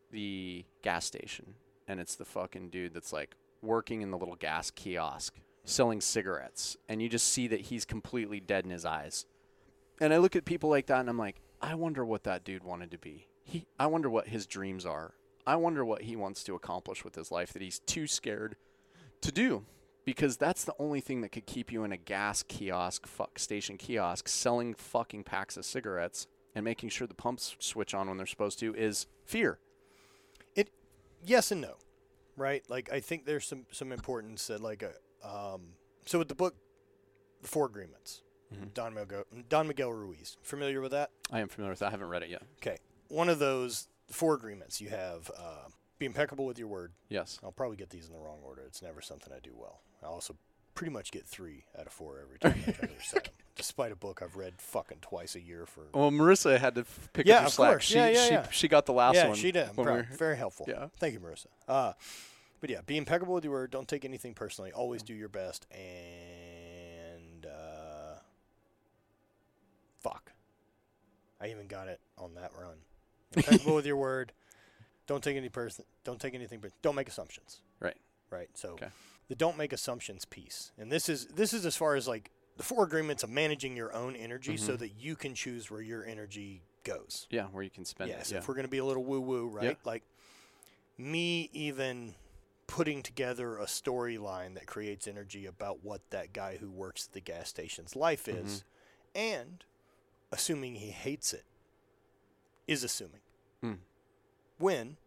the 0.09 0.63
gas 0.83 1.03
station 1.03 1.55
and 1.85 1.99
it's 1.99 2.15
the 2.15 2.23
fucking 2.23 2.69
dude 2.69 2.93
that's 2.93 3.11
like 3.11 3.35
working 3.61 4.01
in 4.01 4.09
the 4.09 4.17
little 4.17 4.37
gas 4.37 4.71
kiosk 4.71 5.35
selling 5.65 5.99
cigarettes 5.99 6.77
and 6.87 7.01
you 7.01 7.09
just 7.09 7.27
see 7.27 7.49
that 7.49 7.59
he's 7.59 7.83
completely 7.83 8.39
dead 8.39 8.63
in 8.63 8.71
his 8.71 8.85
eyes. 8.85 9.25
And 9.99 10.13
I 10.13 10.17
look 10.17 10.37
at 10.37 10.45
people 10.45 10.69
like 10.69 10.85
that 10.85 11.01
and 11.01 11.09
I'm 11.09 11.17
like, 11.17 11.41
I 11.61 11.75
wonder 11.75 12.05
what 12.05 12.23
that 12.23 12.45
dude 12.45 12.63
wanted 12.63 12.89
to 12.91 12.97
be. 12.97 13.27
He 13.43 13.65
I 13.77 13.87
wonder 13.87 14.09
what 14.09 14.29
his 14.29 14.47
dreams 14.47 14.85
are. 14.85 15.15
I 15.45 15.57
wonder 15.57 15.83
what 15.83 16.03
he 16.03 16.15
wants 16.15 16.41
to 16.45 16.55
accomplish 16.55 17.03
with 17.03 17.15
his 17.15 17.33
life 17.33 17.51
that 17.51 17.61
he's 17.61 17.79
too 17.79 18.07
scared 18.07 18.55
to 19.19 19.33
do 19.33 19.65
because 20.05 20.37
that's 20.37 20.63
the 20.63 20.75
only 20.79 21.01
thing 21.01 21.19
that 21.19 21.33
could 21.33 21.47
keep 21.47 21.69
you 21.69 21.83
in 21.83 21.91
a 21.91 21.97
gas 21.97 22.43
kiosk 22.43 23.05
fuck 23.05 23.39
station 23.39 23.77
kiosk 23.77 24.29
selling 24.29 24.73
fucking 24.73 25.25
packs 25.25 25.57
of 25.57 25.65
cigarettes 25.65 26.27
and 26.55 26.63
making 26.63 26.89
sure 26.89 27.05
the 27.05 27.13
pumps 27.13 27.55
switch 27.59 27.93
on 27.93 28.07
when 28.07 28.17
they're 28.17 28.25
supposed 28.25 28.57
to 28.59 28.73
is 28.73 29.05
fear. 29.25 29.59
It, 30.55 30.69
yes 31.23 31.51
and 31.51 31.61
no, 31.61 31.75
right? 32.37 32.63
Like 32.69 32.91
I 32.91 32.99
think 33.01 33.25
there's 33.25 33.45
some 33.45 33.65
some 33.71 33.91
importance 33.91 34.47
that 34.47 34.61
like 34.61 34.83
a 34.83 34.93
um. 35.27 35.73
So 36.05 36.19
with 36.19 36.29
the 36.29 36.35
book, 36.35 36.55
the 37.41 37.47
Four 37.47 37.65
Agreements, 37.65 38.21
Mm-hmm. 38.53 38.65
Don 38.75 38.93
Miguel 38.93 39.23
Don 39.49 39.67
Miguel 39.67 39.91
Ruiz, 39.91 40.37
familiar 40.43 40.79
with 40.79 40.91
that? 40.91 41.09
I 41.31 41.39
am 41.39 41.47
familiar 41.47 41.71
with 41.71 41.79
that. 41.79 41.87
I 41.87 41.91
haven't 41.91 42.09
read 42.09 42.21
it 42.21 42.29
yet. 42.29 42.43
Okay, 42.61 42.77
one 43.07 43.27
of 43.27 43.39
those 43.39 43.87
four 44.11 44.35
agreements 44.35 44.79
you 44.79 44.89
have: 44.89 45.31
uh, 45.35 45.67
be 45.97 46.05
impeccable 46.05 46.45
with 46.45 46.59
your 46.59 46.67
word. 46.67 46.93
Yes. 47.09 47.39
I'll 47.43 47.51
probably 47.51 47.75
get 47.77 47.89
these 47.89 48.05
in 48.05 48.13
the 48.13 48.19
wrong 48.19 48.39
order. 48.43 48.61
It's 48.67 48.83
never 48.83 49.01
something 49.01 49.33
I 49.33 49.39
do 49.39 49.53
well. 49.55 49.81
I 50.03 50.05
also 50.05 50.35
pretty 50.75 50.91
much 50.93 51.11
get 51.11 51.25
three 51.25 51.65
out 51.77 51.87
of 51.87 51.91
four 51.91 52.19
every 52.21 52.37
time 52.37 52.61
I 52.67 52.71
try 52.71 52.87
to 52.87 52.93
recite 52.93 53.23
them, 53.23 53.33
despite 53.55 53.91
a 53.91 53.95
book 53.95 54.21
I've 54.21 54.35
read 54.35 54.53
fucking 54.57 54.99
twice 55.01 55.35
a 55.35 55.41
year 55.41 55.65
for. 55.65 55.81
Well, 55.93 56.11
Marissa 56.11 56.59
had 56.59 56.75
to 56.75 56.81
f- 56.81 57.09
pick 57.13 57.25
Yeah, 57.25 57.39
up 57.39 57.45
of 57.47 57.53
slack. 57.53 57.71
course. 57.71 57.83
She, 57.85 57.95
Yeah, 57.95 58.09
yeah, 58.09 58.25
she, 58.27 58.33
yeah. 58.33 58.47
she 58.51 58.67
got 58.67 58.85
the 58.85 58.93
last 58.93 59.15
yeah, 59.15 59.27
one. 59.27 59.35
she 59.37 59.51
did. 59.51 59.75
We 59.77 59.83
were- 59.83 60.07
Very 60.11 60.37
helpful. 60.37 60.65
Yeah. 60.69 60.87
Thank 60.99 61.13
you, 61.13 61.19
Marissa. 61.19 61.47
Uh, 61.67 61.93
but 62.61 62.69
yeah, 62.69 62.81
be 62.85 62.97
impeccable 62.97 63.33
with 63.33 63.43
your 63.43 63.53
word. 63.53 63.71
Don't 63.71 63.87
take 63.87 64.05
anything 64.05 64.33
personally. 64.33 64.71
Always 64.71 65.03
do 65.03 65.13
your 65.13 65.29
best. 65.29 65.67
And 65.71 67.45
uh, 67.45 68.15
fuck, 70.01 70.31
I 71.41 71.47
even 71.49 71.67
got 71.67 71.87
it 71.87 71.99
on 72.17 72.35
that 72.35 72.51
run. 72.59 72.77
Impeccable 73.35 73.75
with 73.75 73.85
your 73.85 73.97
word. 73.97 74.31
Don't 75.07 75.23
take 75.23 75.37
any 75.37 75.49
person. 75.49 75.85
Don't 76.03 76.19
take 76.19 76.33
anything. 76.33 76.59
But 76.59 76.71
don't 76.81 76.95
make 76.95 77.07
assumptions. 77.07 77.61
Right. 77.79 77.97
Right. 78.31 78.49
So 78.55 78.69
Okay. 78.69 78.87
the 79.27 79.35
don't 79.35 79.57
make 79.57 79.71
assumptions 79.73 80.25
piece, 80.25 80.71
and 80.79 80.91
this 80.91 81.07
is 81.09 81.27
this 81.27 81.53
is 81.53 81.65
as 81.65 81.75
far 81.77 81.95
as 81.95 82.07
like 82.07 82.31
the 82.57 82.63
four 82.63 82.83
agreements 82.85 83.23
of 83.23 83.29
managing 83.29 83.75
your 83.75 83.93
own 83.93 84.15
energy, 84.15 84.57
so 84.57 84.75
that 84.77 84.91
you 84.99 85.15
can 85.15 85.35
choose 85.35 85.69
where 85.69 85.81
your 85.81 86.05
energy 86.05 86.61
goes. 86.83 87.27
Yeah, 87.29 87.45
where 87.47 87.63
you 87.63 87.69
can 87.69 87.83
spend 87.85 88.09
Yeah, 88.11 88.17
it. 88.19 88.27
so 88.27 88.35
Yeah. 88.35 88.39
if 88.41 88.47
we're 88.47 88.53
going 88.55 88.65
to 88.65 88.69
be 88.71 88.77
a 88.77 88.85
little 88.85 89.03
woo 89.03 89.19
woo, 89.21 89.47
right? 89.47 89.63
Yeah. 89.71 89.73
Like 89.83 90.03
me 90.97 91.49
even 91.53 92.15
putting 92.67 93.03
together 93.03 93.57
a 93.57 93.65
storyline 93.65 94.53
that 94.55 94.65
creates 94.65 95.07
energy 95.07 95.45
about 95.45 95.83
what 95.83 96.01
that 96.09 96.33
guy 96.33 96.57
who 96.57 96.69
works 96.69 97.07
at 97.07 97.13
the 97.13 97.19
gas 97.19 97.49
station's 97.49 97.95
life 97.95 98.27
is 98.27 98.63
and 99.13 99.63
assuming 100.31 100.75
he 100.75 100.87
hates 100.91 101.31
it 101.33 101.43
is 102.67 102.83
assuming. 102.83 103.19
Mm. 103.63 103.77
When 104.57 104.97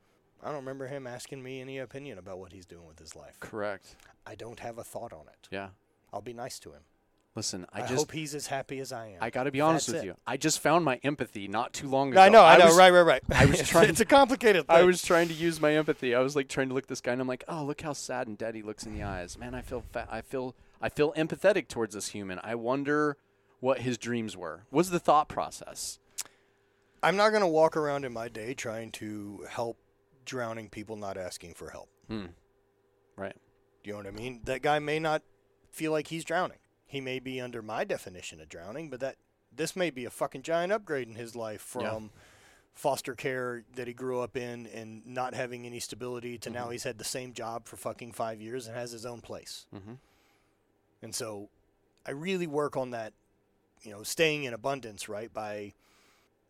I 0.42 0.46
don't 0.46 0.56
remember 0.56 0.86
him 0.86 1.06
asking 1.06 1.42
me 1.42 1.60
any 1.60 1.78
opinion 1.78 2.16
about 2.18 2.38
what 2.38 2.52
he's 2.52 2.66
doing 2.66 2.86
with 2.86 2.98
his 3.00 3.16
life. 3.16 3.40
Correct. 3.40 3.96
I 4.24 4.34
don't 4.36 4.60
have 4.60 4.78
a 4.78 4.84
thought 4.84 5.12
on 5.12 5.26
it. 5.26 5.48
Yeah. 5.50 5.70
I'll 6.12 6.20
be 6.20 6.32
nice 6.32 6.58
to 6.60 6.70
him. 6.72 6.82
Listen, 7.38 7.66
I, 7.72 7.82
I, 7.82 7.86
just 7.86 7.94
hope 7.94 8.10
he's 8.10 8.34
as 8.34 8.48
happy 8.48 8.80
as 8.80 8.90
I 8.90 9.10
am. 9.10 9.18
I 9.20 9.30
got 9.30 9.44
to 9.44 9.52
be 9.52 9.60
honest 9.60 9.86
That's 9.86 9.98
with 9.98 10.02
it. 10.02 10.06
you. 10.06 10.16
I 10.26 10.36
just 10.36 10.58
found 10.58 10.84
my 10.84 10.98
empathy 11.04 11.46
not 11.46 11.72
too 11.72 11.86
long 11.88 12.10
ago. 12.10 12.20
I 12.20 12.30
know, 12.30 12.42
I 12.42 12.56
know, 12.56 12.66
was, 12.66 12.76
right, 12.76 12.90
right, 12.90 13.02
right. 13.02 13.22
I 13.30 13.44
was 13.46 13.62
trying- 13.68 13.90
it's 13.90 14.00
a 14.00 14.04
complicated 14.04 14.66
thing. 14.66 14.74
I 14.76 14.82
was 14.82 15.00
trying 15.02 15.28
to 15.28 15.34
use 15.34 15.60
my 15.60 15.72
empathy. 15.76 16.16
I 16.16 16.18
was 16.18 16.34
like 16.34 16.48
trying 16.48 16.68
to 16.70 16.74
look 16.74 16.88
this 16.88 17.00
guy, 17.00 17.12
and 17.12 17.20
I'm 17.20 17.28
like, 17.28 17.44
oh, 17.46 17.62
look 17.62 17.80
how 17.80 17.92
sad 17.92 18.26
and 18.26 18.36
dead 18.36 18.56
he 18.56 18.62
looks 18.62 18.84
in 18.86 18.92
the 18.92 19.04
eyes. 19.04 19.38
Man, 19.38 19.54
I 19.54 19.62
feel 19.62 19.84
fa- 19.92 20.08
I 20.10 20.20
feel 20.20 20.56
I 20.82 20.88
feel 20.88 21.12
empathetic 21.12 21.68
towards 21.68 21.94
this 21.94 22.08
human. 22.08 22.40
I 22.42 22.56
wonder 22.56 23.16
what 23.60 23.82
his 23.82 23.98
dreams 23.98 24.36
were. 24.36 24.64
Was 24.72 24.90
the 24.90 24.98
thought 24.98 25.28
process? 25.28 26.00
I'm 27.04 27.14
not 27.14 27.30
going 27.30 27.42
to 27.42 27.46
walk 27.46 27.76
around 27.76 28.04
in 28.04 28.12
my 28.12 28.28
day 28.28 28.52
trying 28.52 28.90
to 28.92 29.46
help 29.48 29.78
drowning 30.24 30.70
people 30.70 30.96
not 30.96 31.16
asking 31.16 31.54
for 31.54 31.70
help. 31.70 31.88
Hmm. 32.08 32.26
Right. 33.16 33.36
Do 33.84 33.90
you 33.90 33.92
know 33.92 33.98
what 33.98 34.08
I 34.08 34.10
mean? 34.10 34.40
That 34.42 34.62
guy 34.62 34.80
may 34.80 34.98
not 34.98 35.22
feel 35.70 35.92
like 35.92 36.08
he's 36.08 36.24
drowning. 36.24 36.58
He 36.88 37.00
may 37.00 37.20
be 37.20 37.40
under 37.40 37.62
my 37.62 37.84
definition 37.84 38.40
of 38.40 38.48
drowning, 38.48 38.88
but 38.90 38.98
that 39.00 39.16
this 39.54 39.76
may 39.76 39.90
be 39.90 40.04
a 40.06 40.10
fucking 40.10 40.42
giant 40.42 40.72
upgrade 40.72 41.06
in 41.06 41.14
his 41.14 41.36
life 41.36 41.60
from 41.60 41.82
Yeah. 42.14 42.20
foster 42.74 43.14
care 43.14 43.64
that 43.74 43.86
he 43.86 43.92
grew 43.92 44.20
up 44.20 44.36
in 44.36 44.66
and 44.68 45.06
not 45.06 45.34
having 45.34 45.66
any 45.66 45.80
stability 45.80 46.38
to 46.38 46.50
now 46.50 46.70
he's 46.70 46.84
had 46.84 46.96
the 46.98 47.04
same 47.04 47.32
job 47.34 47.66
for 47.66 47.76
fucking 47.76 48.12
five 48.12 48.40
years 48.40 48.66
and 48.66 48.74
has 48.76 48.90
his 48.92 49.04
own 49.04 49.20
place. 49.20 49.66
Mm-hmm. 49.74 49.94
And 51.02 51.14
so 51.14 51.50
I 52.06 52.12
really 52.12 52.46
work 52.46 52.76
on 52.76 52.90
that, 52.90 53.12
you 53.82 53.92
know, 53.92 54.02
staying 54.02 54.44
in 54.44 54.54
abundance, 54.54 55.08
right? 55.08 55.32
By 55.32 55.74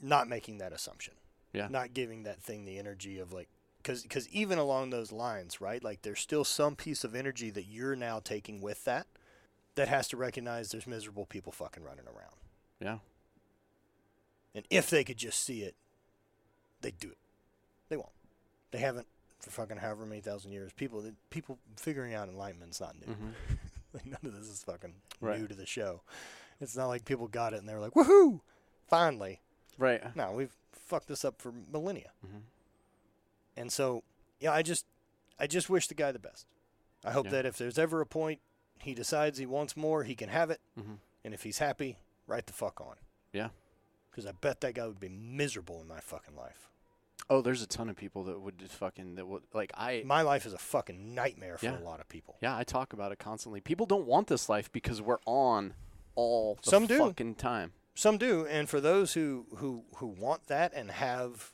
not 0.00 0.28
making 0.28 0.58
that 0.58 0.72
assumption. 0.72 1.14
Yeah. 1.52 1.66
Not 1.68 1.94
giving 1.94 2.22
that 2.22 2.40
thing 2.40 2.64
the 2.64 2.78
energy 2.78 3.18
of 3.18 3.32
like, 3.32 3.48
because 3.82 4.02
because 4.02 4.28
even 4.28 4.58
along 4.58 4.90
those 4.90 5.10
lines, 5.10 5.60
right? 5.60 5.82
Like 5.82 6.02
there's 6.02 6.20
still 6.20 6.44
some 6.44 6.76
piece 6.76 7.02
of 7.04 7.14
energy 7.16 7.50
that 7.50 7.64
you're 7.64 7.96
now 7.96 8.20
taking 8.20 8.60
with 8.60 8.84
that 8.84 9.06
that 9.78 9.86
has 9.88 10.08
to 10.08 10.16
recognize 10.16 10.70
there's 10.70 10.86
miserable 10.88 11.24
people 11.24 11.52
fucking 11.52 11.84
running 11.84 12.04
around. 12.06 12.34
Yeah. 12.80 12.98
And 14.54 14.64
if 14.70 14.90
they 14.90 15.04
could 15.04 15.16
just 15.16 15.42
see 15.44 15.62
it, 15.62 15.76
they'd 16.80 16.98
do 16.98 17.08
it. 17.08 17.18
They 17.88 17.96
won't. 17.96 18.08
They 18.72 18.78
haven't 18.78 19.06
for 19.40 19.50
fucking 19.50 19.76
however 19.76 20.04
many 20.04 20.20
thousand 20.20 20.50
years. 20.50 20.72
People 20.72 21.04
people 21.30 21.58
figuring 21.76 22.12
out 22.12 22.28
enlightenment's 22.28 22.80
not 22.80 22.96
new. 22.98 23.12
Mm-hmm. 23.12 23.28
like 23.94 24.04
none 24.06 24.18
of 24.24 24.34
this 24.34 24.48
is 24.48 24.62
fucking 24.64 24.94
Right. 25.20 25.40
new 25.40 25.46
to 25.46 25.54
the 25.54 25.64
show. 25.66 26.02
It's 26.60 26.76
not 26.76 26.86
like 26.88 27.04
people 27.04 27.28
got 27.28 27.52
it 27.54 27.60
and 27.60 27.68
they 27.68 27.74
were 27.74 27.80
like, 27.80 27.92
"Woohoo! 27.94 28.40
Finally!" 28.88 29.40
Right. 29.78 30.14
No, 30.16 30.32
we've 30.32 30.56
fucked 30.72 31.06
this 31.06 31.24
up 31.24 31.40
for 31.40 31.52
millennia. 31.72 32.10
Mm-hmm. 32.26 32.38
And 33.56 33.70
so, 33.72 34.02
yeah, 34.40 34.52
I 34.52 34.62
just, 34.62 34.86
I 35.38 35.46
just 35.46 35.70
wish 35.70 35.86
the 35.86 35.94
guy 35.94 36.10
the 36.10 36.18
best. 36.18 36.46
I 37.04 37.12
hope 37.12 37.26
Yeah. 37.26 37.30
that 37.32 37.46
if 37.46 37.56
there's 37.58 37.78
ever 37.78 38.00
a 38.00 38.06
point 38.06 38.40
he 38.80 38.94
decides 38.94 39.38
he 39.38 39.46
wants 39.46 39.76
more, 39.76 40.04
he 40.04 40.14
can 40.14 40.28
have 40.28 40.50
it. 40.50 40.60
Mhm. 40.78 40.98
And 41.24 41.34
if 41.34 41.42
he's 41.42 41.58
happy, 41.58 41.98
right 42.26 42.46
the 42.46 42.52
fuck 42.52 42.80
on. 42.80 42.96
Yeah. 43.32 43.48
Because 44.10 44.26
I 44.26 44.32
bet 44.32 44.60
that 44.62 44.74
guy 44.74 44.86
would 44.86 45.00
be 45.00 45.08
miserable 45.08 45.80
in 45.80 45.86
my 45.88 46.00
fucking 46.00 46.34
life. 46.36 46.68
Oh, 47.30 47.42
there's 47.42 47.60
a 47.62 47.66
ton 47.66 47.88
of 47.90 47.96
people 47.96 48.24
that 48.24 48.40
would 48.40 48.58
just 48.58 48.72
fucking 48.74 49.16
that 49.16 49.26
would 49.26 49.42
like 49.52 49.70
I. 49.74 50.02
My 50.06 50.22
life 50.22 50.46
is 50.46 50.52
a 50.54 50.58
fucking 50.58 51.14
nightmare 51.14 51.58
for 51.58 51.66
Yeah. 51.66 51.78
a 51.78 51.80
lot 51.80 52.00
of 52.00 52.08
people. 52.08 52.36
yeah, 52.40 52.56
I 52.56 52.64
talk 52.64 52.92
about 52.92 53.12
it 53.12 53.18
constantly. 53.18 53.60
People 53.60 53.84
don't 53.86 54.06
want 54.06 54.28
this 54.28 54.48
life 54.48 54.72
because 54.72 55.02
we're 55.02 55.18
on 55.26 55.74
all 56.14 56.54
the 56.62 56.70
Some 56.70 56.86
do. 56.86 56.98
fucking 56.98 57.34
time. 57.34 57.72
Some 57.94 58.16
do, 58.16 58.46
and 58.46 58.68
for 58.68 58.80
those 58.80 59.12
who 59.14 59.46
who 59.56 59.84
who 59.96 60.06
want 60.06 60.46
that 60.46 60.72
and 60.74 60.90
have 60.90 61.52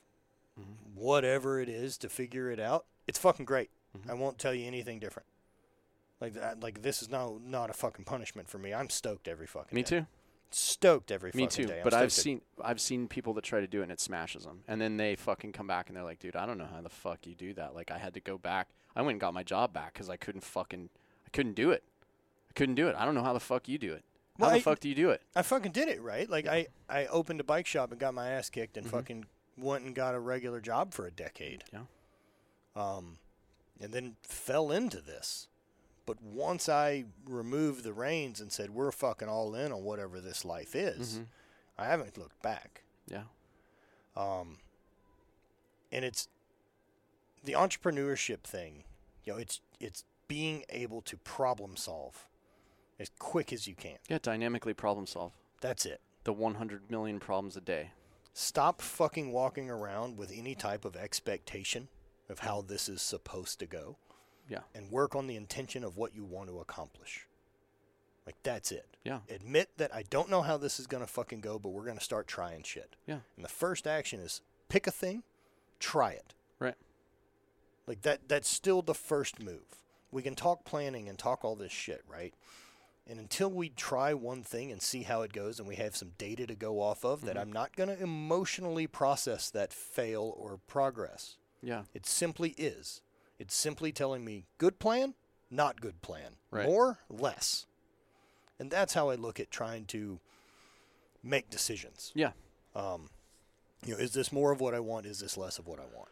Mm-hmm. 0.57 0.95
whatever 0.95 1.59
it 1.59 1.67
is 1.67 1.97
to 1.97 2.07
figure 2.07 2.49
it 2.49 2.61
out, 2.61 2.85
it's 3.07 3.19
fucking 3.19 3.45
great. 3.45 3.69
I 4.07 4.13
won't 4.13 4.39
tell 4.39 4.53
you 4.53 4.65
anything 4.65 4.99
different. 4.99 5.27
Like 6.25 6.33
that, 6.41 6.59
like 6.61 6.81
this 6.81 7.01
is 7.03 7.09
no 7.09 7.39
not 7.45 7.69
a 7.69 7.73
fucking 7.73 8.05
punishment 8.05 8.49
for 8.49 8.57
me. 8.57 8.73
I'm 8.73 8.89
stoked 8.89 9.27
every 9.27 9.45
fucking 9.47 9.75
Me 9.75 9.83
day. 9.83 9.99
too. 10.01 10.05
Stoked 10.49 11.11
every 11.11 11.31
Me 11.35 11.43
fucking 11.43 11.65
too. 11.65 11.67
day. 11.71 11.77
I'm 11.79 11.83
But 11.83 11.93
I've 11.93 12.11
seen 12.11 12.41
I've 12.63 12.81
seen 12.81 13.07
people 13.07 13.33
that 13.35 13.43
try 13.43 13.59
to 13.59 13.67
do 13.67 13.81
it 13.81 13.83
and 13.83 13.91
it 13.91 13.99
smashes 13.99 14.43
them, 14.45 14.61
and 14.67 14.81
then 14.81 14.97
they 14.97 15.15
fucking 15.15 15.51
come 15.51 15.67
back 15.67 15.87
and 15.89 15.95
they're 15.95 16.03
like, 16.03 16.17
"Dude, 16.19 16.35
I 16.35 16.45
don't 16.47 16.57
know 16.57 16.65
how 16.73 16.81
the 16.81 16.89
fuck 16.89 17.27
you 17.27 17.35
do 17.35 17.53
that. 17.53 17.75
Like, 17.75 17.91
I 17.91 17.97
had 17.99 18.13
to 18.15 18.19
go 18.19 18.37
back. 18.39 18.69
I 18.95 19.01
went 19.01 19.11
and 19.15 19.21
got 19.21 19.33
my 19.33 19.43
job 19.43 19.71
back 19.73 19.93
because 19.93 20.09
I 20.09 20.17
couldn't 20.17 20.41
fucking 20.43 20.89
I 21.25 21.29
couldn't 21.31 21.53
do 21.55 21.69
it. 21.71 21.83
I 22.49 22.53
couldn't 22.53 22.75
do 22.75 22.87
it. 22.87 22.95
I 22.97 23.05
don't 23.05 23.13
know 23.15 23.23
how 23.23 23.33
the 23.33 23.39
fuck 23.39 23.67
you 23.67 23.77
do 23.77 23.93
it. 23.93 24.03
How 24.39 24.49
the 24.49 24.55
I- 24.55 24.61
fuck 24.61 24.79
do 24.79 24.89
you 24.89 24.95
do 24.95 25.11
it? 25.11 25.21
I 25.35 25.41
fucking 25.43 25.73
did 25.73 25.89
it 25.89 26.01
right. 26.01 26.27
Like 26.29 26.47
I 26.47 26.67
I 26.89 27.05
opened 27.05 27.39
a 27.39 27.43
bike 27.43 27.67
shop 27.67 27.91
and 27.91 27.99
got 27.99 28.13
my 28.15 28.29
ass 28.29 28.49
kicked 28.49 28.75
Mm-hmm. 28.77 28.85
and 28.87 28.91
fucking 28.91 29.25
went 29.57 29.83
and 29.85 29.93
got 29.93 30.15
a 30.15 30.19
regular 30.19 30.59
job 30.61 30.93
for 30.93 31.05
a 31.05 31.11
decade. 31.11 31.65
Yeah. 31.71 31.81
Um, 32.75 33.17
and 33.79 33.93
then 33.93 34.15
fell 34.23 34.71
into 34.71 35.01
this. 35.01 35.47
But 36.05 36.21
once 36.21 36.69
I 36.69 37.05
removed 37.25 37.83
the 37.83 37.93
reins 37.93 38.39
and 38.39 38.51
said 38.51 38.69
we're 38.71 38.91
fucking 38.91 39.27
all 39.27 39.55
in 39.55 39.71
on 39.71 39.83
whatever 39.83 40.19
this 40.21 40.45
life 40.45 40.75
is, 40.75 41.19
Mhm. 41.19 41.27
I 41.77 41.85
haven't 41.85 42.17
looked 42.17 42.41
back. 42.41 42.83
Yeah. 43.07 43.23
Um, 44.15 44.59
and 45.91 46.05
it's 46.05 46.27
the 47.43 47.53
entrepreneurship 47.53 48.41
thing. 48.41 48.83
You 49.23 49.33
know, 49.33 49.39
it's 49.39 49.61
it's 49.79 50.03
being 50.27 50.63
able 50.69 51.01
to 51.03 51.17
problem 51.17 51.75
solve 51.75 52.27
as 52.99 53.09
quick 53.19 53.51
as 53.53 53.67
you 53.67 53.75
can. 53.75 53.97
Yeah. 54.07 54.19
Dynamically 54.21 54.73
problem 54.73 55.05
solve 55.07 55.33
That's 55.61 55.85
it. 55.85 56.01
the 56.23 56.33
100 56.33 56.89
million 56.89 57.19
problems 57.19 57.55
a 57.57 57.61
day. 57.61 57.91
Stop 58.33 58.81
fucking 58.81 59.31
walking 59.31 59.69
around 59.69 60.17
with 60.17 60.31
any 60.31 60.55
type 60.55 60.83
of 60.85 60.95
expectation 60.95 61.89
of 62.29 62.39
how 62.39 62.61
this 62.61 62.89
is 62.89 63.01
supposed 63.01 63.59
to 63.59 63.65
go. 63.65 63.97
Yeah. 64.47 64.59
and 64.73 64.91
work 64.91 65.15
on 65.15 65.27
the 65.27 65.35
intention 65.35 65.83
of 65.83 65.97
what 65.97 66.13
you 66.15 66.23
want 66.23 66.49
to 66.49 66.59
accomplish. 66.59 67.27
Like 68.25 68.35
that's 68.43 68.71
it. 68.71 68.97
Yeah. 69.03 69.19
Admit 69.29 69.69
that 69.77 69.93
I 69.93 70.03
don't 70.09 70.29
know 70.29 70.41
how 70.41 70.57
this 70.57 70.79
is 70.79 70.87
gonna 70.87 71.07
fucking 71.07 71.41
go, 71.41 71.59
but 71.59 71.69
we're 71.69 71.85
gonna 71.85 71.99
start 71.99 72.27
trying 72.27 72.63
shit. 72.63 72.95
Yeah. 73.07 73.19
And 73.35 73.45
the 73.45 73.49
first 73.49 73.87
action 73.87 74.19
is 74.19 74.41
pick 74.69 74.87
a 74.87 74.91
thing, 74.91 75.23
try 75.79 76.11
it. 76.11 76.33
Right. 76.59 76.75
Like 77.87 78.01
that 78.01 78.27
that's 78.27 78.49
still 78.49 78.81
the 78.81 78.95
first 78.95 79.41
move. 79.41 79.81
We 80.11 80.21
can 80.21 80.35
talk 80.35 80.65
planning 80.65 81.09
and 81.09 81.17
talk 81.17 81.43
all 81.43 81.55
this 81.55 81.71
shit, 81.71 82.03
right? 82.07 82.33
And 83.07 83.19
until 83.19 83.51
we 83.51 83.69
try 83.69 84.13
one 84.13 84.41
thing 84.41 84.71
and 84.71 84.81
see 84.81 85.03
how 85.03 85.21
it 85.21 85.31
goes 85.31 85.59
and 85.59 85.67
we 85.67 85.75
have 85.75 85.95
some 85.95 86.13
data 86.17 86.47
to 86.47 86.55
go 86.55 86.81
off 86.81 87.05
of, 87.05 87.21
that 87.21 87.35
mm-hmm. 87.35 87.39
I'm 87.39 87.53
not 87.53 87.75
going 87.75 87.89
to 87.89 88.01
emotionally 88.01 88.87
process 88.87 89.49
that 89.51 89.71
fail 89.71 90.33
or 90.37 90.59
progress. 90.65 91.37
Yeah. 91.61 91.83
It 91.93 92.07
simply 92.07 92.55
is. 92.57 93.01
It's 93.39 93.55
simply 93.55 93.91
telling 93.91 94.23
me 94.23 94.45
good 94.57 94.79
plan, 94.79 95.13
not 95.51 95.81
good 95.81 96.01
plan. 96.01 96.37
Right. 96.51 96.65
More, 96.65 96.99
less. 97.09 97.65
And 98.59 98.71
that's 98.71 98.93
how 98.93 99.09
I 99.09 99.15
look 99.15 99.39
at 99.39 99.51
trying 99.51 99.85
to 99.87 100.19
make 101.21 101.49
decisions. 101.49 102.11
Yeah. 102.15 102.31
Um, 102.75 103.09
you 103.85 103.93
know, 103.93 103.99
is 103.99 104.13
this 104.13 104.31
more 104.31 104.51
of 104.51 104.61
what 104.61 104.73
I 104.73 104.79
want? 104.79 105.05
Is 105.05 105.19
this 105.19 105.37
less 105.37 105.59
of 105.59 105.67
what 105.67 105.79
I 105.79 105.85
want? 105.95 106.09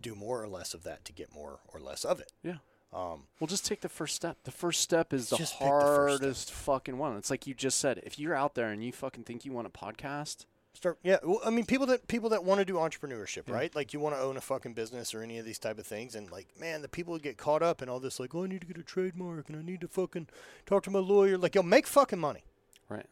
Do 0.00 0.14
more 0.14 0.42
or 0.42 0.48
less 0.48 0.74
of 0.74 0.84
that 0.84 1.04
to 1.06 1.12
get 1.12 1.34
more 1.34 1.58
or 1.72 1.80
less 1.80 2.04
of 2.04 2.20
it. 2.20 2.32
Yeah. 2.42 2.58
Um, 2.92 3.24
Well, 3.38 3.48
just 3.48 3.66
take 3.66 3.80
the 3.80 3.88
first 3.88 4.14
step. 4.14 4.38
The 4.44 4.50
first 4.50 4.80
step 4.80 5.12
is 5.12 5.28
the 5.28 5.36
pick 5.36 5.48
the 5.48 5.64
hardest 5.66 6.52
fucking 6.52 6.96
one. 6.96 7.16
It's 7.16 7.30
like 7.30 7.46
you 7.46 7.52
just 7.54 7.78
said. 7.78 8.00
If 8.04 8.18
you're 8.18 8.34
out 8.34 8.54
there 8.54 8.68
and 8.70 8.82
you 8.82 8.92
fucking 8.92 9.24
think 9.24 9.44
you 9.44 9.52
want 9.52 9.66
a 9.66 9.70
podcast, 9.70 10.46
start. 10.74 10.98
Yeah. 11.02 11.18
Well, 11.22 11.40
I 11.44 11.50
mean, 11.50 11.66
people 11.66 11.86
that 11.86 12.06
people 12.08 12.28
that 12.30 12.44
want 12.44 12.58
to 12.60 12.64
do 12.64 12.74
entrepreneurship, 12.74 13.50
right? 13.50 13.74
Like 13.74 13.92
you 13.92 14.00
want 14.00 14.14
to 14.16 14.20
own 14.20 14.36
a 14.36 14.40
fucking 14.40 14.74
business 14.74 15.14
or 15.14 15.22
any 15.22 15.38
of 15.38 15.44
these 15.44 15.58
type 15.58 15.78
of 15.78 15.86
things, 15.86 16.14
and 16.14 16.30
like, 16.30 16.48
man, 16.60 16.82
the 16.82 16.88
people 16.88 17.16
get 17.18 17.36
caught 17.36 17.62
up 17.62 17.82
in 17.82 17.88
all 17.88 18.00
this, 18.00 18.18
like, 18.20 18.34
oh, 18.34 18.44
I 18.44 18.46
need 18.46 18.60
to 18.62 18.66
get 18.66 18.78
a 18.78 18.82
trademark 18.82 19.48
and 19.48 19.58
I 19.58 19.62
need 19.62 19.80
to 19.82 19.88
fucking 19.88 20.28
talk 20.66 20.82
to 20.84 20.90
my 20.90 20.98
lawyer. 21.00 21.36
Like, 21.38 21.54
yo, 21.54 21.62
make 21.62 21.86
fucking 21.86 22.18
money. 22.18 22.44
right? 22.88 23.06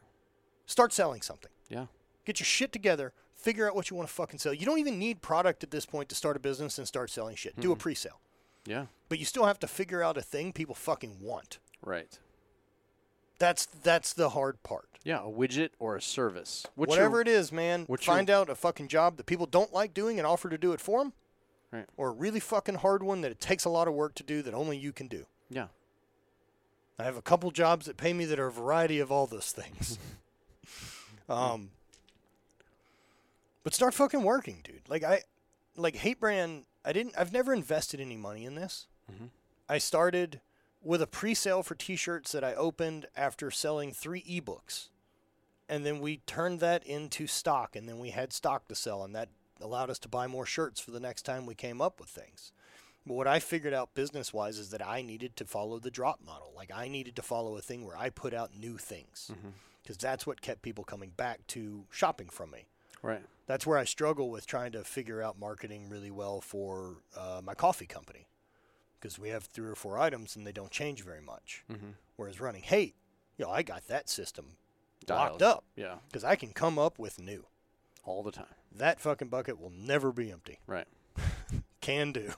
Start 0.65 0.91
selling 0.93 1.21
something. 1.21 1.51
Yeah. 1.69 1.85
Get 2.25 2.39
your 2.39 2.45
shit 2.45 2.71
together. 2.73 3.13
Figure 3.35 3.67
out 3.67 3.75
what 3.75 3.89
you 3.89 3.95
want 3.95 4.09
to 4.09 4.13
fucking 4.15 4.39
sell. 4.39 4.53
You 4.53 4.65
don't 4.65 4.79
even 4.79 4.97
need 4.99 5.21
product 5.21 5.63
at 5.63 5.71
this 5.71 5.85
point 5.85 6.09
to 6.09 6.15
start 6.15 6.35
a 6.35 6.39
business 6.39 6.77
and 6.77 6.87
start 6.87 7.09
selling 7.11 7.35
shit. 7.35 7.57
Do 7.59 7.71
a 7.71 7.75
pre-sale, 7.75 8.19
Yeah. 8.65 8.87
but 9.09 9.19
you 9.19 9.25
still 9.25 9.45
have 9.45 9.59
to 9.59 9.67
figure 9.67 10.01
out 10.03 10.17
a 10.17 10.21
thing 10.23 10.51
people 10.51 10.73
fucking 10.75 11.17
want. 11.21 11.59
Right. 11.81 12.17
That's 13.39 13.65
that's 13.65 14.13
the 14.13 14.29
hard 14.29 14.61
part. 14.63 14.89
Yeah. 15.03 15.19
A 15.19 15.29
widget 15.29 15.69
or 15.79 15.95
a 15.95 16.01
service. 16.01 16.65
What's 16.75 16.89
Whatever 16.89 17.17
your, 17.17 17.21
it 17.21 17.27
is, 17.27 17.51
man. 17.51 17.83
what's 17.87 18.05
your- 18.05 18.15
Find 18.15 18.29
out 18.29 18.49
a 18.49 18.55
fucking 18.55 18.87
job 18.87 19.17
that 19.17 19.25
people 19.25 19.45
don't 19.45 19.71
like 19.71 19.93
doing 19.93 20.17
and 20.19 20.27
offer 20.27 20.49
to 20.49 20.57
do 20.57 20.73
it 20.73 20.81
for 20.81 20.99
them, 20.99 21.13
Right. 21.71 21.85
or 21.97 22.09
a 22.09 22.11
really 22.11 22.39
fucking 22.39 22.75
hard 22.75 23.03
one 23.03 23.21
that 23.21 23.31
it 23.31 23.39
takes 23.39 23.63
a 23.65 23.69
lot 23.69 23.87
of 23.87 23.93
work 23.93 24.15
to 24.15 24.23
do 24.23 24.41
that 24.41 24.53
only 24.53 24.77
you 24.77 24.91
can 24.91 25.07
do. 25.07 25.25
Yeah. 25.49 25.67
I 26.99 27.03
have 27.03 27.15
a 27.15 27.21
couple 27.21 27.51
jobs 27.51 27.85
that 27.85 27.95
pay 27.95 28.11
me 28.11 28.25
that 28.25 28.39
are 28.39 28.47
a 28.47 28.51
variety 28.51 28.99
of 28.99 29.11
all 29.11 29.27
those 29.27 29.51
things. 29.51 29.99
um, 31.29 31.69
but 33.63 33.73
start 33.73 33.93
fucking 33.93 34.23
working, 34.23 34.61
dude. 34.63 34.81
Like 34.89 35.03
I, 35.03 35.21
like 35.75 35.95
Hate 35.97 36.19
Brand. 36.19 36.63
I 36.83 36.93
didn't. 36.93 37.13
I've 37.17 37.31
never 37.33 37.53
invested 37.53 37.99
any 37.99 38.17
money 38.17 38.45
in 38.45 38.55
this. 38.55 38.87
I 39.69 39.77
started 39.77 40.39
with 40.87 41.01
a 41.01 41.07
pre-sale 41.07 41.63
for 41.63 41.75
T-shirts 41.75 42.31
that 42.31 42.45
I 42.45 42.55
opened 42.55 43.07
after 43.13 43.51
selling 43.51 43.91
three 43.91 44.21
ebooks, 44.23 44.87
and 45.67 45.85
then 45.85 45.99
we 45.99 46.21
turned 46.25 46.61
that 46.61 46.81
into 46.85 47.27
stock, 47.27 47.75
and 47.75 47.89
then 47.89 47.99
we 47.99 48.11
had 48.11 48.31
stock 48.31 48.69
to 48.69 48.75
sell, 48.75 49.03
and 49.03 49.13
that 49.13 49.27
allowed 49.59 49.89
us 49.89 49.99
to 49.99 50.07
buy 50.07 50.27
more 50.27 50.45
shirts 50.45 50.79
for 50.79 50.91
the 50.91 50.99
next 51.01 51.23
time 51.23 51.45
we 51.45 51.55
came 51.55 51.81
up 51.81 51.99
with 51.99 52.07
things. 52.07 52.53
But 53.05 53.15
what 53.15 53.27
I 53.27 53.39
figured 53.39 53.73
out 53.73 53.95
business 53.95 54.33
wise 54.33 54.57
is 54.57 54.69
that 54.69 54.85
I 54.85 55.01
needed 55.01 55.35
to 55.35 55.45
follow 55.45 55.77
the 55.77 55.91
drop 55.91 56.21
model. 56.25 56.53
Like 56.55 56.71
I 56.73 56.87
needed 56.87 57.17
to 57.17 57.21
follow 57.21 57.57
a 57.57 57.61
thing 57.61 57.85
where 57.85 57.97
I 57.97 58.09
put 58.09 58.33
out 58.33 58.51
new 58.57 58.77
things 58.77 59.31
because 59.81 59.97
that's 59.97 60.27
what 60.27 60.41
kept 60.41 60.61
people 60.61 60.83
coming 60.83 61.11
back 61.15 61.47
to 61.47 61.85
shopping 61.89 62.27
from 62.27 62.51
me. 62.51 62.67
Right. 63.01 63.23
That's 63.45 63.65
where 63.65 63.77
I 63.77 63.85
struggle 63.85 64.29
with 64.29 64.45
trying 64.45 64.73
to 64.73 64.83
figure 64.83 65.21
out 65.21 65.39
marketing 65.39 65.87
really 65.89 66.11
well 66.11 66.41
for 66.41 66.97
uh, 67.17 67.41
my 67.43 67.53
coffee 67.53 67.85
company 67.85 68.27
because 68.99 69.17
we 69.19 69.29
have 69.29 69.43
three 69.45 69.67
or 69.67 69.75
four 69.75 69.97
items 69.99 70.35
and 70.35 70.45
they 70.45 70.51
don't 70.51 70.71
change 70.71 71.03
very 71.03 71.21
much. 71.21 71.63
Whereas 72.15 72.39
running 72.41 72.63
hate, 72.63 72.95
you 73.37 73.45
know, 73.45 73.51
I 73.51 73.61
got 73.63 73.87
that 73.87 74.09
system 74.09 74.57
locked 75.07 75.41
up 75.41 75.63
Yeah. 75.75 75.95
because 76.07 76.23
I 76.23 76.35
can 76.35 76.51
come 76.53 76.77
up 76.79 76.97
with 76.99 77.19
new. 77.19 77.45
All 78.03 78.23
the 78.23 78.31
time. 78.31 78.45
That 78.75 78.99
fucking 79.01 79.27
bucket 79.27 79.59
will 79.59 79.69
never 79.71 80.11
be 80.13 80.31
empty. 80.31 80.59
Right. 80.65 80.87
can 81.81 82.11
do. 82.13 82.31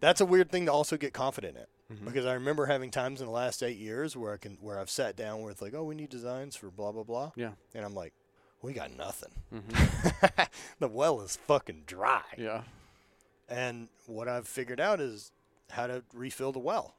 That's 0.00 0.20
a 0.20 0.24
weird 0.26 0.50
thing 0.50 0.66
to 0.66 0.72
also 0.72 0.96
get 0.96 1.12
confident 1.12 1.56
in 1.56 1.64
Mm-hmm. 1.90 2.04
because 2.04 2.24
I 2.24 2.34
remember 2.34 2.66
having 2.66 2.92
times 2.92 3.20
in 3.20 3.26
the 3.26 3.32
last 3.32 3.64
eight 3.64 3.76
years 3.76 4.16
where 4.16 4.32
I 4.32 4.36
can 4.36 4.58
where 4.60 4.78
I've 4.78 4.88
sat 4.90 5.16
down 5.16 5.42
with 5.42 5.60
like, 5.60 5.74
oh, 5.74 5.82
we 5.82 5.96
need 5.96 6.08
designs 6.08 6.54
for 6.54 6.70
blah 6.70 6.92
blah 6.92 7.02
blah, 7.02 7.32
Yeah. 7.34 7.50
and 7.74 7.84
I'm 7.84 7.94
like, 7.94 8.12
we 8.62 8.72
got 8.72 8.96
nothing. 8.96 9.32
Mm-hmm. 9.52 10.42
the 10.78 10.86
well 10.86 11.20
is 11.20 11.34
fucking 11.48 11.82
dry. 11.88 12.22
Yeah. 12.38 12.62
And 13.48 13.88
what 14.06 14.28
I've 14.28 14.46
figured 14.46 14.78
out 14.78 15.00
is 15.00 15.32
how 15.70 15.86
to 15.86 16.02
refill 16.12 16.52
the 16.52 16.58
well. 16.58 16.94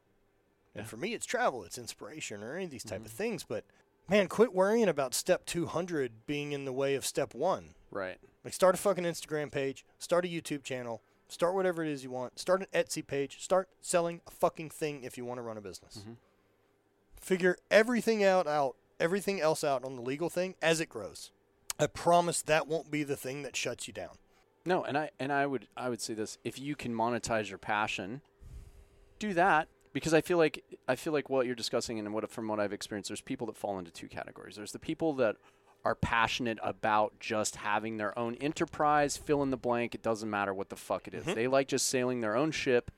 And 0.74 0.88
for 0.88 0.96
me, 0.98 1.14
it's 1.14 1.26
travel, 1.26 1.64
it's 1.66 1.78
inspiration, 1.78 2.42
or 2.44 2.56
any 2.56 2.66
of 2.66 2.72
these 2.72 2.84
type 2.84 3.00
Mm-hmm. 3.00 3.06
of 3.06 3.12
things. 3.12 3.44
But 3.44 3.66
man, 4.10 4.28
quit 4.28 4.54
worrying 4.54 4.88
about 4.88 5.14
step 5.14 5.46
200 5.46 6.26
being 6.26 6.54
in 6.54 6.64
the 6.66 6.72
way 6.74 6.96
of 6.96 7.06
step 7.06 7.34
one. 7.36 7.76
Right. 7.92 8.18
Like 8.46 8.54
start 8.54 8.76
a 8.76 8.78
fucking 8.78 9.04
Instagram 9.04 9.52
page, 9.52 9.86
start 10.00 10.24
a 10.26 10.30
YouTube 10.30 10.64
channel, 10.64 11.02
start 11.28 11.56
whatever 11.56 11.84
it 11.84 11.90
is 11.90 12.04
you 12.06 12.10
want, 12.12 12.40
start 12.40 12.62
an 12.62 12.68
Etsy 12.74 13.06
page, 13.06 13.42
start 13.44 13.68
selling 13.82 14.22
a 14.28 14.32
fucking 14.32 14.70
thing 14.70 15.04
if 15.04 15.18
you 15.18 15.26
want 15.26 15.38
to 15.40 15.44
run 15.44 15.58
a 15.58 15.62
business. 15.62 15.98
Mm-hmm. 16.00 16.14
Figure 17.20 17.58
everything 17.70 18.24
out 18.24 18.48
out, 18.48 18.76
everything 19.00 19.40
else 19.42 19.64
out 19.64 19.84
on 19.84 19.96
the 19.96 20.02
legal 20.02 20.30
thing 20.30 20.56
as 20.62 20.80
it 20.80 20.90
grows. 20.90 21.32
I 21.80 21.88
promise 21.88 22.42
that 22.44 22.68
won't 22.68 22.90
be 22.92 23.04
the 23.04 23.16
thing 23.16 23.44
that 23.44 23.56
shuts 23.56 23.88
you 23.88 23.94
down. 23.94 24.16
No, 24.66 24.84
and 24.84 24.98
I 24.98 25.10
and 25.20 25.32
I 25.32 25.46
would 25.48 25.68
I 25.76 25.90
would 25.90 26.02
say 26.02 26.14
this: 26.14 26.38
if 26.44 26.60
you 26.60 26.76
can 26.76 26.94
monetize 26.94 27.50
your 27.50 27.58
passion, 27.58 28.22
do 29.22 29.34
that 29.36 29.68
because 29.94 30.14
I 30.14 30.22
feel 30.22 30.38
like 30.38 30.64
I 30.88 30.96
feel 30.96 31.14
like 31.14 31.30
what 31.30 31.46
you're 31.46 31.56
discussing 31.56 32.00
and 32.00 32.14
what 32.14 32.30
from 32.32 32.48
what 32.48 32.60
I've 32.60 32.74
experienced, 32.74 33.10
there's 33.10 33.22
people 33.22 33.48
that 33.48 33.58
fall 33.58 33.78
into 33.80 33.92
two 33.92 34.08
categories. 34.08 34.56
There's 34.56 34.72
the 34.72 34.80
people 34.80 35.14
that 35.16 35.38
are 35.84 35.96
passionate 35.96 36.60
about 36.62 37.20
just 37.20 37.58
having 37.58 37.98
their 37.98 38.18
own 38.18 38.36
enterprise, 38.36 39.18
fill 39.18 39.42
in 39.42 39.50
the 39.50 39.58
blank. 39.58 39.96
It 39.96 40.04
doesn't 40.04 40.30
matter 40.30 40.54
what 40.54 40.70
the 40.70 40.76
fuck 40.76 41.08
it 41.08 41.14
is. 41.14 41.24
Mm-hmm. 41.24 41.34
They 41.34 41.48
like 41.48 41.68
just 41.68 41.88
sailing 41.88 42.22
their 42.22 42.36
own 42.36 42.52
ship. 42.52 42.92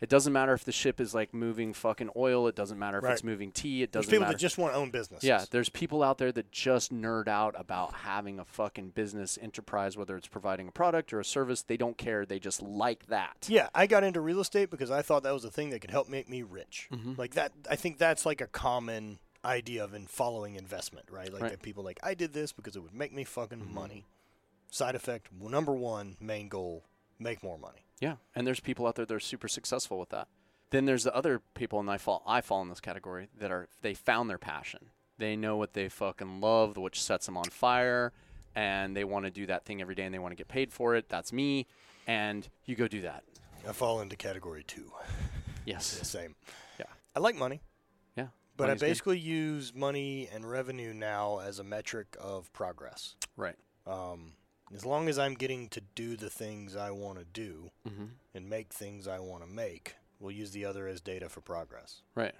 It 0.00 0.08
doesn't 0.08 0.32
matter 0.32 0.54
if 0.54 0.64
the 0.64 0.72
ship 0.72 0.98
is 0.98 1.14
like 1.14 1.34
moving 1.34 1.74
fucking 1.74 2.10
oil. 2.16 2.46
It 2.46 2.54
doesn't 2.54 2.78
matter 2.78 2.98
if 2.98 3.04
it's 3.04 3.22
moving 3.22 3.52
tea. 3.52 3.82
It 3.82 3.92
doesn't 3.92 4.06
matter. 4.06 4.10
there's 4.10 4.10
people 4.10 4.20
matter. 4.26 4.32
that 4.32 4.40
just 4.40 4.56
want 4.58 4.72
to 4.72 4.78
own 4.78 4.90
businesses. 4.90 5.28
Yeah, 5.28 5.44
there's 5.50 5.68
people 5.68 6.02
out 6.02 6.16
there 6.16 6.32
that 6.32 6.50
just 6.50 6.90
nerd 6.92 7.28
out 7.28 7.54
about 7.58 7.92
having 7.94 8.38
a 8.38 8.44
fucking 8.46 8.90
business 8.90 9.38
enterprise, 9.42 9.98
whether 9.98 10.16
it's 10.16 10.26
providing 10.26 10.68
a 10.68 10.72
product 10.72 11.12
or 11.12 11.20
a 11.20 11.24
service. 11.24 11.60
They 11.62 11.76
don't 11.76 11.98
care. 11.98 12.24
They 12.24 12.38
just 12.38 12.62
like 12.62 13.06
that. 13.08 13.46
Yeah, 13.48 13.68
I 13.74 13.86
got 13.86 14.02
into 14.02 14.22
real 14.22 14.40
estate 14.40 14.70
because 14.70 14.90
I 14.90 15.02
thought 15.02 15.22
that 15.24 15.34
was 15.34 15.44
a 15.44 15.50
thing 15.50 15.68
that 15.70 15.80
could 15.80 15.90
help 15.90 16.08
make 16.08 16.28
me 16.30 16.42
rich. 16.42 16.88
Mm-hmm. 16.92 17.14
Like 17.18 17.34
that, 17.34 17.52
I 17.70 17.76
think 17.76 17.98
that's 17.98 18.24
like 18.24 18.40
a 18.40 18.46
common 18.46 19.18
idea 19.44 19.84
of 19.84 19.92
in 19.92 20.06
following 20.06 20.54
investment, 20.56 21.06
right? 21.10 21.30
Like 21.30 21.42
Right. 21.42 21.48
Mm-hmm. 21.48 21.50
that 21.50 21.62
people 21.62 21.84
like 21.84 22.00
I 22.02 22.14
did 22.14 22.32
this 22.32 22.52
because 22.52 22.74
it 22.74 22.80
would 22.82 22.94
make 22.94 23.12
me 23.12 23.24
fucking 23.24 23.72
money. 23.72 24.06
Side 24.70 24.94
effect, 24.94 25.28
number 25.38 25.72
one, 25.74 26.16
main 26.20 26.48
goal, 26.48 26.84
make 27.18 27.42
more 27.42 27.58
money. 27.58 27.84
Yeah, 28.00 28.16
and 28.34 28.46
there's 28.46 28.60
people 28.60 28.86
out 28.86 28.94
there 28.96 29.04
that 29.06 29.14
are 29.14 29.20
super 29.20 29.48
successful 29.48 29.98
with 29.98 30.08
that. 30.10 30.28
Then 30.70 30.84
there's 30.86 31.04
the 31.04 31.14
other 31.14 31.40
people, 31.54 31.80
and 31.80 31.90
I 31.90 31.98
fall 31.98 32.22
I 32.26 32.40
fall 32.40 32.62
in 32.62 32.68
this 32.68 32.80
category 32.80 33.28
that 33.38 33.50
are 33.50 33.68
they 33.82 33.94
found 33.94 34.30
their 34.30 34.38
passion. 34.38 34.90
They 35.18 35.36
know 35.36 35.56
what 35.56 35.74
they 35.74 35.88
fucking 35.88 36.40
love, 36.40 36.76
which 36.76 37.02
sets 37.02 37.26
them 37.26 37.36
on 37.36 37.44
fire, 37.44 38.12
and 38.54 38.96
they 38.96 39.04
want 39.04 39.26
to 39.26 39.30
do 39.30 39.46
that 39.46 39.64
thing 39.64 39.82
every 39.82 39.94
day, 39.94 40.04
and 40.04 40.14
they 40.14 40.18
want 40.18 40.32
to 40.32 40.36
get 40.36 40.48
paid 40.48 40.72
for 40.72 40.94
it. 40.96 41.08
That's 41.08 41.32
me, 41.32 41.66
and 42.06 42.48
you 42.64 42.74
go 42.76 42.88
do 42.88 43.02
that. 43.02 43.24
I 43.68 43.72
fall 43.72 44.00
into 44.00 44.16
category 44.16 44.64
two. 44.64 44.90
Yes, 45.66 45.98
The 45.98 46.04
same. 46.06 46.34
Yeah. 46.78 46.86
I 47.14 47.20
like 47.20 47.34
money, 47.36 47.60
Yeah. 48.16 48.28
but 48.56 48.68
Money's 48.68 48.82
I 48.82 48.86
good. 48.86 48.90
basically 48.90 49.18
use 49.18 49.74
money 49.74 50.26
and 50.32 50.48
revenue 50.48 50.94
now 50.94 51.40
as 51.40 51.58
a 51.58 51.64
metric 51.64 52.16
of 52.18 52.50
progress. 52.54 53.16
right. 53.36 53.56
Um, 53.86 54.32
as 54.74 54.84
long 54.86 55.08
as 55.08 55.18
I'm 55.18 55.34
getting 55.34 55.68
to 55.70 55.80
do 55.94 56.16
the 56.16 56.30
things 56.30 56.76
I 56.76 56.90
want 56.90 57.18
to 57.18 57.24
do 57.24 57.70
Mm-hmm. 57.88 58.04
and 58.34 58.48
make 58.48 58.72
things 58.72 59.08
I 59.08 59.18
want 59.18 59.42
to 59.42 59.48
make, 59.50 59.96
We'll 60.20 60.32
use 60.32 60.50
the 60.50 60.66
other 60.66 60.86
as 60.86 61.00
data 61.00 61.30
for 61.30 61.40
progress. 61.40 62.02
Right. 62.14 62.34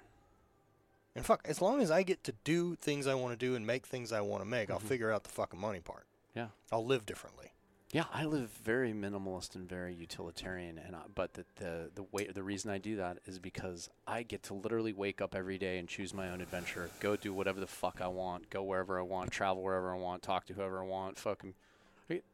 And 1.15 1.25
fuck, 1.25 1.41
as 1.45 1.61
long 1.61 1.81
as 1.81 1.89
I 1.91 2.03
get 2.03 2.23
to 2.25 2.33
do 2.43 2.75
things 2.75 3.07
I 3.07 3.15
want 3.15 3.37
to 3.37 3.45
do 3.45 3.55
and 3.55 3.65
make 3.65 3.85
things 3.87 4.11
I 4.13 4.21
want 4.21 4.43
to 4.43 4.47
make, 4.47 4.69
I'll 4.69 4.77
figure 4.79 5.11
out 5.11 5.23
the 5.23 5.29
fucking 5.31 5.59
money 5.59 5.79
part. 5.79 6.05
Yeah. 6.35 6.47
I'll 6.71 6.85
live 6.85 7.05
differently. 7.07 7.47
Yeah, 7.91 8.05
I 8.13 8.23
live 8.23 8.49
very 8.63 8.93
minimalist 8.93 9.55
and 9.55 9.67
very 9.67 9.93
utilitarian, 9.93 10.77
and 10.77 10.95
I, 10.95 11.01
but 11.13 11.33
the 11.33 11.43
the 11.57 11.89
the 11.93 12.03
way 12.13 12.25
the 12.27 12.41
reason 12.43 12.71
I 12.71 12.77
do 12.77 12.95
that 12.95 13.17
is 13.25 13.37
because 13.37 13.89
I 14.07 14.23
get 14.23 14.43
to 14.43 14.53
literally 14.53 14.93
wake 14.93 15.19
up 15.19 15.35
every 15.35 15.57
day 15.57 15.77
and 15.77 15.89
choose 15.89 16.13
my 16.13 16.29
own 16.29 16.39
adventure, 16.39 16.89
go 17.01 17.17
do 17.17 17.33
whatever 17.33 17.59
the 17.59 17.67
fuck 17.67 17.99
I 17.99 18.07
want, 18.07 18.49
go 18.49 18.63
wherever 18.63 18.97
I 18.97 19.01
want, 19.01 19.31
travel 19.31 19.61
wherever 19.61 19.93
I 19.93 19.97
want, 19.97 20.21
talk 20.21 20.45
to 20.45 20.53
whoever 20.53 20.81
I 20.81 20.85
want, 20.85 21.17
fucking. 21.17 21.53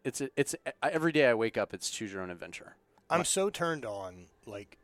It's 0.04 0.22
it's 0.36 0.56
every 0.84 1.12
day 1.12 1.28
I 1.28 1.34
wake 1.34 1.58
up, 1.58 1.74
it's 1.74 1.90
choose 1.90 2.12
your 2.14 2.22
own 2.22 2.30
adventure. 2.30 2.76
I'm 3.10 3.24
so 3.26 3.49
turned 3.49 3.86
on 3.86 4.26
like 4.45 4.78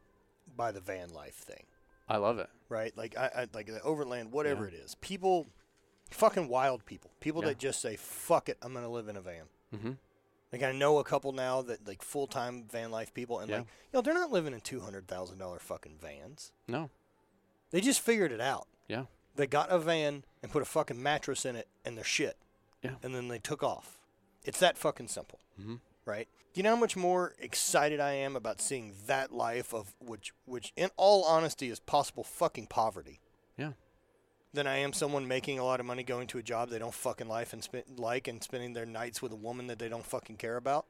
by 0.55 0.71
the 0.71 0.79
van 0.79 1.09
life 1.13 1.35
thing, 1.35 1.63
I 2.07 2.17
love 2.17 2.37
it. 2.39 2.49
right? 2.69 2.95
Like 2.97 3.17
I, 3.17 3.31
I 3.35 3.47
like 3.53 3.67
the 3.67 3.81
overland, 3.81 4.31
whatever 4.31 4.63
Yeah. 4.69 4.77
it 4.77 4.83
is. 4.85 4.95
People, 4.95 5.47
fucking 6.11 6.47
wild 6.47 6.85
people, 6.85 7.11
people 7.19 7.41
Yeah. 7.41 7.49
that 7.49 7.57
just 7.59 7.81
say 7.81 7.95
fuck 7.97 8.47
it, 8.49 8.57
I'm 8.61 8.73
gonna 8.73 8.89
live 8.89 9.07
in 9.07 9.17
a 9.17 9.21
van. 9.21 9.45
Mm-hmm. 9.75 9.91
Like 10.51 10.63
I 10.63 10.71
know 10.71 10.99
a 10.99 11.03
couple 11.03 11.31
now 11.31 11.61
that 11.63 11.87
like 11.87 12.01
full 12.03 12.27
time 12.27 12.65
van 12.71 12.91
life 12.91 13.13
people, 13.13 13.39
and 13.39 13.49
Yeah. 13.49 13.57
like 13.59 13.65
you 13.65 13.97
know 13.97 14.01
they're 14.01 14.13
not 14.13 14.31
living 14.31 14.53
in 14.53 14.61
two 14.61 14.81
hundred 14.81 15.07
thousand 15.07 15.39
dollar 15.39 15.59
fucking 15.59 15.97
vans. 15.99 16.51
No. 16.67 16.89
They 17.71 17.81
just 17.81 18.01
figured 18.01 18.31
it 18.31 18.41
out. 18.41 18.67
Yeah. 18.87 19.05
They 19.35 19.47
got 19.47 19.71
a 19.71 19.79
van 19.79 20.25
and 20.43 20.51
put 20.51 20.61
a 20.61 20.65
fucking 20.65 21.01
mattress 21.01 21.43
in 21.43 21.55
it 21.55 21.67
and 21.83 21.97
their 21.97 22.03
shit. 22.03 22.37
Yeah. 22.83 22.91
And 23.01 23.15
then 23.15 23.29
they 23.29 23.39
took 23.39 23.63
off. 23.63 23.97
It's 24.45 24.59
that 24.59 24.77
fucking 24.77 25.07
simple. 25.07 25.39
Mhm. 25.59 25.79
Right? 26.05 26.27
Do 26.53 26.59
you 26.59 26.63
know 26.63 26.75
how 26.75 26.79
much 26.81 26.95
more 26.95 27.33
excited 27.39 27.99
I 27.99 28.11
am 28.13 28.35
about 28.35 28.61
seeing 28.61 28.93
that 29.07 29.31
life 29.31 29.73
of 29.73 29.95
which 29.99 30.33
which 30.45 30.71
in 30.75 30.89
all 30.97 31.23
honesty 31.25 31.69
is 31.69 31.79
possible 31.79 32.23
fucking 32.23 32.67
poverty 32.67 33.19
Yeah. 33.57 33.73
than 34.53 34.67
I 34.67 34.77
am 34.77 34.93
someone 34.93 35.27
making 35.27 35.57
a 35.59 35.63
lot 35.63 35.79
of 35.79 35.85
money 35.85 36.03
going 36.03 36.27
to 36.27 36.37
a 36.37 36.43
job 36.43 36.69
they 36.69 36.77
don't 36.79 36.93
fucking 36.93 37.27
life 37.27 37.53
and 37.53 37.63
spend, 37.63 37.99
like 37.99 38.27
and 38.27 38.43
spending 38.43 38.73
their 38.73 38.85
nights 38.85 39.21
with 39.21 39.31
a 39.31 39.35
woman 39.37 39.67
that 39.67 39.79
they 39.79 39.89
don't 39.89 40.05
fucking 40.05 40.37
care 40.37 40.57
about 40.57 40.85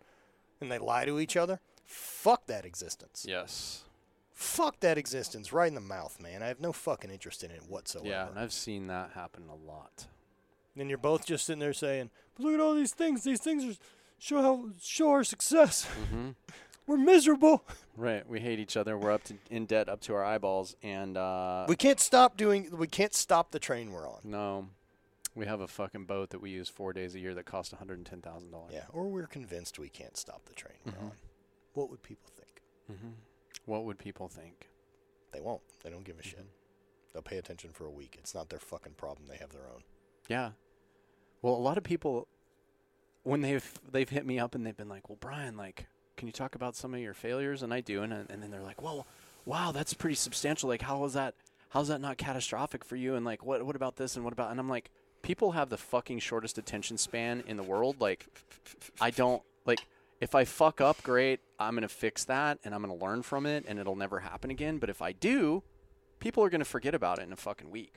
and 0.60 0.72
they 0.72 0.80
lie 0.80 1.06
to 1.06 1.20
each 1.20 1.38
other. 1.38 1.60
Fuck 1.86 2.48
that 2.48 2.66
existence. 2.66 3.26
Yes. 3.28 3.84
Fuck 4.34 4.80
that 4.80 4.98
existence 4.98 5.54
right 5.54 5.68
in 5.68 5.76
the 5.76 5.80
mouth, 5.82 6.20
man. 6.20 6.42
I 6.42 6.48
have 6.48 6.60
no 6.60 6.74
fucking 6.74 7.12
interest 7.12 7.44
in 7.44 7.52
it 7.52 7.64
whatsoever. 7.70 8.10
Yeah, 8.10 8.28
and 8.30 8.40
I've 8.40 8.52
seen 8.52 8.88
that 8.88 9.12
happen 9.12 9.48
a 9.48 9.56
lot. 9.56 10.08
And 10.78 10.90
you're 10.90 10.98
both 10.98 11.26
just 11.26 11.46
sitting 11.46 11.60
there 11.60 11.74
saying, 11.74 12.10
look 12.40 12.54
at 12.54 12.60
all 12.60 12.74
these 12.74 12.94
things. 12.94 13.24
These 13.24 13.42
things 13.42 13.64
are 13.64 13.78
show 14.18 14.42
how 14.42 14.70
show 14.82 15.10
our 15.12 15.24
success. 15.24 15.88
Mm-hmm. 16.06 16.30
We're 16.88 16.98
miserable. 16.98 17.64
Right. 17.96 18.28
We 18.28 18.40
hate 18.42 18.60
each 18.60 18.76
other. 18.76 18.98
We're 18.98 19.12
up 19.12 19.24
to 19.26 19.36
in 19.50 19.66
debt 19.68 19.88
up 19.88 20.02
to 20.02 20.16
our 20.16 20.24
eyeballs, 20.26 20.76
and 20.84 21.16
uh, 21.16 21.66
We 21.70 21.76
can't 21.78 22.00
stop 22.00 22.36
doing. 22.36 22.70
We 22.76 22.88
can't 22.88 23.14
stop 23.14 23.52
the 23.52 23.60
train 23.60 23.92
we're 23.92 24.06
on. 24.10 24.20
no, 24.26 24.68
we 25.34 25.46
have 25.46 25.62
a 25.62 25.68
fucking 25.68 26.04
boat 26.06 26.32
that 26.32 26.40
we 26.40 26.50
use 26.50 26.68
four 26.68 26.92
days 26.92 27.16
a 27.16 27.20
year 27.20 27.34
that 27.36 27.46
costs 27.46 27.72
one 27.72 27.80
hundred 27.80 28.00
and 28.00 28.06
ten 28.06 28.22
thousand 28.22 28.52
dollars. 28.52 28.72
Yeah, 28.74 28.84
or 28.92 29.08
we're 29.08 29.28
convinced 29.28 29.80
we 29.80 29.88
can't 29.90 30.18
stop 30.18 30.44
the 30.46 30.54
train 30.56 30.76
we're 30.86 30.92
Mhm. 30.92 31.04
on. 31.04 31.12
What 31.74 31.90
would 31.90 32.04
people 32.04 32.30
think? 32.36 32.62
Mm-hmm. 32.92 33.12
What 33.66 33.86
would 33.86 33.98
people 33.98 34.28
think? 34.28 34.70
They 35.32 35.40
won't. 35.40 35.62
They 35.84 35.90
don't 35.90 36.04
give 36.04 36.20
a 36.20 36.24
shit. 36.24 36.40
Mhm. 36.42 36.48
They'll 37.14 37.22
pay 37.22 37.38
attention 37.38 37.70
for 37.72 37.86
a 37.86 37.92
week. 37.92 38.18
It's 38.20 38.36
not 38.36 38.50
their 38.50 38.60
fucking 38.60 38.96
problem. 38.96 39.28
They 39.28 39.38
have 39.38 39.52
their 39.54 39.68
own. 39.74 39.84
Yeah. 40.28 40.52
Well, 41.44 41.54
a 41.54 41.58
lot 41.58 41.78
of 41.78 41.84
people, 41.84 42.28
when 43.24 43.42
they've 43.42 43.80
they've 43.92 44.10
hit 44.10 44.26
me 44.26 44.40
up 44.40 44.56
and 44.56 44.66
they've 44.66 44.76
been 44.76 44.90
like, 44.90 45.10
"Well, 45.10 45.18
Brian, 45.20 45.56
like, 45.58 45.88
can 46.18 46.28
you 46.28 46.32
talk 46.32 46.56
about 46.56 46.76
some 46.76 46.94
of 46.94 47.00
your 47.02 47.14
failures?" 47.14 47.62
And 47.62 47.74
I 47.74 47.82
do, 47.82 48.02
and 48.02 48.14
and 48.14 48.42
then 48.42 48.50
they're 48.50 48.62
like, 48.62 48.82
"Well, 48.82 49.06
wow, 49.46 49.72
that's 49.72 49.94
pretty 49.94 50.16
substantial. 50.16 50.70
Like, 50.70 50.82
how 50.82 51.04
is 51.04 51.14
that? 51.14 51.36
How's 51.70 51.90
that 51.90 52.02
not 52.02 52.18
catastrophic 52.18 52.86
for 52.86 52.96
you? 52.96 53.16
And 53.16 53.26
like, 53.26 53.46
what 53.46 53.64
what 53.66 53.76
about 53.76 53.98
this? 53.98 54.16
And 54.16 54.24
what 54.24 54.34
about?" 54.34 54.52
And 54.52 54.60
I'm 54.60 54.70
like, 54.70 54.90
people 55.22 55.52
have 55.52 55.70
the 55.70 55.78
fucking 55.78 56.20
shortest 56.20 56.58
attention 56.58 56.98
span 56.98 57.44
in 57.46 57.58
the 57.58 57.64
world. 57.64 58.00
Like, 58.00 58.26
I 59.02 59.12
don't 59.12 59.44
like. 59.66 59.86
If 60.22 60.36
I 60.36 60.46
fuck 60.46 60.80
up, 60.80 61.04
great. 61.04 61.42
I'm 61.60 61.76
gonna 61.76 61.90
fix 61.90 62.24
that, 62.26 62.58
and 62.64 62.74
I'm 62.74 62.82
gonna 62.82 62.96
learn 62.96 63.22
from 63.24 63.46
it, 63.46 63.66
and 63.68 63.80
it'll 63.80 63.98
never 63.98 64.20
happen 64.20 64.50
again. 64.50 64.78
But 64.78 64.90
if 64.90 65.02
I 65.02 65.12
do, 65.12 65.64
people 66.20 66.42
are 66.44 66.50
gonna 66.50 66.64
forget 66.64 66.96
about 66.96 67.20
it 67.20 67.24
in 67.24 67.34
a 67.34 67.38
fucking 67.38 67.70
week. 67.70 67.96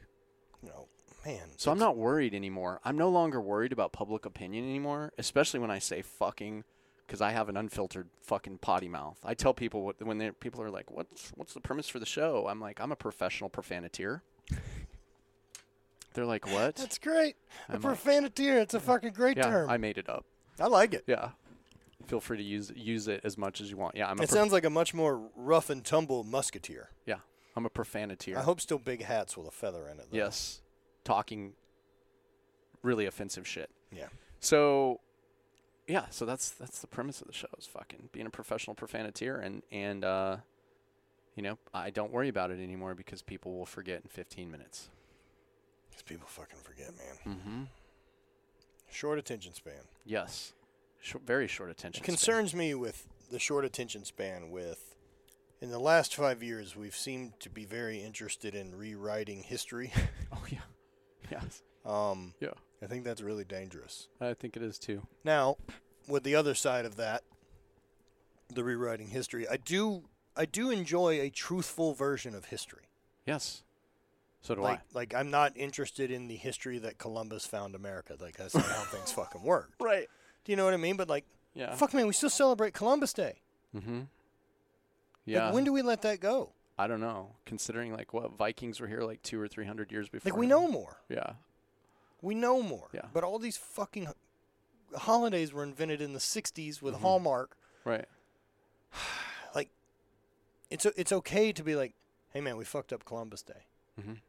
Know, 0.63 0.89
man. 1.27 1.49
So 1.57 1.71
I'm 1.73 1.79
not 1.79 1.97
worried 1.97 2.35
anymore. 2.35 2.81
I'm 2.85 2.97
no 2.97 3.09
longer 3.09 3.41
worried 3.41 3.73
about 3.73 3.93
public 3.93 4.25
opinion 4.25 4.65
anymore, 4.65 5.13
especially 5.19 5.61
when 5.61 5.71
I 5.71 5.79
say 5.79 6.03
fucking 6.03 6.65
because 7.07 7.21
I 7.21 7.31
have 7.31 7.49
an 7.49 7.57
unfiltered 7.57 8.09
fucking 8.23 8.59
potty 8.59 8.89
mouth. 8.89 9.19
I 9.25 9.35
tell 9.35 9.55
people 9.55 9.83
what 9.83 10.03
when 10.03 10.19
they 10.19 10.31
people 10.33 10.63
are 10.63 10.71
like, 10.71 10.91
"What's 10.91 11.31
what's 11.37 11.55
the 11.55 11.61
premise 11.61 11.89
for 11.89 11.99
the 11.99 12.07
show?" 12.07 12.47
I'm 12.49 12.61
like, 12.61 12.81
"I'm 12.81 12.93
a 12.93 12.97
professional 12.97 13.49
profaniteer." 13.51 14.23
They're 16.15 16.25
like, 16.27 16.47
"What?" 16.51 16.77
That's 16.77 16.99
great. 16.99 17.37
A 17.69 17.75
I'm 17.75 17.81
like- 17.83 17.99
profanateer. 17.99 18.61
It's 18.63 18.75
a 18.75 18.81
fucking 18.81 19.13
great 19.13 19.37
yeah, 19.37 19.45
term. 19.45 19.71
I 19.71 19.77
made 19.77 19.99
it 19.99 20.09
up. 20.09 20.25
I 20.59 20.67
like 20.67 20.95
it. 20.95 21.05
Yeah. 21.07 21.31
Feel 22.07 22.21
free 22.21 22.39
to 22.39 22.43
use 22.43 22.73
use 22.75 23.09
it 23.09 23.21
as 23.25 23.37
much 23.37 23.61
as 23.61 23.71
you 23.71 23.77
want. 23.77 23.97
Yeah, 23.97 24.07
I'm 24.07 24.19
a 24.19 24.23
It 24.23 24.29
prof- 24.29 24.31
sounds 24.31 24.53
like 24.53 24.65
a 24.65 24.71
much 24.71 24.95
more 24.95 25.29
rough 25.35 25.71
and 25.71 25.85
tumble 25.85 26.25
musketeer. 26.25 26.91
yeah, 27.05 27.17
I'm 27.57 27.67
a 27.67 27.71
profaniteer. 27.71 28.37
I 28.37 28.43
hope 28.43 28.61
still 28.61 28.79
big 28.79 29.03
hats 29.03 29.37
with 29.37 29.47
a 29.47 29.51
feather 29.51 29.89
in 29.89 29.99
it. 29.99 30.07
Though. 30.11 30.17
Yes. 30.17 30.61
Talking 31.07 31.53
really 32.83 33.07
offensive 33.07 33.47
shit. 33.47 33.71
Yeah. 33.91 34.09
So 34.41 35.01
yeah, 35.87 36.07
so 36.11 36.27
that's 36.27 36.51
that's 36.51 36.81
the 36.81 36.87
premise 36.89 37.21
of 37.21 37.29
the 37.29 37.33
show 37.33 37.47
is 37.59 37.65
fucking 37.67 38.09
being 38.13 38.27
a 38.27 38.31
professional 38.31 38.75
profaniteer 38.75 39.39
and 39.43 39.63
and 39.73 40.05
uh 40.05 40.37
you 41.37 41.43
know, 41.43 41.59
I 41.73 41.91
don't 41.91 42.13
worry 42.13 42.29
about 42.29 42.51
it 42.51 42.61
anymore 42.61 42.95
because 42.95 43.23
people 43.23 43.57
will 43.57 43.67
forget 43.67 44.01
in 44.03 44.09
15 44.09 44.51
minutes. 44.51 44.89
Because 45.91 46.03
people 46.03 46.27
fucking 46.27 46.59
forget, 46.63 46.91
man. 46.97 47.37
Mhm. 47.39 47.67
Short 48.91 49.19
attention 49.19 49.53
span. 49.55 49.83
Yes. 50.05 50.55
Very 51.25 51.47
short 51.47 51.71
attention 51.71 52.03
It 52.03 52.07
span. 52.07 52.17
concerns 52.17 52.55
me 52.55 52.75
with 52.75 53.07
the 53.31 53.39
short 53.39 53.65
attention 53.65 54.05
span 54.05 54.51
with 54.51 54.95
in 55.61 55.71
the 55.71 55.79
last 55.79 56.15
five 56.17 56.43
years 56.43 56.75
we've 56.75 56.97
seemed 56.97 57.39
to 57.41 57.49
be 57.51 57.65
very 57.65 58.03
interested 58.03 58.55
in 58.55 58.75
rewriting 58.75 59.43
history 59.43 59.93
Oh 60.33 60.45
yeah. 60.49 60.61
Yes. 61.31 61.63
um, 61.85 62.35
Yeah. 62.41 62.51
i 62.83 62.87
think 62.87 63.05
that's 63.05 63.21
really 63.23 63.45
dangerous 63.45 64.09
I 64.21 64.35
think 64.35 64.57
it 64.57 64.63
is 64.63 64.79
too. 64.79 65.03
now 65.25 65.57
with 66.09 66.23
the 66.25 66.35
other 66.35 66.55
side 66.55 66.85
of 66.85 66.97
that 66.97 67.23
the 68.49 68.63
rewriting 68.65 69.09
history 69.09 69.49
i 69.49 69.57
do 69.57 70.05
i 70.37 70.45
do 70.45 70.71
enjoy 70.71 71.21
a 71.21 71.31
truthful 71.31 71.95
version 71.95 72.35
of 72.35 72.47
history 72.47 72.83
Yes. 73.27 73.65
So 74.41 74.55
do 74.55 74.61
like 74.61 74.81
like 74.95 75.15
i'm 75.15 75.31
not 75.31 75.57
interested 75.57 76.11
in 76.13 76.29
the 76.29 76.37
history 76.37 76.79
that 76.79 76.99
columbus 76.99 77.45
found 77.47 77.75
america 77.75 78.17
like 78.21 78.37
that's 78.37 78.55
not 78.55 78.65
how 78.67 78.83
things 78.93 79.11
fucking 79.13 79.43
work 79.43 79.73
Right. 79.81 80.09
do 80.45 80.53
you 80.53 80.57
know 80.57 80.65
what 80.65 80.75
i 80.75 80.77
mean 80.77 80.97
but 80.97 81.09
like 81.09 81.25
Yeah. 81.55 81.75
fuck 81.75 81.93
man 81.93 82.07
we 82.07 82.13
still 82.13 82.31
celebrate 82.31 82.73
columbus 82.75 83.13
day 83.13 83.41
Mm-hmm. 83.77 83.99
Like, 83.99 84.07
Yeah. 85.27 85.53
when 85.53 85.65
do 85.65 85.73
we 85.73 85.83
let 85.83 86.03
that 86.03 86.21
go 86.21 86.53
I 86.79 86.87
don't 86.87 87.01
know. 87.01 87.37
Considering 87.47 87.93
like 87.93 88.13
what 88.13 88.33
Vikings 88.37 88.81
were 88.81 88.87
here 88.87 89.01
like 89.03 89.23
2 89.23 89.41
or 89.41 89.49
300 89.49 89.91
years 89.91 90.09
before. 90.09 90.31
like 90.31 90.39
we 90.39 90.47
know 90.47 90.69
more 90.69 90.99
Yeah. 91.09 91.35
We 92.23 92.35
know 92.35 92.63
more. 92.63 92.89
Yeah. 92.93 93.07
But 93.13 93.25
all 93.25 93.39
these 93.39 93.57
fucking 93.57 94.09
holidays 94.97 95.53
were 95.53 95.63
invented 95.63 96.01
in 96.01 96.13
the 96.13 96.21
60s 96.21 96.81
with 96.83 96.95
Mhm. 96.95 97.01
Hallmark. 97.01 97.57
Right. 97.85 98.07
Like, 99.55 99.71
it's 100.71 100.85
it's 100.85 101.13
okay 101.13 101.51
to 101.53 101.63
be 101.63 101.75
like, 101.77 101.95
hey 102.33 102.41
man, 102.43 102.57
we 102.59 102.65
fucked 102.65 102.93
up 102.93 103.05
Columbus 103.07 103.43
Day, 103.43 103.65
Mhm. 104.01 104.21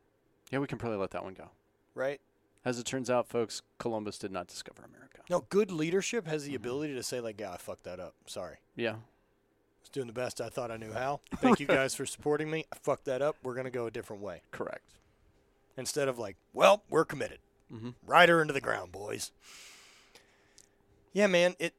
Yeah, 0.52 0.60
we 0.60 0.68
can 0.68 0.78
probably 0.78 0.98
let 0.98 1.12
that 1.12 1.24
one 1.24 1.34
go. 1.34 1.50
right? 1.96 2.22
As 2.64 2.80
it 2.80 2.86
turns 2.86 3.10
out, 3.10 3.28
folks, 3.28 3.62
Columbus 3.78 4.18
did 4.18 4.32
not 4.32 4.48
discover 4.48 4.84
America. 4.84 5.22
No, 5.30 5.42
good 5.50 5.72
leadership 5.72 6.28
has 6.28 6.44
the 6.46 6.54
Mhm. 6.54 6.58
ability 6.58 6.94
to 6.96 7.04
say 7.04 7.20
like, 7.20 7.40
yeah, 7.40 7.52
I 7.54 7.58
fucked 7.58 7.84
that 7.84 8.00
up. 8.00 8.14
Sorry. 8.26 8.58
Yeah. 8.76 8.98
Was 9.88 9.94
doing 9.94 10.08
the 10.08 10.14
best 10.14 10.42
I 10.42 10.50
thought 10.50 10.70
I 10.70 10.76
knew 10.76 10.92
how. 10.92 11.22
Thank 11.38 11.62
you 11.62 11.66
guys 11.66 11.96
for 11.96 12.06
supporting 12.06 12.52
me. 12.52 12.66
I 12.74 12.78
fucked 12.82 13.06
that 13.06 13.22
up. 13.22 13.38
We're 13.42 13.56
gonna 13.56 13.70
go 13.72 13.86
a 13.88 13.92
different 13.92 14.22
way. 14.22 14.42
Correct. 14.52 14.84
Instead 15.78 16.10
of 16.10 16.20
like, 16.20 16.36
well, 16.54 16.84
we're 16.90 17.06
committed. 17.06 17.40
Mm-hmm. 17.74 17.92
Ride 18.06 18.28
her 18.30 18.42
into 18.42 18.54
the 18.54 18.60
ground, 18.60 18.92
boys. 18.92 19.32
Yeah, 21.14 21.28
man. 21.28 21.56
It 21.60 21.74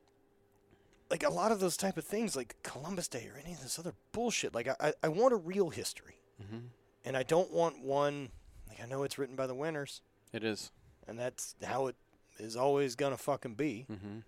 like 1.11 1.23
a 1.23 1.29
lot 1.31 1.53
of 1.53 1.61
those 1.61 1.77
type 1.77 1.97
of 1.99 2.05
things, 2.05 2.35
like 2.35 2.57
Columbus 2.63 3.09
Day 3.09 3.29
or 3.35 3.39
any 3.43 3.53
of 3.53 3.61
this 3.63 3.79
other 3.79 3.93
bullshit. 4.13 4.55
Like 4.55 4.69
I, 4.69 4.75
I, 4.81 4.93
I 5.05 5.09
want 5.09 5.33
a 5.35 5.37
real 5.37 5.69
history, 5.71 6.15
Mm-hmm. 6.43 6.67
and 7.05 7.17
I 7.17 7.25
don't 7.25 7.51
want 7.53 7.83
one. 7.83 8.31
Like 8.69 8.81
I 8.83 8.87
know 8.87 9.03
it's 9.03 9.19
written 9.19 9.37
by 9.37 9.47
the 9.47 9.55
winners, 9.55 10.01
It 10.33 10.45
is. 10.45 10.71
and 11.07 11.19
that's 11.19 11.57
how 11.63 11.89
it 11.89 11.97
is 12.39 12.57
always 12.57 12.95
gonna 12.95 13.17
fucking 13.19 13.55
be. 13.55 13.85
Mm-hmm. 13.91 14.19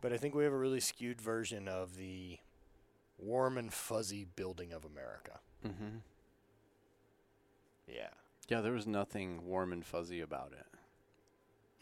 But 0.00 0.12
I 0.12 0.16
think 0.16 0.34
we 0.34 0.44
have 0.44 0.52
a 0.52 0.58
really 0.58 0.80
skewed 0.80 1.20
version 1.20 1.68
of 1.68 1.96
the 1.96 2.38
warm 3.18 3.58
and 3.58 3.72
fuzzy 3.72 4.24
building 4.24 4.72
of 4.72 4.84
America. 4.84 5.40
Mm-hmm. 5.66 5.98
Yeah. 7.86 8.08
Yeah, 8.48 8.60
there 8.62 8.72
was 8.72 8.86
nothing 8.86 9.44
warm 9.46 9.72
and 9.72 9.84
fuzzy 9.84 10.20
about 10.20 10.52
it. 10.52 10.66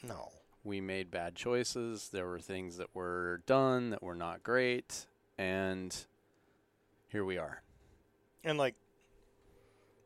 No. 0.07 0.31
We 0.65 0.81
made 0.81 1.11
bad 1.11 1.35
choices. 1.35 2.09
There 2.11 2.27
were 2.27 2.41
things 2.41 2.77
that 2.77 2.95
were 2.95 3.43
done 3.47 3.91
that 3.91 4.03
were 4.03 4.15
not 4.17 4.43
great, 4.43 5.07
and 5.39 5.97
here 7.09 7.25
we 7.25 7.39
are. 7.39 7.63
and 8.45 8.59
like 8.59 8.75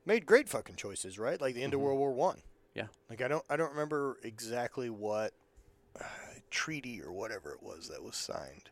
made 0.05 0.27
great 0.27 0.49
fucking 0.49 0.77
choices, 0.77 1.19
right? 1.19 1.41
Like 1.41 1.55
the 1.55 1.63
end 1.63 1.75
of 1.75 1.81
World 1.81 1.99
War 1.99 2.13
One. 2.13 2.43
Yeah. 2.75 2.87
Like 3.11 3.23
I 3.23 3.29
don't 3.29 3.45
I 3.51 3.57
don't 3.57 3.71
remember 3.71 4.19
exactly 4.23 4.89
what 4.91 5.33
treaty 6.53 7.03
or 7.03 7.11
whatever 7.13 7.53
it 7.53 7.63
was 7.63 7.89
that 7.89 8.03
was 8.05 8.15
signed. 8.17 8.71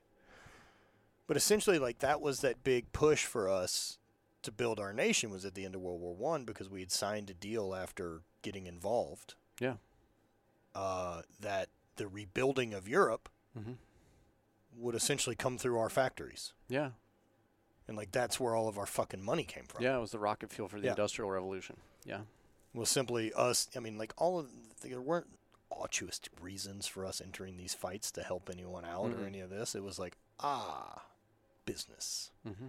But 1.26 1.36
essentially 1.36 1.78
like 1.78 1.98
that 2.00 2.20
was 2.20 2.40
that 2.40 2.62
big 2.64 2.92
push 2.92 3.24
for 3.24 3.48
us 3.48 3.98
to 4.42 4.52
build 4.52 4.78
our 4.80 4.92
nation 4.92 5.30
was 5.30 5.44
at 5.44 5.54
the 5.54 5.64
end 5.64 5.74
of 5.74 5.80
World 5.80 6.00
War 6.00 6.14
One 6.14 6.44
because 6.44 6.68
we 6.70 6.80
had 6.80 6.90
signed 6.92 7.28
a 7.30 7.34
deal 7.34 7.74
after 7.74 8.22
getting 8.42 8.66
involved. 8.66 9.34
Yeah. 9.60 9.74
Uh, 10.74 11.22
that 11.40 11.68
the 11.96 12.06
rebuilding 12.08 12.72
of 12.74 12.88
Europe 12.88 13.28
Mhm. 13.58 13.76
would 14.76 14.94
essentially 14.94 15.36
come 15.36 15.58
through 15.58 15.78
our 15.78 15.90
factories. 15.90 16.52
Yeah. 16.68 16.92
And 17.88 17.96
like 17.96 18.12
that's 18.12 18.38
where 18.38 18.54
all 18.54 18.68
of 18.68 18.78
our 18.78 18.86
fucking 18.86 19.22
money 19.22 19.44
came 19.44 19.64
from. 19.64 19.82
Yeah, 19.82 19.96
it 19.96 20.00
was 20.00 20.12
the 20.12 20.18
rocket 20.20 20.50
fuel 20.50 20.68
for 20.68 20.78
the 20.78 20.86
Yeah. 20.86 20.92
Industrial 20.92 21.30
Revolution. 21.30 21.76
Yeah. 22.04 22.22
was 22.72 22.88
simply 22.88 23.32
us. 23.34 23.68
I 23.76 23.80
mean, 23.80 23.98
like 23.98 24.12
all 24.16 24.38
of 24.38 24.48
there 24.80 25.02
weren't 25.02 25.26
altruist 25.70 26.28
reasons 26.40 26.86
for 26.86 27.04
us 27.06 27.20
entering 27.20 27.56
these 27.56 27.74
fights 27.74 28.10
to 28.12 28.22
help 28.22 28.50
anyone 28.52 28.84
out 28.84 29.06
or 29.10 29.14
Mm-mm. 29.22 29.26
any 29.26 29.40
of 29.40 29.50
this. 29.50 29.74
It 29.74 29.82
was 29.82 29.98
like 29.98 30.16
ah, 30.40 31.02
business, 31.64 32.30
Mm-hmm. 32.48 32.66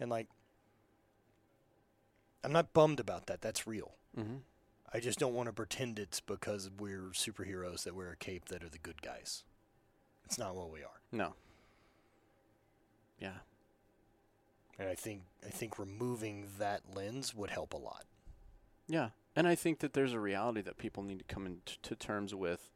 and 0.00 0.10
like 0.10 0.28
I'm 2.42 2.52
not 2.52 2.72
bummed 2.74 3.00
about 3.00 3.26
that. 3.26 3.40
That's 3.40 3.66
real. 3.66 3.92
Mm-hmm. 4.18 4.36
I 4.92 5.00
just 5.00 5.18
don't 5.18 5.34
want 5.34 5.48
to 5.48 5.52
pretend 5.52 5.98
it's 5.98 6.20
because 6.20 6.70
we're 6.78 7.10
superheroes 7.12 7.82
that 7.84 7.94
wear 7.96 8.10
a 8.12 8.16
cape 8.16 8.46
that 8.48 8.62
are 8.62 8.68
the 8.68 8.78
good 8.78 9.02
guys. 9.02 9.42
It's 10.24 10.38
not 10.38 10.54
what 10.54 10.70
we 10.70 10.80
are. 10.80 11.00
No. 11.10 11.34
Yeah. 13.18 13.38
And 14.78 14.88
I 14.88 14.94
think 14.94 15.22
I 15.44 15.50
think 15.50 15.78
removing 15.78 16.46
that 16.58 16.82
lens 16.94 17.34
would 17.34 17.50
help 17.50 17.72
a 17.74 17.76
lot. 17.78 18.04
Yeah. 18.88 19.08
And 19.36 19.48
I 19.48 19.54
think 19.54 19.80
that 19.80 19.92
there's 19.94 20.12
a 20.12 20.20
reality 20.20 20.60
that 20.62 20.78
people 20.78 21.02
need 21.02 21.18
to 21.18 21.24
come 21.34 21.46
into 21.46 21.78
to 21.82 21.96
terms 21.96 22.34
with. 22.34 22.70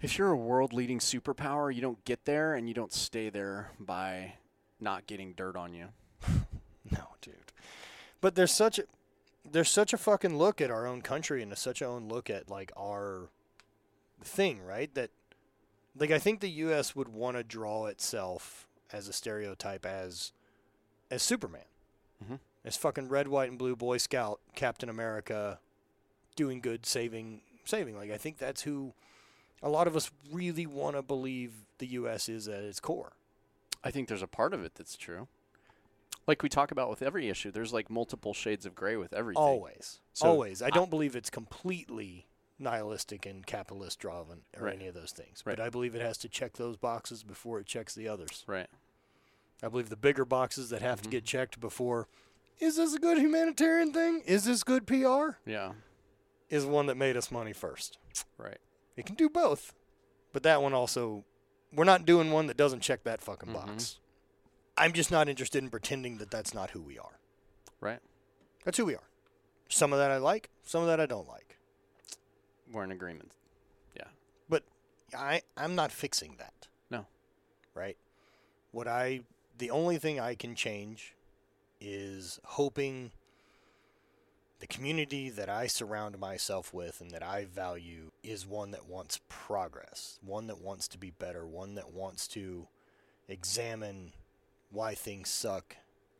If 0.00 0.18
you're 0.18 0.30
a 0.30 0.36
world 0.36 0.72
leading 0.72 0.98
superpower, 0.98 1.72
you 1.74 1.80
don't 1.80 2.04
get 2.04 2.24
there 2.24 2.54
and 2.54 2.68
you 2.68 2.74
don't 2.74 2.92
stay 2.92 3.28
there 3.28 3.70
by 3.78 4.34
not 4.80 5.06
getting 5.06 5.32
dirt 5.32 5.56
on 5.56 5.74
you. 5.74 5.88
No, 6.90 7.06
dude. 7.22 7.52
But 8.20 8.34
there's 8.34 8.52
such 8.52 8.78
a 8.78 8.84
there's 9.50 9.70
such 9.70 9.92
a 9.92 9.96
fucking 9.96 10.36
look 10.36 10.60
at 10.60 10.70
our 10.70 10.86
own 10.86 11.00
country 11.00 11.42
and 11.42 11.56
such 11.56 11.80
a 11.80 11.86
own 11.86 12.08
look 12.08 12.28
at 12.28 12.50
like 12.50 12.70
our 12.76 13.28
thing, 14.22 14.60
right? 14.62 14.92
That 14.94 15.10
like 15.96 16.10
I 16.10 16.18
think 16.18 16.40
the 16.40 16.50
US 16.50 16.94
would 16.94 17.08
want 17.08 17.36
to 17.36 17.44
draw 17.44 17.86
itself 17.86 18.66
as 18.92 19.08
a 19.08 19.12
stereotype 19.12 19.86
as 19.86 20.32
as 21.10 21.22
Superman. 21.22 21.64
Mhm. 22.22 22.40
As 22.64 22.76
fucking 22.76 23.08
red, 23.08 23.26
white 23.28 23.50
and 23.50 23.58
blue 23.58 23.74
boy 23.74 23.96
scout, 23.98 24.40
Captain 24.54 24.88
America 24.88 25.58
doing 26.36 26.60
good, 26.60 26.86
saving 26.86 27.42
saving. 27.64 27.96
Like 27.96 28.10
I 28.10 28.16
think 28.16 28.38
that's 28.38 28.62
who 28.62 28.92
a 29.62 29.68
lot 29.68 29.86
of 29.86 29.96
us 29.96 30.10
really 30.32 30.66
want 30.66 30.96
to 30.96 31.02
believe 31.02 31.52
the 31.78 31.86
US 31.88 32.28
is 32.28 32.46
at 32.48 32.62
its 32.62 32.80
core. 32.80 33.12
I 33.84 33.90
think 33.90 34.08
there's 34.08 34.22
a 34.22 34.26
part 34.28 34.54
of 34.54 34.64
it 34.64 34.74
that's 34.76 34.96
true. 34.96 35.26
Like 36.26 36.42
we 36.44 36.48
talk 36.48 36.70
about 36.70 36.88
with 36.88 37.02
every 37.02 37.28
issue, 37.28 37.50
there's 37.50 37.72
like 37.72 37.90
multiple 37.90 38.32
shades 38.32 38.64
of 38.64 38.74
gray 38.76 38.96
with 38.96 39.12
everything. 39.12 39.42
Always. 39.42 40.00
So, 40.12 40.26
Always. 40.28 40.62
I 40.62 40.66
I- 40.66 40.70
don't 40.70 40.90
believe 40.90 41.16
it's 41.16 41.30
completely 41.30 42.26
nihilistic 42.60 43.26
and 43.26 43.44
capitalist 43.44 43.98
driven 43.98 44.42
or 44.56 44.66
Right. 44.66 44.74
any 44.76 44.86
of 44.86 44.94
those 44.94 45.10
things. 45.10 45.42
Right. 45.44 45.56
But 45.56 45.64
I 45.66 45.68
believe 45.68 45.96
it 45.96 46.00
has 46.02 46.16
to 46.18 46.28
check 46.28 46.52
those 46.54 46.76
boxes 46.76 47.24
before 47.24 47.58
it 47.58 47.66
checks 47.66 47.92
the 47.92 48.06
others. 48.06 48.44
Right. 48.46 48.68
I 49.64 49.68
believe 49.68 49.88
the 49.88 49.96
bigger 49.96 50.24
boxes 50.24 50.70
that 50.70 50.80
have 50.82 51.02
to 51.02 51.08
Mhm. 51.08 51.12
get 51.12 51.24
checked 51.24 51.58
before 51.58 52.06
is 52.60 52.76
this 52.76 52.94
a 52.94 52.98
good 52.98 53.18
humanitarian 53.18 53.92
thing? 53.92 54.22
Is 54.26 54.44
this 54.44 54.62
good 54.62 54.86
PR? 54.86 55.36
Yeah. 55.46 55.72
Is 56.50 56.64
one 56.66 56.86
that 56.86 56.96
made 56.96 57.16
us 57.16 57.30
money 57.30 57.52
first. 57.52 57.98
Right. 58.36 58.58
It 58.96 59.06
can 59.06 59.14
do 59.14 59.28
both. 59.28 59.74
But 60.32 60.42
that 60.44 60.62
one 60.62 60.74
also 60.74 61.24
we're 61.72 61.84
not 61.84 62.04
doing 62.04 62.30
one 62.30 62.46
that 62.48 62.56
doesn't 62.58 62.80
check 62.80 63.02
that 63.04 63.22
fucking 63.22 63.48
Mhm. 63.48 63.54
box. 63.54 63.98
I'm 64.76 64.92
just 64.92 65.10
not 65.10 65.28
interested 65.28 65.62
in 65.62 65.70
pretending 65.70 66.18
that 66.18 66.30
that's 66.30 66.52
not 66.52 66.70
who 66.70 66.82
we 66.82 66.98
are. 66.98 67.18
Right. 67.80 68.00
That's 68.64 68.76
who 68.76 68.84
we 68.84 68.94
are. 68.94 69.08
Some 69.68 69.92
of 69.92 69.98
that 69.98 70.10
I 70.10 70.18
like, 70.18 70.50
some 70.62 70.82
of 70.82 70.88
that 70.88 71.00
I 71.00 71.06
don't 71.06 71.28
like. 71.28 71.56
We're 72.70 72.84
in 72.84 72.92
agreement. 72.92 73.32
Yeah. 73.96 74.08
But 74.48 74.64
I 75.16 75.42
I'm 75.56 75.74
not 75.74 75.90
fixing 75.92 76.36
that. 76.36 76.68
No. 76.90 77.06
Right? 77.74 77.96
What 78.70 78.86
I 78.86 79.22
the 79.56 79.70
only 79.70 79.98
thing 79.98 80.20
I 80.20 80.34
can 80.34 80.54
change 80.54 81.14
is 81.82 82.38
hoping 82.44 83.10
the 84.60 84.66
community 84.68 85.28
that 85.28 85.48
I 85.48 85.66
surround 85.66 86.18
myself 86.20 86.72
with 86.72 87.00
and 87.00 87.10
that 87.10 87.22
I 87.22 87.46
value 87.46 88.12
is 88.22 88.46
one 88.46 88.70
that 88.70 88.86
wants 88.86 89.20
progress, 89.28 90.20
one 90.22 90.46
that 90.46 90.60
wants 90.60 90.86
to 90.88 90.98
be 90.98 91.10
better, 91.10 91.44
one 91.44 91.74
that 91.74 91.92
wants 91.92 92.28
to 92.28 92.68
examine 93.28 94.12
why 94.70 94.94
things 94.94 95.28
suck 95.30 95.76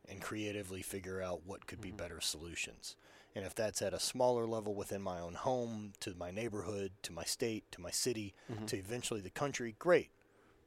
and 0.09 0.21
creatively 0.21 0.81
figure 0.81 1.21
out 1.21 1.45
what 1.45 1.67
could 1.67 1.79
be 1.79 1.91
Mhm. 1.91 1.97
better 1.97 2.19
solutions. 2.19 2.97
And 3.33 3.45
if 3.45 3.55
that's 3.55 3.81
at 3.81 3.93
a 3.93 3.99
smaller 3.99 4.45
level 4.45 4.75
within 4.75 5.01
my 5.01 5.19
own 5.19 5.35
home, 5.35 5.93
to 6.01 6.13
my 6.13 6.29
neighborhood, 6.29 6.91
to 7.03 7.13
my 7.13 7.23
state, 7.23 7.71
to 7.71 7.81
my 7.81 7.91
city, 7.91 8.35
Mhm. 8.51 8.67
to 8.67 8.77
eventually 8.77 9.21
the 9.21 9.29
country, 9.29 9.71
great. 9.79 10.11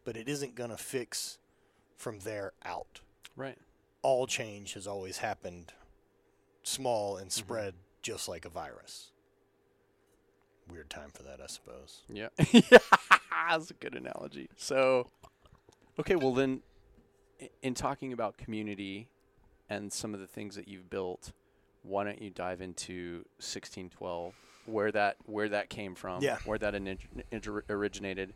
But 0.04 0.16
it 0.16 0.28
isn't 0.28 0.54
going 0.54 0.70
to 0.70 0.78
fix 0.78 1.38
from 1.96 2.20
there 2.20 2.54
out. 2.62 3.00
Right. 3.36 3.58
All 4.06 4.28
change 4.28 4.74
has 4.74 4.86
always 4.86 5.18
happened 5.18 5.72
small 6.62 7.16
and 7.16 7.28
mm-hmm. 7.28 7.40
spread 7.40 7.74
just 8.02 8.28
like 8.28 8.44
a 8.44 8.48
virus. 8.48 9.10
Weird 10.70 10.88
time 10.90 11.10
for 11.12 11.24
that, 11.24 11.40
I 11.42 11.48
suppose. 11.48 12.02
Yeah. 12.08 12.28
yeah. 12.52 12.78
That's 13.50 13.72
a 13.72 13.74
good 13.74 13.96
analogy. 13.96 14.48
So, 14.56 15.08
okay, 15.98 16.14
well 16.14 16.32
then, 16.32 16.60
in 17.62 17.74
talking 17.74 18.12
about 18.12 18.38
community 18.38 19.08
and 19.68 19.92
some 19.92 20.14
of 20.14 20.20
the 20.20 20.28
things 20.28 20.54
that 20.54 20.68
you've 20.68 20.88
built, 20.88 21.32
why 21.82 22.04
don't 22.04 22.22
you 22.22 22.30
dive 22.30 22.60
into 22.60 23.24
1612, 23.38 24.34
where 24.66 24.92
that 24.92 25.16
where 25.26 25.48
that 25.48 25.68
came 25.68 25.96
from, 25.96 26.22
Yeah. 26.22 26.38
where 26.44 26.58
that 26.58 26.76
in, 26.76 26.86
in, 26.86 27.42
originated, 27.68 28.34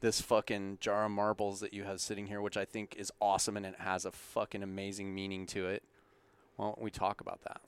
this 0.00 0.20
fucking 0.20 0.78
jar 0.80 1.04
of 1.04 1.10
marbles 1.10 1.60
that 1.60 1.74
you 1.74 1.84
have 1.84 2.00
sitting 2.00 2.26
here, 2.26 2.40
which 2.40 2.56
I 2.56 2.64
think 2.64 2.96
is 2.96 3.12
awesome 3.20 3.56
and 3.56 3.66
it 3.66 3.76
has 3.78 4.04
a 4.04 4.12
fucking 4.12 4.62
amazing 4.62 5.14
meaning 5.14 5.46
to 5.46 5.66
it. 5.66 5.82
Why 6.56 6.66
don't 6.66 6.80
we 6.82 6.90
talk 6.90 7.20
about 7.20 7.42
that? 7.44 7.60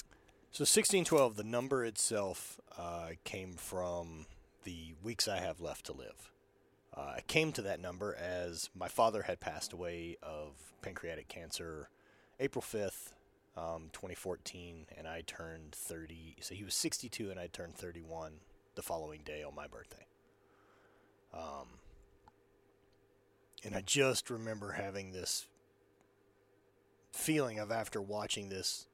So 0.50 0.62
1612, 0.62 1.36
the 1.36 1.44
number 1.44 1.84
itself 1.84 2.60
uh, 2.78 3.10
came 3.24 3.52
from 3.52 4.26
the 4.64 4.94
weeks 5.02 5.26
I 5.26 5.38
have 5.40 5.60
left 5.60 5.86
to 5.86 5.92
live. 5.92 6.30
Uh, 6.94 7.14
I 7.16 7.20
came 7.26 7.52
to 7.52 7.62
that 7.62 7.80
number 7.80 8.14
as 8.14 8.68
my 8.74 8.88
father 8.88 9.22
had 9.22 9.40
passed 9.40 9.72
away 9.72 10.18
of 10.22 10.74
pancreatic 10.82 11.28
cancer 11.28 11.88
April 12.38 12.62
5th, 12.62 13.14
um, 13.56 13.88
2014, 13.92 14.86
and 14.98 15.06
I 15.06 15.22
turned 15.26 15.72
30. 15.72 16.36
So 16.40 16.54
he 16.54 16.64
was 16.64 16.74
62 16.74 17.30
and 17.30 17.40
I 17.40 17.46
turned 17.46 17.74
31 17.74 18.32
the 18.74 18.82
following 18.82 19.20
day 19.24 19.42
on 19.42 19.54
my 19.54 19.66
birthday. 19.66 20.06
Um, 21.32 21.68
and 23.64 23.74
I 23.74 23.80
just 23.80 24.30
remember 24.30 24.72
having 24.72 25.12
this 25.12 25.47
feeling 27.12 27.59
of 27.59 27.70
after 27.70 28.01
watching 28.01 28.48
this 28.48 28.86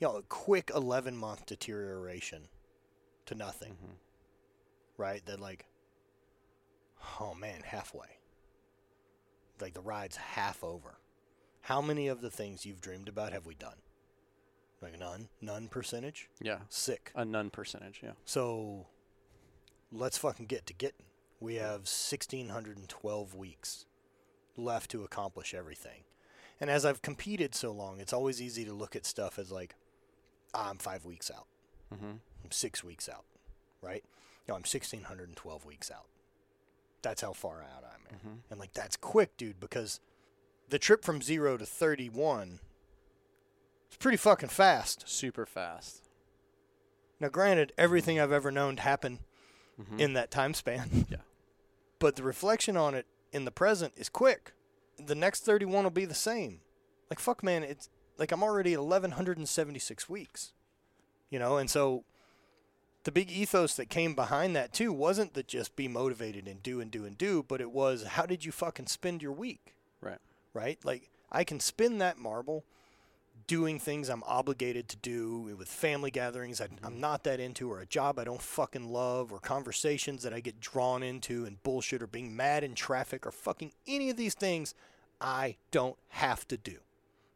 you 0.00 0.08
know, 0.08 0.16
a 0.16 0.22
quick 0.22 0.70
11 0.74 1.16
month 1.16 1.46
deterioration 1.46 2.48
to 3.26 3.36
nothing, 3.36 3.74
Mhm. 3.74 3.96
right? 4.96 5.24
That, 5.26 5.38
like, 5.38 5.66
oh 7.20 7.34
man, 7.34 7.60
halfway. 7.62 8.18
Like, 9.60 9.74
the 9.74 9.80
ride's 9.80 10.16
half 10.16 10.64
over. 10.64 10.98
How 11.60 11.80
many 11.80 12.08
of 12.08 12.20
the 12.20 12.30
things 12.32 12.66
you've 12.66 12.80
dreamed 12.80 13.08
about 13.08 13.32
have 13.32 13.46
we 13.46 13.54
done? 13.54 13.80
Like, 14.80 14.98
none? 14.98 15.28
None 15.40 15.68
percentage? 15.68 16.28
Yeah, 16.40 16.62
Sick. 16.68 17.12
a 17.14 17.24
none 17.24 17.50
percentage. 17.50 18.00
Yeah. 18.02 18.14
So, 18.24 18.88
let's 19.92 20.18
fucking 20.18 20.46
get 20.46 20.66
to 20.66 20.72
getting. 20.72 21.06
We 21.38 21.56
have 21.56 21.86
1,612 21.86 23.34
weeks 23.36 23.86
left 24.56 24.90
to 24.92 25.04
accomplish 25.04 25.54
everything. 25.54 26.04
And 26.60 26.70
as 26.70 26.84
I've 26.84 27.02
competed 27.02 27.54
so 27.54 27.72
long, 27.72 28.00
it's 28.00 28.12
always 28.12 28.40
easy 28.40 28.64
to 28.64 28.72
look 28.72 28.94
at 28.94 29.06
stuff 29.06 29.38
as 29.38 29.50
like, 29.50 29.74
ah, 30.54 30.70
I'm 30.70 30.78
five 30.78 31.04
weeks 31.04 31.30
out. 31.30 31.46
Mm-hmm. 31.92 32.10
I'm 32.44 32.50
six 32.50 32.84
weeks 32.84 33.08
out, 33.08 33.24
right? 33.80 34.04
No, 34.48 34.54
I'm 34.54 34.60
1,612 34.62 35.64
weeks 35.64 35.90
out. 35.90 36.06
That's 37.02 37.22
how 37.22 37.32
far 37.32 37.62
out 37.62 37.84
I'm. 37.84 38.16
Mm-hmm. 38.16 38.34
And 38.50 38.60
like, 38.60 38.72
that's 38.74 38.96
quick, 38.96 39.36
dude, 39.36 39.58
because 39.60 40.00
the 40.68 40.78
trip 40.78 41.04
from 41.04 41.20
zero 41.22 41.56
to 41.56 41.66
31 41.66 42.60
is 43.90 43.96
pretty 43.96 44.16
fucking 44.16 44.48
fast. 44.50 45.08
Super 45.08 45.46
fast. 45.46 46.02
Now, 47.20 47.28
granted, 47.28 47.72
everything 47.78 48.18
I've 48.20 48.32
ever 48.32 48.50
known 48.50 48.78
happened 48.78 49.20
Mhm. 49.80 49.98
in 50.00 50.12
that 50.14 50.30
time 50.30 50.54
span. 50.54 51.06
Yeah. 51.08 51.18
But 51.98 52.16
the 52.16 52.22
reflection 52.24 52.76
on 52.76 52.94
it 52.94 53.06
in 53.32 53.44
the 53.44 53.50
present 53.50 53.94
is 53.96 54.08
quick. 54.08 54.52
The 54.98 55.14
next 55.14 55.44
31 55.44 55.84
will 55.84 55.90
be 55.90 56.04
the 56.04 56.14
same. 56.14 56.60
Like 57.10 57.18
fuck 57.18 57.42
man, 57.42 57.62
it's 57.62 57.88
like 58.18 58.32
I'm 58.32 58.42
already 58.42 58.74
at 58.74 58.80
1176 58.80 60.08
weeks. 60.08 60.52
You 61.30 61.38
know, 61.38 61.56
and 61.56 61.70
so 61.70 62.04
the 63.04 63.12
big 63.12 63.30
ethos 63.30 63.74
that 63.76 63.88
came 63.88 64.14
behind 64.14 64.54
that 64.54 64.72
too 64.72 64.92
wasn't 64.92 65.34
that 65.34 65.48
just 65.48 65.74
be 65.74 65.88
motivated 65.88 66.46
and 66.46 66.62
do 66.62 66.80
and 66.80 66.90
do 66.90 67.04
and 67.04 67.16
do, 67.18 67.42
but 67.42 67.60
it 67.60 67.70
was 67.70 68.04
how 68.04 68.26
did 68.26 68.44
you 68.44 68.52
fucking 68.52 68.86
spend 68.86 69.22
your 69.22 69.32
week? 69.32 69.74
Right. 70.00 70.18
Right? 70.54 70.78
Like 70.84 71.10
I 71.30 71.44
can 71.44 71.58
spin 71.58 71.98
that 71.98 72.18
marble 72.18 72.64
doing 73.46 73.78
things 73.78 74.08
I'm 74.08 74.22
obligated 74.24 74.88
to 74.90 74.96
do 74.96 75.54
with 75.58 75.68
family 75.68 76.10
gatherings 76.10 76.60
I, 76.60 76.64
I'm 76.64 76.92
mm-hmm. 76.92 77.00
not 77.00 77.24
that 77.24 77.40
into, 77.40 77.70
or 77.70 77.80
a 77.80 77.86
job 77.86 78.18
I 78.18 78.24
don't 78.24 78.42
fucking 78.42 78.92
love, 78.92 79.32
or 79.32 79.38
conversations 79.38 80.22
that 80.22 80.32
I 80.32 80.40
get 80.40 80.60
drawn 80.60 81.02
into 81.02 81.44
and 81.44 81.62
bullshit, 81.62 82.02
or 82.02 82.06
being 82.06 82.34
mad 82.34 82.64
in 82.64 82.74
traffic, 82.74 83.26
or 83.26 83.32
fucking 83.32 83.72
any 83.86 84.10
of 84.10 84.16
these 84.16 84.34
things 84.34 84.74
I 85.20 85.56
don't 85.70 85.96
have 86.08 86.46
to 86.48 86.56
do, 86.56 86.78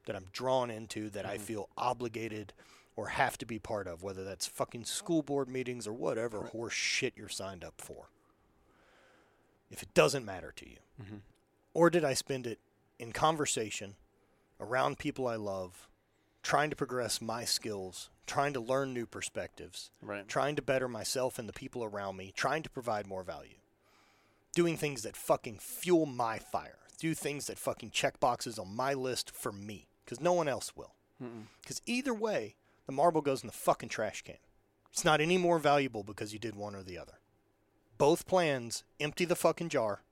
that 0.07 0.17
I'm 0.17 0.27
drawn 0.33 0.71
into, 0.71 1.11
that 1.11 1.27
I 1.27 1.35
mm-hmm. 1.35 1.45
feel 1.45 1.69
obligated 1.77 2.53
or 2.97 3.09
have 3.09 3.37
to 3.39 3.47
be 3.47 3.59
part 3.59 3.87
of, 3.87 4.03
whether 4.03 4.25
that's 4.25 4.47
fucking 4.47 4.85
school 4.85 5.23
board 5.23 5.49
meetings 5.49 5.87
or 5.87 5.93
whatever 5.93 6.45
horse 6.45 6.73
shit 6.73 7.13
you're 7.15 7.29
signed 7.29 7.63
up 7.63 7.75
for. 7.77 8.09
If 9.71 9.83
it 9.83 9.93
doesn't 9.93 10.25
matter 10.25 10.53
to 10.57 10.69
you. 10.69 10.77
Mm-hmm. 11.03 11.17
Or 11.75 11.91
did 11.91 12.05
I 12.05 12.15
spend 12.15 12.47
it 12.47 12.59
in 12.99 13.13
conversation 13.13 13.97
around 14.59 14.99
people 14.99 15.29
I 15.29 15.37
love, 15.37 15.89
trying 16.47 16.71
to 16.71 16.77
progress 16.77 17.21
my 17.21 17.45
skills, 17.45 18.09
trying 18.25 18.53
to 18.53 18.61
learn 18.61 18.95
new 18.95 19.05
perspectives, 19.05 19.91
Right. 20.01 20.29
trying 20.29 20.55
to 20.55 20.63
better 20.63 20.87
myself 20.87 21.41
and 21.41 21.49
the 21.49 21.53
people 21.53 21.83
around 21.83 22.17
me, 22.17 22.31
trying 22.31 22.63
to 22.63 22.71
provide 22.71 23.05
more 23.09 23.25
value. 23.25 23.57
Doing 24.55 24.77
things 24.77 25.03
that 25.03 25.17
fucking 25.17 25.59
fuel 25.59 26.07
my 26.07 26.39
fire. 26.39 26.79
Do 26.99 27.15
things 27.15 27.49
that 27.49 27.59
fucking 27.59 27.91
check 27.91 28.21
boxes 28.21 28.61
on 28.61 28.77
my 28.77 28.95
list 28.95 29.33
for 29.33 29.51
me, 29.51 29.89
because 30.05 30.21
no 30.21 30.33
one 30.33 30.47
else 30.47 30.77
will. 30.77 30.95
Because 31.63 31.83
either 31.85 32.15
way, 32.15 32.55
the 32.87 32.93
marble 32.93 33.23
goes 33.23 33.43
in 33.43 33.49
the 33.49 33.53
fucking 33.53 33.89
trash 33.89 34.23
can. 34.23 34.39
It's 34.93 35.05
not 35.05 35.21
any 35.21 35.39
more 35.39 35.59
valuable 35.59 36.05
because 36.05 36.33
you 36.33 36.39
did 36.39 36.55
one 36.55 36.77
or 36.77 36.83
the 36.85 36.97
other. 36.97 37.19
Both 37.99 38.25
plans 38.27 38.85
empty 39.01 39.25
the 39.25 39.35
fucking 39.35 39.71
jar 39.71 40.03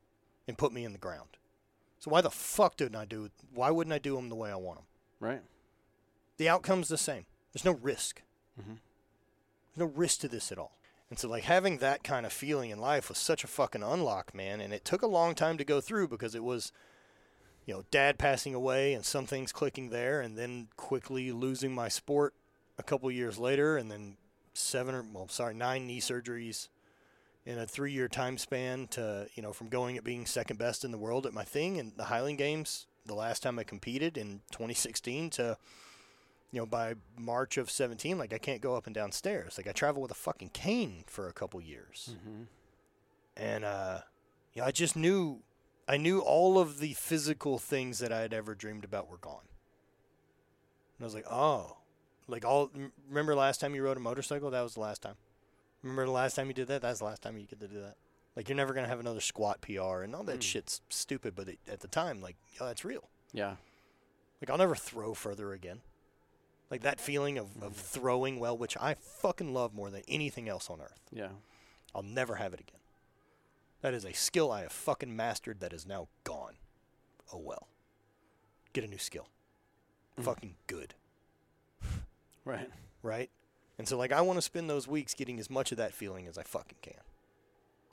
and 0.48 0.58
put 0.58 0.72
me 0.72 0.84
in 0.84 0.92
the 0.92 0.98
ground. 0.98 1.36
So 2.00 2.10
why 2.10 2.22
the 2.22 2.30
fuck 2.30 2.76
didn't 2.76 2.96
I 2.96 3.04
do? 3.04 3.30
Why 3.52 3.70
wouldn't 3.70 3.94
I 3.94 3.98
do 3.98 4.16
them 4.16 4.30
the 4.30 4.34
way 4.34 4.50
I 4.50 4.56
want 4.56 4.78
them? 4.80 4.86
Right. 5.20 5.42
The 6.36 6.48
outcome's 6.48 6.88
the 6.88 6.98
same. 6.98 7.26
There's 7.52 7.64
no 7.64 7.78
risk. 7.82 8.22
Mm-hmm. 8.60 8.74
There's 9.74 9.88
no 9.88 9.94
risk 9.94 10.20
to 10.20 10.28
this 10.28 10.50
at 10.50 10.58
all. 10.58 10.78
And 11.10 11.18
so, 11.18 11.28
like, 11.28 11.44
having 11.44 11.78
that 11.78 12.02
kind 12.02 12.26
of 12.26 12.32
feeling 12.32 12.70
in 12.70 12.78
life 12.78 13.08
was 13.08 13.18
such 13.18 13.44
a 13.44 13.48
fucking 13.48 13.82
unlock, 13.82 14.34
man. 14.34 14.60
And 14.60 14.72
it 14.72 14.84
took 14.84 15.02
a 15.02 15.06
long 15.06 15.34
time 15.34 15.58
to 15.58 15.64
go 15.64 15.80
through 15.80 16.08
because 16.08 16.34
it 16.34 16.42
was, 16.42 16.72
you 17.66 17.74
know, 17.74 17.84
dad 17.90 18.18
passing 18.18 18.54
away 18.54 18.94
and 18.94 19.04
some 19.04 19.26
things 19.26 19.52
clicking 19.52 19.90
there, 19.90 20.20
and 20.20 20.36
then 20.36 20.68
quickly 20.76 21.30
losing 21.30 21.74
my 21.74 21.88
sport 21.88 22.34
a 22.78 22.82
couple 22.82 23.10
years 23.10 23.38
later, 23.38 23.76
and 23.76 23.90
then 23.90 24.16
seven 24.54 24.94
or, 24.94 25.04
well, 25.12 25.28
sorry, 25.28 25.54
nine 25.54 25.86
knee 25.86 26.00
surgeries 26.00 26.68
in 27.46 27.58
a 27.58 27.66
three 27.66 27.92
year 27.92 28.08
time 28.08 28.38
span 28.38 28.86
to, 28.88 29.28
you 29.34 29.42
know, 29.42 29.52
from 29.52 29.68
going 29.68 29.96
at 29.96 30.04
being 30.04 30.26
second 30.26 30.58
best 30.58 30.84
in 30.84 30.90
the 30.90 30.98
world 30.98 31.26
at 31.26 31.34
my 31.34 31.44
thing 31.44 31.76
in 31.76 31.92
the 31.96 32.04
Highland 32.04 32.38
Games 32.38 32.86
the 33.06 33.14
last 33.14 33.42
time 33.42 33.58
I 33.58 33.64
competed 33.64 34.16
in 34.16 34.40
2016 34.50 35.30
to, 35.30 35.58
you 36.54 36.60
know, 36.60 36.66
by 36.66 36.94
March 37.18 37.58
of 37.58 37.68
17, 37.68 38.16
like 38.16 38.32
I 38.32 38.38
can't 38.38 38.60
go 38.60 38.76
up 38.76 38.86
and 38.86 38.94
down 38.94 39.10
stairs. 39.10 39.54
Like 39.58 39.66
I 39.66 39.72
travel 39.72 40.00
with 40.00 40.12
a 40.12 40.14
fucking 40.14 40.50
cane 40.50 41.02
for 41.08 41.26
a 41.26 41.32
couple 41.32 41.60
years. 41.60 42.14
And, 43.36 43.64
uh, 43.64 43.98
you 44.52 44.62
know, 44.62 44.68
I 44.68 44.70
just 44.70 44.94
knew, 44.94 45.40
I 45.88 45.96
knew 45.96 46.20
all 46.20 46.60
of 46.60 46.78
the 46.78 46.92
physical 46.92 47.58
things 47.58 47.98
that 47.98 48.12
I 48.12 48.20
had 48.20 48.32
ever 48.32 48.54
dreamed 48.54 48.84
about 48.84 49.10
were 49.10 49.16
gone. 49.16 49.48
And 50.96 51.02
I 51.02 51.04
was 51.06 51.14
like, 51.14 51.26
oh, 51.28 51.78
like 52.28 52.44
all, 52.44 52.70
remember 53.08 53.34
last 53.34 53.60
time 53.60 53.74
you 53.74 53.82
rode 53.82 53.96
a 53.96 54.00
motorcycle? 54.00 54.52
That 54.52 54.62
was 54.62 54.74
the 54.74 54.80
last 54.80 55.02
time. 55.02 55.16
Remember 55.82 56.04
the 56.04 56.12
last 56.12 56.36
time 56.36 56.46
you 56.46 56.54
did 56.54 56.68
that? 56.68 56.82
That's 56.82 57.00
the 57.00 57.06
last 57.06 57.20
time 57.20 57.36
you 57.36 57.46
get 57.46 57.58
to 57.58 57.66
do 57.66 57.80
that. 57.80 57.96
Like 58.36 58.48
you're 58.48 58.54
never 58.54 58.74
going 58.74 58.84
to 58.84 58.90
have 58.90 59.00
another 59.00 59.20
squat 59.20 59.60
PR 59.60 60.02
and 60.02 60.14
all 60.14 60.22
that 60.22 60.44
shit's 60.44 60.82
stupid, 60.88 61.34
but 61.34 61.48
it, 61.48 61.58
at 61.68 61.80
the 61.80 61.88
time, 61.88 62.20
like, 62.20 62.36
yeah, 62.52 62.68
that's 62.68 62.84
real. 62.84 63.08
Yeah. 63.32 63.56
Like 64.40 64.50
I'll 64.50 64.58
never 64.58 64.76
throw 64.76 65.14
further 65.14 65.52
again. 65.52 65.80
Like 66.70 66.82
that 66.82 67.00
feeling 67.00 67.38
of, 67.38 67.46
of 67.56 67.72
mm-hmm. 67.72 67.72
throwing 67.72 68.40
well, 68.40 68.56
which 68.56 68.76
I 68.80 68.94
fucking 68.94 69.52
love 69.52 69.74
more 69.74 69.90
than 69.90 70.02
anything 70.08 70.48
else 70.48 70.70
on 70.70 70.80
earth. 70.80 71.00
Yeah. 71.12 71.28
I'll 71.94 72.02
never 72.02 72.36
have 72.36 72.52
it 72.52 72.60
again. 72.60 72.80
That 73.82 73.94
is 73.94 74.04
a 74.04 74.12
skill 74.12 74.50
I 74.50 74.62
have 74.62 74.72
fucking 74.72 75.14
mastered 75.14 75.60
that 75.60 75.72
is 75.72 75.86
now 75.86 76.08
gone. 76.24 76.54
Oh 77.32 77.38
well. 77.38 77.68
Get 78.72 78.84
a 78.84 78.88
new 78.88 78.98
skill. 78.98 79.28
Mm. 80.18 80.24
Fucking 80.24 80.54
good. 80.66 80.94
Right. 82.46 82.68
Right? 83.02 83.30
And 83.78 83.88
so 83.88 83.96
like 83.96 84.12
I 84.12 84.20
want 84.20 84.36
to 84.36 84.42
spend 84.42 84.68
those 84.68 84.86
weeks 84.86 85.14
getting 85.14 85.40
as 85.40 85.48
much 85.48 85.72
of 85.72 85.78
that 85.78 85.94
feeling 85.94 86.26
as 86.26 86.36
I 86.36 86.42
fucking 86.42 86.76
can. 86.82 87.00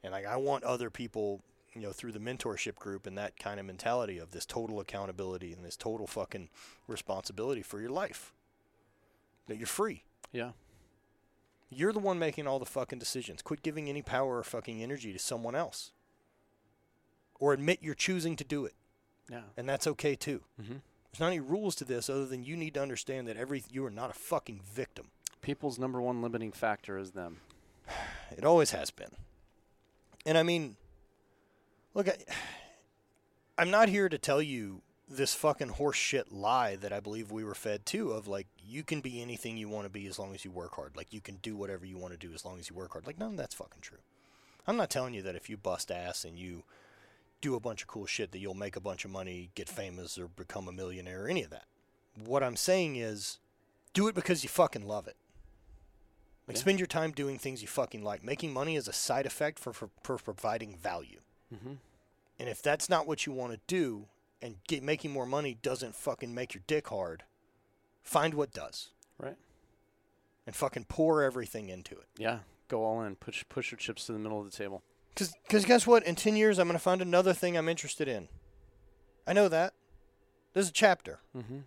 And 0.03 0.11
like 0.11 0.25
I 0.25 0.35
want 0.35 0.65
other 0.65 0.89
people, 0.89 1.41
you 1.73 1.81
know, 1.81 1.93
through 1.93 2.11
the 2.11 2.19
mentorship 2.19 2.75
group 2.75 3.07
and 3.07 3.17
that 3.17 3.39
kind 3.39 3.61
of 3.61 3.65
mentality 3.65 4.17
of 4.17 4.31
this 4.31 4.45
total 4.45 4.81
accountability 4.81 5.53
and 5.53 5.63
this 5.63 5.77
total 5.77 6.05
fucking 6.05 6.49
responsibility 6.85 7.61
for 7.61 7.79
your 7.79 7.91
life. 7.91 8.33
That 9.47 9.57
you're 9.57 9.67
free. 9.67 10.03
Yeah. 10.31 10.51
You're 11.69 11.93
the 11.93 11.99
one 11.99 12.19
making 12.19 12.47
all 12.47 12.59
the 12.59 12.65
fucking 12.65 12.99
decisions. 12.99 13.41
Quit 13.41 13.63
giving 13.63 13.89
any 13.89 14.01
power 14.01 14.37
or 14.37 14.43
fucking 14.43 14.83
energy 14.83 15.13
to 15.13 15.19
someone 15.19 15.55
else. 15.55 15.91
Or 17.39 17.53
admit 17.53 17.79
you're 17.81 17.95
choosing 17.95 18.35
to 18.35 18.43
do 18.43 18.65
it. 18.65 18.75
Yeah. 19.29 19.41
And 19.55 19.67
that's 19.67 19.87
okay 19.87 20.15
too. 20.15 20.41
Mm-hmm. 20.61 20.73
There's 21.11 21.19
not 21.19 21.27
any 21.27 21.39
rules 21.39 21.75
to 21.75 21.85
this 21.85 22.09
other 22.09 22.25
than 22.25 22.43
you 22.43 22.55
need 22.55 22.73
to 22.75 22.81
understand 22.81 23.27
that 23.27 23.37
every 23.37 23.63
you 23.69 23.85
are 23.85 23.91
not 23.91 24.09
a 24.09 24.13
fucking 24.13 24.61
victim. 24.63 25.07
People's 25.41 25.79
number 25.79 26.01
one 26.01 26.21
limiting 26.21 26.51
factor 26.51 26.97
is 26.97 27.11
them. 27.11 27.37
It 28.37 28.45
always 28.45 28.71
has 28.71 28.91
been. 28.91 29.11
And 30.25 30.37
I 30.37 30.43
mean, 30.43 30.77
look, 31.93 32.07
I, 32.07 32.15
I'm 33.57 33.69
not 33.69 33.89
here 33.89 34.07
to 34.07 34.17
tell 34.17 34.41
you 34.41 34.81
this 35.09 35.33
fucking 35.33 35.67
horse 35.69 35.97
shit 35.97 36.31
lie 36.31 36.77
that 36.77 36.93
I 36.93 37.01
believe 37.01 37.29
we 37.29 37.43
were 37.43 37.53
fed 37.53 37.85
too 37.85 38.11
of 38.11 38.27
like 38.27 38.47
you 38.65 38.83
can 38.83 39.01
be 39.01 39.21
anything 39.21 39.57
you 39.57 39.69
want 39.69 39.85
to 39.85 39.89
be 39.89 40.07
as 40.07 40.19
long 40.19 40.33
as 40.33 40.45
you 40.45 40.51
work 40.51 40.75
hard. 40.75 40.95
Like 40.95 41.13
you 41.13 41.21
can 41.21 41.35
do 41.41 41.55
whatever 41.55 41.85
you 41.85 41.97
want 41.97 42.13
to 42.13 42.27
do 42.27 42.33
as 42.33 42.45
long 42.45 42.59
as 42.59 42.69
you 42.69 42.75
work 42.75 42.93
hard. 42.93 43.07
Like 43.07 43.19
none 43.19 43.31
of 43.31 43.37
that's 43.37 43.55
fucking 43.55 43.81
true. 43.81 43.99
I'm 44.67 44.77
not 44.77 44.89
telling 44.89 45.13
you 45.13 45.21
that 45.23 45.35
if 45.35 45.49
you 45.49 45.57
bust 45.57 45.91
ass 45.91 46.23
and 46.23 46.37
you 46.37 46.63
do 47.41 47.55
a 47.55 47.59
bunch 47.59 47.81
of 47.81 47.87
cool 47.87 48.05
shit 48.05 48.31
that 48.31 48.39
you'll 48.39 48.53
make 48.53 48.75
a 48.75 48.81
bunch 48.81 49.03
of 49.05 49.11
money, 49.11 49.49
get 49.55 49.67
famous 49.67 50.17
or 50.17 50.27
become 50.27 50.67
a 50.67 50.71
millionaire 50.71 51.25
or 51.25 51.27
any 51.27 51.43
of 51.43 51.49
that. 51.49 51.65
What 52.23 52.43
I'm 52.43 52.55
saying 52.55 52.97
is 52.97 53.39
do 53.93 54.07
it 54.07 54.15
because 54.15 54.43
you 54.43 54.49
fucking 54.49 54.87
love 54.87 55.07
it. 55.07 55.15
Like 56.47 56.57
Yeah. 56.57 56.61
spend 56.61 56.79
your 56.79 56.87
time 56.87 57.11
doing 57.11 57.37
things 57.39 57.61
you 57.61 57.67
fucking 57.67 58.03
like. 58.03 58.23
Making 58.23 58.53
money 58.53 58.75
is 58.75 58.87
a 58.87 58.93
side 58.93 59.25
effect 59.25 59.57
for, 59.59 59.73
for, 59.73 59.89
for 60.03 60.17
providing 60.17 60.75
value. 60.75 61.21
Mm-hmm. 61.53 61.73
And 62.39 62.49
if 62.49 62.61
that's 62.61 62.89
not 62.89 63.07
what 63.07 63.25
you 63.25 63.31
want 63.31 63.53
to 63.53 63.59
do, 63.67 64.07
and 64.41 64.55
get, 64.67 64.81
making 64.81 65.11
more 65.11 65.27
money 65.27 65.57
doesn't 65.61 65.95
fucking 65.95 66.33
make 66.33 66.53
your 66.55 66.63
dick 66.65 66.87
hard, 66.87 67.23
find 68.03 68.33
what 68.33 68.51
does, 68.51 68.89
Right. 69.17 69.37
and 70.45 70.55
fucking 70.55 70.85
pour 70.85 71.23
everything 71.23 71.69
into 71.69 71.95
it. 71.95 72.07
Yeah. 72.17 72.39
Go 72.67 72.83
all 72.83 73.01
in. 73.03 73.15
Push 73.15 73.43
push 73.49 73.71
your 73.71 73.77
chips 73.77 74.05
to 74.05 74.13
the 74.13 74.19
middle 74.19 74.39
of 74.39 74.49
the 74.49 74.55
table. 74.55 74.81
Because 75.13 75.65
guess 75.65 75.85
what? 75.85 76.03
In 76.05 76.15
10 76.15 76.37
years, 76.37 76.57
I'm 76.57 76.67
going 76.67 76.77
to 76.77 76.83
find 76.83 77.01
another 77.01 77.33
thing 77.33 77.57
I'm 77.57 77.67
interested 77.67 78.07
in. 78.07 78.29
I 79.27 79.33
know 79.33 79.49
that. 79.49 79.73
There's 80.53 80.69
a 80.69 80.73
chapter. 80.73 81.19
Mm-hmm. 81.35 81.59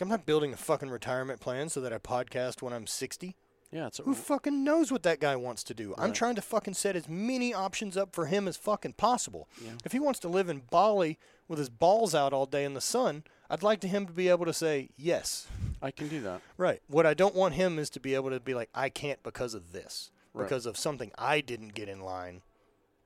I'm 0.00 0.08
not 0.08 0.24
building 0.26 0.52
a 0.52 0.56
fucking 0.56 0.90
retirement 0.90 1.40
plan 1.40 1.68
so 1.68 1.80
that 1.80 1.92
I 1.92 1.98
podcast 1.98 2.62
when 2.62 2.72
I'm 2.72 2.86
60. 2.86 3.36
Yeah. 3.72 3.88
It's 3.88 3.98
a, 3.98 4.02
Who 4.02 4.14
fucking 4.14 4.62
knows 4.62 4.92
what 4.92 5.02
that 5.02 5.18
guy 5.18 5.34
wants 5.34 5.64
to 5.64 5.74
do? 5.74 5.94
I'm 5.98 6.12
trying 6.12 6.36
to 6.36 6.42
fucking 6.42 6.74
set 6.74 6.94
as 6.94 7.08
many 7.08 7.52
options 7.52 7.96
up 7.96 8.14
for 8.14 8.26
him 8.26 8.46
as 8.46 8.56
fucking 8.56 8.92
possible. 8.94 9.48
Yeah. 9.64 9.72
If 9.84 9.90
he 9.92 9.98
wants 9.98 10.20
to 10.20 10.28
live 10.28 10.48
in 10.48 10.62
Bali 10.70 11.18
with 11.48 11.58
his 11.58 11.70
balls 11.70 12.14
out 12.14 12.32
all 12.32 12.46
day 12.46 12.64
in 12.64 12.74
the 12.74 12.80
sun, 12.80 13.24
I'd 13.54 13.62
like 13.62 13.78
to 13.80 13.88
him 13.88 14.04
to 14.06 14.12
be 14.12 14.28
able 14.28 14.46
to 14.46 14.52
say 14.52 14.88
yes. 14.96 15.46
I 15.80 15.92
can 15.92 16.08
do 16.08 16.20
that. 16.22 16.40
Right. 16.56 16.82
What 16.88 17.06
I 17.06 17.14
don't 17.14 17.36
want 17.36 17.54
him 17.54 17.78
is 17.78 17.88
to 17.90 18.00
be 18.00 18.16
able 18.16 18.30
to 18.30 18.40
be 18.40 18.52
like, 18.52 18.68
I 18.74 18.88
can't 18.88 19.22
because 19.22 19.54
of 19.54 19.70
this, 19.70 20.10
Right. 20.32 20.42
because 20.42 20.66
of 20.66 20.76
something 20.76 21.12
I 21.16 21.40
didn't 21.40 21.72
get 21.74 21.88
in 21.88 22.00
line 22.00 22.42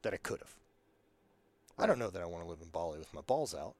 that 0.01 0.15
I 0.15 0.17
could 0.17 0.39
have. 0.41 0.55
I 1.79 1.87
don't 1.87 1.99
know 1.99 2.09
that 2.09 2.23
I 2.23 2.25
want 2.25 2.45
to 2.45 2.49
live 2.49 2.61
in 2.63 2.69
Bali 2.71 2.99
with 2.99 3.13
my 3.13 3.21
balls 3.21 3.55
out, 3.55 3.75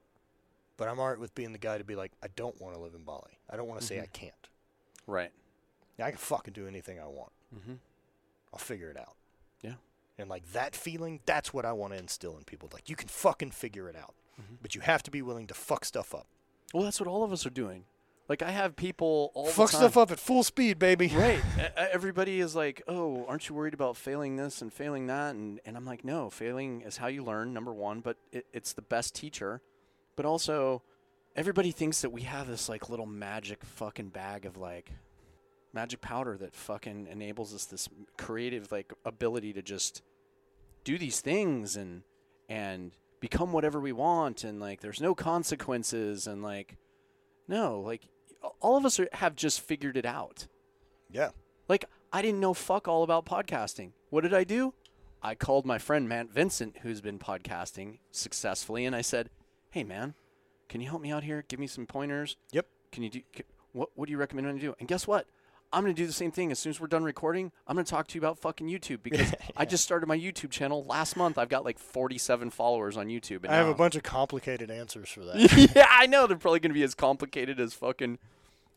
but 0.77 0.87
I'm 0.87 0.99
alright 0.99 1.19
with 1.19 1.33
being 1.33 1.53
the 1.53 1.57
guy 1.57 1.79
to 1.79 1.83
be 1.83 1.95
like, 1.95 2.11
I 2.23 2.27
don't 2.35 2.61
want 2.61 2.75
to 2.75 2.79
live 2.81 2.93
in 2.93 3.01
Bali. 3.03 3.39
I 3.49 3.57
don't 3.57 3.67
want 3.67 3.81
to 3.81 3.87
say 3.87 3.99
I 3.99 4.05
can't. 4.05 4.33
Right. 5.07 5.31
Yeah, 5.97 6.05
I 6.05 6.09
can 6.11 6.19
fucking 6.19 6.53
do 6.53 6.67
anything 6.67 6.99
I 6.99 7.07
want. 7.07 7.31
Mm-hmm. 7.55 7.73
I'll 8.53 8.59
figure 8.59 8.91
it 8.91 8.97
out. 8.97 9.15
Yeah. 9.61 9.73
And 10.19 10.29
like 10.29 10.51
that 10.53 10.75
feeling, 10.75 11.19
that's 11.25 11.51
what 11.51 11.65
I 11.65 11.73
want 11.73 11.93
to 11.93 11.99
instill 11.99 12.37
in 12.37 12.43
people. 12.43 12.69
Like 12.71 12.89
you 12.89 12.95
can 12.95 13.07
fucking 13.07 13.51
figure 13.51 13.89
it 13.89 13.95
out, 13.95 14.13
Mm-hmm. 14.39 14.55
but 14.61 14.73
you 14.75 14.79
have 14.81 15.03
to 15.03 15.11
be 15.11 15.21
willing 15.21 15.47
to 15.47 15.53
fuck 15.53 15.83
stuff 15.83 16.13
up. 16.15 16.25
Well, 16.73 16.83
that's 16.83 16.99
what 16.99 17.07
all 17.07 17.23
of 17.23 17.31
us 17.31 17.45
are 17.45 17.51
doing. 17.51 17.85
Like 18.27 18.43
I 18.43 18.51
have 18.51 18.75
people 18.75 19.31
all 19.33 19.47
fuck 19.47 19.71
the 19.71 19.77
time. 19.77 19.81
stuff 19.81 19.97
up 19.97 20.11
at 20.11 20.19
full 20.19 20.43
speed, 20.43 20.77
baby. 20.77 21.07
Right. 21.15 21.41
Everybody 21.75 22.39
is 22.39 22.55
like, 22.55 22.83
"Oh, 22.87 23.25
aren't 23.27 23.49
you 23.49 23.55
worried 23.55 23.73
about 23.73 23.97
failing 23.97 24.35
this 24.35 24.61
and 24.61 24.71
failing 24.71 25.07
that?" 25.07 25.33
And 25.33 25.59
and 25.65 25.75
I'm 25.75 25.85
like, 25.85 26.05
"No, 26.05 26.29
failing 26.29 26.81
is 26.81 26.97
how 26.97 27.07
you 27.07 27.23
learn. 27.23 27.53
Number 27.53 27.73
one, 27.73 28.01
but 28.01 28.17
it, 28.31 28.45
it's 28.53 28.73
the 28.73 28.83
best 28.83 29.15
teacher. 29.15 29.61
But 30.15 30.25
also, 30.27 30.83
everybody 31.35 31.71
thinks 31.71 32.01
that 32.01 32.11
we 32.11 32.21
have 32.21 32.47
this 32.47 32.69
like 32.69 32.87
little 32.89 33.07
magic 33.07 33.63
fucking 33.65 34.09
bag 34.09 34.45
of 34.45 34.55
like 34.57 34.91
magic 35.73 36.01
powder 36.01 36.37
that 36.37 36.55
fucking 36.55 37.07
enables 37.07 37.53
us 37.53 37.65
this 37.65 37.89
creative 38.17 38.71
like 38.71 38.93
ability 39.05 39.53
to 39.53 39.61
just 39.63 40.03
do 40.83 40.97
these 40.99 41.19
things 41.19 41.75
and 41.75 42.03
and 42.47 42.91
become 43.19 43.51
whatever 43.51 43.79
we 43.79 43.91
want 43.91 44.43
and 44.43 44.59
like 44.59 44.79
there's 44.81 45.01
no 45.01 45.13
consequences 45.15 46.25
and 46.27 46.41
like 46.41 46.77
no 47.47 47.79
like 47.81 48.07
all 48.61 48.77
of 48.77 48.85
us 48.85 48.99
are, 48.99 49.09
have 49.13 49.35
just 49.35 49.59
figured 49.61 49.97
it 49.97 50.05
out 50.05 50.47
Yeah. 51.11 51.29
like 51.67 51.85
I 52.13 52.21
didn't 52.21 52.39
know 52.39 52.53
fuck 52.53 52.87
all 52.87 53.03
about 53.03 53.25
podcasting. 53.25 53.91
What 54.09 54.21
did 54.21 54.33
I 54.33 54.43
do? 54.43 54.73
I 55.21 55.35
called 55.35 55.65
my 55.65 55.77
friend 55.77 56.07
Matt 56.09 56.29
Vincent, 56.31 56.77
who's 56.81 57.01
been 57.01 57.19
podcasting 57.19 57.99
successfully, 58.09 58.85
and 58.85 58.95
I 58.95 59.01
said, 59.01 59.29
"Hey 59.69 59.83
man, 59.83 60.15
can 60.69 60.81
you 60.81 60.87
help 60.89 61.01
me 61.01 61.11
out 61.11 61.23
here? 61.23 61.43
Give 61.47 61.59
me 61.59 61.67
some 61.67 61.85
pointers. 61.85 62.35
Yep. 62.51 62.65
Can 62.91 63.03
you 63.03 63.09
do? 63.09 63.21
c 63.35 63.43
what 63.73 63.89
What 63.95 64.05
do 64.07 64.11
you 64.11 64.17
recommend 64.17 64.47
I 64.47 64.57
do?" 64.57 64.73
And 64.79 64.87
guess 64.87 65.05
what? 65.05 65.27
I'm 65.71 65.83
gonna 65.83 65.93
do 65.93 66.07
the 66.07 66.13
same 66.13 66.31
thing. 66.31 66.51
As 66.51 66.57
soon 66.59 66.71
as 66.71 66.79
we're 66.79 66.87
done 66.87 67.03
recording, 67.03 67.51
I'm 67.67 67.75
gonna 67.75 67.85
talk 67.85 68.07
to 68.07 68.15
you 68.15 68.21
about 68.21 68.39
fucking 68.39 68.67
YouTube 68.67 69.03
because 69.03 69.33
I 69.57 69.65
just 69.65 69.83
started 69.83 70.07
my 70.07 70.17
YouTube 70.17 70.49
channel 70.51 70.83
last 70.85 71.15
month. 71.15 71.37
I've 71.37 71.49
got 71.49 71.63
like 71.63 71.77
47 71.77 72.49
followers 72.49 72.97
on 72.97 73.07
YouTube. 73.07 73.43
And 73.43 73.53
I 73.53 73.57
have 73.57 73.67
a 73.67 73.75
bunch 73.75 73.95
of 73.95 74.03
complicated 74.03 74.71
answers 74.71 75.09
for 75.09 75.23
that. 75.25 75.71
yeah, 75.75 75.85
I 75.89 76.07
know 76.07 76.25
they're 76.27 76.37
probably 76.37 76.59
going 76.59 76.71
to 76.71 76.73
be 76.75 76.83
as 76.83 76.95
complicated 76.95 77.59
as 77.59 77.73
fucking 77.73 78.17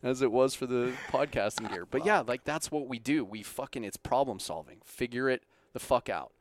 as 0.03 0.21
it 0.21 0.31
was 0.33 0.55
for 0.55 0.67
the 0.67 0.93
podcasting 1.11 1.71
gear. 1.71 1.87
But 1.91 2.05
yeah, 2.05 2.21
like 2.21 2.45
that's 2.45 2.71
what 2.71 2.89
we 2.89 2.99
do. 2.99 3.25
We 3.25 3.43
fucking 3.43 3.85
it's 3.85 3.97
problem 3.97 4.39
solving. 4.39 4.79
Figure 4.85 5.31
it 5.31 5.45
the 5.73 5.81
fuck 5.81 6.09
out. 6.11 6.33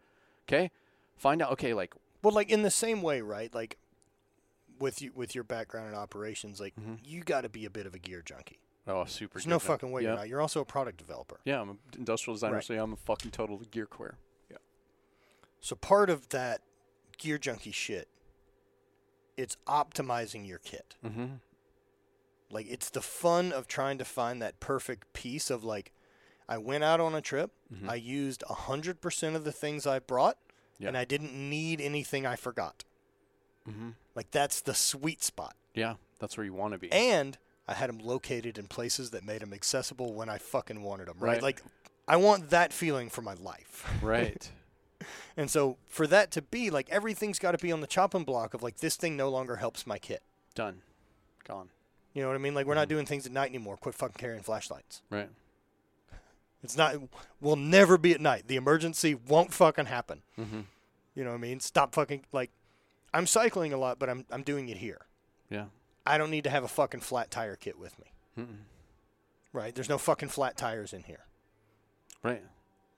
Okay? 0.49 0.71
Find 1.15 1.41
out 1.41 1.51
okay, 1.53 1.73
like 1.73 1.93
well, 2.23 2.33
like 2.33 2.49
in 2.49 2.63
the 2.63 2.71
same 2.71 3.01
way, 3.01 3.21
right? 3.21 3.53
Like 3.55 3.77
with 4.79 5.01
you 5.01 5.11
with 5.15 5.33
your 5.35 5.43
background 5.43 5.89
in 5.89 5.95
operations, 5.95 6.59
like 6.59 6.73
Mm-hmm. 6.75 6.95
you 7.05 7.23
got 7.23 7.41
to 7.41 7.49
be 7.49 7.63
a 7.65 7.69
bit 7.69 7.85
of 7.85 7.93
a 7.93 7.99
gear 7.99 8.21
junkie. 8.25 8.59
Oh, 8.87 9.05
super 9.05 9.35
There's 9.39 9.47
no 9.47 9.57
good. 9.59 9.65
fucking 9.67 9.91
way 9.91 10.01
yeah. 10.03 10.07
you're 10.09 10.17
not. 10.17 10.27
You're 10.29 10.41
also 10.41 10.61
a 10.61 10.65
product 10.65 10.97
developer. 10.97 11.39
Yeah, 11.45 11.61
I'm 11.61 11.69
an 11.69 11.77
industrial 11.97 12.35
designer, 12.35 12.55
Right. 12.55 12.63
so 12.63 12.73
yeah, 12.73 12.83
I'm 12.83 12.93
a 12.93 12.97
fucking 12.97 13.31
total 13.31 13.57
gear 13.57 13.85
queer. 13.85 14.17
Yeah. 14.49 14.57
So 15.59 15.75
part 15.75 16.09
of 16.09 16.29
that 16.29 16.61
gear 17.17 17.37
junkie 17.37 17.71
shit, 17.71 18.07
it's 19.37 19.57
optimizing 19.67 20.47
your 20.47 20.57
kit. 20.59 20.95
Mhm. 21.03 21.39
Like 22.49 22.67
it's 22.69 22.89
the 22.89 23.01
fun 23.01 23.51
of 23.51 23.67
trying 23.67 23.97
to 23.97 24.05
find 24.05 24.41
that 24.41 24.59
perfect 24.59 25.13
piece 25.13 25.49
of 25.49 25.63
like, 25.63 25.91
I 26.49 26.57
went 26.57 26.83
out 26.83 26.99
on 26.99 27.15
a 27.15 27.21
trip, 27.21 27.51
Mm-hmm. 27.73 27.89
I 27.89 27.95
used 27.95 28.43
hundred 28.43 28.99
percent 28.99 29.35
of 29.37 29.45
the 29.45 29.53
things 29.53 29.87
I 29.87 29.99
brought, 29.99 30.37
Yeah. 30.79 30.89
and 30.89 30.97
I 30.97 31.05
didn't 31.05 31.33
need 31.33 31.79
anything 31.79 32.25
I 32.25 32.35
forgot. 32.35 32.83
Mhm. 33.65 33.93
Like 34.15 34.31
that's 34.31 34.59
the 34.61 34.73
sweet 34.73 35.23
spot, 35.23 35.55
Yeah, 35.73 35.95
that's 36.19 36.35
where 36.35 36.43
you 36.43 36.53
want 36.53 36.73
to 36.73 36.79
be. 36.79 36.91
and 36.91 37.37
I 37.67 37.73
had 37.73 37.89
them 37.89 37.99
located 37.99 38.57
in 38.57 38.67
places 38.67 39.11
that 39.11 39.23
made 39.23 39.41
them 39.41 39.53
accessible 39.53 40.13
when 40.13 40.29
I 40.29 40.37
fucking 40.37 40.81
wanted 40.83 41.07
them. 41.07 41.17
Right? 41.19 41.33
Right. 41.33 41.41
Like, 41.43 41.61
I 42.07 42.17
want 42.17 42.49
that 42.49 42.73
feeling 42.73 43.09
for 43.09 43.21
my 43.21 43.35
life. 43.35 43.87
right. 44.01 44.49
And 45.37 45.49
so 45.49 45.77
for 45.87 46.05
that 46.07 46.29
to 46.31 46.41
be 46.41 46.69
like 46.69 46.89
everything's 46.89 47.39
got 47.39 47.53
to 47.53 47.57
be 47.57 47.71
on 47.71 47.81
the 47.81 47.87
chopping 47.87 48.23
block 48.23 48.53
of 48.53 48.61
like 48.61 48.77
this 48.77 48.95
thing 48.95 49.17
no 49.17 49.29
longer 49.29 49.55
helps 49.55 49.87
my 49.87 49.97
kit. 49.97 50.21
Done. 50.53 50.81
Gone. 51.47 51.69
You 52.13 52.21
know 52.21 52.27
what 52.27 52.35
I 52.35 52.39
mean? 52.39 52.53
Like 52.53 52.65
we're 52.65 52.75
not 52.75 52.89
doing 52.89 53.05
things 53.05 53.25
at 53.25 53.31
night 53.31 53.49
anymore. 53.49 53.77
Quit 53.77 53.95
fucking 53.95 54.17
carrying 54.17 54.43
flashlights. 54.43 55.01
Right. 55.09 55.29
It's 56.63 56.77
not. 56.77 56.95
We'll 57.39 57.55
never 57.55 57.97
be 57.97 58.11
at 58.13 58.21
night. 58.21 58.43
The 58.47 58.55
emergency 58.57 59.15
won't 59.15 59.53
fucking 59.53 59.85
happen. 59.87 60.21
Mhm. 60.37 60.65
You 61.15 61.23
know 61.23 61.31
what 61.31 61.37
I 61.37 61.41
mean? 61.41 61.59
Stop 61.59 61.95
fucking 61.95 62.25
like. 62.31 62.51
I'm 63.13 63.25
cycling 63.25 63.73
a 63.73 63.77
lot, 63.77 63.97
but 63.97 64.09
I'm 64.09 64.25
I'm 64.29 64.43
doing 64.43 64.69
it 64.69 64.77
here. 64.77 65.01
Yeah. 65.49 65.65
I 66.05 66.17
don't 66.17 66.31
need 66.31 66.43
to 66.45 66.49
have 66.49 66.63
a 66.63 66.67
fucking 66.67 67.01
flat 67.01 67.29
tire 67.31 67.55
kit 67.55 67.77
with 67.77 67.97
me. 67.99 68.05
Mm-mm. 68.37 68.57
Right? 69.53 69.75
There's 69.75 69.89
no 69.89 69.97
fucking 69.97 70.29
flat 70.29 70.57
tires 70.57 70.93
in 70.93 71.03
here. 71.03 71.25
Right. 72.23 72.43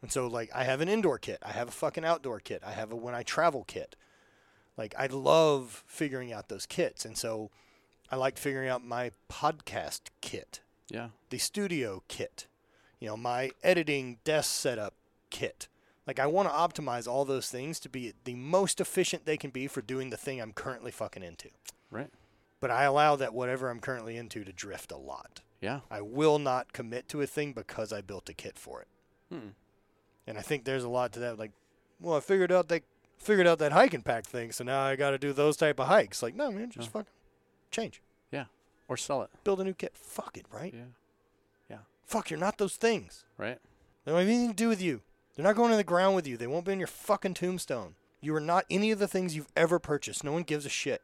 And 0.01 0.11
so 0.11 0.27
like 0.27 0.49
I 0.53 0.63
have 0.65 0.81
an 0.81 0.89
indoor 0.89 1.17
kit, 1.17 1.39
I 1.43 1.51
have 1.51 1.69
a 1.69 1.71
fucking 1.71 2.05
outdoor 2.05 2.39
kit, 2.39 2.61
I 2.65 2.71
have 2.71 2.91
a 2.91 2.95
when 2.95 3.15
I 3.15 3.23
travel 3.23 3.63
kit. 3.65 3.95
Like 4.77 4.93
I 4.97 5.05
love 5.07 5.83
figuring 5.87 6.33
out 6.33 6.49
those 6.49 6.65
kits, 6.65 7.05
and 7.05 7.17
so 7.17 7.51
I 8.11 8.15
like 8.17 8.37
figuring 8.37 8.69
out 8.69 8.83
my 8.85 9.11
podcast 9.31 10.01
kit, 10.21 10.61
Yeah. 10.89 11.09
the 11.29 11.37
studio 11.37 12.03
kit, 12.07 12.47
you 12.99 13.07
know, 13.07 13.17
my 13.17 13.51
editing 13.63 14.17
desk 14.23 14.51
setup 14.51 14.93
kit. 15.29 15.67
Like 16.05 16.19
I 16.19 16.25
want 16.27 16.49
to 16.49 16.53
optimize 16.53 17.07
all 17.07 17.23
those 17.23 17.49
things 17.49 17.79
to 17.81 17.89
be 17.89 18.13
the 18.25 18.35
most 18.35 18.81
efficient 18.81 19.25
they 19.25 19.37
can 19.37 19.51
be 19.51 19.67
for 19.67 19.81
doing 19.81 20.09
the 20.09 20.17
thing 20.17 20.41
I'm 20.41 20.51
currently 20.53 20.91
fucking 20.91 21.23
into. 21.23 21.49
Right. 21.89 22.09
But 22.63 22.71
I 22.71 22.83
allow 22.85 23.17
that 23.17 23.33
whatever 23.33 23.69
I'm 23.69 23.81
currently 23.81 24.15
into 24.15 24.45
to 24.45 24.53
drift 24.53 24.93
a 24.93 24.95
lot. 24.95 25.41
Yeah. 25.59 25.81
I 25.91 25.99
will 25.99 26.39
not 26.39 26.71
commit 26.71 27.09
to 27.09 27.19
a 27.19 27.27
thing 27.27 27.51
because 27.51 27.91
I 27.91 27.99
built 27.99 28.29
a 28.29 28.33
kit 28.33 28.57
for 28.57 28.79
it. 28.79 28.87
Hmm. 29.29 29.49
And 30.25 30.37
I 30.37 30.41
think 30.43 30.63
there's 30.63 30.85
a 30.85 30.89
lot 30.89 31.11
to 31.11 31.19
that. 31.19 31.37
Like, 31.37 31.51
well, 31.99 32.15
I 32.15 32.21
figured 32.21 32.53
out 32.53 32.69
that 32.69 32.83
figured 33.17 33.47
out 33.47 33.59
that 33.59 33.73
hiking 33.73 34.01
pack 34.01 34.23
thing, 34.25 34.53
so 34.53 34.63
now 34.63 34.81
I 34.81 34.95
got 34.95 35.09
to 35.09 35.17
do 35.17 35.33
those 35.33 35.57
type 35.57 35.77
of 35.77 35.87
hikes. 35.87 36.23
Like, 36.23 36.35
no, 36.35 36.51
man, 36.51 36.69
just 36.69 36.89
fucking 36.89 37.11
change, 37.69 38.01
Yeah. 38.31 38.45
Or 38.87 38.95
sell 38.95 39.21
it. 39.23 39.29
build 39.43 39.59
a 39.59 39.65
new 39.65 39.73
kit. 39.73 39.91
Fuck 39.97 40.37
it, 40.37 40.45
right? 40.49 40.73
Yeah. 40.73 40.83
Yeah. 41.69 41.77
Fuck, 42.05 42.29
you're 42.29 42.39
not 42.39 42.59
those 42.59 42.77
things. 42.77 43.25
Right. 43.37 43.59
They 44.05 44.11
don't 44.13 44.21
have 44.21 44.29
anything 44.29 44.47
to 44.47 44.55
do 44.55 44.69
with 44.69 44.81
you. 44.81 45.01
They're 45.35 45.43
not 45.43 45.57
going 45.57 45.71
in 45.71 45.77
the 45.77 45.83
ground 45.83 46.15
with 46.15 46.27
you. 46.27 46.37
They 46.37 46.47
won't 46.47 46.63
be 46.63 46.71
in 46.71 46.79
your 46.79 46.87
fucking 46.87 47.33
tombstone. 47.33 47.95
You 48.21 48.33
are 48.35 48.39
not 48.39 48.63
any 48.69 48.91
of 48.91 48.99
the 48.99 49.07
things 49.09 49.35
you've 49.35 49.51
ever 49.53 49.79
purchased. 49.79 50.23
No 50.23 50.31
one 50.31 50.43
gives 50.43 50.65
a 50.65 50.69
shit. 50.69 51.01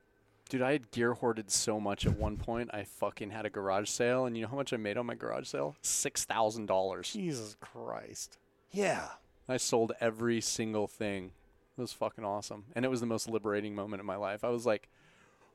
Dude, 0.50 0.64
I 0.64 0.72
had 0.72 0.90
gear 0.90 1.14
hoarded 1.14 1.52
so 1.52 1.80
much 1.80 2.08
at 2.08 2.18
one 2.18 2.36
point. 2.38 2.72
I 2.74 2.84
fucking 2.84 3.30
had 3.30 3.46
a 3.46 3.52
garage 3.52 3.88
sale, 3.88 4.26
and 4.26 4.36
you 4.36 4.42
know 4.44 4.50
how 4.50 4.56
much 4.56 4.74
I 4.74 4.78
made 4.78 4.98
on 4.98 5.06
my 5.06 5.14
garage 5.14 5.48
sale? 5.48 5.76
Six 5.84 6.26
thousand 6.26 6.66
dollars. 6.66 7.14
Jesus 7.14 7.56
Christ. 7.62 8.38
Yeah. 8.72 9.10
I 9.48 9.58
sold 9.58 9.94
every 10.02 10.42
single 10.42 10.88
thing. 10.88 11.32
It 11.78 11.82
was 11.82 11.94
fucking 11.94 12.26
awesome, 12.26 12.66
and 12.76 12.84
it 12.84 12.90
was 12.90 13.00
the 13.00 13.06
most 13.06 13.30
liberating 13.30 13.76
moment 13.76 14.00
in 14.00 14.06
my 14.06 14.16
life. 14.16 14.44
I 14.44 14.50
was 14.50 14.66
like, 14.66 14.90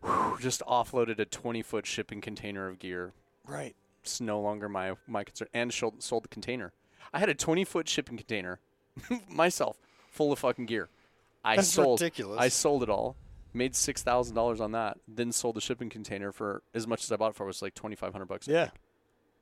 whew, 0.01 0.39
just 0.41 0.63
offloaded 0.63 1.19
a 1.19 1.25
twenty 1.25 1.63
foot 1.63 1.87
shipping 1.87 2.21
container 2.21 2.69
of 2.69 2.79
gear. 2.79 3.13
Right. 3.47 3.75
It's 4.03 4.21
no 4.21 4.41
longer 4.41 4.69
my 4.69 4.95
my 5.09 5.25
concern, 5.25 5.49
and 5.53 5.73
sold, 5.75 6.03
sold 6.03 6.25
the 6.25 6.29
container. 6.29 6.73
I 7.13 7.19
had 7.19 7.29
a 7.29 7.35
twenty 7.35 7.65
foot 7.65 7.89
shipping 7.89 8.17
container 8.17 8.61
myself, 9.29 9.77
full 10.09 10.31
of 10.33 10.39
fucking 10.39 10.67
gear. 10.67 10.89
I 11.45 11.57
That's 11.57 11.69
sold. 11.69 12.01
ridiculous. 12.01 12.39
I 12.41 12.49
sold 12.49 12.85
it 12.85 12.89
all. 12.89 13.17
Made 13.55 13.75
six 13.77 14.03
thousand 14.03 14.35
dollars 14.35 14.61
on 14.61 14.73
that. 14.73 14.99
Then 15.07 15.31
sold 15.33 15.55
the 15.57 15.61
shipping 15.61 15.89
container 15.89 16.33
for 16.33 16.63
as 16.75 16.87
much 16.87 17.05
as 17.05 17.13
I 17.13 17.17
bought 17.17 17.31
it 17.31 17.37
for. 17.37 17.45
It 17.45 17.47
was 17.47 17.63
like 17.63 17.75
twenty 17.75 17.95
five 17.97 18.13
hundred 18.13 18.27
bucks. 18.27 18.49
Yeah. 18.49 18.71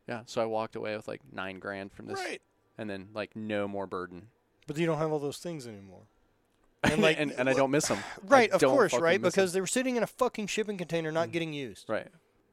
Yeah. 0.07 0.23
So 0.27 0.43
I 0.43 0.45
walked 0.45 0.77
away 0.77 0.95
with 0.97 1.09
like 1.09 1.21
nine 1.33 1.59
grand 1.59 1.93
from 1.93 2.07
this, 2.07 2.19
Right. 2.19 2.43
and 2.77 2.91
then 2.91 3.09
like 3.15 3.35
no 3.35 3.67
more 3.67 3.87
burden. 3.87 4.29
But 4.67 4.77
you 4.77 4.85
don't 4.87 4.99
have 4.99 5.11
all 5.13 5.19
those 5.19 5.39
things 5.39 5.67
anymore. 5.67 6.03
And 6.85 7.01
like- 7.01 7.17
and, 7.19 7.31
and 7.33 7.49
I 7.49 7.53
don't 7.53 7.71
miss 7.71 7.87
them. 7.87 7.99
Right, 8.27 8.51
of 8.51 8.61
course, 8.61 8.93
right? 8.95 9.23
Because 9.23 9.53
they 9.53 9.61
were 9.61 9.69
sitting 9.69 9.95
in 9.97 10.03
a 10.03 10.07
fucking 10.09 10.49
shipping 10.49 10.77
container 10.77 11.11
Mm. 11.11 11.15
not 11.15 11.31
getting 11.33 11.53
used. 11.53 11.89
right, 11.89 12.09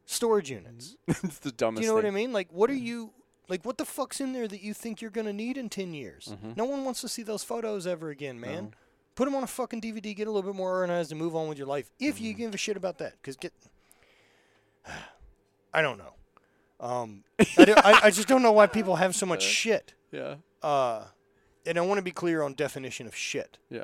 Storage 0.05 0.51
units. 0.51 0.95
it's 1.07 1.39
the 1.39 1.51
dumbest. 1.51 1.81
Do 1.81 1.85
you 1.85 1.91
know 1.91 1.95
what 1.95 2.05
I 2.05 2.11
mean? 2.11 2.31
Like, 2.31 2.47
what 2.51 2.69
are 2.69 2.75
you 2.75 3.11
like? 3.47 3.65
What 3.65 3.77
the 3.79 3.85
fuck's 3.85 4.21
in 4.21 4.33
there 4.33 4.47
that 4.47 4.61
you 4.61 4.73
think 4.75 5.01
you're 5.01 5.09
gonna 5.11 5.33
need 5.33 5.57
in 5.57 5.67
ten 5.67 5.93
years? 5.95 6.29
Mm-hmm. 6.31 6.51
No 6.55 6.65
one 6.65 6.85
wants 6.85 7.01
to 7.01 7.07
see 7.09 7.23
those 7.23 7.43
photos 7.43 7.87
ever 7.87 8.09
again, 8.11 8.39
man. 8.39 8.75
Put 9.19 9.25
them 9.25 9.35
on 9.35 9.43
a 9.43 9.47
fucking 9.47 9.81
DVD. 9.81 10.15
Get 10.15 10.27
a 10.27 10.31
little 10.31 10.49
bit 10.49 10.55
more 10.57 10.71
organized 10.71 11.11
and 11.11 11.19
move 11.19 11.35
on 11.35 11.49
with 11.49 11.57
your 11.57 11.67
life. 11.67 11.91
If 11.99 12.15
Mm-hmm. 12.15 12.23
you 12.25 12.33
give 12.33 12.53
a 12.53 12.57
shit 12.57 12.77
about 12.77 12.99
that, 12.99 13.13
because 13.21 13.35
get, 13.35 13.51
I 15.73 15.81
don't 15.81 15.97
know. 15.97 16.13
Um, 16.79 17.25
I, 17.57 17.65
do, 17.65 17.73
I, 17.77 17.99
I 18.03 18.09
just 18.11 18.29
don't 18.29 18.41
know 18.41 18.53
why 18.53 18.65
people 18.67 18.95
have 18.95 19.13
so 19.15 19.25
much 19.25 19.43
shit. 19.61 19.93
Yeah, 20.11 20.35
Uh, 20.63 21.03
and 21.65 21.77
I 21.77 21.81
want 21.81 21.97
to 21.97 22.01
be 22.01 22.11
clear 22.11 22.41
on 22.41 22.53
definition 22.53 23.05
of 23.07 23.15
shit. 23.15 23.57
yeah, 23.69 23.83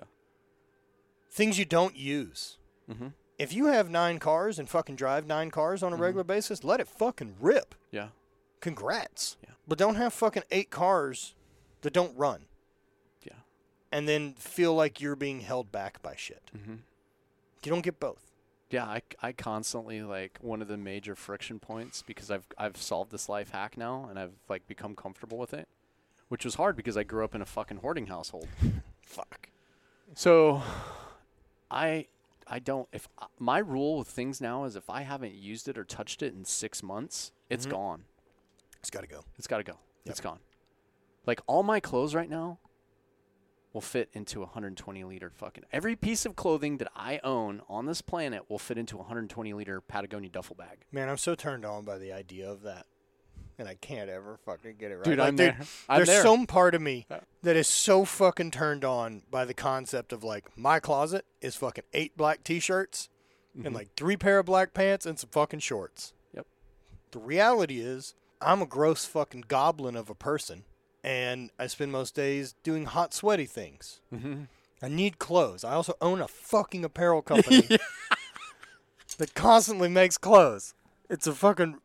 Things 1.30 1.60
you 1.60 1.66
don't 1.66 1.96
use. 1.98 2.58
Mhm. 2.90 3.12
If 3.38 3.52
you 3.52 3.66
have 3.66 3.90
nine 3.90 4.18
cars 4.20 4.58
and 4.58 4.70
fucking 4.70 4.96
drive 4.96 5.28
nine 5.28 5.52
cars 5.52 5.82
Mm-hmm. 5.82 5.94
on 5.94 6.00
a 6.00 6.02
regular 6.02 6.24
basis, 6.24 6.64
let 6.64 6.80
it 6.80 6.88
fucking 6.88 7.36
rip. 7.42 7.76
yeah, 7.92 8.08
Congrats. 8.62 9.36
Yeah. 9.44 9.50
But 9.68 9.78
don't 9.78 9.96
have 9.96 10.14
fucking 10.14 10.44
eight 10.50 10.70
cars 10.72 11.36
that 11.82 11.92
don't 11.94 12.16
run. 12.18 12.46
And 13.96 14.10
then 14.10 14.34
feel 14.34 14.76
like 14.76 15.00
you're 15.00 15.16
being 15.16 15.40
held 15.40 15.72
back 15.72 16.02
by 16.02 16.16
shit. 16.18 16.52
Mhm. 16.54 16.80
You 17.64 17.70
don't 17.72 17.82
get 17.82 17.98
both. 17.98 18.32
Yeah, 18.70 18.84
I, 18.86 19.02
I 19.22 19.32
constantly 19.32 20.02
like 20.02 20.38
one 20.42 20.62
of 20.62 20.68
the 20.68 20.76
major 20.76 21.16
friction 21.16 21.60
points 21.60 22.04
because 22.06 22.30
I've 22.30 22.46
I've 22.58 22.76
solved 22.76 23.12
this 23.12 23.30
life 23.30 23.52
hack 23.52 23.78
now 23.78 24.08
and 24.10 24.20
I've 24.20 24.34
like 24.50 24.68
become 24.68 24.96
comfortable 24.96 25.38
with 25.38 25.54
it, 25.54 25.68
which 26.28 26.44
was 26.44 26.56
hard 26.56 26.76
because 26.76 26.98
I 26.98 27.04
grew 27.04 27.24
up 27.24 27.34
in 27.36 27.42
a 27.42 27.46
fucking 27.46 27.78
hoarding 27.78 28.08
household. 28.08 28.48
Fuck. 29.02 29.50
So, 30.14 30.62
I 31.72 32.08
I 32.48 32.60
don't 32.60 32.90
if 32.92 33.08
uh, 33.18 33.28
my 33.40 33.60
rule 33.60 33.98
with 34.00 34.10
things 34.10 34.42
now 34.42 34.66
is 34.66 34.76
if 34.76 34.90
I 34.90 35.04
haven't 35.04 35.36
used 35.36 35.70
it 35.70 35.78
or 35.78 35.86
touched 35.86 36.22
it 36.22 36.34
in 36.34 36.44
six 36.44 36.84
months, 36.84 37.32
it's 37.50 37.66
gone. 37.66 38.04
It's 38.80 38.90
got 38.90 39.02
to 39.02 39.08
go. 39.08 39.22
It's 39.38 39.48
got 39.48 39.58
to 39.58 39.64
go. 39.64 39.78
It's 40.06 40.20
gone. 40.20 40.40
Like 41.26 41.40
all 41.48 41.64
my 41.64 41.80
clothes 41.80 42.14
right 42.14 42.30
now, 42.30 42.60
will 43.76 43.82
fit 43.82 44.10
into 44.14 44.40
a 44.40 44.46
120 44.46 45.04
liter 45.04 45.30
fucking. 45.30 45.66
Every 45.70 45.98
piece 45.98 46.26
of 46.26 46.38
clothing 46.38 46.78
that 46.78 46.88
I 46.96 47.20
own 47.26 47.62
on 47.68 47.88
this 47.88 48.02
planet 48.02 48.50
will 48.50 48.58
fit 48.58 48.78
into 48.78 48.96
a 48.96 49.00
120 49.00 49.54
liter 49.54 49.82
Patagonia 49.82 50.30
duffel 50.30 50.56
bag. 50.56 50.86
Man, 50.94 51.10
I'm 51.10 51.18
so 51.18 51.36
turned 51.36 51.66
on 51.66 51.84
by 51.84 51.98
the 51.98 52.14
idea 52.14 52.50
of 52.50 52.62
that, 52.62 52.86
and 53.60 53.68
I 53.68 53.76
can't 53.76 54.10
ever 54.10 54.40
fucking 54.46 54.76
get 54.80 54.92
it 54.92 54.96
right. 54.96 55.04
Dude, 55.04 55.20
Like, 55.20 55.28
I'm 55.28 55.36
there-. 55.36 55.58
I'm 55.90 55.98
there's 55.98 56.08
there. 56.08 56.24
some 56.24 56.48
part 56.48 56.74
of 56.74 56.82
me 56.82 57.06
that 57.44 57.58
is 57.58 57.68
so 57.68 58.06
fucking 58.06 58.52
turned 58.52 58.86
on 58.86 59.24
by 59.30 59.44
the 59.44 59.54
concept 59.54 60.14
of 60.14 60.24
like 60.24 60.58
my 60.58 60.80
closet 60.80 61.26
is 61.42 61.58
fucking 61.58 61.84
eight 61.94 62.16
black 62.16 62.46
t-shirts 62.46 63.10
and 63.54 63.66
mm-hmm. 63.66 63.76
like 63.76 63.90
three 63.98 64.16
pair 64.16 64.40
of 64.40 64.46
black 64.46 64.74
pants 64.74 65.06
and 65.06 65.20
some 65.20 65.30
fucking 65.32 65.60
shorts. 65.60 66.14
Yep. 66.34 66.48
The 67.12 67.20
reality 67.20 67.82
is, 67.82 68.16
I'm 68.42 68.62
a 68.62 68.66
gross 68.66 69.04
fucking 69.04 69.46
goblin 69.50 69.98
of 69.98 70.10
a 70.10 70.16
person, 70.16 70.64
and 71.06 71.52
I 71.60 71.68
spend 71.68 71.92
most 71.92 72.16
days 72.16 72.56
doing 72.64 72.86
hot, 72.86 73.14
sweaty 73.14 73.46
things. 73.46 74.02
Mhm. 74.14 74.48
I 74.82 74.88
need 74.90 75.20
clothes. 75.20 75.64
I 75.64 75.74
also 75.74 75.94
own 76.02 76.20
a 76.22 76.28
fucking 76.28 76.84
apparel 76.84 77.22
company 77.22 77.62
that 79.18 79.34
constantly 79.34 79.88
makes 79.88 80.18
clothes. 80.18 80.74
It's 81.10 81.28
a 81.28 81.34
fucking 81.34 81.80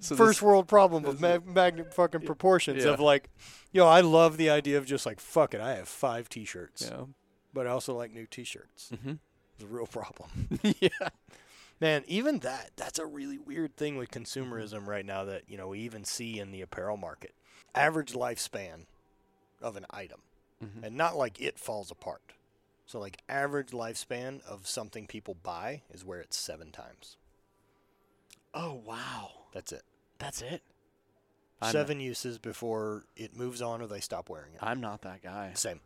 So 0.00 0.16
first 0.16 0.38
this- 0.38 0.42
world 0.42 0.66
problem 0.68 1.04
of 1.04 1.20
mag- 1.20 1.46
magnet 1.46 1.94
fucking 1.94 2.22
proportions 2.22 2.84
Yeah. 2.84 2.92
of 2.92 3.00
like, 3.00 3.28
yo, 3.72 3.86
I 3.86 4.00
love 4.00 4.36
the 4.36 4.50
idea 4.50 4.78
of 4.78 4.86
just 4.86 5.06
like, 5.06 5.20
fuck 5.20 5.54
it, 5.54 5.60
I 5.60 5.74
have 5.76 5.88
five 5.88 6.28
t-shirts, 6.28 6.88
Yeah. 6.90 7.04
but 7.52 7.66
I 7.66 7.70
also 7.70 7.94
like 7.94 8.12
new 8.12 8.26
t-shirts. 8.26 8.90
Mhm. 8.92 9.18
It's 9.54 9.62
a 9.64 9.66
real 9.66 9.86
problem. 9.86 10.58
yeah. 10.80 10.88
Man, 11.80 12.04
even 12.06 12.38
that, 12.40 12.70
that's 12.76 12.98
a 12.98 13.06
really 13.06 13.38
weird 13.38 13.76
thing 13.76 13.96
with 13.96 14.10
consumerism 14.10 14.86
right 14.86 15.04
now 15.04 15.24
that, 15.24 15.42
you 15.48 15.56
know, 15.56 15.68
we 15.68 15.80
even 15.80 16.04
see 16.04 16.38
in 16.38 16.50
the 16.52 16.62
apparel 16.62 16.96
market. 16.96 17.34
Average 17.74 18.12
lifespan 18.12 18.86
of 19.60 19.76
an 19.76 19.86
item. 19.90 20.20
Mhm. 20.62 20.82
And 20.84 20.96
not 20.96 21.16
like 21.16 21.40
it 21.40 21.58
falls 21.58 21.90
apart. 21.90 22.34
So 22.86 22.98
like 23.00 23.18
average 23.28 23.70
lifespan 23.70 24.42
of 24.42 24.66
something 24.66 25.06
people 25.06 25.34
buy 25.34 25.82
is 25.90 26.04
where 26.04 26.20
it's 26.20 26.36
seven 26.36 26.70
times. 26.72 27.16
Oh 28.54 28.74
wow. 28.74 29.30
That's 29.52 29.72
it. 29.72 29.82
That's 30.18 30.42
it. 30.42 30.62
I'm- 31.60 31.72
seven 31.72 32.00
uses 32.00 32.38
before 32.38 33.04
it 33.16 33.36
moves 33.36 33.62
on 33.62 33.80
or 33.80 33.86
they 33.86 34.00
stop 34.00 34.28
wearing 34.28 34.54
it. 34.54 34.60
I'm 34.62 34.80
not 34.80 35.02
that 35.02 35.22
guy. 35.22 35.52
Same. 35.54 35.80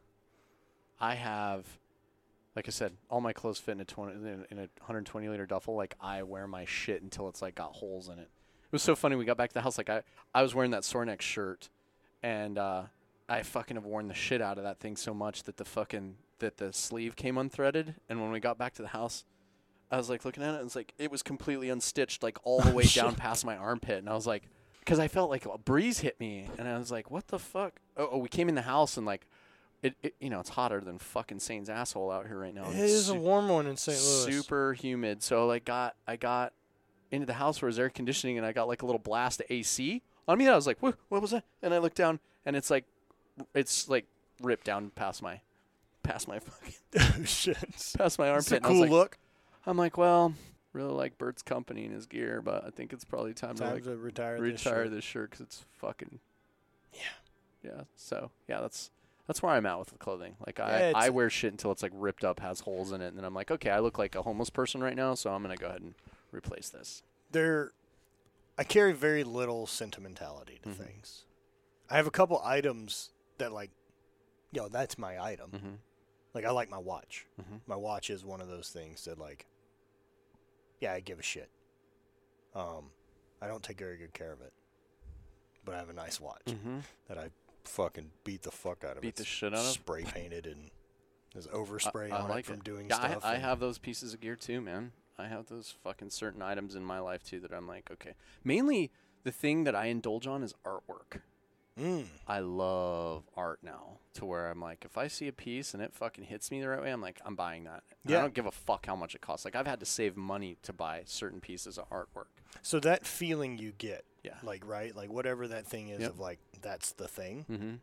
I 0.99 1.15
have, 1.15 1.79
like 2.55 2.67
I 2.67 2.71
said, 2.71 2.97
all 3.11 3.21
my 3.21 3.35
clothes 3.35 3.59
fit 3.59 3.73
in 3.73 3.81
a 3.81 3.85
20, 3.85 4.13
in 4.15 4.47
in 4.51 4.59
a 4.59 4.69
120 4.79 5.29
liter 5.29 5.45
duffel. 5.47 5.75
Like 5.77 5.95
I 6.01 6.23
wear 6.23 6.47
my 6.47 6.65
shit 6.65 7.03
until 7.03 7.29
it's 7.29 7.43
like 7.43 7.55
got 7.55 7.75
holes 7.75 8.09
in 8.09 8.19
it. 8.19 8.31
It 8.65 8.73
was 8.73 8.83
so 8.83 8.97
funny. 8.97 9.15
We 9.17 9.25
got 9.27 9.37
back 9.37 9.51
to 9.51 9.55
the 9.55 9.61
house. 9.61 9.77
Like 9.79 9.91
I, 9.91 10.03
I 10.35 10.43
was 10.43 10.55
wearing 10.55 10.71
that 10.73 10.83
Sornex 10.83 11.21
shirt, 11.21 11.69
and 12.22 12.59
uh, 12.59 12.82
I 13.28 13.43
fucking 13.43 13.76
have 13.76 13.84
worn 13.84 14.09
the 14.09 14.14
shit 14.14 14.40
out 14.40 14.59
of 14.59 14.64
that 14.64 14.78
thing 14.78 14.97
so 14.97 15.12
much 15.12 15.44
that 15.44 15.56
the 15.56 15.64
fucking 15.64 16.16
that 16.38 16.59
the 16.59 16.72
sleeve 16.72 17.16
came 17.16 17.36
unthreaded. 17.36 17.94
And 18.09 18.20
when 18.20 18.30
we 18.30 18.40
got 18.40 18.59
back 18.59 18.74
to 18.74 18.82
the 18.82 18.88
house, 18.88 19.24
I 19.90 19.97
was 19.97 20.10
like 20.10 20.24
looking 20.24 20.43
at 20.43 20.55
it, 20.55 20.59
and 20.59 20.66
it's 20.66 20.76
like 20.76 20.93
it 20.98 21.10
was 21.10 21.22
completely 21.22 21.68
unstitched, 21.68 22.22
like 22.22 22.38
all 22.44 22.60
the 22.60 22.70
way 22.74 22.84
down 22.84 23.14
past 23.14 23.44
my 23.44 23.56
armpit. 23.56 23.98
And 23.98 24.09
I 24.09 24.14
was 24.14 24.26
like, 24.26 24.44
because 24.80 24.98
I 24.98 25.09
felt 25.09 25.30
like 25.30 25.47
a 25.47 25.59
breeze 25.59 26.01
hit 26.01 26.18
me, 26.20 26.48
and 26.59 26.68
I 26.68 26.78
was 26.78 26.90
like, 26.90 27.10
what 27.10 27.28
the 27.28 27.38
fuck? 27.38 27.80
Oh, 27.97 28.10
oh 28.12 28.18
we 28.18 28.28
came 28.28 28.48
in 28.48 28.55
the 28.55 28.62
house 28.62 28.97
and 28.97 29.06
like. 29.06 29.26
It, 29.82 29.94
it, 30.02 30.14
you 30.18 30.30
know, 30.30 30.40
it's 30.40 30.48
hotter 30.48 30.80
than 30.80 30.98
fucking 30.98 31.38
Saint's 31.38 31.68
asshole 31.68 32.10
out 32.10 32.26
here 32.26 32.38
right 32.38 32.55
now. 32.55 32.64
It 32.70 32.76
it's 32.76 32.93
is 32.93 33.09
a 33.10 33.14
warm 33.14 33.51
one 33.51 33.66
in 33.66 33.76
St. 33.76 33.97
Louis. 33.97 34.32
super 34.32 34.72
humid. 34.72 35.22
So 35.22 35.47
like 35.47 35.66
got 35.66 35.94
I 36.09 36.16
got 36.16 36.55
into 37.10 37.26
the 37.26 37.34
house 37.34 37.60
where 37.60 37.68
it 37.68 37.70
was 37.70 37.78
air 37.78 37.90
conditioning 37.90 38.38
and 38.38 38.47
I 38.47 38.52
got 38.52 38.68
like 38.68 38.82
a 38.82 38.86
little 38.86 38.98
blast 38.98 39.40
of 39.43 39.47
AC 39.51 40.02
on 40.28 40.39
me. 40.39 40.48
I 40.48 40.55
was 40.55 40.66
like, 40.66 40.82
what, 40.82 40.97
what 41.09 41.23
was 41.23 41.31
that? 41.32 41.44
And 41.62 41.73
I 41.74 41.78
looked 41.78 41.97
down 41.97 42.20
and 42.44 42.57
it's 42.57 42.70
like 42.70 42.85
it's 43.55 43.89
like 43.89 44.07
ripped 44.43 44.65
down 44.65 44.90
past 44.94 45.23
my 45.23 45.40
past 46.03 46.28
my 46.28 46.39
fucking 46.39 46.74
oh 47.20 47.24
shit. 47.24 47.57
Past 47.98 48.19
my 48.19 48.28
armpit. 48.31 48.62
Cool 48.62 48.81
like, 48.81 48.90
look. 48.90 49.19
I'm 49.66 49.77
like, 49.77 49.97
well, 49.98 50.32
really 50.73 50.93
like 50.93 51.19
Bert's 51.19 51.43
company 51.43 51.85
and 51.85 51.93
his 51.94 52.07
gear, 52.07 52.40
but 52.40 52.65
I 52.65 52.70
think 52.70 52.93
it's 52.93 53.05
probably 53.05 53.35
time, 53.35 53.57
Time 53.57 53.69
to 53.69 53.74
like 53.74 53.85
to 53.85 53.97
retire. 53.97 54.40
this 54.40 54.65
retire 54.65 54.85
shirt. 54.85 54.90
this 54.93 55.05
shirt 55.05 55.31
because 55.31 55.40
it's 55.47 55.65
fucking 55.78 56.19
Yeah. 56.93 57.01
yeah. 57.65 57.81
So 57.97 58.31
yeah, 58.48 58.61
that's 58.61 58.90
that's 59.27 59.43
where 59.43 59.53
I'm 59.53 59.66
at 59.66 59.78
with 59.81 59.89
the 59.89 59.98
clothing. 59.98 60.36
Like 60.47 60.61
I, 60.61 60.70
it's- 60.90 60.94
I 60.94 61.09
wear 61.11 61.28
shit 61.28 61.53
until 61.53 61.73
it's 61.73 61.82
like 61.82 61.93
ripped 61.94 62.24
up, 62.24 62.39
has 62.40 62.61
holes 62.61 62.93
in 62.93 63.01
it, 63.01 63.09
and 63.09 63.19
then 63.19 63.24
I'm 63.24 63.35
like, 63.35 63.51
okay, 63.51 63.70
I 63.70 63.81
look 63.81 63.98
like 63.98 64.15
a 64.15 64.23
homeless 64.23 64.51
person 64.51 64.81
right 64.82 64.94
now, 64.97 65.15
so 65.15 65.32
I'm 65.32 65.43
gonna 65.43 65.57
go 65.57 65.66
ahead 65.66 65.81
and 65.82 65.94
replace 66.32 66.69
this. 66.69 67.03
There, 67.32 67.73
I 68.59 68.65
carry 68.65 68.93
very 68.93 69.23
little 69.24 69.66
sentimentality 69.66 70.59
to 70.62 70.70
Mhm. 70.70 70.74
things. 70.77 71.24
I 71.91 71.97
have 71.97 72.07
a 72.07 72.11
couple 72.11 72.41
items 72.43 73.11
that 73.39 73.53
like, 73.53 73.70
yo, 74.51 74.69
that's 74.69 74.97
my 74.99 75.23
item. 75.23 75.51
Mm-hmm. 75.51 75.74
Like 76.35 76.45
I 76.45 76.51
like 76.51 76.69
my 76.70 76.78
watch. 76.78 77.27
Mhm. 77.41 77.61
My 77.66 77.77
watch 77.77 78.11
is 78.11 78.24
one 78.24 78.41
of 78.41 78.49
those 78.49 78.70
things 78.70 79.05
that 79.05 79.19
like, 79.19 79.47
yeah, 80.81 80.93
I 80.93 81.01
give 81.01 81.19
a 81.19 81.23
shit. 81.23 81.51
Um, 82.55 82.91
I 83.41 83.47
don't 83.47 83.62
take 83.62 83.78
very 83.78 83.99
good 83.99 84.15
care 84.15 84.33
of 84.33 84.41
it, 84.41 84.53
but 85.65 85.74
I 85.74 85.78
have 85.78 85.91
a 85.91 85.95
nice 85.95 86.19
watch 86.20 86.45
Mm-hmm. 86.47 86.78
that 87.09 87.19
I 87.19 87.31
fucking 87.65 88.12
beat 88.24 88.43
the 88.43 88.51
fuck 88.51 88.85
out 88.85 88.97
of. 88.97 89.03
Beat 89.03 89.16
the 89.16 89.24
shit 89.24 89.53
out 89.53 89.61
of? 89.61 89.66
Spray 89.66 90.05
painted 90.05 90.47
and 90.47 90.70
there's 91.35 91.47
overspray 91.49 92.11
I, 92.11 92.16
I 92.16 92.20
on 92.23 92.31
like 92.31 92.45
it 92.45 92.47
from 92.47 92.57
it. 92.57 92.65
doing 92.65 92.89
yeah, 92.89 92.97
stuff. 92.97 93.24
I, 93.24 93.35
I 93.35 93.37
have 93.37 93.61
those 93.61 93.77
pieces 93.78 94.15
of 94.15 94.20
gear 94.20 94.37
too, 94.37 94.61
man. 94.62 94.93
I 95.18 95.28
have 95.28 95.47
those 95.47 95.74
fucking 95.82 96.10
certain 96.10 96.43
items 96.43 96.74
in 96.74 96.84
my 96.84 96.98
life 96.98 97.22
too 97.24 97.40
that 97.40 97.52
I'm 97.52 97.66
like, 97.66 97.90
okay. 97.93 98.12
Mainly, 98.44 98.90
the 99.24 99.32
thing 99.32 99.64
that 99.64 99.74
I 99.74 99.86
indulge 99.86 100.26
on 100.26 100.43
is 100.43 100.55
artwork. 100.64 101.20
Mm. 101.80 102.06
I 102.26 102.38
love 102.38 103.24
art 103.36 103.59
now 103.62 103.98
to 104.14 104.24
where 104.24 104.51
I'm 104.51 104.60
like, 104.62 104.84
if 104.86 104.97
I 104.97 105.09
see 105.09 105.28
a 105.28 105.32
piece 105.32 105.74
and 105.74 105.82
it 105.82 105.93
fucking 105.93 106.24
hits 106.24 106.51
me 106.51 106.60
the 106.60 106.68
right 106.68 106.82
way, 106.82 106.90
I'm 106.90 107.02
like, 107.02 107.20
I'm 107.24 107.34
buying 107.34 107.64
that. 107.64 107.82
Yeah. 108.06 108.18
I 108.18 108.20
don't 108.22 108.32
give 108.32 108.47
a 108.47 108.51
fuck 108.51 108.86
how 108.86 108.97
much 108.97 109.14
it 109.14 109.20
costs. 109.20 109.44
Like 109.44 109.55
I've 109.56 109.66
had 109.66 109.80
to 109.80 109.86
save 109.86 110.16
money 110.16 110.56
to 110.62 110.72
buy 110.72 111.02
certain 111.05 111.40
pieces 111.40 111.76
of 111.78 111.88
artwork. 111.90 112.26
So 112.62 112.80
that 112.80 113.06
feeling 113.06 113.59
you 113.59 113.72
get, 113.76 114.05
Yeah. 114.22 114.36
like 114.43 114.66
right, 114.66 114.97
like 114.97 115.10
whatever 115.10 115.47
that 115.48 115.66
thing 115.66 115.88
is 115.88 116.01
Yep. 116.01 116.10
of 116.12 116.18
like 116.18 116.38
that's 116.62 116.93
the 116.93 117.09
thing. 117.09 117.44
Mm-hmm. 117.51 117.74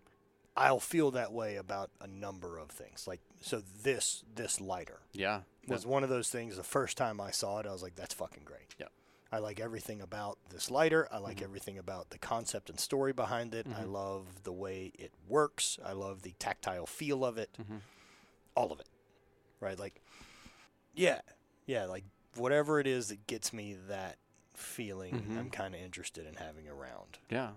I'll 0.58 0.80
feel 0.80 1.12
that 1.12 1.32
way 1.32 1.56
about 1.58 1.90
a 2.02 2.08
number 2.08 2.58
of 2.58 2.70
things. 2.70 3.06
Like 3.08 3.22
so 3.44 3.62
this 3.84 4.24
this 4.36 4.60
lighter 4.62 5.02
Yeah. 5.12 5.42
was 5.68 5.86
one 5.86 6.04
of 6.04 6.10
those 6.10 6.30
things 6.30 6.56
the 6.58 6.64
first 6.64 6.98
time 6.98 7.20
I 7.22 7.32
saw 7.32 7.60
it 7.60 7.66
I 7.68 7.72
was 7.72 7.84
like 7.84 7.96
that's 7.96 8.14
fucking 8.14 8.44
great. 8.44 8.74
Yep. 8.80 8.92
I 9.32 9.40
like 9.40 9.60
everything 9.60 10.00
about 10.02 10.38
this 10.50 10.70
lighter. 10.70 11.08
I 11.12 11.18
like 11.18 11.38
Mhm. 11.38 11.44
everything 11.44 11.78
about 11.80 12.12
the 12.12 12.20
concept 12.20 12.70
and 12.70 12.80
story 12.80 13.14
behind 13.14 13.56
it. 13.56 13.66
I 13.68 13.84
Mhm. 13.84 13.92
love 13.92 14.44
the 14.44 14.54
way 14.54 14.92
it 14.94 15.12
works. 15.28 15.80
I 15.84 15.92
love 15.94 16.22
the 16.22 16.34
tactile 16.40 16.86
feel 16.86 17.26
of 17.26 17.38
it. 17.38 17.52
Mhm. 17.60 17.82
All 18.56 18.72
of 18.72 18.80
it. 18.80 18.88
Right? 19.60 19.78
Like 19.78 20.02
yeah. 20.94 21.22
Yeah, 21.66 21.86
like 21.86 22.06
whatever 22.36 22.80
it 22.80 22.88
is 22.88 23.08
that 23.10 23.26
gets 23.28 23.52
me 23.54 23.74
that 23.88 24.18
feeling, 24.54 25.22
Mhm. 25.24 25.38
I'm 25.38 25.50
kind 25.50 25.74
of 25.76 25.82
interested 25.82 26.26
in 26.28 26.36
having 26.36 26.68
around. 26.68 27.18
Yeah. 27.30 27.54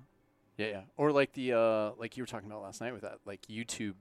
Yeah, 0.57 0.67
yeah. 0.69 0.85
Or 0.97 1.13
like 1.13 1.33
the 1.35 1.53
uh 1.53 1.93
like 1.97 2.17
you 2.17 2.23
were 2.23 2.27
talking 2.27 2.51
about 2.51 2.63
last 2.63 2.81
night 2.81 2.93
with 2.93 3.03
that 3.03 3.19
like 3.27 3.43
YouTube 3.43 3.97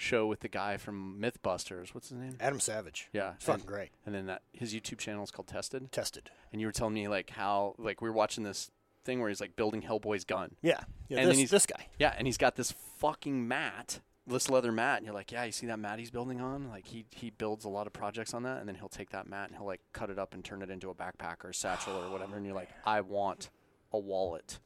show 0.00 0.26
with 0.26 0.40
the 0.40 0.48
guy 0.48 0.76
from 0.76 1.20
Mythbusters. 1.20 1.94
What's 1.94 2.08
his 2.08 2.18
name? 2.18 2.36
Adam 2.40 2.58
Savage. 2.60 3.08
Yeah. 3.12 3.34
It's 3.36 3.44
fucking 3.44 3.60
and, 3.62 3.68
great. 3.68 3.90
and 4.06 4.14
then 4.14 4.26
that 4.26 4.42
his 4.52 4.74
YouTube 4.74 4.98
channel 4.98 5.22
is 5.22 5.30
called 5.30 5.46
Tested. 5.48 5.92
Tested. 5.92 6.30
And 6.52 6.60
you 6.60 6.66
were 6.66 6.72
telling 6.72 6.94
me 6.94 7.06
like 7.08 7.30
how 7.30 7.74
like 7.78 8.00
we 8.00 8.08
were 8.08 8.14
watching 8.14 8.44
this 8.44 8.70
thing 9.04 9.20
where 9.20 9.28
he's 9.28 9.40
like 9.40 9.56
building 9.56 9.82
Hellboy's 9.82 10.24
gun. 10.24 10.56
Yeah. 10.62 10.80
Yeah, 11.08 11.18
And 11.20 11.28
then 11.30 11.36
he's- 11.36 11.50
this 11.50 11.66
guy. 11.66 11.86
Yeah, 11.98 12.14
and 12.16 12.26
he's 12.26 12.36
got 12.38 12.56
this 12.56 12.72
fucking 12.98 13.46
mat, 13.48 14.00
this 14.26 14.48
leather 14.50 14.72
mat, 14.72 14.98
and 14.98 15.06
you're 15.06 15.14
like, 15.14 15.32
yeah, 15.32 15.44
you 15.44 15.52
see 15.52 15.66
that 15.66 15.78
mat 15.78 15.98
he's 15.98 16.10
building 16.10 16.40
on? 16.40 16.68
Like 16.68 16.86
he 16.86 17.04
he 17.10 17.30
builds 17.30 17.64
a 17.64 17.68
lot 17.68 17.86
of 17.86 17.92
projects 17.92 18.32
on 18.34 18.42
that, 18.44 18.58
and 18.58 18.68
then 18.68 18.76
he'll 18.76 18.88
take 18.88 19.10
that 19.10 19.26
mat 19.28 19.48
and 19.48 19.56
he'll 19.56 19.66
like 19.66 19.80
cut 19.92 20.10
it 20.10 20.18
up 20.18 20.34
and 20.34 20.44
turn 20.44 20.62
it 20.62 20.70
into 20.70 20.88
a 20.90 20.94
backpack 20.94 21.44
or 21.44 21.50
a 21.50 21.54
satchel 21.54 21.94
or 21.94 22.10
whatever, 22.10 22.36
and 22.36 22.44
you're 22.46 22.54
like, 22.54 22.70
I 22.86 23.00
want 23.00 23.50
a 23.92 23.98
wallet, 23.98 24.60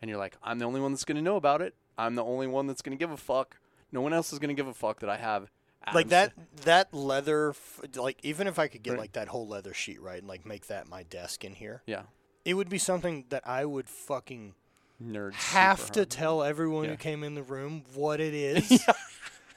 and 0.00 0.08
you're 0.08 0.18
like, 0.18 0.36
I'm 0.42 0.58
the 0.58 0.64
only 0.64 0.80
one 0.80 0.92
that's 0.92 1.04
gonna 1.04 1.22
know 1.22 1.36
about 1.36 1.62
it. 1.62 1.74
I'm 1.96 2.14
the 2.16 2.24
only 2.24 2.46
one 2.46 2.66
that's 2.66 2.82
gonna 2.82 2.96
give 2.96 3.10
a 3.10 3.16
fuck. 3.16 3.56
No 3.92 4.00
one 4.00 4.12
else 4.12 4.32
is 4.32 4.38
gonna 4.38 4.54
give 4.54 4.66
a 4.66 4.74
fuck 4.74 5.00
that 5.00 5.10
I 5.10 5.16
have. 5.18 5.50
like 5.94 6.08
that 6.08 6.32
that 6.64 6.94
leather 6.94 7.50
f- 7.50 7.80
like 7.96 8.16
even 8.22 8.46
if 8.46 8.56
i 8.56 8.68
could 8.68 8.84
get 8.84 8.92
Right. 8.92 9.00
like 9.00 9.12
that 9.14 9.26
whole 9.26 9.48
leather 9.48 9.74
sheet 9.74 10.00
right 10.00 10.18
and 10.20 10.28
like 10.28 10.46
make 10.46 10.68
that 10.68 10.88
my 10.88 11.02
desk 11.02 11.44
in 11.44 11.54
here 11.54 11.82
Yeah, 11.86 12.02
it 12.44 12.54
would 12.54 12.68
be 12.68 12.78
something 12.78 13.24
that 13.30 13.42
i 13.44 13.64
would 13.64 13.88
fucking 13.88 14.54
nerd. 15.02 15.32
have 15.34 15.80
super 15.80 15.92
to 15.94 16.00
hard. 16.02 16.10
tell 16.10 16.42
everyone 16.44 16.84
Yeah. 16.84 16.90
who 16.90 16.96
came 16.98 17.24
in 17.24 17.34
the 17.34 17.42
room 17.42 17.82
what 17.94 18.20
it 18.20 18.32
is 18.50 18.86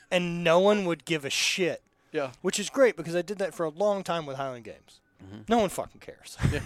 and 0.10 0.44
no 0.44 0.60
one 0.60 0.86
would 0.86 1.06
give 1.06 1.26
a 1.26 1.30
shit 1.30 1.84
Yeah. 2.12 2.32
which 2.42 2.60
is 2.60 2.72
great 2.72 2.98
because 2.98 3.16
i 3.16 3.22
did 3.22 3.38
that 3.38 3.54
for 3.54 3.64
a 3.64 3.70
long 3.70 4.04
time 4.04 4.26
with 4.26 4.38
highland 4.38 4.64
games 4.64 5.02
Mhm. 5.24 5.48
no 5.48 5.60
one 5.60 5.70
fucking 5.70 6.02
cares 6.02 6.38
Yeah. 6.52 6.62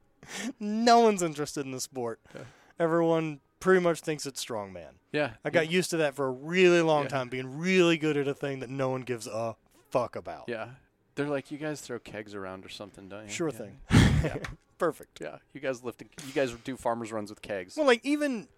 no 0.60 1.00
one's 1.00 1.22
interested 1.22 1.64
in 1.66 1.72
the 1.72 1.80
sport 1.80 2.20
Yeah. 2.34 2.42
everyone 2.78 3.40
pretty 3.62 3.80
much 3.80 4.00
thinks 4.00 4.26
it's 4.26 4.44
strongman 4.44 4.94
Yeah. 5.12 5.32
i 5.44 5.50
got 5.50 5.70
used 5.70 5.90
to 5.90 5.98
that 5.98 6.14
for 6.14 6.26
a 6.26 6.30
really 6.30 6.82
long 6.82 7.04
Yeah. 7.04 7.08
time 7.08 7.28
being 7.28 7.58
really 7.58 7.96
good 7.96 8.16
at 8.16 8.28
a 8.28 8.34
thing 8.34 8.60
that 8.60 8.70
no 8.70 8.90
one 8.90 9.02
gives 9.02 9.26
a 9.26 9.56
fuck 9.90 10.16
about 10.16 10.44
Yeah. 10.48 10.68
They're 11.14 11.28
like, 11.28 11.50
you 11.50 11.58
guys 11.58 11.80
throw 11.80 11.98
kegs 11.98 12.34
around 12.34 12.64
or 12.64 12.68
something, 12.68 13.08
don't 13.08 13.24
you? 13.24 13.30
Sure 13.30 13.50
Yeah. 13.50 13.58
thing. 13.58 13.80
Yeah. 14.24 14.36
Perfect. 14.78 15.20
Yeah. 15.20 15.38
You 15.52 15.60
guys 15.60 15.84
lift. 15.84 16.02
You 16.26 16.32
guys 16.32 16.52
do 16.64 16.76
farmers 16.76 17.12
runs 17.12 17.30
with 17.30 17.42
kegs. 17.42 17.76
Well, 17.76 17.86
like 17.86 18.00
even 18.04 18.48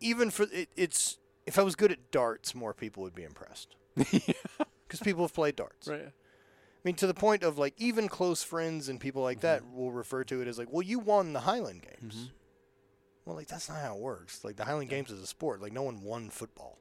even 0.00 0.30
for 0.30 0.46
it, 0.52 0.68
it's 0.76 1.18
if 1.46 1.58
I 1.58 1.62
was 1.62 1.76
good 1.76 1.92
at 1.92 2.10
darts, 2.10 2.54
more 2.54 2.74
people 2.74 3.02
would 3.02 3.14
be 3.14 3.22
impressed. 3.22 3.76
because 3.94 5.00
people 5.02 5.22
have 5.24 5.34
played 5.34 5.56
darts. 5.56 5.88
Right. 5.88 6.06
I 6.06 6.80
mean, 6.84 6.94
to 6.96 7.06
the 7.06 7.14
point 7.14 7.42
of 7.42 7.58
like 7.58 7.74
even 7.78 8.08
close 8.08 8.42
friends 8.42 8.88
and 8.88 8.98
people 8.98 9.22
like 9.22 9.38
mm-hmm. 9.38 9.46
that 9.46 9.72
will 9.72 9.92
refer 9.92 10.24
to 10.24 10.42
it 10.42 10.48
as 10.48 10.58
like, 10.58 10.72
well, 10.72 10.82
you 10.82 10.98
won 10.98 11.32
the 11.32 11.40
Highland 11.40 11.82
Games. 11.82 12.14
Mm-hmm. 12.14 12.26
Well, 13.24 13.36
like 13.36 13.46
that's 13.48 13.68
not 13.68 13.78
how 13.80 13.94
it 13.94 14.00
works. 14.00 14.42
Like 14.44 14.56
the 14.56 14.64
Highland 14.64 14.90
Games 14.90 15.10
is 15.10 15.20
a 15.22 15.26
sport. 15.26 15.60
Like 15.60 15.72
no 15.72 15.82
one 15.82 16.02
won 16.02 16.28
football, 16.30 16.78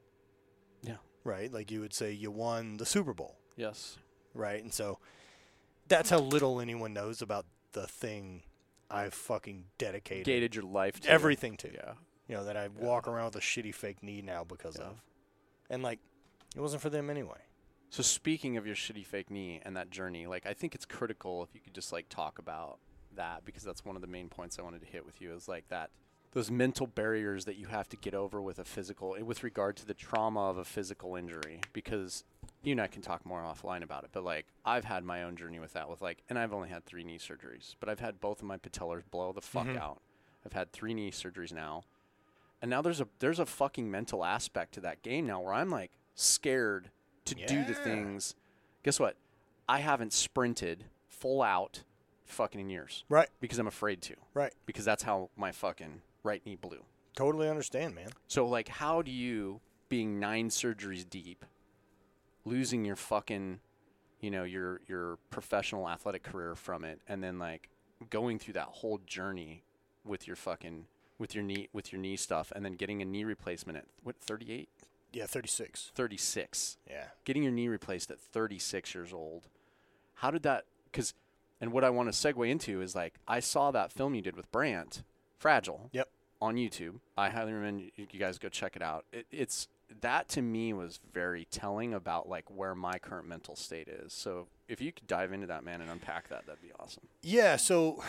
Yeah. 0.83 0.97
right? 1.23 1.51
Like 1.51 1.69
you 1.71 1.81
would 1.81 1.93
say 1.93 2.11
you 2.11 2.31
won 2.31 2.77
the 2.77 2.85
Super 2.85 3.13
Bowl, 3.13 3.37
Yes. 3.55 3.97
right? 4.33 4.61
And 4.61 4.73
so 4.73 4.99
that's 5.87 6.09
how 6.09 6.19
little 6.19 6.59
anyone 6.59 6.93
knows 6.93 7.21
about 7.21 7.45
the 7.73 7.85
thing 7.87 8.43
I've 8.89 9.13
fucking 9.13 9.65
dedicated 9.77 10.25
Gated 10.25 10.55
your 10.55 10.65
life 10.65 10.99
to 11.01 11.09
everything 11.09 11.57
to. 11.57 11.71
Yeah. 11.73 11.93
You 12.27 12.35
know 12.37 12.43
that 12.45 12.57
I 12.57 12.67
walk 12.69 13.07
around 13.07 13.25
with 13.25 13.35
a 13.37 13.39
shitty 13.39 13.73
fake 13.75 14.01
knee 14.01 14.21
now 14.21 14.43
because 14.43 14.77
Yeah. 14.77 14.85
of, 14.85 15.01
and 15.69 15.83
like 15.83 15.99
it 16.55 16.59
wasn't 16.59 16.81
for 16.81 16.89
them 16.89 17.09
anyway. 17.09 17.39
So 17.89 18.01
speaking 18.03 18.55
of 18.57 18.65
your 18.65 18.75
shitty 18.75 19.05
fake 19.05 19.29
knee 19.29 19.61
and 19.63 19.75
that 19.75 19.89
journey, 19.89 20.25
like 20.25 20.45
I 20.45 20.53
think 20.53 20.73
it's 20.73 20.85
critical 20.85 21.43
if 21.43 21.53
you 21.53 21.59
could 21.61 21.73
just 21.75 21.91
like 21.91 22.07
talk 22.09 22.39
about 22.39 22.79
that 23.15 23.43
because 23.45 23.63
that's 23.63 23.83
one 23.85 23.95
of 23.97 24.01
the 24.01 24.07
main 24.07 24.29
points 24.29 24.57
I 24.57 24.61
wanted 24.61 24.79
to 24.81 24.87
hit 24.87 25.05
with 25.05 25.21
you 25.21 25.33
is 25.33 25.47
like 25.49 25.67
that 25.67 25.91
those 26.33 26.49
mental 26.49 26.87
barriers 26.87 27.45
that 27.45 27.57
you 27.57 27.67
have 27.67 27.89
to 27.89 27.97
get 27.97 28.13
over 28.13 28.41
with 28.41 28.59
a 28.59 28.63
physical 28.63 29.15
eh, 29.17 29.21
with 29.21 29.43
regard 29.43 29.75
to 29.77 29.85
the 29.85 29.93
trauma 29.93 30.49
of 30.49 30.57
a 30.57 30.63
physical 30.63 31.15
injury 31.15 31.59
because 31.73 32.23
you 32.63 32.71
and 32.71 32.81
I 32.81 32.87
can 32.87 33.01
talk 33.01 33.25
more 33.25 33.41
offline 33.41 33.83
about 33.83 34.03
it, 34.03 34.11
but 34.13 34.23
like 34.23 34.45
I've 34.65 34.85
had 34.85 35.03
my 35.03 35.23
own 35.23 35.35
journey 35.35 35.59
with 35.59 35.73
that 35.73 35.89
with 35.89 36.01
like 36.01 36.23
and 36.29 36.39
I've 36.39 36.53
only 36.53 36.69
had 36.69 36.85
3 36.85 37.03
knee 37.03 37.17
surgeries, 37.17 37.75
but 37.79 37.89
I've 37.89 37.99
had 37.99 38.21
both 38.21 38.39
of 38.39 38.47
my 38.47 38.57
patellars 38.57 39.03
blow 39.09 39.33
the 39.33 39.41
fuck 39.41 39.67
mm-hmm. 39.67 39.77
out. 39.77 40.01
I've 40.45 40.53
had 40.53 40.71
3 40.71 40.93
knee 40.93 41.11
surgeries 41.11 41.53
now. 41.53 41.83
And 42.61 42.69
now 42.69 42.81
there's 42.81 43.01
a 43.01 43.07
there's 43.19 43.39
a 43.39 43.45
fucking 43.45 43.89
mental 43.89 44.23
aspect 44.23 44.73
to 44.75 44.81
that 44.81 45.01
game 45.01 45.25
now 45.25 45.41
where 45.41 45.53
I'm 45.53 45.69
like 45.69 45.91
scared 46.15 46.91
to 47.25 47.35
do 47.35 47.65
the 47.65 47.73
things. 47.73 48.35
Guess 48.83 48.99
what? 48.99 49.15
I 49.67 49.79
haven't 49.79 50.13
sprinted 50.13 50.85
full 51.07 51.41
out 51.41 51.83
fucking 52.25 52.61
in 52.61 52.69
years 52.69 53.03
Right, 53.09 53.29
because 53.39 53.59
I'm 53.59 53.67
afraid 53.67 54.01
to. 54.03 54.15
right. 54.33 54.53
Because 54.65 54.85
that's 54.85 55.03
how 55.03 55.29
my 55.35 55.51
fucking 55.51 56.01
right 56.23 56.41
knee 56.45 56.55
blew. 56.55 56.83
Totally 57.15 57.49
understand, 57.49 57.95
man. 57.95 58.09
So 58.27 58.45
like 58.47 58.67
how 58.67 59.01
do 59.01 59.11
you 59.11 59.59
being 59.89 60.19
9 60.19 60.49
surgeries 60.49 61.07
deep 61.09 61.45
losing 62.45 62.85
your 62.85 62.95
fucking 62.95 63.59
you 64.19 64.31
know 64.31 64.43
your 64.43 64.81
your 64.87 65.17
professional 65.29 65.89
athletic 65.89 66.23
career 66.23 66.55
from 66.55 66.83
it 66.83 66.99
and 67.07 67.23
then 67.23 67.37
like 67.37 67.69
going 68.09 68.39
through 68.39 68.53
that 68.53 68.67
whole 68.67 68.99
journey 69.05 69.63
with 70.05 70.25
your 70.27 70.35
fucking 70.35 70.85
with 71.19 71.35
your 71.35 71.43
knee 71.43 71.67
with 71.73 71.91
your 71.91 72.01
knee 72.01 72.15
stuff 72.15 72.51
and 72.55 72.63
then 72.65 72.73
getting 72.73 73.01
a 73.01 73.05
knee 73.05 73.23
replacement 73.23 73.77
at 73.77 73.85
what 74.03 74.15
38 74.19 74.69
Yeah, 75.13 75.25
36. 75.25 75.91
36 75.93 76.77
Yeah. 76.89 77.03
getting 77.25 77.43
your 77.43 77.51
knee 77.51 77.67
replaced 77.67 78.09
at 78.09 78.19
36 78.19 78.95
years 78.95 79.13
old 79.13 79.49
how 80.15 80.31
did 80.31 80.43
that 80.43 80.65
because 80.85 81.13
and 81.59 81.71
what 81.71 81.83
i 81.83 81.89
want 81.89 82.11
to 82.11 82.17
segue 82.17 82.49
into 82.49 82.81
is 82.81 82.95
like 82.95 83.15
i 83.27 83.39
saw 83.39 83.69
that 83.71 83.91
film 83.91 84.15
you 84.15 84.21
did 84.21 84.35
with 84.35 84.51
brant 84.51 85.03
fragile 85.41 85.89
Yep. 85.91 86.07
on 86.41 86.55
youtube 86.55 86.99
i 87.17 87.29
highly 87.29 87.53
recommend 87.53 87.91
you 87.95 88.19
guys 88.19 88.37
go 88.37 88.49
check 88.49 88.75
it 88.75 88.81
out 88.81 89.05
it, 89.11 89.25
it's 89.31 89.67
that 90.01 90.29
to 90.29 90.41
me 90.41 90.71
was 90.71 90.99
very 91.13 91.45
telling 91.45 91.93
about 91.93 92.29
like 92.29 92.45
where 92.49 92.75
my 92.75 92.97
current 92.99 93.27
mental 93.27 93.55
state 93.55 93.87
is 93.87 94.13
so 94.13 94.47
if 94.69 94.79
you 94.79 94.91
could 94.93 95.07
dive 95.07 95.33
into 95.33 95.47
that 95.47 95.65
man 95.65 95.81
and 95.81 95.89
unpack 95.89 96.29
that 96.29 96.45
that'd 96.45 96.61
be 96.61 96.71
awesome 96.79 97.03
Yeah, 97.21 97.57
so 97.57 98.01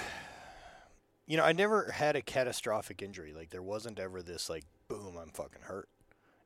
you 1.26 1.36
know, 1.36 1.44
I 1.44 1.52
never 1.52 1.90
had 1.92 2.16
a 2.16 2.22
catastrophic 2.22 3.00
injury. 3.02 3.32
Like 3.32 3.50
there 3.50 3.62
wasn't 3.62 3.98
ever 3.98 4.22
this 4.22 4.50
like 4.50 4.64
boom, 4.88 5.16
I'm 5.20 5.30
fucking 5.30 5.62
hurt. 5.62 5.88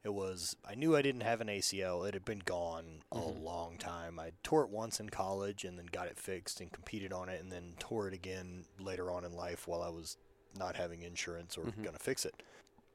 It 0.04 0.14
was 0.14 0.56
I 0.64 0.74
knew 0.74 0.94
I 0.94 1.02
didn't 1.02 1.22
have 1.22 1.40
an 1.40 1.48
ACL. 1.48 2.06
It 2.06 2.14
had 2.14 2.24
been 2.24 2.42
gone 2.44 3.02
a 3.10 3.16
mm-hmm. 3.16 3.42
long 3.42 3.78
time. 3.78 4.20
I 4.20 4.30
tore 4.42 4.62
it 4.62 4.70
once 4.70 5.00
in 5.00 5.10
college 5.10 5.64
and 5.64 5.78
then 5.78 5.86
got 5.86 6.06
it 6.06 6.18
fixed 6.18 6.60
and 6.60 6.70
competed 6.70 7.12
on 7.12 7.28
it 7.28 7.40
and 7.40 7.50
then 7.50 7.74
tore 7.78 8.06
it 8.06 8.14
again 8.14 8.64
later 8.78 9.10
on 9.10 9.24
in 9.24 9.32
life 9.32 9.66
while 9.66 9.82
I 9.82 9.88
was 9.88 10.16
not 10.58 10.76
having 10.76 11.02
insurance 11.02 11.56
or 11.56 11.62
mm-hmm. 11.62 11.82
going 11.82 11.96
to 11.96 12.02
fix 12.02 12.24
it. 12.24 12.42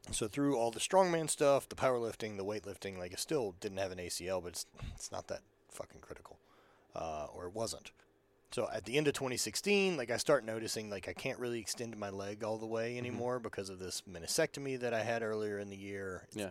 So 0.09 0.27
through 0.27 0.57
all 0.57 0.71
the 0.71 0.79
strongman 0.79 1.29
stuff, 1.29 1.69
the 1.69 1.75
powerlifting, 1.75 2.38
the 2.38 2.45
weightlifting, 2.45 2.97
like 2.97 3.13
I 3.13 3.17
still 3.17 3.55
didn't 3.59 3.77
have 3.77 3.91
an 3.91 3.99
ACL, 3.99 4.41
but 4.41 4.49
it's 4.49 4.65
it's 4.95 5.11
not 5.11 5.27
that 5.27 5.41
fucking 5.69 6.01
critical, 6.01 6.39
uh, 6.95 7.27
or 7.33 7.45
it 7.45 7.53
wasn't. 7.53 7.91
So 8.51 8.67
at 8.73 8.83
the 8.83 8.97
end 8.97 9.07
of 9.07 9.13
2016, 9.13 9.95
like 9.95 10.11
I 10.11 10.17
start 10.17 10.43
noticing 10.43 10.89
like 10.89 11.07
I 11.07 11.13
can't 11.13 11.39
really 11.39 11.59
extend 11.59 11.95
my 11.97 12.09
leg 12.09 12.43
all 12.43 12.57
the 12.57 12.65
way 12.65 12.91
mm-hmm. 12.91 12.99
anymore 12.99 13.39
because 13.39 13.69
of 13.69 13.79
this 13.79 14.03
meniscectomy 14.09 14.79
that 14.79 14.93
I 14.93 15.03
had 15.03 15.21
earlier 15.21 15.59
in 15.59 15.69
the 15.69 15.77
year. 15.77 16.27
yeah 16.33 16.49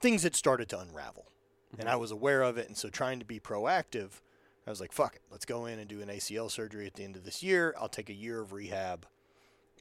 Things 0.00 0.24
had 0.24 0.34
started 0.34 0.68
to 0.70 0.80
unravel, 0.80 1.26
and 1.72 1.82
mm-hmm. 1.82 1.88
I 1.88 1.96
was 1.96 2.10
aware 2.10 2.42
of 2.42 2.58
it. 2.58 2.68
And 2.68 2.76
so 2.76 2.88
trying 2.88 3.20
to 3.20 3.24
be 3.24 3.40
proactive, 3.40 4.20
I 4.66 4.70
was 4.70 4.80
like, 4.80 4.92
"Fuck 4.92 5.16
it, 5.16 5.22
let's 5.30 5.44
go 5.44 5.66
in 5.66 5.78
and 5.78 5.88
do 5.88 6.00
an 6.02 6.08
ACL 6.08 6.50
surgery 6.50 6.86
at 6.86 6.94
the 6.94 7.04
end 7.04 7.16
of 7.16 7.24
this 7.24 7.42
year. 7.42 7.74
I'll 7.80 7.88
take 7.88 8.10
a 8.10 8.14
year 8.14 8.40
of 8.40 8.52
rehab, 8.52 9.06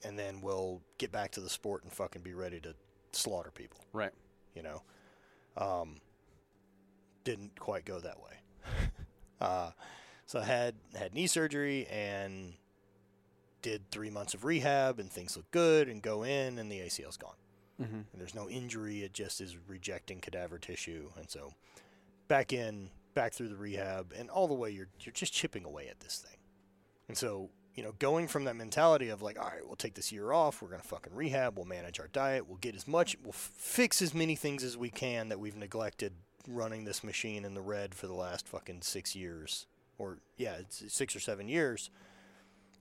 and 0.04 0.18
then 0.18 0.42
we'll 0.42 0.82
get 0.98 1.12
back 1.12 1.32
to 1.32 1.42
the 1.42 1.50
sport 1.50 1.84
and 1.84 1.92
fucking 1.92 2.22
be 2.22 2.34
ready 2.34 2.60
to 2.62 2.76
slaughter 3.12 3.52
people." 3.52 3.80
right 3.94 4.14
you 4.56 4.64
know. 4.64 4.82
Um, 5.58 5.98
didn't 7.24 7.60
quite 7.60 7.86
go 7.86 8.00
that 8.00 8.20
way. 8.20 8.40
uh, 9.42 9.72
so 10.26 10.40
I 10.40 10.46
had 10.46 10.76
had 10.96 11.14
knee 11.14 11.28
surgery 11.28 11.88
and 11.88 12.54
did 13.62 13.90
three 13.92 14.10
months 14.10 14.34
of 14.34 14.44
rehab, 14.44 15.00
and 15.00 15.12
things 15.12 15.38
look 15.38 15.50
good, 15.52 15.88
and 15.88 16.02
go 16.02 16.24
in, 16.24 16.58
and 16.58 16.72
the 16.72 16.80
ACL's 16.80 17.18
gone. 17.18 17.36
mm-hmm. 17.80 17.96
And 17.96 18.06
there's 18.16 18.34
no 18.34 18.50
injury; 18.50 19.04
it 19.04 19.14
just 19.14 19.42
is 19.42 19.58
rejecting 19.68 20.20
cadaver 20.20 20.58
tissue, 20.58 21.10
and 21.18 21.30
so 21.30 21.54
back 22.28 22.54
in, 22.54 22.90
back 23.14 23.34
through 23.34 23.50
the 23.50 23.58
rehab, 23.58 24.14
and 24.18 24.30
all 24.30 24.48
the 24.48 24.54
way 24.54 24.72
you're 24.72 24.90
you're 25.02 25.14
just 25.14 25.34
chipping 25.34 25.66
away 25.66 25.88
at 25.90 26.00
this 26.00 26.18
thing. 26.18 26.38
And 27.08 27.18
so, 27.18 27.50
you 27.76 27.84
know, 27.84 27.94
going 28.00 28.28
from 28.28 28.44
that 28.46 28.56
mentality 28.56 29.10
of 29.10 29.22
like, 29.22 29.40
all 29.40 29.46
right, 29.48 29.66
we'll 29.66 29.76
take 29.76 29.94
this 29.94 30.12
year 30.12 30.32
off, 30.34 30.62
we're 30.62 30.68
going 30.70 30.82
to 30.82 30.88
fucking 30.88 31.14
rehab, 31.16 31.56
we'll 31.58 31.66
manage 31.66 32.00
our 32.00 32.08
diet, 32.10 32.48
we'll 32.48 32.58
get 32.58 32.76
as 32.76 32.88
much, 32.88 33.16
we'll 33.24 33.30
f- 33.34 33.52
fix 33.56 34.02
as 34.02 34.14
many 34.14 34.36
things 34.36 34.64
as 34.64 34.78
we 34.78 34.90
can 34.90 35.30
that 35.30 35.40
we've 35.40 35.56
neglected 35.56 36.14
running 36.48 36.84
this 36.86 37.04
machine 37.04 37.46
in 37.46 37.54
the 37.54 37.62
red 37.62 37.96
for 37.96 38.08
the 38.08 38.14
last 38.14 38.48
fucking 38.48 38.82
six 38.82 39.16
years. 39.16 39.68
Or, 39.98 40.18
yeah, 40.38 40.56
it's 40.56 40.84
six 40.94 41.16
or 41.16 41.20
seven 41.20 41.48
years. 41.48 41.90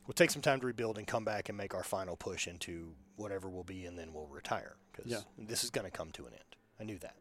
We'll 0.06 0.14
take 0.14 0.30
some 0.30 0.42
time 0.42 0.58
to 0.60 0.66
rebuild 0.66 0.98
and 0.98 1.06
come 1.06 1.24
back 1.24 1.48
and 1.48 1.56
make 1.58 1.74
our 1.74 1.84
final 1.84 2.16
push 2.16 2.48
into 2.48 2.94
whatever 3.16 3.48
we'll 3.48 3.62
be, 3.62 3.84
and 3.84 3.98
then 3.98 4.12
we'll 4.12 4.26
retire 4.26 4.76
because 4.90 5.10
Yeah. 5.10 5.20
this 5.38 5.62
is 5.62 5.70
going 5.70 5.84
to 5.84 5.90
come 5.90 6.10
to 6.12 6.26
an 6.26 6.32
end. 6.32 6.56
I 6.80 6.84
knew 6.84 6.98
that. 6.98 7.14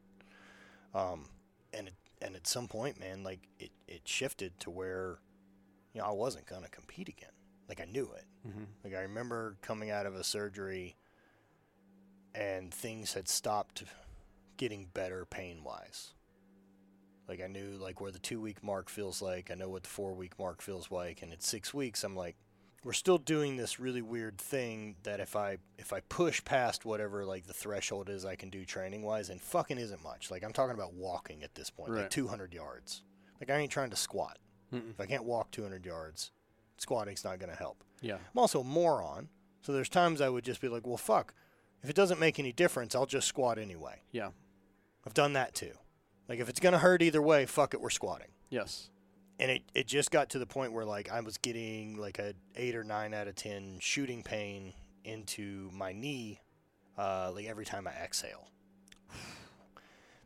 Um, 0.98 1.26
and 1.74 1.90
it, 1.90 1.94
and 2.22 2.36
at 2.36 2.48
some 2.48 2.68
point, 2.68 3.00
man, 3.00 3.24
like 3.24 3.42
it, 3.60 3.72
it 3.88 4.02
shifted 4.06 4.60
to 4.62 4.72
where, 4.72 5.20
you 5.94 6.02
know, 6.02 6.08
I 6.08 6.12
wasn't 6.12 6.48
gonna 6.48 6.68
compete 6.70 7.08
again. 7.10 7.30
Like 7.70 7.80
I 7.80 7.86
knew 7.86 8.10
it. 8.16 8.26
Mm-hmm. 8.48 8.64
Like 8.84 8.96
I 8.96 9.02
remember 9.02 9.58
coming 9.62 9.92
out 9.92 10.06
of 10.06 10.16
a 10.16 10.24
surgery, 10.24 10.98
and 12.36 12.74
things 12.74 13.14
had 13.14 13.28
stopped 13.30 13.84
getting 14.58 14.88
better 14.94 15.26
pain 15.26 15.64
wise. 15.64 16.14
Like 17.28 17.42
I 17.42 17.48
knew 17.48 17.78
like 17.80 18.02
where 18.02 18.12
the 18.12 18.20
two 18.20 18.42
week 18.42 18.64
mark 18.64 18.90
feels 18.90 19.22
like. 19.22 19.52
I 19.52 19.54
know 19.54 19.70
what 19.70 19.84
the 19.84 19.90
four 19.90 20.14
week 20.14 20.38
mark 20.40 20.62
feels 20.62 20.90
like, 20.90 21.22
and 21.22 21.32
at 21.32 21.44
six 21.44 21.74
weeks, 21.74 22.04
I'm 22.04 22.16
like, 22.16 22.36
we're 22.84 22.94
still 22.94 23.18
doing 23.18 23.58
this 23.58 23.80
really 23.80 24.02
weird 24.02 24.38
thing 24.38 24.96
that 25.04 25.20
if 25.20 25.36
I 25.36 25.58
if 25.78 25.94
I 25.94 26.00
push 26.02 26.44
past 26.44 26.86
whatever 26.86 27.26
like 27.26 27.46
the 27.46 27.54
threshold 27.54 28.10
is 28.10 28.26
I 28.26 28.36
can 28.36 28.50
do 28.50 28.66
training 28.66 29.04
wise, 29.04 29.30
and 29.30 29.40
fucking 29.40 29.78
isn't 29.78 30.04
much. 30.04 30.32
Like 30.32 30.44
I'm 30.44 30.54
talking 30.54 30.76
about 30.76 30.94
walking 30.94 31.44
at 31.44 31.54
this 31.56 31.70
point, 31.70 31.92
like 31.94 32.10
200 32.10 32.54
yards. 32.54 33.04
Like 33.40 33.52
I 33.52 33.60
ain't 33.60 33.72
trying 33.72 33.92
to 33.92 33.96
squat. 33.96 34.40
Mm-mm. 34.74 34.92
If 34.92 35.00
I 35.00 35.06
can't 35.06 35.24
walk 35.24 35.52
200 35.52 35.86
yards, 35.86 36.32
squatting's 36.80 37.24
not 37.24 37.40
going 37.40 37.52
to 37.52 37.56
help. 37.58 37.84
yeah 38.02 38.16
I'm 38.16 38.38
also 38.40 38.62
a 38.62 38.64
moron, 38.64 39.30
so 39.62 39.72
there's 39.74 39.90
times 39.90 40.22
I 40.22 40.30
would 40.30 40.44
just 40.44 40.62
be 40.62 40.68
like, 40.70 40.86
well, 40.88 40.98
fuck. 40.98 41.34
If 41.84 41.90
it 41.90 41.96
doesn't 41.96 42.20
make 42.20 42.40
any 42.40 42.52
difference, 42.52 42.94
I'll 42.96 43.06
just 43.06 43.28
squat 43.28 43.58
anyway. 43.58 44.02
yeah 44.12 44.30
I've 45.06 45.14
done 45.14 45.34
that 45.34 45.54
too. 45.56 45.72
Like 46.28 46.40
if 46.40 46.50
it's 46.50 46.60
going 46.60 46.74
to 46.74 46.80
hurt 46.80 47.02
either 47.02 47.22
way, 47.22 47.46
fuck 47.46 47.74
it, 47.74 47.82
we're 47.82 47.90
squatting. 47.90 48.28
yes 48.50 48.90
And 49.40 49.50
it, 49.52 49.64
it 49.74 49.88
just 49.88 50.12
got 50.12 50.30
to 50.32 50.40
the 50.40 50.46
point 50.46 50.74
where 50.74 50.86
like 50.86 51.10
I 51.12 51.22
was 51.22 51.38
getting 51.38 51.98
like 51.98 52.20
a 52.20 52.34
8 52.56 52.76
or 52.76 52.84
9 52.84 53.14
out 53.14 53.28
of 53.28 53.36
10 53.36 53.78
shooting 53.80 54.24
pain 54.24 54.74
into 55.06 55.70
my 55.74 55.94
knee 55.94 56.42
uh, 56.98 57.32
like 57.34 57.46
every 57.46 57.66
time 57.66 57.88
I 57.88 57.92
exhale. 57.92 58.48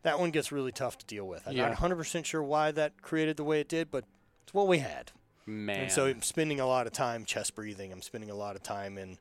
That 0.02 0.20
one 0.20 0.32
gets 0.32 0.52
really 0.52 0.72
tough 0.74 0.98
to 0.98 1.06
deal 1.06 1.26
with. 1.26 1.48
I'm 1.48 1.54
Yeah. 1.56 1.70
not 1.70 1.78
100% 1.78 2.26
sure 2.26 2.44
why 2.44 2.72
that 2.72 3.02
created 3.02 3.38
the 3.38 3.44
way 3.46 3.62
it 3.62 3.70
did, 3.70 3.90
but 3.90 4.04
it's 4.44 4.54
what 4.54 4.68
we 4.68 4.80
had. 4.80 5.12
Man 5.46 5.82
And 5.82 5.92
so 5.92 6.06
I'm 6.06 6.22
spending 6.22 6.60
a 6.60 6.66
lot 6.68 6.88
of 6.88 6.94
time 6.94 7.26
chest 7.26 7.56
breathing. 7.56 7.92
I'm 7.92 8.02
spending 8.02 8.30
a 8.30 8.36
lot 8.36 8.56
of 8.56 8.64
time 8.64 8.98
in 8.98 9.18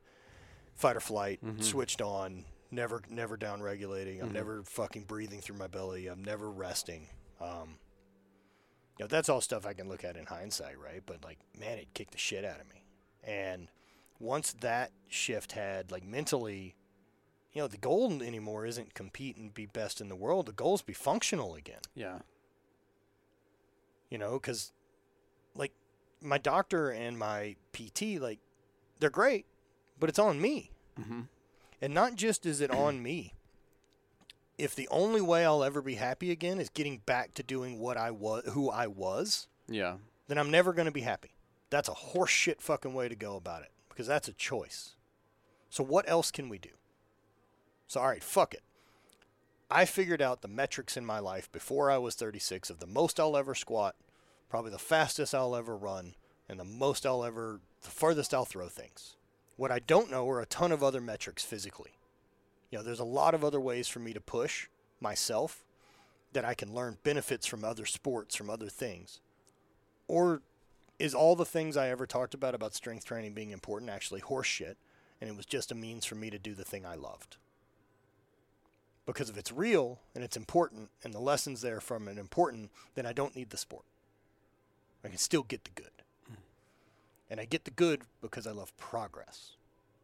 fight 0.75 0.95
or 0.95 0.99
flight, 1.01 1.39
switched 1.59 2.01
on, 2.01 2.45
never 2.71 3.01
never 3.09 3.37
down 3.37 3.61
regulating. 3.61 4.21
I'm 4.21 4.31
never 4.31 4.63
fucking 4.63 5.03
breathing 5.03 5.41
through 5.41 5.57
my 5.57 5.67
belly. 5.67 6.07
I'm 6.07 6.23
never 6.23 6.49
resting. 6.49 7.07
Um, 7.41 7.77
you 8.97 9.05
know, 9.05 9.07
that's 9.07 9.27
all 9.29 9.41
stuff 9.41 9.65
I 9.65 9.73
can 9.73 9.89
look 9.89 10.03
at 10.03 10.15
in 10.17 10.25
hindsight, 10.25 10.79
right? 10.79 11.01
But 11.05 11.23
like, 11.23 11.39
man, 11.57 11.77
it 11.77 11.87
kicked 11.93 12.11
the 12.11 12.17
shit 12.17 12.45
out 12.45 12.59
of 12.61 12.69
me. 12.69 12.83
And 13.23 13.67
once 14.19 14.53
that 14.61 14.91
shift 15.07 15.53
had 15.53 15.91
like 15.91 16.03
mentally, 16.05 16.75
you 17.53 17.61
know, 17.61 17.67
the 17.67 17.77
goal 17.77 18.21
anymore 18.21 18.65
isn't 18.65 18.93
compete 18.93 19.35
and 19.35 19.53
be 19.53 19.65
best 19.65 19.99
in 19.99 20.09
the 20.09 20.15
world. 20.15 20.45
The 20.45 20.51
goal 20.53 20.75
is 20.75 20.81
be 20.81 20.93
functional 20.93 21.55
again 21.55 21.81
yeah 21.95 22.19
You 24.09 24.17
know, 24.17 24.33
because 24.33 24.71
like 25.55 25.73
my 26.23 26.37
doctor 26.37 26.89
and 26.89 27.17
my 27.17 27.55
PT, 27.73 28.19
like 28.19 28.39
they're 28.99 29.09
great, 29.09 29.45
but 29.99 30.09
it's 30.09 30.19
on 30.19 30.41
me. 30.41 30.71
Mm-hmm. 30.99 31.21
And 31.81 31.93
not 31.93 32.15
just 32.15 32.45
is 32.45 32.61
it 32.61 32.71
on 32.75 33.01
me. 33.03 33.33
If 34.57 34.75
the 34.75 34.87
only 34.91 35.21
way 35.21 35.45
I'll 35.45 35.63
ever 35.63 35.81
be 35.81 35.95
happy 35.95 36.31
again 36.31 36.59
is 36.59 36.69
getting 36.69 36.99
back 36.99 37.33
to 37.35 37.43
doing 37.43 37.79
what 37.79 37.97
I 37.97 38.11
was, 38.11 38.43
who 38.53 38.69
I 38.69 38.85
was, 38.87 39.47
Yeah. 39.67 39.95
then 40.27 40.37
I'm 40.37 40.51
never 40.51 40.73
going 40.73 40.85
to 40.85 40.91
be 40.91 41.01
happy. 41.01 41.31
That's 41.71 41.89
a 41.89 41.93
horseshit 41.93 42.61
fucking 42.61 42.93
way 42.93 43.09
to 43.09 43.15
go 43.15 43.35
about 43.35 43.63
it 43.63 43.71
because 43.89 44.05
that's 44.05 44.27
a 44.27 44.33
choice. 44.33 44.91
So 45.71 45.83
what 45.83 46.07
else 46.07 46.29
can 46.29 46.49
we 46.49 46.59
do? 46.59 46.69
So 47.87 47.99
all 47.99 48.07
right, 48.07 48.23
fuck 48.23 48.53
it. 48.53 48.61
I 49.71 49.85
figured 49.85 50.21
out 50.21 50.43
the 50.43 50.47
metrics 50.47 50.95
in 50.97 51.05
my 51.05 51.17
life 51.17 51.51
before 51.51 51.89
I 51.89 51.97
was 51.97 52.13
36 52.13 52.69
of 52.69 52.79
the 52.79 52.85
most 52.85 53.19
I'll 53.19 53.35
ever 53.35 53.55
squat, 53.55 53.95
probably 54.53 54.69
the 54.69 54.77
fastest 54.77 55.33
I'll 55.33 55.55
ever 55.55 55.75
run, 55.75 56.13
and 56.47 56.59
the 56.59 56.63
most 56.63 57.07
I'll 57.07 57.23
ever, 57.23 57.59
the 57.81 57.89
furthest 57.89 58.35
I'll 58.35 58.45
throw 58.45 58.67
things. 58.67 59.15
What 59.55 59.71
I 59.71 59.79
don't 59.79 60.11
know 60.11 60.29
are 60.29 60.41
a 60.41 60.45
ton 60.45 60.71
of 60.71 60.83
other 60.83 61.01
metrics 61.01 61.43
physically. 61.43 61.93
You 62.69 62.77
know, 62.77 62.83
there's 62.83 62.99
a 62.99 63.03
lot 63.03 63.33
of 63.33 63.43
other 63.43 63.59
ways 63.59 63.87
for 63.87 63.97
me 63.97 64.13
to 64.13 64.21
push 64.21 64.67
myself 65.01 65.65
that 66.33 66.45
I 66.45 66.53
can 66.53 66.71
learn 66.71 66.99
benefits 67.01 67.47
from 67.47 67.65
other 67.65 67.87
sports, 67.87 68.35
from 68.35 68.47
other 68.47 68.69
things. 68.69 69.21
Or 70.07 70.43
is 70.99 71.15
all 71.15 71.35
the 71.35 71.45
things 71.45 71.75
I 71.75 71.89
ever 71.89 72.05
talked 72.05 72.35
about 72.35 72.53
about 72.53 72.75
strength 72.75 73.05
training 73.05 73.33
being 73.33 73.49
important 73.49 73.89
actually 73.89 74.21
horseshit, 74.21 74.75
and 75.19 75.31
it 75.31 75.35
was 75.35 75.47
just 75.47 75.71
a 75.71 75.75
means 75.75 76.05
for 76.05 76.13
me 76.13 76.29
to 76.29 76.37
do 76.37 76.53
the 76.53 76.63
thing 76.63 76.85
I 76.85 76.93
loved? 76.93 77.37
Because 79.07 79.31
if 79.31 79.37
it's 79.37 79.51
real 79.51 79.97
and 80.13 80.23
it's 80.23 80.37
important, 80.37 80.91
and 81.03 81.11
the 81.11 81.19
lessons 81.19 81.61
there 81.61 81.81
from 81.81 82.07
it 82.07 82.19
important, 82.19 82.69
then 82.93 83.07
I 83.07 83.13
don't 83.13 83.35
need 83.35 83.49
the 83.49 83.57
sport. 83.57 83.85
I 85.03 85.09
can 85.09 85.17
still 85.17 85.43
get 85.43 85.63
the 85.63 85.71
good. 85.75 85.87
And 87.29 87.39
I 87.39 87.45
get 87.45 87.65
the 87.65 87.71
good 87.71 88.01
because 88.21 88.45
I 88.45 88.51
love 88.51 88.75
progress. 88.77 89.53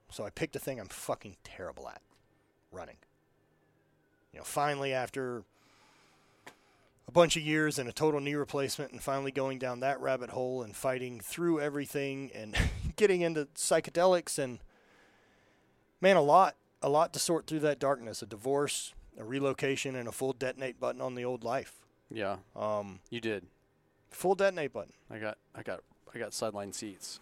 So 0.09 0.25
I 0.25 0.31
picked 0.31 0.55
a 0.55 0.59
thing 0.59 0.79
I'm 0.79 0.87
fucking 0.87 1.37
terrible 1.43 1.87
at 1.87 2.01
running. 2.71 2.97
You 4.33 4.39
know, 4.39 4.43
finally, 4.43 4.93
after 4.93 5.43
a 7.07 7.11
bunch 7.11 7.37
of 7.37 7.43
years 7.43 7.77
and 7.77 7.87
a 7.87 7.91
total 7.91 8.19
knee 8.19 8.33
replacement, 8.33 8.91
and 8.91 9.01
finally 9.01 9.31
going 9.31 9.59
down 9.59 9.79
that 9.81 10.01
rabbit 10.01 10.31
hole 10.31 10.63
and 10.63 10.75
fighting 10.75 11.19
through 11.19 11.59
everything 11.59 12.31
and 12.33 12.55
getting 12.95 13.21
into 13.21 13.45
psychedelics 13.55 14.39
and 14.39 14.59
man, 16.01 16.15
a 16.15 16.21
lot, 16.21 16.55
a 16.81 16.89
lot 16.89 17.13
to 17.13 17.19
sort 17.19 17.45
through 17.45 17.59
that 17.59 17.79
darkness. 17.79 18.21
A 18.21 18.25
divorce, 18.25 18.93
a 19.19 19.23
relocation, 19.23 19.95
and 19.95 20.07
a 20.07 20.11
full 20.11 20.33
detonate 20.33 20.79
button 20.79 21.01
on 21.01 21.15
the 21.15 21.25
old 21.25 21.43
life. 21.43 21.75
Yeah. 22.11 22.37
Um, 22.55 23.01
You 23.09 23.21
did. 23.21 23.45
Full 24.11 24.35
detonate 24.35 24.73
button. 24.73 24.93
I 25.09 25.19
got. 25.19 25.37
I 25.55 25.63
got. 25.63 25.81
I 26.13 26.19
got 26.19 26.33
sideline 26.33 26.73
seats. 26.73 27.19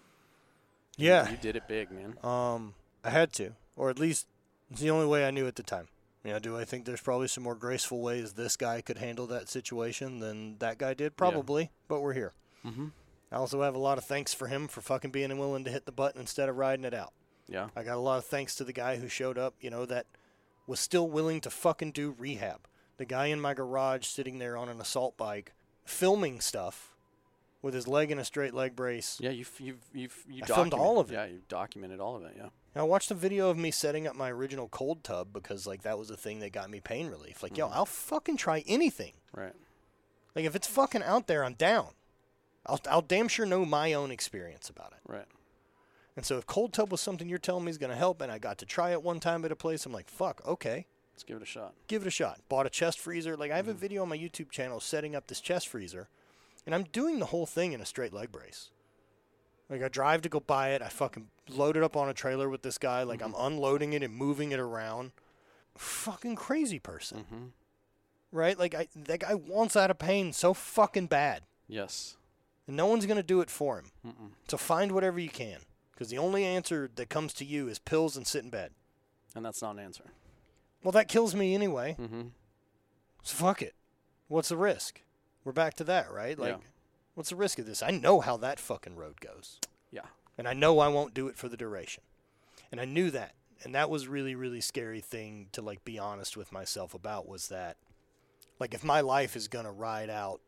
Yeah. 0.98 1.30
You 1.30 1.38
did 1.38 1.56
it 1.56 1.68
big, 1.68 1.90
man. 1.92 2.18
Um, 2.24 2.74
I 3.04 3.10
had 3.10 3.32
to, 3.34 3.52
or 3.76 3.90
at 3.90 4.00
least 4.00 4.28
it's 4.72 4.82
the 4.82 4.90
only 4.90 5.06
way 5.06 5.26
I 5.26 5.32
knew 5.32 5.48
at 5.48 5.56
the 5.56 5.64
time. 5.64 5.88
You 6.24 6.34
know, 6.34 6.40
do 6.40 6.58
I 6.58 6.66
think 6.66 6.86
there's 6.86 7.02
probably 7.02 7.28
some 7.28 7.44
more 7.44 7.56
graceful 7.56 8.02
ways 8.02 8.34
this 8.34 8.58
guy 8.58 8.82
could 8.82 8.98
handle 8.98 9.28
that 9.28 9.48
situation 9.48 10.20
than 10.20 10.58
that 10.60 10.78
guy 10.78 10.94
did? 10.94 11.16
Probably, 11.16 11.72
but 11.88 12.02
we're 12.02 12.14
here. 12.14 12.34
Mm-hmm. 12.66 12.88
I 13.32 13.36
also 13.36 13.62
have 13.62 13.76
a 13.76 13.80
lot 13.80 13.98
of 13.98 14.06
thanks 14.06 14.34
for 14.34 14.48
him 14.48 14.68
for 14.68 14.82
fucking 14.82 15.12
being 15.12 15.38
willing 15.38 15.64
to 15.66 15.72
hit 15.72 15.86
the 15.86 15.92
button 15.92 16.20
instead 16.20 16.50
of 16.50 16.58
riding 16.58 16.86
it 16.86 16.94
out. 16.94 17.14
Yeah. 17.48 17.70
I 17.76 17.84
got 17.84 17.96
a 17.96 18.02
lot 18.02 18.18
of 18.18 18.26
thanks 18.26 18.56
to 18.56 18.64
the 18.64 18.74
guy 18.74 18.98
who 18.98 19.08
showed 19.08 19.38
up, 19.38 19.54
you 19.62 19.70
know, 19.70 19.86
that 19.86 20.06
was 20.66 20.80
still 20.80 21.08
willing 21.08 21.40
to 21.42 21.50
fucking 21.50 21.92
do 21.92 22.16
rehab. 22.18 22.68
The 22.98 23.06
guy 23.06 23.28
in 23.28 23.40
my 23.40 23.54
garage 23.54 24.06
sitting 24.06 24.40
there 24.40 24.58
on 24.58 24.70
an 24.70 24.82
assault 24.82 25.16
bike 25.18 25.54
filming 25.88 26.40
stuff 26.40 26.96
with 27.62 27.74
his 27.74 27.88
leg 27.88 28.12
in 28.12 28.20
a 28.20 28.26
straight 28.26 28.54
leg 28.54 28.76
brace. 28.76 29.18
Yeah. 29.20 29.32
You've. 29.32 29.52
You've. 29.60 29.86
You've. 29.94 30.24
You 30.30 30.44
I 30.44 30.48
filmed 30.48 30.74
all 30.74 31.00
of 31.00 31.12
it. 31.12 31.16
Yeah. 31.16 31.26
You 31.26 31.42
documented 31.48 32.00
all 32.00 32.16
of 32.16 32.24
it. 32.24 32.34
Yeah. 32.36 32.50
And 32.76 32.82
I 32.82 32.84
watched 32.84 33.10
a 33.10 33.16
video 33.16 33.50
of 33.50 33.58
me 33.58 33.72
setting 33.72 34.06
up 34.06 34.16
my 34.16 34.32
original 34.32 34.68
cold 34.68 35.04
tub 35.04 35.34
because 35.34 35.66
like 35.66 35.82
that 35.82 35.98
was 35.98 36.10
the 36.10 36.18
thing 36.18 36.40
that 36.40 36.52
got 36.52 36.70
me 36.70 36.80
pain 36.80 37.08
relief. 37.08 37.42
Like, 37.42 37.58
yo, 37.58 37.66
mm-hmm. 37.66 37.76
I'll 37.76 37.86
fucking 37.86 38.38
try 38.38 38.64
anything. 38.68 39.14
Right. 39.34 39.54
Like 40.36 40.46
if 40.46 40.56
it's 40.56 40.68
fucking 40.68 41.04
out 41.04 41.28
there, 41.28 41.44
I'm 41.44 41.56
down. 41.56 41.90
I'll 42.68 42.80
I'll 42.90 43.02
damn 43.02 43.28
sure 43.28 43.46
know 43.46 43.66
my 43.66 43.94
own 43.94 44.12
experience 44.12 44.70
about 44.70 44.94
it. 44.94 45.12
Right. 45.12 45.26
And 46.16 46.26
so 46.26 46.38
if 46.38 46.48
cold 46.48 46.74
tub 46.74 46.92
was 46.92 47.00
something 47.00 47.30
you're 47.30 47.38
telling 47.38 47.66
me 47.66 47.70
is 47.70 47.78
going 47.78 47.92
to 47.92 47.96
help 47.96 48.22
and 48.22 48.32
I 48.32 48.40
got 48.40 48.58
to 48.58 48.66
try 48.66 48.92
it 48.92 49.04
one 49.04 49.20
time 49.20 49.46
at 49.46 49.52
a 49.52 49.56
place, 49.56 49.86
I'm 49.86 49.92
like, 49.92 50.10
fuck, 50.10 50.42
okay. 50.48 50.88
Let's 51.18 51.24
give 51.24 51.38
it 51.38 51.42
a 51.44 51.48
shot. 51.48 51.74
give 51.88 52.04
it 52.04 52.08
a 52.08 52.12
shot. 52.12 52.40
Bought 52.48 52.68
a 52.68 52.70
chest 52.70 53.00
freezer. 53.00 53.36
Like 53.36 53.50
I 53.52 53.56
have 53.56 53.68
a 53.68 53.74
video 53.74 54.04
on 54.04 54.10
my 54.10 54.18
YouTube 54.18 54.52
channel 54.52 54.80
setting 54.80 55.16
up 55.16 55.26
this 55.26 55.42
chest 55.42 55.68
freezer, 55.68 56.10
and 56.64 56.76
I'm 56.76 56.84
doing 56.84 57.18
the 57.18 57.26
whole 57.26 57.48
thing 57.48 57.74
in 57.74 57.82
a 57.82 57.86
straight 57.88 58.14
leg 58.14 58.32
brace. 58.32 58.70
Like 59.68 59.82
I 59.82 59.88
drive 59.88 60.22
to 60.22 60.30
go 60.30 60.40
buy 60.40 60.70
it. 60.74 60.84
I 60.84 60.90
fucking 60.90 61.30
load 61.50 61.76
it 61.76 61.82
up 61.82 61.98
on 61.98 62.08
a 62.08 62.14
trailer 62.14 62.50
with 62.50 62.62
this 62.62 62.78
guy. 62.78 63.02
Like 63.02 63.24
I'm 63.24 63.34
unloading 63.36 63.94
it 63.94 64.04
and 64.04 64.14
moving 64.14 64.52
it 64.52 64.60
around. 64.60 65.12
Fucking 65.76 66.36
crazy 66.36 66.78
person, 66.78 67.20
Mm-hmm. 67.26 67.46
right? 68.32 68.58
Like 68.60 68.76
I, 68.76 68.88
that 68.96 69.22
guy 69.22 69.34
wants 69.34 69.76
out 69.76 69.90
of 69.90 69.98
pain 69.98 70.34
so 70.34 70.54
fucking 70.54 71.08
bad, 71.08 71.42
Yes. 71.68 72.16
and 72.68 72.78
no 72.78 72.86
one's 72.86 73.08
gonna 73.08 73.24
do 73.24 73.42
it 73.42 73.50
for 73.50 73.80
him. 73.80 73.92
Mm-mm. 74.06 74.30
So 74.48 74.58
find 74.58 74.92
whatever 74.92 75.20
you 75.20 75.30
can, 75.30 75.62
because 75.94 76.10
the 76.10 76.18
only 76.20 76.46
answer 76.46 76.90
that 76.96 77.10
comes 77.10 77.34
to 77.34 77.46
you 77.46 77.68
is 77.68 77.80
pills 77.80 78.16
and 78.18 78.28
sit 78.28 78.44
in 78.44 78.52
bed. 78.52 78.72
And 79.36 79.44
that's 79.44 79.62
not 79.64 79.72
an 79.76 79.80
answer. 79.80 80.06
Well, 80.84 80.92
that 80.94 81.08
kills 81.08 81.36
me 81.36 81.54
anyway. 81.54 81.96
Mm-hmm. 82.00 82.22
So 83.24 83.36
fuck 83.36 83.62
it. 83.62 83.76
What's 84.28 84.50
the 84.50 84.58
risk? 84.58 85.02
We're 85.44 85.52
back 85.54 85.76
to 85.76 85.84
that, 85.86 86.12
right? 86.12 86.38
Like, 86.38 86.58
Yeah. 86.58 86.68
what's 87.16 87.30
the 87.30 87.36
risk 87.36 87.60
of 87.60 87.66
this? 87.66 87.82
I 87.84 87.92
know 87.92 88.20
how 88.22 88.38
that 88.38 88.60
fucking 88.60 88.96
road 88.96 89.20
goes. 89.22 89.60
Yeah. 89.92 90.06
And 90.38 90.48
I 90.48 90.54
know 90.54 90.80
I 90.80 90.88
won't 90.88 91.14
do 91.14 91.28
it 91.28 91.38
for 91.38 91.50
the 91.50 91.58
duration. 91.58 92.04
And 92.72 92.80
I 92.82 92.86
knew 92.86 93.10
that. 93.12 93.34
And 93.64 93.74
that 93.74 93.90
was 93.90 94.08
really, 94.08 94.36
really 94.36 94.62
scary 94.62 95.02
thing 95.02 95.48
to 95.54 95.62
like 95.62 95.84
be 95.84 95.98
honest 95.98 96.38
with 96.38 96.52
myself 96.52 96.94
about 96.94 97.28
was 97.28 97.48
that 97.48 97.78
like 98.60 98.74
if 98.74 98.84
my 98.84 99.02
life 99.02 99.36
is 99.36 99.48
gonna 99.48 99.72
ride 99.72 100.10
out 100.10 100.42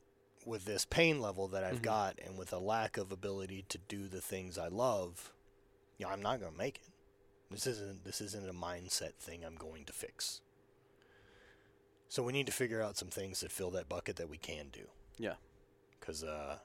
with 0.46 0.66
this 0.66 0.86
pain 0.86 1.20
level 1.22 1.48
that 1.50 1.64
I've 1.64 1.80
Mhm. 1.80 1.84
got 1.84 2.20
and 2.20 2.38
with 2.38 2.54
a 2.54 2.60
lack 2.60 2.98
of 2.98 3.12
ability 3.12 3.64
to 3.70 3.78
do 3.78 4.08
the 4.08 4.22
things 4.22 4.58
I 4.58 4.68
love, 4.68 5.32
you 5.98 6.06
know, 6.06 6.12
I'm 6.12 6.22
not 6.22 6.40
gonna 6.40 6.56
make 6.56 6.78
it. 6.78 6.88
This 7.52 7.66
isn't 7.66 8.04
this 8.06 8.22
isn't 8.22 8.48
a 8.48 8.54
mindset 8.54 9.14
thing 9.20 9.44
I'm 9.44 9.56
going 9.56 9.86
to 9.86 9.94
fix. 9.94 10.42
So 12.08 12.24
we 12.24 12.34
need 12.34 12.46
to 12.48 12.52
figure 12.52 12.82
out 12.82 12.98
some 12.98 13.10
things 13.10 13.42
that 13.42 13.52
fill 13.52 13.72
that 13.72 13.88
bucket 13.90 14.16
that 14.18 14.30
we 14.30 14.38
can 14.38 14.70
do. 14.72 14.88
Yeah. 15.18 15.36
Cause 16.02 16.24
uh, 16.24 16.58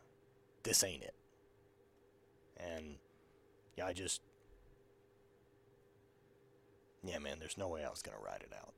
this 0.63 0.83
ain't 0.85 1.03
it. 1.03 1.15
And 2.59 2.97
yeah, 3.77 3.87
I 3.87 3.93
just 3.93 4.21
yeah, 7.03 7.19
man. 7.19 7.39
There's 7.39 7.59
no 7.59 7.69
way 7.69 7.85
I 7.85 7.91
was 7.91 8.01
gonna 8.03 8.19
ride 8.25 8.43
it 8.43 8.53
out. 8.57 8.75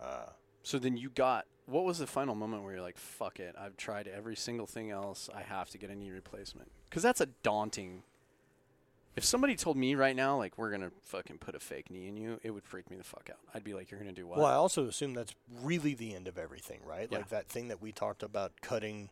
Uh, 0.00 0.32
So 0.62 0.78
then 0.78 0.96
you 0.96 1.10
got. 1.10 1.46
What 1.66 1.84
was 1.84 1.98
the 1.98 2.06
final 2.06 2.34
moment 2.34 2.62
where 2.64 2.72
you're 2.72 2.82
like, 2.82 2.96
"Fuck 2.98 3.38
it! 3.40 3.54
I've 3.58 3.76
tried 3.76 4.08
every 4.08 4.34
single 4.34 4.66
thing 4.66 4.90
else. 4.90 5.28
I 5.34 5.42
have 5.42 5.68
to 5.70 5.78
get 5.78 5.90
a 5.90 5.94
knee 5.94 6.10
replacement." 6.10 6.72
Because 6.88 7.02
that's 7.02 7.20
a 7.20 7.26
daunting. 7.26 8.02
If 9.18 9.24
somebody 9.24 9.56
told 9.56 9.76
me 9.76 9.94
right 9.96 10.14
now, 10.14 10.36
like, 10.38 10.56
we're 10.56 10.70
gonna 10.70 10.92
fucking 11.02 11.38
put 11.38 11.54
a 11.56 11.60
fake 11.60 11.90
knee 11.90 12.06
in 12.06 12.16
you, 12.16 12.38
it 12.44 12.50
would 12.52 12.64
freak 12.64 12.88
me 12.88 12.96
the 12.96 13.02
fuck 13.04 13.28
out. 13.30 13.38
I'd 13.52 13.64
be 13.64 13.74
like, 13.74 13.90
"You're 13.90 13.98
gonna 13.98 14.12
do 14.12 14.26
what?" 14.28 14.38
well, 14.38 14.46
I 14.46 14.54
also 14.54 14.86
assume 14.86 15.12
that's 15.12 15.34
really 15.60 15.94
the 15.94 16.14
end 16.14 16.28
of 16.28 16.38
everything, 16.38 16.80
right? 16.84 17.08
Yeah. 17.10 17.18
Like 17.18 17.28
that 17.30 17.48
thing 17.48 17.66
that 17.68 17.82
we 17.82 17.90
talked 17.90 18.22
about 18.22 18.60
cutting, 18.60 19.10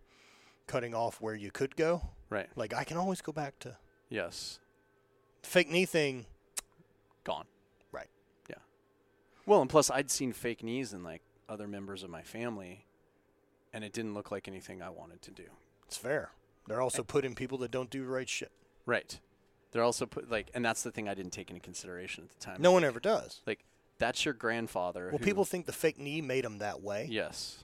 cutting 0.68 0.94
off 0.94 1.20
where 1.20 1.34
you 1.34 1.50
could 1.50 1.74
go. 1.74 2.02
Right. 2.30 2.48
Like 2.56 2.72
I 2.72 2.84
can 2.84 2.96
always 2.96 3.20
go 3.20 3.32
back 3.32 3.58
to 3.60 3.76
Yes. 4.08 4.60
fake 5.42 5.70
knee 5.70 5.86
thing. 5.86 6.26
Gone. 7.24 7.46
Right. 7.90 8.08
Yeah. 8.48 8.56
Well, 9.44 9.60
and 9.60 9.68
plus, 9.68 9.90
I'd 9.90 10.10
seen 10.10 10.32
fake 10.32 10.62
knees 10.62 10.92
in 10.92 11.02
like 11.02 11.22
other 11.48 11.66
members 11.66 12.04
of 12.04 12.10
my 12.10 12.22
family, 12.22 12.86
and 13.72 13.82
it 13.82 13.92
didn't 13.92 14.14
look 14.14 14.30
like 14.30 14.46
anything 14.46 14.82
I 14.82 14.90
wanted 14.90 15.20
to 15.22 15.30
do. 15.32 15.46
It's 15.86 15.96
fair. 15.96 16.30
They're 16.68 16.80
also 16.80 17.02
putting 17.02 17.34
people 17.34 17.58
that 17.58 17.70
don't 17.72 17.90
do 17.90 18.04
right 18.04 18.28
shit. 18.28 18.52
Right. 18.86 19.18
They're 19.77 19.85
also 19.85 20.07
put 20.07 20.31
like, 20.31 20.47
and 20.55 20.65
that's 20.65 20.82
the 20.82 20.90
thing 20.90 21.07
I 21.07 21.12
didn't 21.12 21.32
take 21.32 21.51
into 21.51 21.61
consideration 21.61 22.24
at 22.24 22.31
the 22.31 22.43
time. 22.47 22.62
No 22.62 22.73
one 22.73 22.82
ever 22.82 22.98
does. 22.98 23.43
Like, 23.47 23.62
that's 23.98 24.24
your 24.24 24.32
grandfather. 24.32 25.09
Well, 25.11 25.19
who- 25.19 25.24
people 25.24 25.44
think 25.44 25.66
the 25.66 25.73
fake 25.73 25.98
knee 25.98 26.23
made 26.23 26.44
them 26.47 26.59
that 26.61 26.81
way. 26.82 27.07
Yes. 27.11 27.62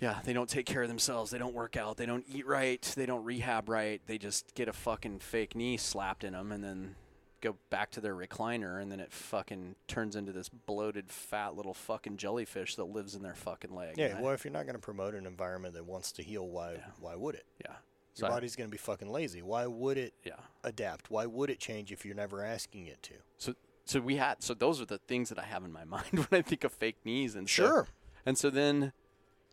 Yeah, 0.00 0.18
they 0.24 0.32
don't 0.32 0.48
take 0.48 0.66
care 0.66 0.82
of 0.82 0.88
themselves. 0.88 1.30
They 1.30 1.38
don't 1.38 1.54
work 1.54 1.76
out. 1.76 1.96
They 1.96 2.06
don't 2.06 2.24
eat 2.28 2.44
right. 2.44 2.82
They 2.96 3.06
don't 3.06 3.22
rehab 3.24 3.68
right. 3.68 4.02
They 4.08 4.18
just 4.18 4.52
get 4.56 4.66
a 4.68 4.72
fucking 4.72 5.20
fake 5.20 5.54
knee 5.54 5.76
slapped 5.76 6.24
in 6.24 6.32
them 6.32 6.50
and 6.50 6.62
then 6.64 6.96
go 7.40 7.54
back 7.70 7.90
to 7.92 8.00
their 8.00 8.16
recliner 8.16 8.82
and 8.82 8.90
then 8.90 8.98
it 8.98 9.12
fucking 9.12 9.76
turns 9.86 10.16
into 10.16 10.32
this 10.32 10.48
bloated, 10.48 11.12
fat 11.12 11.54
little 11.54 11.74
fucking 11.74 12.16
jellyfish 12.16 12.74
that 12.74 12.86
lives 12.86 13.14
in 13.14 13.22
their 13.22 13.34
fucking 13.36 13.72
leg. 13.72 13.96
Yeah. 13.96 14.16
I- 14.18 14.20
Well, 14.20 14.32
if 14.32 14.44
you're 14.44 14.52
not 14.52 14.64
going 14.64 14.74
to 14.74 14.80
promote 14.80 15.14
an 15.14 15.24
environment 15.26 15.74
that 15.74 15.84
wants 15.86 16.10
to 16.12 16.22
heal, 16.24 16.48
why 16.48 16.72
Yeah. 16.72 16.78
why 16.98 17.14
would 17.14 17.36
it? 17.36 17.46
yeah. 17.64 17.76
Your 18.16 18.28
So 18.28 18.34
body's 18.34 18.56
going 18.56 18.68
to 18.68 18.72
be 18.72 18.78
fucking 18.78 19.10
lazy. 19.10 19.42
Why 19.42 19.66
would 19.66 19.98
it 19.98 20.14
yeah. 20.24 20.34
adapt? 20.62 21.10
Why 21.10 21.26
would 21.26 21.50
it 21.50 21.58
change 21.58 21.90
if 21.92 22.04
you're 22.04 22.14
never 22.14 22.44
asking 22.44 22.86
it 22.86 23.02
to? 23.04 23.14
So 23.38 23.54
so 23.84 24.00
we 24.00 24.16
had 24.16 24.42
so 24.42 24.54
those 24.54 24.80
are 24.80 24.86
the 24.86 24.98
things 24.98 25.28
that 25.28 25.38
I 25.38 25.44
have 25.44 25.64
in 25.64 25.72
my 25.72 25.84
mind 25.96 26.06
when 26.12 26.26
I 26.38 26.42
think 26.42 26.64
of 26.64 26.72
fake 26.72 26.96
knees 27.04 27.34
and. 27.34 27.48
Sure. 27.48 27.88
And 28.26 28.38
so 28.38 28.50
then 28.50 28.92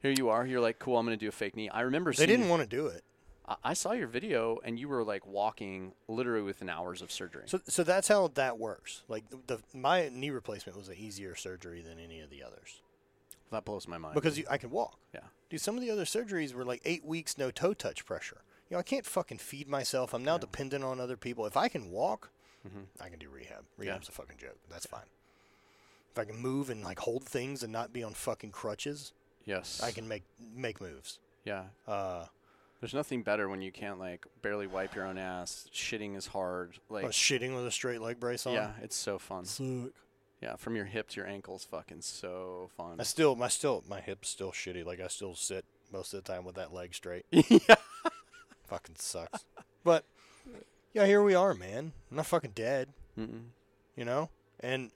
Here 0.01 0.13
you 0.17 0.29
are. 0.29 0.45
You're 0.45 0.61
like, 0.61 0.79
cool. 0.79 0.97
I'm 0.97 1.05
gonna 1.05 1.17
do 1.17 1.27
a 1.27 1.31
fake 1.31 1.55
knee. 1.55 1.69
I 1.69 1.81
remember. 1.81 2.13
They 2.13 2.25
didn't 2.25 2.49
want 2.49 2.61
to 2.61 2.67
do 2.67 2.87
it. 2.87 3.03
I, 3.47 3.55
I 3.63 3.73
saw 3.73 3.91
your 3.93 4.07
video, 4.07 4.59
and 4.63 4.79
you 4.79 4.87
were 4.87 5.03
like 5.03 5.25
walking 5.25 5.93
literally 6.07 6.43
within 6.43 6.69
hours 6.69 7.01
of 7.01 7.11
surgery. 7.11 7.43
So, 7.47 7.59
so 7.67 7.83
that's 7.83 8.07
how 8.07 8.29
that 8.35 8.57
works. 8.59 9.03
Like 9.07 9.29
the, 9.29 9.39
the 9.47 9.77
my 9.77 10.09
knee 10.13 10.29
replacement 10.29 10.77
was 10.77 10.87
an 10.87 10.95
easier 10.97 11.35
surgery 11.35 11.81
than 11.81 11.99
any 11.99 12.19
of 12.21 12.29
the 12.29 12.43
others 12.43 12.81
that 13.51 13.65
blows 13.65 13.87
my 13.87 13.97
mind. 13.97 14.15
because 14.15 14.37
you, 14.37 14.45
I 14.49 14.57
can 14.57 14.69
walk. 14.69 14.97
yeah, 15.13 15.19
Dude, 15.49 15.59
some 15.59 15.75
of 15.75 15.81
the 15.81 15.91
other 15.91 16.05
surgeries 16.05 16.53
were 16.53 16.63
like 16.63 16.81
eight 16.85 17.03
weeks, 17.03 17.37
no 17.37 17.51
toe 17.51 17.73
touch 17.73 18.05
pressure. 18.05 18.43
You 18.71 18.75
know, 18.75 18.79
I 18.79 18.83
can't 18.83 19.05
fucking 19.05 19.39
feed 19.39 19.67
myself. 19.67 20.13
I'm 20.13 20.23
now 20.23 20.37
dependent 20.37 20.81
on 20.85 21.01
other 21.01 21.17
people. 21.17 21.45
If 21.45 21.57
I 21.57 21.67
can 21.67 21.91
walk, 21.91 22.29
I 23.01 23.09
can 23.09 23.19
do 23.19 23.27
rehab. 23.29 23.65
Rehab's 23.77 24.07
a 24.07 24.13
fucking 24.13 24.37
joke. 24.37 24.57
That's 24.69 24.85
fine. 24.85 25.03
If 26.13 26.17
I 26.19 26.23
can 26.23 26.37
move 26.37 26.69
and 26.69 26.81
like 26.81 26.99
hold 26.99 27.25
things 27.25 27.63
and 27.63 27.73
not 27.73 27.91
be 27.91 28.01
on 28.01 28.13
fucking 28.13 28.51
crutches, 28.51 29.11
yes, 29.43 29.81
I 29.83 29.91
can 29.91 30.07
make 30.07 30.23
make 30.55 30.79
moves. 30.79 31.19
Yeah, 31.43 31.63
Uh, 31.85 32.27
there's 32.79 32.93
nothing 32.93 33.23
better 33.23 33.49
when 33.49 33.61
you 33.61 33.73
can't 33.73 33.99
like 33.99 34.25
barely 34.41 34.67
wipe 34.67 34.95
your 34.95 35.05
own 35.05 35.17
ass. 35.17 35.67
Shitting 35.73 36.15
is 36.15 36.27
hard. 36.27 36.77
Like, 36.89 37.03
I 37.03 37.07
shitting 37.09 37.53
with 37.53 37.67
a 37.67 37.71
straight 37.71 37.99
leg 37.99 38.21
brace 38.21 38.45
on. 38.47 38.53
yeah, 38.53 38.71
it's 38.81 38.95
so 38.95 39.19
fun. 39.19 39.43
Suck. 39.43 39.91
Yeah, 40.41 40.55
from 40.55 40.77
your 40.77 40.85
hip 40.85 41.09
to 41.09 41.17
your 41.17 41.27
ankles, 41.27 41.65
fucking 41.69 42.01
so 42.01 42.69
fun. 42.77 43.01
I 43.01 43.03
still, 43.03 43.35
my 43.35 43.47
still, 43.49 43.83
my 43.89 43.99
hip's 43.99 44.29
still 44.29 44.51
shitty. 44.53 44.85
Like 44.85 45.01
I 45.01 45.07
still 45.07 45.35
sit 45.35 45.65
most 45.91 46.13
of 46.13 46.23
the 46.23 46.31
time 46.31 46.45
with 46.45 46.55
that 46.55 46.73
leg 46.73 46.95
straight. 46.95 47.25
yeah. 47.31 47.75
Fucking 48.71 48.95
sucks. 48.97 49.45
But 49.83 50.05
yeah, 50.93 51.07
here 51.07 51.23
we 51.23 51.33
are, 51.33 51.53
man. 51.55 51.93
I'm 52.11 52.17
not 52.17 52.27
fucking 52.27 52.51
dead. 52.53 52.89
Mm-mm. 53.17 53.45
You 53.95 54.05
know, 54.05 54.29
and 54.59 54.91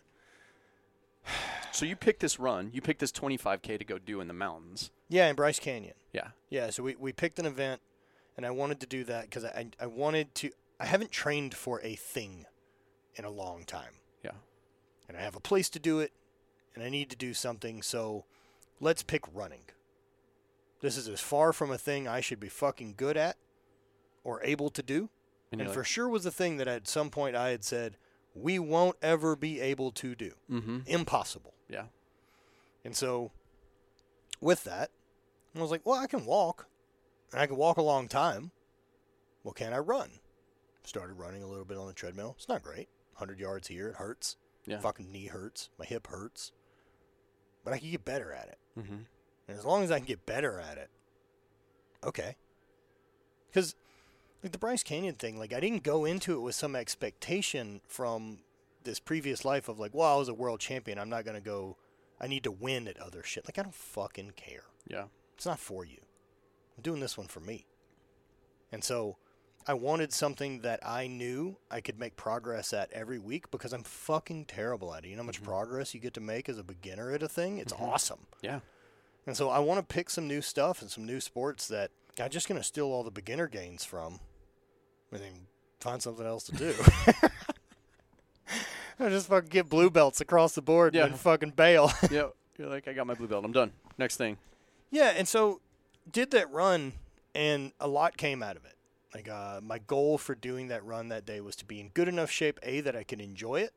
So 1.71 1.85
you 1.85 1.95
picked 1.95 2.19
this 2.19 2.39
run. 2.39 2.69
You 2.71 2.81
picked 2.81 2.99
this 2.99 3.11
25k 3.11 3.79
to 3.79 3.83
go 3.85 3.97
do 3.97 4.21
in 4.21 4.27
the 4.27 4.33
mountains. 4.33 4.91
yeah, 5.09 5.27
in 5.27 5.35
Bryce 5.35 5.59
Canyon. 5.59 5.95
Yeah. 6.13 6.29
Yeah, 6.49 6.69
so 6.69 6.83
we, 6.83 6.95
we 6.95 7.11
picked 7.13 7.39
an 7.39 7.45
event, 7.47 7.81
and 8.37 8.45
I 8.45 8.51
wanted 8.51 8.79
to 8.81 8.85
do 8.85 9.03
that 9.05 9.23
because 9.23 9.43
I, 9.43 9.67
I 9.79 9.87
wanted 9.87 10.33
to. 10.35 10.51
I 10.79 10.85
haven't 10.85 11.11
trained 11.11 11.55
for 11.55 11.81
a 11.81 11.95
thing 11.95 12.45
in 13.15 13.25
a 13.25 13.29
long 13.31 13.63
time, 13.65 13.93
Yeah. 14.23 14.31
and 15.09 15.17
I 15.17 15.21
have 15.21 15.35
a 15.35 15.39
place 15.39 15.69
to 15.71 15.79
do 15.79 15.99
it, 15.99 16.11
and 16.75 16.83
I 16.83 16.89
need 16.89 17.09
to 17.09 17.15
do 17.15 17.33
something. 17.33 17.81
So 17.81 18.25
let's 18.79 19.01
pick 19.01 19.21
running. 19.33 19.63
This 20.81 20.95
is 20.95 21.07
as 21.07 21.21
far 21.21 21.51
from 21.53 21.71
a 21.71 21.77
thing 21.77 22.07
I 22.07 22.21
should 22.21 22.39
be 22.39 22.49
fucking 22.49 22.93
good 22.97 23.17
at 23.17 23.37
or 24.25 24.43
able 24.43 24.69
to 24.71 24.83
do, 24.83 25.09
And, 25.53 25.61
and 25.61 25.69
for 25.69 25.79
like, 25.79 25.87
sure 25.87 26.09
was 26.09 26.25
the 26.25 26.31
thing 26.31 26.57
that 26.57 26.67
at 26.67 26.87
some 26.87 27.09
point 27.09 27.37
I 27.37 27.49
had 27.51 27.63
said 27.63 27.95
we 28.33 28.59
won't 28.59 28.97
ever 29.01 29.37
be 29.37 29.61
able 29.61 29.91
to 29.91 30.15
do. 30.15 30.31
mm-hmm. 30.51 30.79
Impossible. 30.85 31.53
Yeah. 31.69 31.85
And 32.83 32.93
so, 32.95 33.31
with 34.41 34.65
that, 34.65 34.91
I 35.55 35.61
was 35.61 35.71
like, 35.71 35.85
well, 35.85 35.97
I 35.99 36.07
can 36.07 36.25
walk, 36.25 36.67
and 37.31 37.39
I 37.39 37.47
can 37.47 37.55
walk 37.55 37.77
a 37.77 37.81
long 37.81 38.07
time. 38.09 38.51
Well, 39.43 39.53
can 39.53 39.71
I 39.71 39.77
run? 39.77 40.09
Started 40.83 41.13
running 41.13 41.41
a 41.43 41.47
little 41.47 41.65
bit 41.65 41.77
on 41.77 41.87
the 41.87 41.93
treadmill. 41.93 42.35
It's 42.37 42.49
not 42.49 42.61
great. 42.61 42.89
100 43.13 43.39
yards 43.39 43.69
here, 43.69 43.87
it 43.89 43.95
hurts. 43.95 44.35
Yeah. 44.65 44.79
Fucking 44.79 45.11
knee 45.11 45.27
hurts. 45.27 45.69
My 45.79 45.85
hip 45.85 46.07
hurts. 46.07 46.51
But 47.63 47.73
I 47.73 47.77
can 47.79 47.89
get 47.91 48.03
better 48.03 48.33
at 48.33 48.47
it. 48.49 48.57
Mm-hmm. 48.79 48.95
And 49.47 49.57
as 49.57 49.63
long 49.65 49.83
as 49.83 49.91
I 49.91 49.99
can 49.99 50.07
get 50.07 50.25
better 50.25 50.59
at 50.59 50.77
it, 50.77 50.89
okay. 52.03 52.35
Because, 53.47 53.75
like 54.45 54.51
the 54.51 54.59
Bryce 54.59 54.83
Canyon 54.83 55.15
thing, 55.15 55.39
like 55.39 55.53
I 55.53 55.59
didn't 55.59 55.81
go 55.81 56.05
into 56.05 56.35
it 56.35 56.41
with 56.41 56.53
some 56.53 56.75
expectation 56.75 57.81
from 57.87 58.37
this 58.83 58.99
previous 58.99 59.43
life 59.43 59.67
of 59.67 59.79
like, 59.79 59.95
well, 59.95 60.13
I 60.13 60.19
was 60.19 60.29
a 60.29 60.35
world 60.35 60.59
champion. 60.59 60.99
I'm 60.99 61.09
not 61.09 61.25
going 61.25 61.35
to 61.35 61.41
go, 61.41 61.77
I 62.21 62.27
need 62.27 62.43
to 62.43 62.51
win 62.51 62.87
at 62.87 62.99
other 62.99 63.23
shit. 63.23 63.45
Like, 63.47 63.57
I 63.57 63.63
don't 63.63 63.73
fucking 63.73 64.33
care. 64.35 64.65
Yeah. 64.87 65.05
It's 65.35 65.47
not 65.47 65.57
for 65.57 65.83
you. 65.83 65.97
I'm 66.77 66.83
doing 66.83 66.99
this 66.99 67.17
one 67.17 67.25
for 67.25 67.39
me. 67.39 67.65
And 68.71 68.83
so 68.83 69.17
I 69.65 69.73
wanted 69.73 70.13
something 70.13 70.59
that 70.59 70.79
I 70.87 71.07
knew 71.07 71.57
I 71.71 71.81
could 71.81 71.99
make 71.99 72.15
progress 72.15 72.71
at 72.71 72.93
every 72.93 73.17
week 73.17 73.49
because 73.49 73.73
I'm 73.73 73.81
fucking 73.81 74.45
terrible 74.45 74.93
at 74.93 75.05
it. 75.05 75.07
You 75.09 75.15
know 75.15 75.23
how 75.23 75.27
much 75.27 75.37
mm-hmm. 75.37 75.45
progress 75.45 75.95
you 75.95 75.99
get 75.99 76.13
to 76.13 76.21
make 76.21 76.47
as 76.49 76.59
a 76.59 76.63
beginner 76.63 77.11
at 77.11 77.23
a 77.23 77.27
thing? 77.27 77.57
It's 77.57 77.73
mm-hmm. 77.73 77.83
awesome. 77.83 78.27
Yeah. 78.43 78.59
And 79.25 79.35
so 79.35 79.49
I 79.49 79.57
want 79.57 79.79
to 79.79 79.91
pick 79.91 80.11
some 80.11 80.27
new 80.27 80.43
stuff 80.43 80.83
and 80.83 80.91
some 80.91 81.03
new 81.03 81.19
sports 81.19 81.67
that 81.69 81.89
I'm 82.21 82.29
just 82.29 82.47
going 82.47 82.61
to 82.61 82.63
steal 82.63 82.85
all 82.85 83.03
the 83.03 83.09
beginner 83.09 83.47
gains 83.47 83.83
from 83.83 84.19
and 85.11 85.21
then 85.21 85.31
find 85.79 86.01
something 86.01 86.25
else 86.25 86.43
to 86.45 86.51
do. 86.53 86.73
I 88.99 89.09
just 89.09 89.27
fucking 89.27 89.49
get 89.49 89.69
blue 89.69 89.89
belts 89.89 90.21
across 90.21 90.53
the 90.55 90.61
board 90.61 90.95
Yeah. 90.95 91.05
and 91.05 91.19
fucking 91.19 91.51
bail. 91.51 91.91
yeah. 92.11 92.27
You're 92.57 92.69
like, 92.69 92.87
I 92.87 92.93
got 92.93 93.05
my 93.07 93.13
blue 93.13 93.27
belt. 93.27 93.43
I'm 93.43 93.51
done. 93.51 93.71
Next 93.97 94.15
thing. 94.17 94.37
yeah, 94.91 95.13
and 95.15 95.27
so 95.27 95.59
did 96.09 96.31
that 96.31 96.49
run 96.51 96.93
and 97.33 97.73
a 97.79 97.87
lot 97.87 98.15
came 98.17 98.41
out 98.41 98.55
of 98.55 98.63
it. 98.65 98.75
Like 99.13 99.27
uh, 99.29 99.59
my 99.61 99.79
goal 99.79 100.17
for 100.17 100.35
doing 100.35 100.67
that 100.69 100.83
run 100.85 101.09
that 101.09 101.25
day 101.25 101.41
was 101.41 101.55
to 101.57 101.65
be 101.65 101.79
in 101.81 101.89
good 101.89 102.07
enough 102.07 102.29
shape, 102.31 102.59
A, 102.63 102.81
that 102.81 102.95
I 102.95 103.03
could 103.03 103.19
enjoy 103.21 103.61
it, 103.61 103.71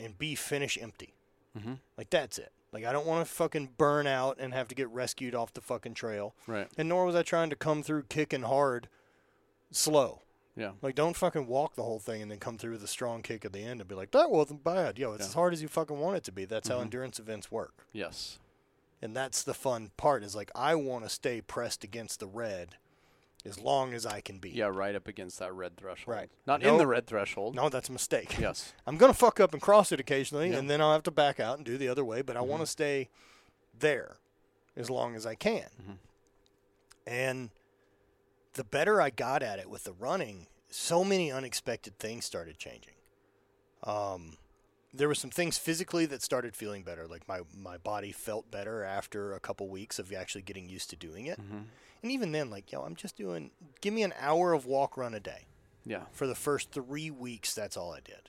and 0.00 0.16
B, 0.16 0.34
finish 0.34 0.78
empty. 0.80 1.14
Mhm. 1.58 1.78
Like 1.98 2.08
that's 2.10 2.38
it. 2.38 2.52
Like 2.72 2.84
I 2.86 2.92
don't 2.92 3.06
want 3.06 3.26
to 3.26 3.32
fucking 3.32 3.70
burn 3.76 4.06
out 4.06 4.36
and 4.38 4.54
have 4.54 4.68
to 4.68 4.74
get 4.74 4.88
rescued 4.88 5.34
off 5.34 5.52
the 5.52 5.60
fucking 5.60 5.94
trail. 5.94 6.34
Right. 6.46 6.68
And 6.78 6.88
nor 6.88 7.04
was 7.04 7.14
I 7.14 7.22
trying 7.22 7.50
to 7.50 7.56
come 7.56 7.82
through 7.82 8.04
kicking 8.04 8.42
hard 8.42 8.88
slow. 9.70 10.22
Yeah. 10.56 10.72
Like 10.82 10.94
don't 10.94 11.16
fucking 11.16 11.46
walk 11.46 11.74
the 11.76 11.82
whole 11.82 11.98
thing 11.98 12.20
and 12.22 12.30
then 12.30 12.38
come 12.38 12.58
through 12.58 12.72
with 12.72 12.84
a 12.84 12.88
strong 12.88 13.22
kick 13.22 13.44
at 13.44 13.52
the 13.52 13.62
end 13.64 13.80
and 13.80 13.88
be 13.88 13.94
like, 13.94 14.10
that 14.10 14.30
wasn't 14.30 14.62
bad. 14.62 14.98
Yo, 14.98 15.12
it's 15.12 15.22
Yeah. 15.22 15.28
as 15.28 15.34
hard 15.34 15.52
as 15.54 15.62
you 15.62 15.68
fucking 15.68 15.98
want 15.98 16.16
it 16.18 16.24
to 16.24 16.32
be. 16.32 16.44
That's 16.44 16.68
how 16.68 16.78
Mhm. 16.78 16.82
endurance 16.82 17.18
events 17.18 17.50
work. 17.50 17.86
Yes. 17.92 18.38
And 19.00 19.16
that's 19.16 19.42
the 19.42 19.54
fun 19.54 19.90
part 19.96 20.22
is 20.22 20.36
like 20.36 20.50
I 20.54 20.74
want 20.74 21.04
to 21.04 21.08
stay 21.10 21.40
pressed 21.40 21.84
against 21.84 22.20
the 22.20 22.26
red 22.26 22.76
as 23.44 23.58
long 23.58 23.94
as 23.94 24.04
I 24.06 24.20
can 24.20 24.38
be. 24.38 24.50
Yeah. 24.50 24.66
Right 24.66 24.94
up 24.94 25.08
against 25.08 25.38
that 25.40 25.52
red 25.54 25.76
threshold. 25.78 26.14
Right. 26.16 26.30
Not 26.46 26.62
in 26.62 26.76
the 26.76 26.86
red 26.86 27.06
threshold. 27.06 27.54
No, 27.56 27.68
that's 27.70 27.88
a 27.88 27.92
mistake. 27.92 28.38
Yes. 28.38 28.72
I'm 28.86 28.98
gonna 28.98 29.14
fuck 29.14 29.40
up 29.40 29.52
and 29.54 29.60
cross 29.62 29.90
it 29.90 29.98
occasionally, 30.00 30.50
Yeah. 30.50 30.58
and 30.58 30.68
then 30.70 30.80
I'll 30.82 30.92
have 30.92 31.02
to 31.04 31.10
back 31.10 31.40
out 31.40 31.56
and 31.56 31.64
do 31.66 31.78
the 31.78 31.88
other 31.88 32.04
way. 32.04 32.20
But 32.22 32.36
I 32.36 32.40
want 32.40 32.52
Mm-hmm. 32.58 32.62
to 32.64 32.66
stay 32.66 33.08
there 33.76 34.18
as 34.76 34.90
long 34.90 35.16
as 35.16 35.24
I 35.26 35.34
can. 35.34 35.70
Mhm. 35.82 35.98
And 37.06 37.50
the 38.54 38.64
better 38.64 39.00
I 39.00 39.10
got 39.10 39.42
at 39.42 39.58
it 39.58 39.70
with 39.70 39.84
the 39.84 39.92
running, 39.92 40.46
so 40.70 41.04
many 41.04 41.30
unexpected 41.32 41.98
things 41.98 42.24
started 42.24 42.58
changing. 42.58 42.94
Um, 43.84 44.36
there 44.94 45.08
were 45.08 45.14
some 45.14 45.30
things 45.30 45.56
physically 45.58 46.04
that 46.06 46.22
started 46.22 46.54
feeling 46.54 46.82
better. 46.82 47.06
Like 47.06 47.26
my 47.26 47.40
my 47.56 47.78
body 47.78 48.12
felt 48.12 48.50
better 48.50 48.84
after 48.84 49.32
a 49.34 49.40
couple 49.40 49.68
weeks 49.68 49.98
of 49.98 50.12
actually 50.12 50.42
getting 50.42 50.68
used 50.68 50.90
to 50.90 50.96
doing 50.96 51.26
it. 51.26 51.40
Mhm. 51.40 51.64
And 52.02 52.12
even 52.12 52.32
then, 52.32 52.50
like 52.50 52.70
yo, 52.70 52.82
I'm 52.82 52.94
just 52.96 53.16
doing. 53.16 53.50
Give 53.80 53.94
me 53.94 54.02
an 54.02 54.12
hour 54.18 54.52
of 54.52 54.66
walk 54.66 54.96
run 54.96 55.14
a 55.14 55.20
day 55.20 55.46
Yeah. 55.84 56.04
for 56.12 56.26
the 56.26 56.34
first 56.34 56.70
three 56.70 57.10
weeks, 57.10 57.54
that's 57.54 57.76
all 57.76 57.92
I 57.92 58.00
did. 58.00 58.28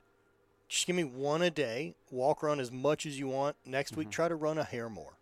Just 0.69 0.87
give 0.87 0.95
me 0.95 1.03
one 1.03 1.41
a 1.41 1.51
day, 1.51 1.95
walk 2.09 2.41
run 2.41 2.59
as 2.59 2.71
much 2.71 3.05
as 3.05 3.19
you 3.19 3.27
want. 3.27 3.57
Next 3.65 3.95
week, 3.97 4.09
try 4.09 4.27
to 4.27 4.35
run 4.35 4.57
a 4.57 4.63
hair 4.63 4.89
more. 4.89 5.17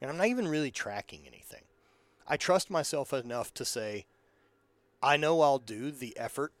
And 0.00 0.10
I'm 0.10 0.16
not 0.16 0.26
even 0.28 0.48
really 0.48 0.70
tracking 0.70 1.26
anything. 1.26 1.64
I 2.26 2.36
trust 2.36 2.68
myself 2.70 3.12
enough 3.12 3.52
to 3.54 3.64
say, 3.64 4.06
I 5.02 5.16
know 5.16 5.40
I'll 5.40 5.58
do 5.58 5.90
the 5.90 6.16
effort 6.16 6.52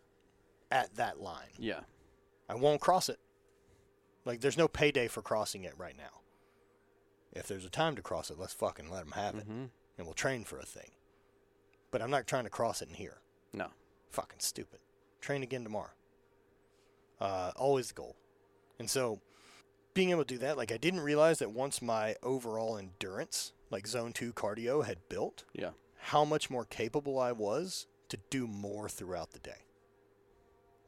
at 0.70 0.94
that 0.96 1.20
line. 1.20 1.48
Yeah. 1.58 1.80
I 2.48 2.54
won't 2.54 2.80
cross 2.80 3.08
it. 3.08 3.18
Like, 4.24 4.40
there's 4.40 4.58
no 4.58 4.68
payday 4.68 5.08
for 5.08 5.22
crossing 5.22 5.64
it 5.64 5.74
right 5.76 5.96
now. 5.96 6.20
If 7.32 7.46
there's 7.46 7.64
a 7.64 7.70
time 7.70 7.96
to 7.96 8.02
cross 8.02 8.30
it, 8.30 8.38
let's 8.38 8.52
fucking 8.52 8.90
let 8.90 9.04
them 9.04 9.12
have 9.12 9.34
it. 9.36 9.48
Mm-hmm. 9.48 9.64
And 9.96 10.06
we'll 10.06 10.14
train 10.14 10.44
for 10.44 10.58
a 10.58 10.64
thing. 10.64 10.90
But 11.90 12.02
I'm 12.02 12.10
not 12.10 12.26
trying 12.26 12.44
to 12.44 12.50
cross 12.50 12.82
it 12.82 12.88
in 12.88 12.94
here. 12.94 13.18
No. 13.52 13.68
Fucking 14.10 14.40
stupid. 14.40 14.80
Train 15.20 15.42
again 15.42 15.64
tomorrow. 15.64 15.90
Uh, 17.20 17.50
always 17.56 17.88
the 17.88 17.94
goal. 17.94 18.16
And 18.78 18.88
so, 18.88 19.20
being 19.94 20.10
able 20.10 20.24
to 20.24 20.34
do 20.34 20.38
that, 20.38 20.56
like 20.56 20.70
I 20.70 20.76
didn't 20.76 21.00
realize 21.00 21.40
that 21.40 21.50
once 21.50 21.82
my 21.82 22.14
overall 22.22 22.78
endurance, 22.78 23.52
like 23.70 23.86
zone 23.86 24.12
two 24.12 24.32
cardio, 24.32 24.84
had 24.84 25.08
built, 25.08 25.44
Yeah. 25.52 25.70
how 25.96 26.24
much 26.24 26.48
more 26.50 26.64
capable 26.64 27.18
I 27.18 27.32
was 27.32 27.86
to 28.08 28.18
do 28.30 28.46
more 28.46 28.88
throughout 28.88 29.32
the 29.32 29.38
day. 29.38 29.64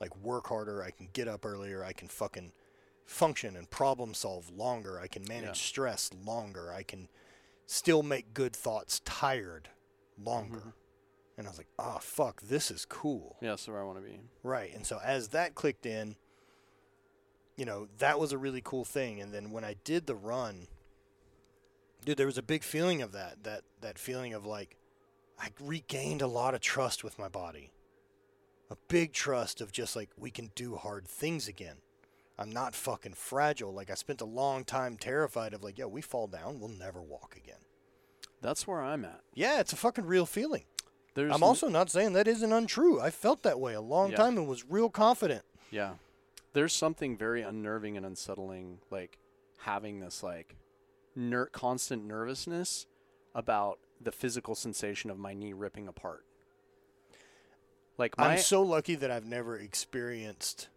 Like 0.00 0.16
work 0.16 0.46
harder, 0.46 0.82
I 0.82 0.90
can 0.90 1.08
get 1.12 1.28
up 1.28 1.44
earlier, 1.44 1.84
I 1.84 1.92
can 1.92 2.08
fucking 2.08 2.52
function 3.04 3.56
and 3.56 3.68
problem 3.70 4.14
solve 4.14 4.50
longer, 4.50 4.98
I 4.98 5.08
can 5.08 5.24
manage 5.28 5.44
Yeah. 5.48 5.52
stress 5.52 6.10
longer, 6.24 6.72
I 6.72 6.82
can 6.82 7.08
still 7.66 8.02
make 8.02 8.32
good 8.34 8.54
thoughts 8.54 9.00
tired 9.04 9.68
longer. 10.22 10.58
Mm-hmm. 10.58 10.68
And 11.38 11.46
I 11.46 11.50
was 11.50 11.58
like, 11.58 11.68
oh, 11.78 11.98
fuck, 12.00 12.42
this 12.42 12.70
is 12.70 12.84
cool. 12.84 13.36
Yeah. 13.40 13.50
That's 13.50 13.66
where 13.66 13.80
I 13.80 13.84
want 13.84 13.98
to 13.98 14.04
be. 14.04 14.20
Right. 14.42 14.74
And 14.74 14.84
so 14.84 15.00
as 15.02 15.28
that 15.28 15.54
clicked 15.54 15.86
in, 15.86 16.16
you 17.56 17.64
know, 17.64 17.88
that 17.98 18.18
was 18.18 18.32
a 18.32 18.38
really 18.38 18.60
cool 18.62 18.84
thing. 18.84 19.20
And 19.20 19.32
then 19.32 19.50
when 19.50 19.64
I 19.64 19.76
did 19.84 20.06
the 20.06 20.14
run, 20.14 20.66
dude, 22.04 22.18
there 22.18 22.26
was 22.26 22.36
a 22.38 22.42
big 22.42 22.62
feeling 22.62 23.00
of 23.00 23.12
that, 23.12 23.42
that, 23.44 23.62
that 23.80 23.98
feeling 23.98 24.34
of 24.34 24.44
like, 24.44 24.76
I 25.40 25.48
regained 25.60 26.22
a 26.22 26.26
lot 26.26 26.54
of 26.54 26.60
trust 26.60 27.02
with 27.02 27.18
my 27.18 27.28
body. 27.28 27.72
A 28.70 28.76
big 28.88 29.12
trust 29.12 29.60
of 29.60 29.72
just 29.72 29.96
like, 29.96 30.10
we 30.16 30.30
can 30.30 30.50
do 30.54 30.76
hard 30.76 31.08
things 31.08 31.48
again. 31.48 31.76
I'm 32.38 32.50
not 32.50 32.74
fucking 32.74 33.14
fragile. 33.14 33.72
Like, 33.72 33.90
I 33.90 33.94
spent 33.94 34.20
a 34.20 34.24
long 34.26 34.64
time 34.64 34.96
terrified 34.96 35.52
of 35.54 35.62
like, 35.62 35.78
yeah, 35.78 35.86
we 35.86 36.00
fall 36.02 36.26
down, 36.26 36.60
we'll 36.60 36.68
never 36.68 37.02
walk 37.02 37.36
again. 37.36 37.58
That's 38.42 38.66
where 38.66 38.80
I'm 38.82 39.04
at. 39.04 39.20
Yeah, 39.34 39.60
it's 39.60 39.72
a 39.72 39.76
fucking 39.76 40.06
real 40.06 40.26
feeling. 40.26 40.64
There's 41.14 41.32
I'm 41.34 41.42
also 41.42 41.68
not 41.68 41.90
saying 41.90 42.12
that 42.12 42.28
isn't 42.28 42.52
untrue. 42.52 43.00
I 43.00 43.10
felt 43.10 43.42
that 43.42 43.58
way 43.60 43.74
a 43.74 43.80
long 43.80 44.10
Yeah. 44.12 44.16
time 44.18 44.38
and 44.38 44.46
was 44.46 44.64
real 44.64 44.88
confident. 44.88 45.42
Yeah. 45.70 45.94
There's 46.52 46.72
something 46.72 47.16
very 47.16 47.42
unnerving 47.42 47.96
and 47.96 48.06
unsettling, 48.06 48.78
like 48.90 49.18
having 49.58 50.00
this 50.00 50.22
like 50.22 50.56
ner- 51.16 51.46
constant 51.46 52.04
nervousness 52.04 52.86
about 53.34 53.78
the 54.00 54.12
physical 54.12 54.54
sensation 54.54 55.10
of 55.10 55.18
my 55.18 55.34
knee 55.34 55.52
ripping 55.52 55.86
apart. 55.88 56.24
Like 57.98 58.16
my 58.16 58.32
I'm 58.32 58.38
so 58.38 58.62
lucky 58.62 58.94
that 58.94 59.10
I've 59.10 59.26
never 59.26 59.56
experienced 59.56 60.68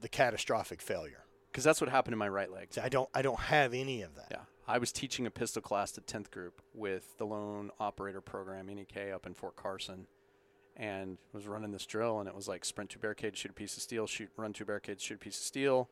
the 0.00 0.08
catastrophic 0.08 0.80
failure. 0.80 1.24
because 1.50 1.64
that's 1.64 1.80
what 1.80 1.90
happened 1.90 2.12
to 2.12 2.16
my 2.16 2.28
right 2.28 2.50
leg. 2.52 2.68
See, 2.72 2.80
I 2.80 2.88
don't 2.88 3.08
I 3.14 3.22
don't 3.22 3.40
have 3.40 3.74
any 3.74 4.02
of 4.02 4.14
that. 4.14 4.28
Yeah. 4.30 4.38
I 4.66 4.78
was 4.78 4.92
teaching 4.92 5.26
a 5.26 5.30
pistol 5.30 5.60
class 5.60 5.92
to 5.92 6.00
10th 6.00 6.30
group 6.30 6.62
with 6.72 7.18
the 7.18 7.26
Lone 7.26 7.70
Operator 7.78 8.20
Program, 8.22 8.66
NEK, 8.66 9.12
up 9.14 9.26
in 9.26 9.34
Fort 9.34 9.56
Carson. 9.56 10.06
And 10.76 11.18
was 11.32 11.46
running 11.46 11.70
this 11.70 11.86
drill, 11.86 12.18
and 12.18 12.28
it 12.28 12.34
was 12.34 12.48
like 12.48 12.64
sprint 12.64 12.90
two 12.90 12.98
barricades, 12.98 13.38
shoot 13.38 13.50
a 13.50 13.54
piece 13.54 13.76
of 13.76 13.82
steel, 13.82 14.06
shoot, 14.08 14.30
run 14.36 14.52
two 14.52 14.64
barricades, 14.64 15.02
shoot 15.02 15.14
a 15.14 15.18
piece 15.18 15.38
of 15.38 15.44
steel. 15.44 15.88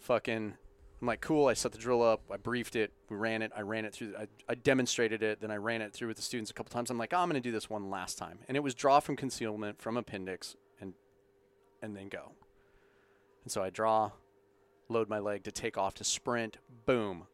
Fucking, 0.00 0.54
I'm 1.00 1.06
like, 1.06 1.20
cool. 1.20 1.46
I 1.46 1.54
set 1.54 1.72
the 1.72 1.78
drill 1.78 2.02
up, 2.02 2.22
I 2.30 2.36
briefed 2.36 2.76
it, 2.76 2.92
we 3.08 3.16
ran 3.16 3.40
it, 3.40 3.52
I 3.56 3.62
ran 3.62 3.84
it 3.86 3.94
through, 3.94 4.14
I, 4.18 4.26
I 4.48 4.54
demonstrated 4.54 5.22
it, 5.22 5.40
then 5.40 5.50
I 5.50 5.56
ran 5.56 5.80
it 5.80 5.94
through 5.94 6.08
with 6.08 6.18
the 6.18 6.22
students 6.22 6.50
a 6.50 6.54
couple 6.54 6.70
times. 6.70 6.90
I'm 6.90 6.98
like, 6.98 7.14
oh, 7.14 7.18
I'm 7.18 7.28
going 7.30 7.40
to 7.42 7.48
do 7.48 7.52
this 7.52 7.70
one 7.70 7.88
last 7.88 8.18
time. 8.18 8.40
And 8.48 8.56
it 8.56 8.60
was 8.60 8.74
draw 8.74 9.00
from 9.00 9.16
concealment 9.16 9.80
from 9.80 9.96
appendix 9.96 10.56
and 10.80 10.94
and 11.82 11.96
then 11.96 12.08
go. 12.08 12.32
And 13.44 13.50
so 13.50 13.62
I 13.62 13.70
draw, 13.70 14.10
load 14.90 15.08
my 15.08 15.18
leg 15.18 15.44
to 15.44 15.52
take 15.52 15.78
off 15.78 15.94
to 15.94 16.04
sprint, 16.04 16.58
boom, 16.84 17.26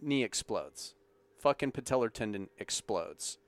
knee 0.00 0.24
explodes. 0.24 0.94
Fucking 1.38 1.72
patellar 1.72 2.10
tendon 2.10 2.48
explodes. 2.56 3.38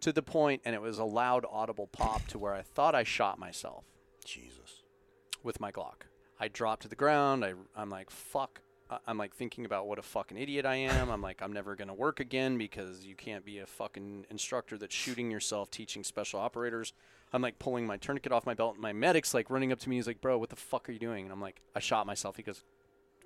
To 0.00 0.12
the 0.12 0.22
point, 0.22 0.60
and 0.64 0.74
it 0.74 0.82
was 0.82 0.98
a 0.98 1.04
loud, 1.04 1.46
audible 1.48 1.86
pop 1.86 2.26
to 2.28 2.38
where 2.38 2.54
I 2.54 2.62
thought 2.62 2.94
I 2.94 3.04
shot 3.04 3.38
myself 3.38 3.84
Jesus. 4.24 4.82
with 5.44 5.60
my 5.60 5.70
Glock. 5.70 6.08
I 6.40 6.48
dropped 6.48 6.82
to 6.82 6.88
the 6.88 6.96
ground. 6.96 7.44
I, 7.44 7.52
I'm 7.76 7.90
like, 7.90 8.10
fuck. 8.10 8.60
I'm 9.06 9.18
like 9.18 9.34
thinking 9.34 9.64
about 9.64 9.86
what 9.86 9.98
a 9.98 10.02
fucking 10.02 10.36
idiot 10.36 10.66
I 10.66 10.76
am. 10.76 11.10
I'm 11.10 11.22
like, 11.22 11.42
I'm 11.42 11.52
never 11.52 11.74
going 11.76 11.88
to 11.88 11.94
work 11.94 12.20
again 12.20 12.58
because 12.58 13.04
you 13.04 13.14
can't 13.14 13.44
be 13.44 13.58
a 13.58 13.66
fucking 13.66 14.26
instructor 14.30 14.76
that's 14.78 14.94
shooting 14.94 15.30
yourself 15.30 15.70
teaching 15.70 16.04
special 16.04 16.40
operators. 16.40 16.92
I'm 17.32 17.42
like 17.42 17.58
pulling 17.58 17.86
my 17.86 17.96
tourniquet 17.96 18.32
off 18.32 18.46
my 18.46 18.54
belt. 18.54 18.74
And 18.74 18.82
my 18.82 18.92
medic's 18.92 19.34
like 19.34 19.50
running 19.50 19.72
up 19.72 19.78
to 19.80 19.88
me. 19.88 19.96
He's 19.96 20.06
like, 20.06 20.20
bro, 20.20 20.38
what 20.38 20.50
the 20.50 20.56
fuck 20.56 20.88
are 20.88 20.92
you 20.92 20.98
doing? 20.98 21.24
And 21.24 21.32
I'm 21.32 21.40
like, 21.40 21.60
I 21.74 21.80
shot 21.80 22.06
myself. 22.06 22.36
He 22.36 22.42
goes, 22.42 22.62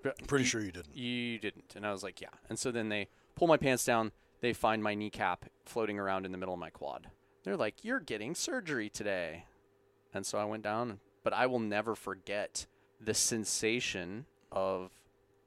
"Bro, 0.02 0.12
Pretty 0.26 0.44
sure 0.44 0.60
you 0.60 0.72
didn't. 0.72 0.96
you 0.96 1.38
didn't. 1.38 1.74
And 1.76 1.86
I 1.86 1.92
was 1.92 2.02
like, 2.02 2.20
yeah. 2.20 2.28
And 2.48 2.58
so 2.58 2.70
then 2.70 2.88
they 2.88 3.08
pull 3.34 3.48
my 3.48 3.56
pants 3.56 3.84
down. 3.84 4.12
They 4.40 4.52
find 4.52 4.82
my 4.82 4.94
kneecap 4.94 5.46
floating 5.64 5.98
around 5.98 6.24
in 6.24 6.32
the 6.32 6.38
middle 6.38 6.54
of 6.54 6.60
my 6.60 6.70
quad. 6.70 7.08
They're 7.44 7.56
like, 7.56 7.84
you're 7.84 8.00
getting 8.00 8.34
surgery 8.34 8.88
today. 8.88 9.44
And 10.14 10.24
so 10.24 10.38
I 10.38 10.44
went 10.44 10.62
down, 10.62 11.00
but 11.22 11.32
I 11.32 11.46
will 11.46 11.58
never 11.58 11.94
forget 11.94 12.66
the 13.00 13.14
sensation 13.14 14.26
of 14.50 14.90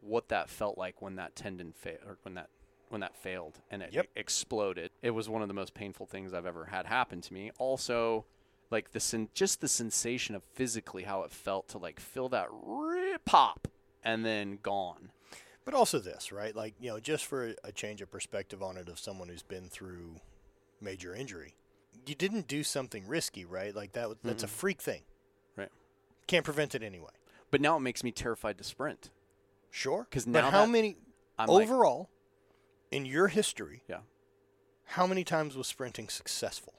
what 0.02 0.28
that 0.30 0.49
felt 0.49 0.78
like 0.78 1.02
when 1.02 1.15
that 1.15 1.36
tendon 1.36 1.72
failed 1.73 1.99
or 2.06 2.18
when 2.23 2.34
that 2.36 2.49
when 2.90 2.99
that 3.02 3.15
failed 3.15 3.61
and 3.72 3.82
it 3.82 3.94
Yep. 3.94 4.07
exploded. 4.18 4.91
It 5.02 5.11
was 5.11 5.30
one 5.30 5.41
of 5.41 5.48
the 5.48 5.53
most 5.53 5.73
painful 5.73 6.07
things 6.07 6.34
I've 6.34 6.45
ever 6.45 6.65
had 6.65 6.86
happen 6.88 7.22
to 7.22 7.34
me. 7.34 7.52
Also, 7.57 8.26
like 8.69 8.91
the 8.91 8.99
sen- 8.99 9.30
just 9.34 9.61
the 9.61 9.69
sensation 9.69 10.36
of 10.36 10.44
physically 10.56 11.03
how 11.03 11.23
it 11.23 11.32
felt 11.32 11.69
to 11.69 11.78
like 11.78 12.02
feel 12.02 12.28
that 12.30 12.48
rip 12.52 13.23
pop 13.23 13.69
and 14.03 14.26
then 14.26 14.60
gone. 14.61 15.11
But 15.64 15.73
also 15.73 15.99
this, 15.99 16.32
right? 16.34 16.53
Like, 16.56 16.73
you 16.82 16.90
know, 16.90 16.99
just 16.99 17.26
for 17.26 17.53
a, 17.64 17.72
change 17.72 18.02
of 18.02 18.10
perspective 18.11 18.61
on 18.64 18.76
it 18.78 18.90
of 18.90 18.99
someone 18.99 19.30
who's 19.30 19.44
been 19.44 19.69
through 19.69 20.15
major 20.82 21.15
injury. 21.15 21.53
You 22.06 22.15
didn't 22.15 22.48
do 22.48 22.64
something 22.64 23.07
risky, 23.07 23.45
right? 23.45 23.73
Like 23.73 23.94
that 23.94 24.10
that's 24.23 24.44
a 24.44 24.48
freak 24.48 24.82
thing. 24.82 25.03
Right. 25.56 25.69
Can't 26.28 26.44
prevent 26.44 26.76
it 26.76 26.82
anyway. 26.84 27.11
But 27.52 27.61
now 27.61 27.78
it 27.78 27.82
makes 27.82 28.03
me 28.03 28.11
terrified 28.11 28.57
to 28.57 28.64
sprint. 28.65 29.11
Sure. 29.72 30.06
'Cause 30.11 30.26
but 30.26 30.31
now 30.41 30.52
how 30.52 30.65
that- 30.65 30.72
many 30.72 30.98
I'm 31.39 31.48
like- 31.48 31.64
overall 31.64 32.10
in 32.91 33.06
your 33.06 33.30
history, 33.30 33.84
Yeah. 33.88 34.02
how 34.84 35.07
many 35.07 35.23
times 35.23 35.56
was 35.56 35.65
sprinting 35.68 36.10
successful? 36.10 36.73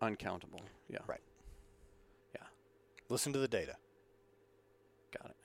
Uncountable. 0.00 0.60
Yeah. 0.88 1.00
Right. 1.06 1.22
Yeah. 2.34 2.46
Listen 3.08 3.32
to 3.32 3.38
the 3.38 3.48
data. 3.48 3.76
Got 5.16 5.30
it. 5.30 5.36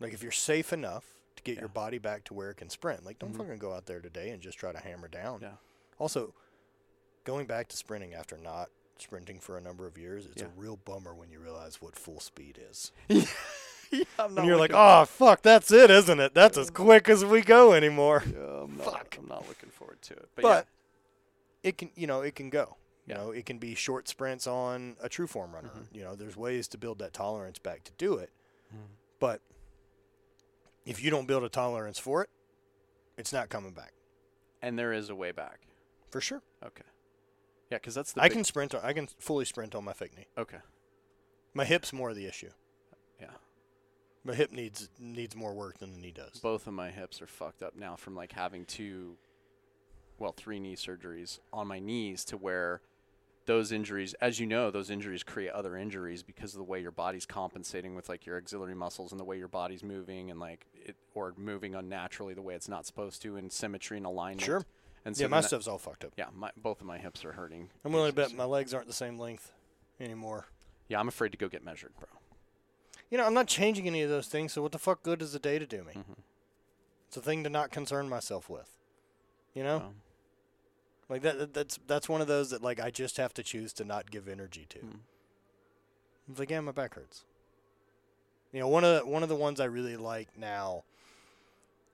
Like 0.00 0.12
if 0.12 0.22
you're 0.22 0.32
safe 0.32 0.72
enough 0.72 1.14
to 1.36 1.42
get 1.42 1.54
Yeah. 1.54 1.60
your 1.60 1.68
body 1.68 1.98
back 1.98 2.24
to 2.24 2.34
where 2.34 2.50
it 2.50 2.56
can 2.56 2.70
sprint, 2.70 3.04
like 3.04 3.18
don't 3.18 3.30
mm-hmm. 3.30 3.38
fucking 3.40 3.58
go 3.58 3.72
out 3.72 3.86
there 3.86 4.00
today 4.00 4.30
and 4.30 4.42
just 4.42 4.58
try 4.58 4.72
to 4.72 4.80
hammer 4.80 5.08
down. 5.08 5.40
Yeah. 5.42 5.56
Also, 5.98 6.34
going 7.24 7.46
back 7.46 7.68
to 7.68 7.76
sprinting 7.76 8.14
after 8.14 8.36
not 8.36 8.70
sprinting 8.98 9.40
for 9.40 9.56
a 9.56 9.60
number 9.60 9.86
of 9.86 9.96
years, 9.98 10.26
it's 10.26 10.42
Yeah. 10.42 10.48
a 10.48 10.50
real 10.50 10.76
bummer 10.76 11.14
when 11.14 11.30
you 11.30 11.38
realize 11.40 11.80
what 11.80 11.96
full 11.96 12.20
speed 12.20 12.58
is. 12.58 12.92
yeah, 14.18 14.26
And 14.36 14.46
you're 14.46 14.56
like, 14.56 14.72
oh 14.74 15.04
fuck, 15.04 15.42
that's 15.42 15.70
it, 15.72 15.90
isn't 15.90 16.20
it? 16.20 16.34
That's 16.34 16.56
as 16.58 16.70
quick 16.70 17.08
as 17.08 17.24
we 17.24 17.40
go 17.42 17.72
anymore. 17.72 18.22
yeah, 18.26 18.62
I'm 18.62 18.76
not, 18.76 18.84
fuck. 18.86 19.16
I'm 19.18 19.28
not 19.28 19.48
looking 19.48 19.70
forward 19.70 20.00
to 20.02 20.14
it. 20.14 20.28
But, 20.34 20.42
But 20.42 20.66
it 21.62 21.78
can, 21.78 21.90
you 21.94 22.06
know, 22.06 22.20
it 22.22 22.34
can 22.34 22.50
go. 22.50 22.76
You 23.06 23.14
Yeah. 23.14 23.20
know, 23.22 23.30
it 23.32 23.44
can 23.46 23.58
be 23.58 23.74
short 23.74 24.08
sprints 24.08 24.46
on 24.46 24.96
a 25.02 25.08
true 25.08 25.26
form 25.26 25.54
runner. 25.54 25.68
Mm-hmm. 25.68 25.96
You 25.96 26.02
know, 26.04 26.14
there's 26.14 26.36
ways 26.36 26.68
to 26.68 26.78
build 26.78 26.98
that 27.00 27.12
tolerance 27.12 27.58
back 27.58 27.84
to 27.84 27.92
do 27.98 28.14
it. 28.16 28.30
Mm-hmm. 28.74 28.84
But 29.20 29.40
if 30.86 31.02
you 31.02 31.10
don't 31.10 31.26
build 31.26 31.44
a 31.44 31.48
tolerance 31.48 31.98
for 31.98 32.22
it, 32.22 32.30
it's 33.16 33.32
not 33.32 33.48
coming 33.48 33.72
back 33.72 33.92
and 34.62 34.78
there 34.78 34.92
is 34.92 35.10
a 35.10 35.14
way 35.14 35.30
back. 35.32 35.60
for 36.10 36.20
sure. 36.20 36.42
Okay. 36.64 36.82
Yeah, 37.70 37.78
because 37.78 37.94
that's 37.94 38.12
the. 38.12 38.20
I 38.22 38.24
big- 38.28 38.32
can 38.32 38.44
sprint. 38.44 38.74
On, 38.74 38.80
I 38.84 38.92
can 38.92 39.06
fully 39.18 39.44
sprint 39.44 39.74
on 39.74 39.84
my 39.84 39.92
fake 39.92 40.16
knee. 40.16 40.26
Okay. 40.38 40.58
My 41.54 41.64
hip's 41.64 41.92
more 41.92 42.10
of 42.10 42.16
the 42.16 42.26
issue. 42.26 42.50
Yeah. 44.24 44.30
My 44.32 44.36
hip 44.36 44.52
needs 44.52 44.88
needs 44.98 45.36
more 45.36 45.54
work 45.54 45.78
than 45.78 45.92
the 45.92 45.98
knee 45.98 46.12
does. 46.12 46.40
Both 46.40 46.66
of 46.66 46.72
my 46.74 46.90
hips 46.90 47.20
are 47.22 47.26
fucked 47.26 47.62
up 47.62 47.76
now 47.76 47.96
from 47.96 48.14
like 48.14 48.32
having 48.32 48.64
two, 48.64 49.16
well, 50.18 50.32
three 50.32 50.58
knee 50.58 50.76
surgeries 50.76 51.38
on 51.52 51.66
my 51.66 51.78
knees 51.78 52.24
to 52.26 52.36
where 52.36 52.80
those 53.46 53.72
injuries, 53.72 54.14
as 54.22 54.40
you 54.40 54.46
know, 54.46 54.70
those 54.70 54.88
injuries 54.88 55.22
create 55.22 55.50
other 55.50 55.76
injuries 55.76 56.22
because 56.22 56.54
of 56.54 56.58
the 56.58 56.64
way 56.64 56.80
your 56.80 56.90
body's 56.90 57.26
compensating 57.26 57.94
with 57.94 58.08
like 58.08 58.24
your 58.24 58.38
auxiliary 58.38 58.74
muscles 58.74 59.12
and 59.12 59.20
the 59.20 59.24
way 59.24 59.36
your 59.36 59.48
body's 59.48 59.82
moving 59.82 60.30
and 60.30 60.40
like 60.40 60.64
it 60.74 60.96
or 61.14 61.34
moving 61.36 61.74
unnaturally 61.74 62.32
the 62.32 62.40
way 62.40 62.54
it's 62.54 62.68
not 62.68 62.86
supposed 62.86 63.20
to 63.22 63.36
in 63.36 63.50
symmetry 63.50 63.98
and 63.98 64.06
alignment. 64.06 64.40
Sure. 64.42 64.64
And 65.04 65.14
yeah, 65.14 65.24
then 65.24 65.30
my 65.32 65.40
that- 65.42 65.48
stuff's 65.48 65.68
all 65.68 65.76
fucked 65.76 66.04
up. 66.06 66.12
Yeah, 66.16 66.28
my, 66.34 66.50
both 66.56 66.80
of 66.80 66.86
my 66.86 66.96
hips 66.96 67.22
are 67.26 67.32
hurting. 67.32 67.68
I'm 67.84 67.92
willing 67.92 68.10
to 68.10 68.16
bet 68.16 68.32
my 68.34 68.44
legs 68.44 68.72
aren't 68.72 68.86
the 68.86 68.94
same 68.94 69.18
length 69.18 69.52
anymore. 70.00 70.46
Yeah, 70.88 70.98
I'm 70.98 71.08
afraid 71.08 71.32
to 71.32 71.38
go 71.38 71.48
get 71.48 71.62
measured, 71.62 71.92
bro. 71.98 72.08
You 73.14 73.18
know, 73.18 73.26
I'm 73.26 73.34
not 73.34 73.46
changing 73.46 73.86
any 73.86 74.02
of 74.02 74.10
those 74.10 74.26
things, 74.26 74.52
so 74.52 74.60
what 74.60 74.72
the 74.72 74.78
fuck 74.80 75.04
good 75.04 75.20
does 75.20 75.32
the 75.32 75.38
data 75.38 75.66
do 75.66 75.84
me? 75.84 75.92
Mm-hmm. 75.92 76.20
It's 77.06 77.16
a 77.16 77.20
thing 77.20 77.44
to 77.44 77.48
not 77.48 77.70
concern 77.70 78.08
myself 78.08 78.50
with. 78.50 78.68
You 79.54 79.62
know? 79.62 79.76
Um, 79.76 79.94
Like 81.08 81.22
that 81.22 81.38
that- 81.38 81.54
that's 81.54 81.78
that's 81.86 82.08
one 82.08 82.20
of 82.20 82.26
those 82.26 82.50
that 82.50 82.60
like 82.60 82.80
I 82.80 82.90
just 82.90 83.16
have 83.18 83.32
to 83.34 83.44
choose 83.44 83.72
to 83.74 83.84
not 83.84 84.10
give 84.10 84.26
energy 84.26 84.66
to. 84.68 84.78
Mm. 84.78 84.98
It's 86.28 86.40
like, 86.40 86.50
yeah, 86.50 86.58
my 86.58 86.72
back 86.72 86.94
hurts. 86.94 87.22
You 88.52 88.58
know, 88.58 88.66
one 88.66 88.82
of 88.82 89.04
the, 89.04 89.08
one 89.08 89.22
of 89.22 89.28
the 89.28 89.36
ones 89.36 89.60
I 89.60 89.66
really 89.66 89.96
like 89.96 90.36
now 90.36 90.82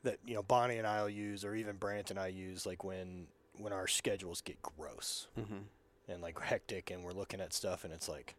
that, 0.04 0.20
you 0.24 0.32
know, 0.32 0.42
Bonnie 0.42 0.78
and 0.78 0.86
I'll 0.86 1.10
use 1.10 1.44
or 1.44 1.54
even 1.54 1.76
Brant 1.76 2.10
and 2.10 2.18
I 2.18 2.28
use 2.28 2.64
like 2.64 2.82
when 2.82 3.26
when 3.58 3.74
our 3.74 3.86
schedules 3.86 4.40
get 4.40 4.56
gross 4.62 5.26
mhm. 5.38 5.64
and 6.08 6.22
like 6.22 6.40
hectic 6.40 6.90
and 6.90 7.04
we're 7.04 7.12
looking 7.12 7.42
at 7.42 7.52
stuff 7.52 7.84
and 7.84 7.92
it's 7.92 8.08
like 8.08 8.36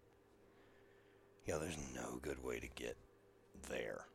know, 1.47 1.59
there's 1.59 1.77
no 1.95 2.19
good 2.21 2.43
way 2.43 2.59
to 2.59 2.67
get 2.75 2.97
there. 3.69 4.05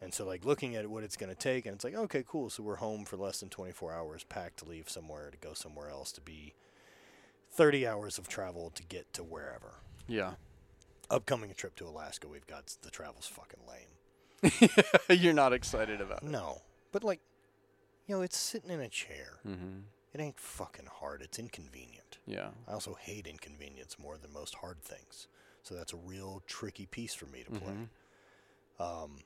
And 0.00 0.12
so 0.12 0.26
like 0.26 0.44
looking 0.44 0.76
at 0.76 0.88
what 0.88 1.04
it's 1.04 1.16
going 1.16 1.34
to 1.34 1.38
take 1.38 1.66
and 1.66 1.74
it's 1.74 1.84
like, 1.84 1.94
okay, 1.94 2.22
cool. 2.26 2.50
So 2.50 2.62
we're 2.62 2.76
home 2.76 3.04
for 3.04 3.16
less 3.16 3.40
than 3.40 3.48
24 3.48 3.92
hours, 3.92 4.24
packed 4.24 4.58
to 4.58 4.68
leave 4.68 4.90
somewhere 4.90 5.30
to 5.30 5.38
go 5.38 5.54
somewhere 5.54 5.90
else 5.90 6.12
to 6.12 6.20
be 6.20 6.54
30 7.52 7.86
hours 7.86 8.18
of 8.18 8.28
travel 8.28 8.70
to 8.74 8.82
get 8.82 9.12
to 9.14 9.24
wherever. 9.24 9.80
Yeah. 10.06 10.32
Upcoming 11.10 11.52
trip 11.54 11.76
to 11.76 11.86
Alaska, 11.86 12.28
we've 12.28 12.46
got 12.46 12.76
the 12.82 12.90
travel's 12.90 13.26
fucking 13.26 13.60
lame. 13.66 14.90
You're 15.20 15.32
not 15.32 15.52
excited 15.52 16.00
about 16.00 16.22
it. 16.22 16.28
No. 16.28 16.62
But 16.92 17.02
like, 17.02 17.20
you 18.06 18.14
know, 18.14 18.22
it's 18.22 18.36
sitting 18.36 18.70
in 18.70 18.80
a 18.80 18.88
chair. 18.88 19.40
Mm-hmm. 19.46 19.78
It 20.12 20.20
ain't 20.20 20.38
fucking 20.38 20.88
hard. 21.00 21.22
It's 21.22 21.38
inconvenient. 21.38 22.18
Yeah. 22.26 22.48
I 22.68 22.72
also 22.72 22.96
hate 23.00 23.26
inconvenience 23.26 23.98
more 23.98 24.16
than 24.18 24.32
most 24.32 24.56
hard 24.56 24.82
things. 24.82 25.28
So 25.66 25.74
that's 25.74 25.92
a 25.92 25.96
real 25.96 26.42
tricky 26.46 26.86
piece 26.86 27.12
for 27.12 27.26
me 27.26 27.42
to 27.42 27.50
play. 27.50 27.72
Mhm. 27.72 27.88
Um, 29.04 29.18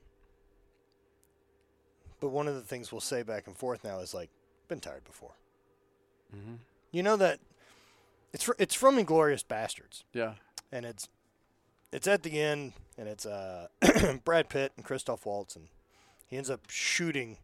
but 2.18 2.28
one 2.30 2.48
of 2.48 2.54
the 2.54 2.62
things 2.62 2.90
we'll 2.90 3.02
say 3.02 3.22
back 3.22 3.46
and 3.46 3.54
forth 3.56 3.84
now 3.84 3.98
is 4.00 4.14
like, 4.14 4.30
been 4.68 4.80
tired 4.80 5.04
before. 5.04 5.32
Mm-hmm. 6.34 6.54
You 6.92 7.02
know 7.02 7.16
that 7.16 7.40
it's 8.32 8.44
fr- 8.44 8.52
it's 8.58 8.74
from 8.74 8.96
Inglourious 8.96 9.44
Basterds, 9.44 10.04
Yeah. 10.14 10.34
and 10.72 10.86
it's 10.86 11.08
it's 11.92 12.06
at 12.06 12.22
the 12.22 12.40
end, 12.40 12.72
and 12.96 13.06
it's 13.08 13.26
uh, 13.26 13.66
Brad 14.24 14.48
Pitt 14.48 14.72
and 14.76 14.84
Christoph 14.84 15.26
Waltz, 15.26 15.56
and 15.56 15.68
he 16.26 16.36
ends 16.36 16.48
up 16.48 16.70
shooting 16.70 17.36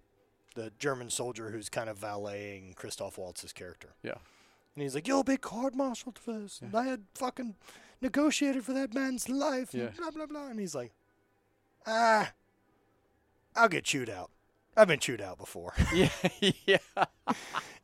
the 0.54 0.72
German 0.78 1.10
soldier 1.10 1.50
who's 1.50 1.68
kind 1.68 1.90
of 1.90 1.98
valeting 1.98 2.72
Christoph 2.74 3.18
Waltz's 3.18 3.52
character. 3.52 3.90
Yeah. 4.02 4.14
And 4.74 4.82
he's 4.82 4.94
like, 4.94 5.06
"You'll 5.08 5.24
be 5.24 5.36
court-martialed 5.36 6.18
for 6.18 6.38
this. 6.38 6.60
And 6.62 6.74
I 6.74 6.84
had 6.84 7.02
fucking 7.14 7.56
negotiated 8.00 8.64
for 8.64 8.72
that 8.72 8.94
man's 8.94 9.28
life." 9.28 9.72
Yeah. 9.74 9.90
Blah 9.96 10.10
blah 10.10 10.26
blah. 10.26 10.46
And 10.48 10.58
he's 10.60 10.74
like, 10.74 10.92
"Ah, 11.86 12.32
I'll 13.54 13.68
get 13.68 13.84
chewed 13.84 14.10
out. 14.10 14.30
I've 14.76 14.88
been 14.88 15.00
chewed 15.00 15.20
out 15.20 15.38
before." 15.38 15.74
Yeah, 15.94 16.10
yeah. 16.66 17.04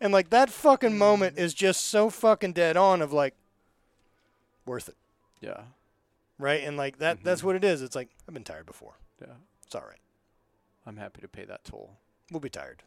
and 0.00 0.12
like 0.12 0.30
that 0.30 0.50
fucking 0.50 0.98
moment 0.98 1.38
is 1.38 1.54
just 1.54 1.86
so 1.86 2.10
fucking 2.10 2.52
dead 2.52 2.76
on. 2.76 3.00
Of 3.02 3.12
like, 3.12 3.34
worth 4.66 4.88
it, 4.88 4.96
Yeah. 5.40 5.62
right? 6.38 6.62
And 6.62 6.76
like 6.76 6.98
that. 6.98 7.22
That's 7.24 7.42
what 7.42 7.56
it 7.56 7.64
is. 7.64 7.82
It's 7.82 7.96
like 7.96 8.10
I've 8.28 8.34
been 8.34 8.44
tired 8.44 8.66
before. 8.66 8.94
Yeah. 9.20 9.34
It's 9.64 9.74
all 9.74 9.82
right. 9.88 10.00
I'm 10.86 10.96
happy 10.96 11.20
to 11.22 11.28
pay 11.28 11.44
that 11.44 11.64
toll. 11.64 11.96
We'll 12.30 12.40
be 12.40 12.50
tired. 12.50 12.82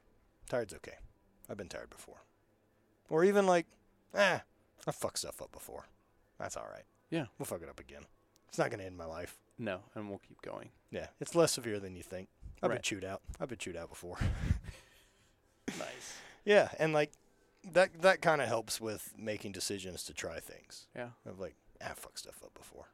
Tired's 0.50 0.74
okay. 0.76 0.96
I've 1.50 1.58
been 1.58 1.70
tired 1.70 1.90
before. 1.90 2.18
Or 3.10 3.24
even 3.24 3.46
like, 3.48 3.66
eh, 4.14 4.40
I 4.88 4.92
fucked 4.92 5.20
stuff 5.20 5.42
up 5.42 5.52
before. 5.52 5.86
That's 6.38 6.58
all 6.58 6.68
right. 6.72 6.84
Yeah. 7.10 7.26
We'll 7.38 7.46
fuck 7.46 7.62
it 7.62 7.70
up 7.70 7.80
again. 7.80 8.04
It's 8.50 8.58
not 8.58 8.70
going 8.70 8.80
to 8.80 8.86
end 8.86 8.98
my 8.98 9.06
life. 9.06 9.38
No, 9.58 9.80
and 9.96 10.10
we'll 10.10 10.20
keep 10.20 10.42
going. 10.42 10.70
Yeah. 10.92 11.08
It's 11.20 11.36
less 11.36 11.54
severe 11.54 11.80
than 11.80 11.96
you 11.96 12.04
think. 12.04 12.28
I've 12.62 12.72
been 12.72 12.82
chewed 12.82 13.06
out. 13.06 13.22
I've 13.40 13.50
been 13.50 13.58
chewed 13.58 13.78
out 13.78 13.90
before. 13.90 14.18
Nice. 15.80 16.20
yeah. 16.46 16.70
And 16.80 16.94
like, 16.94 17.12
that, 17.74 18.02
that 18.02 18.22
kind 18.22 18.40
of 18.40 18.48
helps 18.48 18.80
with 18.80 19.14
making 19.18 19.52
decisions 19.52 20.04
to 20.04 20.14
try 20.14 20.40
things. 20.40 20.86
Yeah. 20.96 21.10
Of 21.26 21.40
like, 21.40 21.56
ah, 21.84 21.94
fuck 21.96 22.18
stuff 22.18 22.36
up 22.44 22.54
before. 22.54 22.86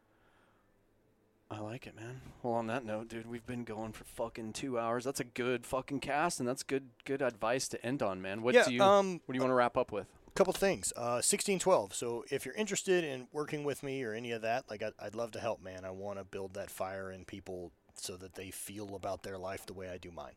I 1.52 1.60
like 1.60 1.86
it, 1.86 1.96
man. 1.96 2.22
Well, 2.42 2.54
on 2.54 2.68
that 2.68 2.86
note, 2.86 3.10
dude, 3.10 3.30
we've 3.30 3.46
been 3.46 3.66
going 3.66 3.92
for 3.92 4.06
fucking 4.06 4.54
two 4.54 4.80
hours. 4.80 5.04
That's 5.04 5.20
a 5.20 5.26
good 5.26 5.66
fucking 5.66 6.00
cast, 6.00 6.40
and 6.40 6.48
that's 6.48 6.64
good 6.64 6.92
good 7.04 7.22
advice 7.22 7.68
to 7.70 7.86
end 7.86 8.02
on, 8.02 8.22
man. 8.22 8.42
What 8.42 8.56
yeah. 8.56 8.64
do 8.64 8.74
you 8.74 8.82
um, 8.82 9.20
What 9.26 9.34
do 9.34 9.38
you 9.38 9.42
want 9.42 9.52
to 9.52 9.56
wrap 9.56 9.76
up 9.76 9.92
with? 9.92 10.08
Couple 10.36 10.54
things. 10.54 10.94
Uh, 10.96 11.22
1612. 11.22 11.94
So 11.94 12.26
if 12.30 12.46
you're 12.46 12.56
interested 12.56 13.04
in 13.04 13.28
working 13.32 13.64
with 13.64 13.84
me 13.84 14.04
or 14.04 14.14
any 14.14 14.32
of 14.32 14.42
that, 14.42 14.70
like 14.70 14.82
I'd, 14.84 14.94
I'd 15.00 15.16
love 15.16 15.32
to 15.32 15.40
help, 15.40 15.62
man. 15.62 15.86
I 15.86 15.92
want 15.92 16.20
to 16.20 16.24
build 16.24 16.54
that 16.54 16.70
fire 16.72 17.12
in 17.12 17.26
people 17.26 17.72
so 17.96 18.16
that 18.18 18.36
they 18.36 18.50
feel 18.52 18.96
about 18.96 19.24
their 19.24 19.38
life 19.38 19.66
the 19.66 19.74
way 19.74 19.90
I 19.90 19.98
do 19.98 20.12
mine. 20.12 20.34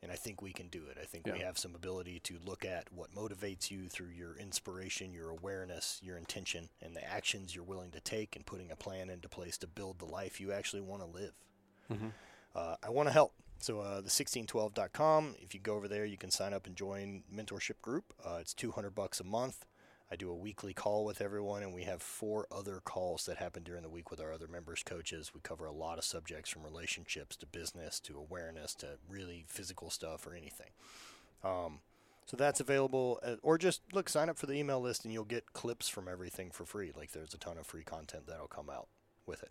And 0.00 0.12
I 0.12 0.14
think 0.14 0.40
we 0.40 0.52
can 0.52 0.68
do 0.68 0.82
it. 0.88 0.96
I 1.00 1.04
think 1.04 1.26
we 1.26 1.40
have 1.40 1.58
some 1.58 1.74
ability 1.74 2.20
to 2.20 2.36
look 2.46 2.64
at 2.64 2.84
what 2.92 3.12
motivates 3.12 3.68
you 3.68 3.88
through 3.88 4.10
your 4.10 4.36
inspiration, 4.36 5.12
your 5.12 5.30
awareness, 5.30 5.98
your 6.04 6.16
intention, 6.16 6.68
and 6.80 6.94
the 6.94 7.04
actions 7.04 7.52
you're 7.52 7.64
willing 7.64 7.90
to 7.90 8.00
take 8.00 8.36
and 8.36 8.46
putting 8.46 8.70
a 8.70 8.76
plan 8.76 9.10
into 9.10 9.28
place 9.28 9.58
to 9.58 9.66
build 9.66 9.98
the 9.98 10.04
life 10.04 10.40
you 10.40 10.52
actually 10.52 10.82
want 10.82 11.02
to 11.02 11.08
live. 11.08 11.32
Mhm. 11.90 12.12
Uh, 12.54 12.76
I 12.80 12.90
want 12.90 13.08
to 13.08 13.12
help. 13.12 13.32
So 13.58 13.80
uh, 13.80 13.96
the 13.96 14.08
1612.com. 14.08 15.34
If 15.40 15.54
you 15.54 15.60
go 15.60 15.74
over 15.74 15.88
there, 15.88 16.04
you 16.04 16.16
can 16.16 16.30
sign 16.30 16.54
up 16.54 16.66
and 16.66 16.76
join 16.76 17.22
mentorship 17.34 17.80
group. 17.82 18.12
Uh, 18.24 18.38
it's 18.40 18.54
200 18.54 18.94
bucks 18.94 19.20
a 19.20 19.24
month. 19.24 19.66
I 20.10 20.16
do 20.16 20.30
a 20.30 20.34
weekly 20.34 20.72
call 20.72 21.04
with 21.04 21.20
everyone, 21.20 21.62
and 21.62 21.74
we 21.74 21.82
have 21.82 22.00
four 22.00 22.46
other 22.50 22.80
calls 22.82 23.26
that 23.26 23.36
happen 23.36 23.62
during 23.62 23.82
the 23.82 23.90
week 23.90 24.10
with 24.10 24.20
our 24.20 24.32
other 24.32 24.48
members, 24.48 24.82
coaches. 24.82 25.32
We 25.34 25.40
cover 25.42 25.66
a 25.66 25.72
lot 25.72 25.98
of 25.98 26.04
subjects 26.04 26.48
from 26.48 26.62
relationships 26.62 27.36
to 27.36 27.46
business 27.46 28.00
to 28.00 28.16
awareness 28.16 28.74
to 28.76 28.98
really 29.06 29.44
physical 29.48 29.90
stuff 29.90 30.26
or 30.26 30.34
anything. 30.34 30.70
Um, 31.44 31.80
so 32.24 32.38
that's 32.38 32.60
available, 32.60 33.20
uh, 33.22 33.36
or 33.42 33.58
just 33.58 33.82
look, 33.92 34.08
sign 34.08 34.30
up 34.30 34.38
for 34.38 34.46
the 34.46 34.54
email 34.54 34.80
list, 34.80 35.04
and 35.04 35.12
you'll 35.12 35.24
get 35.24 35.52
clips 35.52 35.88
from 35.88 36.08
everything 36.08 36.50
for 36.50 36.64
free. 36.64 36.90
Like 36.96 37.12
there's 37.12 37.34
a 37.34 37.38
ton 37.38 37.58
of 37.58 37.66
free 37.66 37.84
content 37.84 38.26
that'll 38.26 38.48
come 38.48 38.70
out 38.70 38.88
with 39.26 39.42
it. 39.42 39.50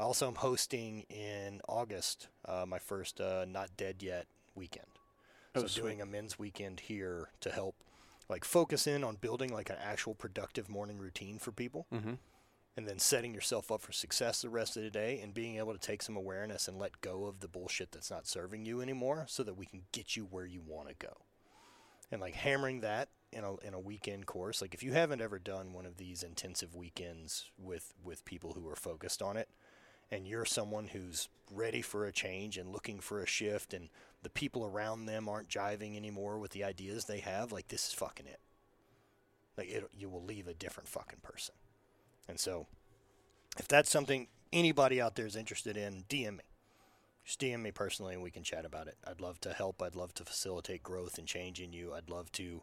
Also, 0.00 0.28
I'm 0.28 0.36
hosting 0.36 1.00
in 1.10 1.60
August 1.68 2.28
uh, 2.44 2.64
my 2.66 2.78
first 2.78 3.20
uh, 3.20 3.44
Not 3.48 3.76
Dead 3.76 3.96
Yet 4.00 4.26
weekend. 4.54 4.86
Oh, 5.54 5.62
so 5.62 5.66
sweet. 5.66 5.82
doing 5.82 6.00
a 6.00 6.06
men's 6.06 6.38
weekend 6.38 6.80
here 6.80 7.30
to 7.40 7.50
help, 7.50 7.74
like 8.28 8.44
focus 8.44 8.86
in 8.86 9.02
on 9.02 9.16
building 9.16 9.52
like 9.52 9.70
an 9.70 9.76
actual 9.82 10.14
productive 10.14 10.68
morning 10.68 10.98
routine 10.98 11.38
for 11.38 11.50
people, 11.50 11.86
Mm-hmm. 11.92 12.14
and 12.76 12.86
then 12.86 12.98
setting 13.00 13.34
yourself 13.34 13.72
up 13.72 13.80
for 13.80 13.90
success 13.90 14.40
the 14.42 14.50
rest 14.50 14.76
of 14.76 14.84
the 14.84 14.90
day, 14.90 15.18
and 15.20 15.34
being 15.34 15.56
able 15.56 15.72
to 15.72 15.80
take 15.80 16.02
some 16.02 16.16
awareness 16.16 16.68
and 16.68 16.78
let 16.78 17.00
go 17.00 17.24
of 17.24 17.40
the 17.40 17.48
bullshit 17.48 17.90
that's 17.90 18.10
not 18.10 18.28
serving 18.28 18.66
you 18.66 18.80
anymore, 18.80 19.24
so 19.26 19.42
that 19.42 19.56
we 19.56 19.66
can 19.66 19.82
get 19.90 20.16
you 20.16 20.24
where 20.24 20.46
you 20.46 20.60
want 20.64 20.88
to 20.88 20.94
go. 20.94 21.16
And 22.12 22.20
like 22.20 22.34
hammering 22.34 22.80
that 22.82 23.08
in 23.32 23.42
a 23.42 23.56
in 23.56 23.74
a 23.74 23.80
weekend 23.80 24.26
course, 24.26 24.62
like 24.62 24.74
if 24.74 24.82
you 24.82 24.92
haven't 24.92 25.20
ever 25.20 25.40
done 25.40 25.72
one 25.72 25.86
of 25.86 25.96
these 25.96 26.22
intensive 26.22 26.74
weekends 26.76 27.50
with 27.58 27.92
with 28.04 28.24
people 28.24 28.52
who 28.52 28.66
are 28.68 28.76
focused 28.76 29.20
on 29.22 29.36
it, 29.36 29.48
and 30.10 30.26
you're 30.26 30.44
someone 30.44 30.88
who's 30.88 31.28
ready 31.52 31.82
for 31.82 32.06
a 32.06 32.12
change 32.12 32.58
and 32.58 32.70
looking 32.70 33.00
for 33.00 33.20
a 33.20 33.26
shift 33.26 33.72
and 33.72 33.88
the 34.22 34.30
people 34.30 34.64
around 34.64 35.06
them 35.06 35.28
aren't 35.28 35.48
jiving 35.48 35.96
anymore 35.96 36.38
with 36.38 36.50
the 36.52 36.64
ideas 36.64 37.04
they 37.04 37.20
have 37.20 37.52
like 37.52 37.68
this 37.68 37.88
is 37.88 37.92
fucking 37.92 38.26
it. 38.26 38.40
Like 39.56 39.68
it, 39.68 39.88
you 39.96 40.08
will 40.08 40.22
leave 40.22 40.48
a 40.48 40.54
different 40.54 40.88
fucking 40.88 41.20
person. 41.22 41.54
And 42.28 42.38
so 42.38 42.66
if 43.58 43.68
that's 43.68 43.90
something 43.90 44.28
anybody 44.52 45.00
out 45.00 45.14
there 45.14 45.26
is 45.26 45.36
interested 45.36 45.76
in 45.76 46.04
dm 46.08 46.38
me. 46.38 46.44
Just 47.24 47.40
dm 47.40 47.60
me 47.60 47.70
personally 47.70 48.14
and 48.14 48.22
we 48.22 48.30
can 48.30 48.42
chat 48.42 48.64
about 48.64 48.88
it. 48.88 48.96
I'd 49.06 49.20
love 49.20 49.40
to 49.42 49.52
help. 49.52 49.82
I'd 49.82 49.94
love 49.96 50.14
to 50.14 50.24
facilitate 50.24 50.82
growth 50.82 51.18
and 51.18 51.26
change 51.26 51.60
in 51.60 51.72
you. 51.72 51.92
I'd 51.94 52.10
love 52.10 52.32
to 52.32 52.42
you 52.42 52.62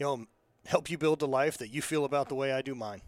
know 0.00 0.26
help 0.66 0.90
you 0.90 0.98
build 0.98 1.20
the 1.20 1.28
life 1.28 1.58
that 1.58 1.68
you 1.68 1.80
feel 1.80 2.04
about 2.04 2.28
the 2.28 2.34
way 2.34 2.52
i 2.52 2.62
do 2.62 2.74
mine. 2.74 3.02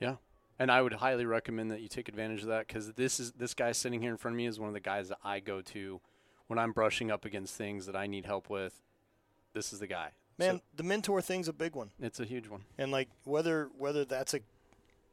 Yeah. 0.00 0.16
And 0.58 0.70
I 0.70 0.80
would 0.80 0.94
highly 0.94 1.26
recommend 1.26 1.70
that 1.70 1.80
you 1.80 1.88
take 1.88 2.08
advantage 2.08 2.42
of 2.42 2.48
that 2.48 2.66
because 2.66 2.92
this 2.94 3.20
is 3.20 3.32
this 3.32 3.52
guy 3.54 3.72
sitting 3.72 4.00
here 4.00 4.10
in 4.10 4.16
front 4.16 4.34
of 4.34 4.38
me 4.38 4.46
is 4.46 4.58
one 4.58 4.68
of 4.68 4.74
the 4.74 4.80
guys 4.80 5.08
that 5.10 5.18
I 5.22 5.40
go 5.40 5.60
to 5.62 6.00
when 6.46 6.58
I'm 6.58 6.72
brushing 6.72 7.10
up 7.10 7.24
against 7.24 7.54
things 7.56 7.84
that 7.86 7.96
I 7.96 8.06
need 8.06 8.24
help 8.24 8.48
with. 8.48 8.80
This 9.52 9.72
is 9.72 9.80
the 9.80 9.86
guy. 9.86 10.10
man 10.38 10.56
So 10.56 10.62
the 10.76 10.82
mentor 10.82 11.20
thing's 11.22 11.48
a 11.48 11.52
big 11.52 11.74
one 11.74 11.90
it's 12.00 12.20
a 12.20 12.24
huge 12.24 12.46
one. 12.48 12.64
and 12.78 12.90
like 12.92 13.08
whether 13.24 13.70
whether 13.76 14.04
that's 14.04 14.34
a 14.34 14.40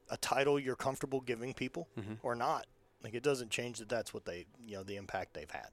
a 0.10 0.18
title 0.18 0.60
you're 0.60 0.76
comfortable 0.76 1.22
giving 1.22 1.53
people 1.53 1.88
Mhm. 1.98 2.18
or 2.24 2.36
not 2.36 2.68
like 3.02 3.14
it 3.14 3.24
doesn't 3.24 3.49
change 3.49 3.80
that 3.80 3.88
that's 3.90 4.14
what 4.14 4.26
they 4.26 4.45
you 4.60 4.76
know 4.76 4.84
the 4.84 4.98
impact 4.98 5.34
they've 5.34 5.49
had 5.49 5.70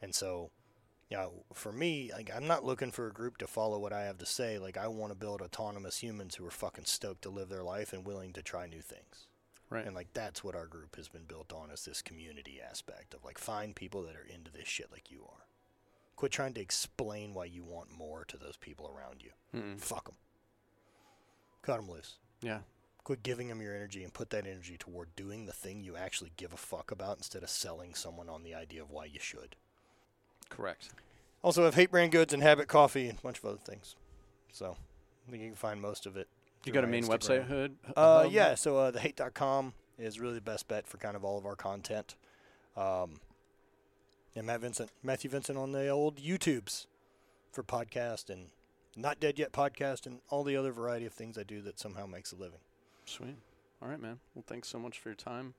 and 0.00 0.14
so 0.14 0.50
you 1.10 1.16
know 1.16 1.44
for 1.52 1.70
me 1.72 2.10
like 2.14 2.30
i'm 2.34 2.46
not 2.46 2.64
looking 2.64 2.90
for 2.90 3.06
a 3.06 3.12
group 3.12 3.36
to 3.38 3.46
follow 3.46 3.78
what 3.78 3.92
i 3.92 4.02
have 4.04 4.18
to 4.18 4.26
say 4.26 4.58
like 4.58 4.76
i 4.76 4.86
want 4.88 5.12
to 5.12 5.18
build 5.18 5.42
autonomous 5.42 5.98
humans 5.98 6.34
who 6.34 6.46
are 6.46 6.50
fucking 6.50 6.84
stoked 6.86 7.22
to 7.22 7.28
live 7.30 7.48
their 7.48 7.62
life 7.62 7.92
and 7.92 8.06
willing 8.06 8.32
to 8.32 8.42
try 8.42 8.66
new 8.66 8.80
things 8.82 9.26
Right. 9.70 9.86
and 9.86 9.94
like 9.94 10.12
that's 10.12 10.44
what 10.44 10.54
our 10.54 10.66
group 10.66 10.94
has 10.96 11.08
been 11.08 11.24
built 11.24 11.52
on 11.52 11.70
is 11.70 11.84
this 11.84 12.02
community 12.02 12.60
aspect 12.60 13.12
of 13.14 13.24
like 13.24 13.38
find 13.38 13.74
people 13.74 14.02
that 14.02 14.14
are 14.14 14.26
into 14.32 14.50
this 14.52 14.68
shit 14.68 14.92
like 14.92 15.10
you 15.10 15.22
are 15.28 15.46
quit 16.16 16.30
trying 16.32 16.52
to 16.54 16.60
explain 16.60 17.34
why 17.34 17.46
you 17.46 17.64
want 17.64 17.90
more 17.90 18.24
to 18.26 18.36
those 18.36 18.56
people 18.56 18.88
around 18.94 19.22
you 19.22 19.30
Mm-mm. 19.58 19.80
fuck 19.80 20.04
them 20.06 20.16
cut 21.62 21.76
them 21.78 21.90
loose 21.90 22.16
Yeah. 22.42 22.60
quit 23.02 23.22
giving 23.22 23.48
them 23.48 23.60
your 23.62 23.74
energy 23.74 24.04
and 24.04 24.12
put 24.12 24.30
that 24.30 24.46
energy 24.46 24.76
toward 24.78 25.16
doing 25.16 25.46
the 25.46 25.52
thing 25.52 25.82
you 25.82 25.96
actually 25.96 26.32
give 26.36 26.52
a 26.52 26.56
fuck 26.58 26.90
about 26.90 27.16
instead 27.16 27.42
of 27.42 27.50
selling 27.50 27.94
someone 27.94 28.28
on 28.28 28.42
the 28.42 28.54
idea 28.54 28.82
of 28.82 28.90
why 28.90 29.06
you 29.06 29.18
should. 29.20 29.56
Correct. 30.48 30.90
Also 31.42 31.64
have 31.64 31.74
Hate 31.74 31.90
Brand 31.90 32.12
Goods 32.12 32.32
and 32.32 32.42
Habit 32.42 32.68
Coffee 32.68 33.08
and 33.08 33.18
a 33.18 33.22
bunch 33.22 33.38
of 33.38 33.44
other 33.44 33.58
things. 33.58 33.96
So 34.52 34.76
I 35.26 35.30
think 35.30 35.42
you 35.42 35.48
can 35.50 35.56
find 35.56 35.80
most 35.80 36.06
of 36.06 36.16
it. 36.16 36.28
You 36.64 36.72
got 36.72 36.84
a 36.84 36.86
main 36.86 37.04
Instagram. 37.04 37.18
website 37.18 37.46
hood? 37.46 37.76
Uh, 37.94 38.26
yeah, 38.30 38.54
so 38.54 38.78
uh, 38.78 38.92
thehate.com 38.92 39.74
is 39.98 40.18
really 40.18 40.34
the 40.34 40.40
best 40.40 40.66
bet 40.68 40.86
for 40.86 40.96
kind 40.96 41.14
of 41.16 41.24
all 41.24 41.36
of 41.36 41.44
our 41.44 41.56
content. 41.56 42.14
Um, 42.76 43.20
and 44.34 44.46
Matt 44.46 44.60
Vincent, 44.60 44.90
Matthew 45.02 45.28
Vincent 45.30 45.58
on 45.58 45.72
the 45.72 45.88
old 45.88 46.16
YouTubes 46.16 46.86
for 47.52 47.62
podcast 47.62 48.30
and 48.30 48.46
Not 48.96 49.20
Dead 49.20 49.38
Yet 49.38 49.52
podcast 49.52 50.06
and 50.06 50.20
all 50.30 50.42
the 50.42 50.56
other 50.56 50.72
variety 50.72 51.04
of 51.06 51.12
things 51.12 51.36
I 51.36 51.42
do 51.42 51.60
that 51.62 51.78
somehow 51.78 52.06
makes 52.06 52.32
a 52.32 52.36
living. 52.36 52.58
Sweet. 53.04 53.36
All 53.82 53.88
right, 53.88 54.00
man. 54.00 54.18
Well, 54.34 54.44
thanks 54.46 54.68
so 54.68 54.78
much 54.78 54.98
for 54.98 55.10
your 55.10 55.16
time. 55.16 55.54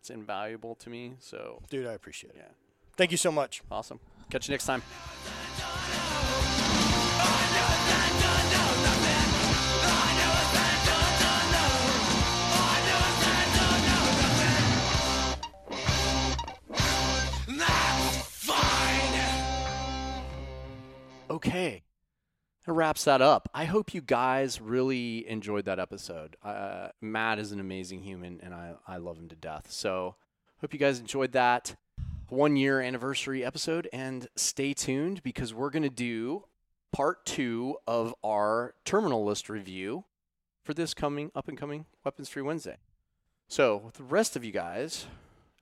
It's 0.00 0.10
invaluable 0.10 0.74
to 0.76 0.90
me. 0.90 1.14
So 1.20 1.62
Dude, 1.70 1.86
I 1.86 1.92
appreciate 1.92 2.30
it. 2.30 2.36
yeah, 2.38 2.52
Thank 2.98 3.12
you 3.12 3.16
so 3.16 3.30
much. 3.30 3.62
awesome. 3.70 4.00
Catch 4.28 4.48
you 4.48 4.52
next 4.52 4.66
time. 4.66 4.82
Okay. 21.30 21.84
That 22.66 22.72
wraps 22.72 23.04
that 23.04 23.22
up. 23.22 23.48
I 23.54 23.64
hope 23.64 23.94
you 23.94 24.00
guys 24.00 24.60
really 24.60 25.26
enjoyed 25.28 25.66
that 25.66 25.78
episode. 25.78 26.36
Uh, 26.42 26.88
Matt 27.00 27.38
is 27.38 27.52
an 27.52 27.60
amazing 27.60 28.02
human, 28.02 28.40
and 28.42 28.52
I, 28.52 28.72
I 28.88 28.96
love 28.96 29.18
him 29.18 29.28
to 29.28 29.36
death. 29.36 29.70
So, 29.70 30.16
hope 30.60 30.72
you 30.72 30.80
guys 30.80 30.98
enjoyed 30.98 31.30
that 31.32 31.76
one 32.28 32.56
year 32.56 32.80
anniversary 32.80 33.44
episode. 33.44 33.88
And 33.92 34.28
stay 34.36 34.74
tuned 34.74 35.22
because 35.22 35.52
we're 35.54 35.70
going 35.70 35.82
to 35.82 35.90
do 35.90 36.44
part 36.92 37.24
two 37.26 37.76
of 37.86 38.14
our 38.24 38.74
terminal 38.84 39.24
list 39.24 39.48
review 39.48 40.04
for 40.62 40.74
this 40.74 40.94
coming 40.94 41.30
up 41.34 41.48
and 41.48 41.56
coming 41.56 41.86
Weapons 42.04 42.28
Free 42.28 42.42
Wednesday. 42.42 42.76
So, 43.48 43.90
the 43.96 44.02
rest 44.02 44.36
of 44.36 44.44
you 44.44 44.52
guys 44.52 45.06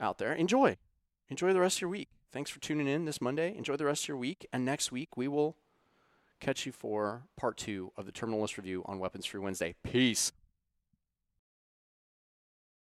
out 0.00 0.18
there, 0.18 0.32
enjoy. 0.32 0.76
Enjoy 1.28 1.52
the 1.52 1.60
rest 1.60 1.78
of 1.78 1.82
your 1.82 1.90
week. 1.90 2.08
thanks 2.32 2.50
for 2.50 2.60
tuning 2.60 2.88
in 2.88 3.04
this 3.04 3.20
Monday. 3.20 3.56
Enjoy 3.56 3.76
the 3.76 3.84
rest 3.84 4.04
of 4.04 4.08
your 4.08 4.16
week. 4.16 4.46
And 4.52 4.64
next 4.64 4.92
week, 4.92 5.16
we 5.16 5.26
will 5.28 5.56
catch 6.40 6.66
you 6.66 6.72
for 6.72 7.22
part 7.36 7.56
two 7.56 7.92
of 7.96 8.06
the 8.06 8.12
Terminal 8.12 8.40
List 8.40 8.58
review 8.58 8.82
on 8.86 8.98
Weapons 8.98 9.24
Free 9.24 9.40
Wednesday. 9.40 9.74
Peace. 9.82 10.32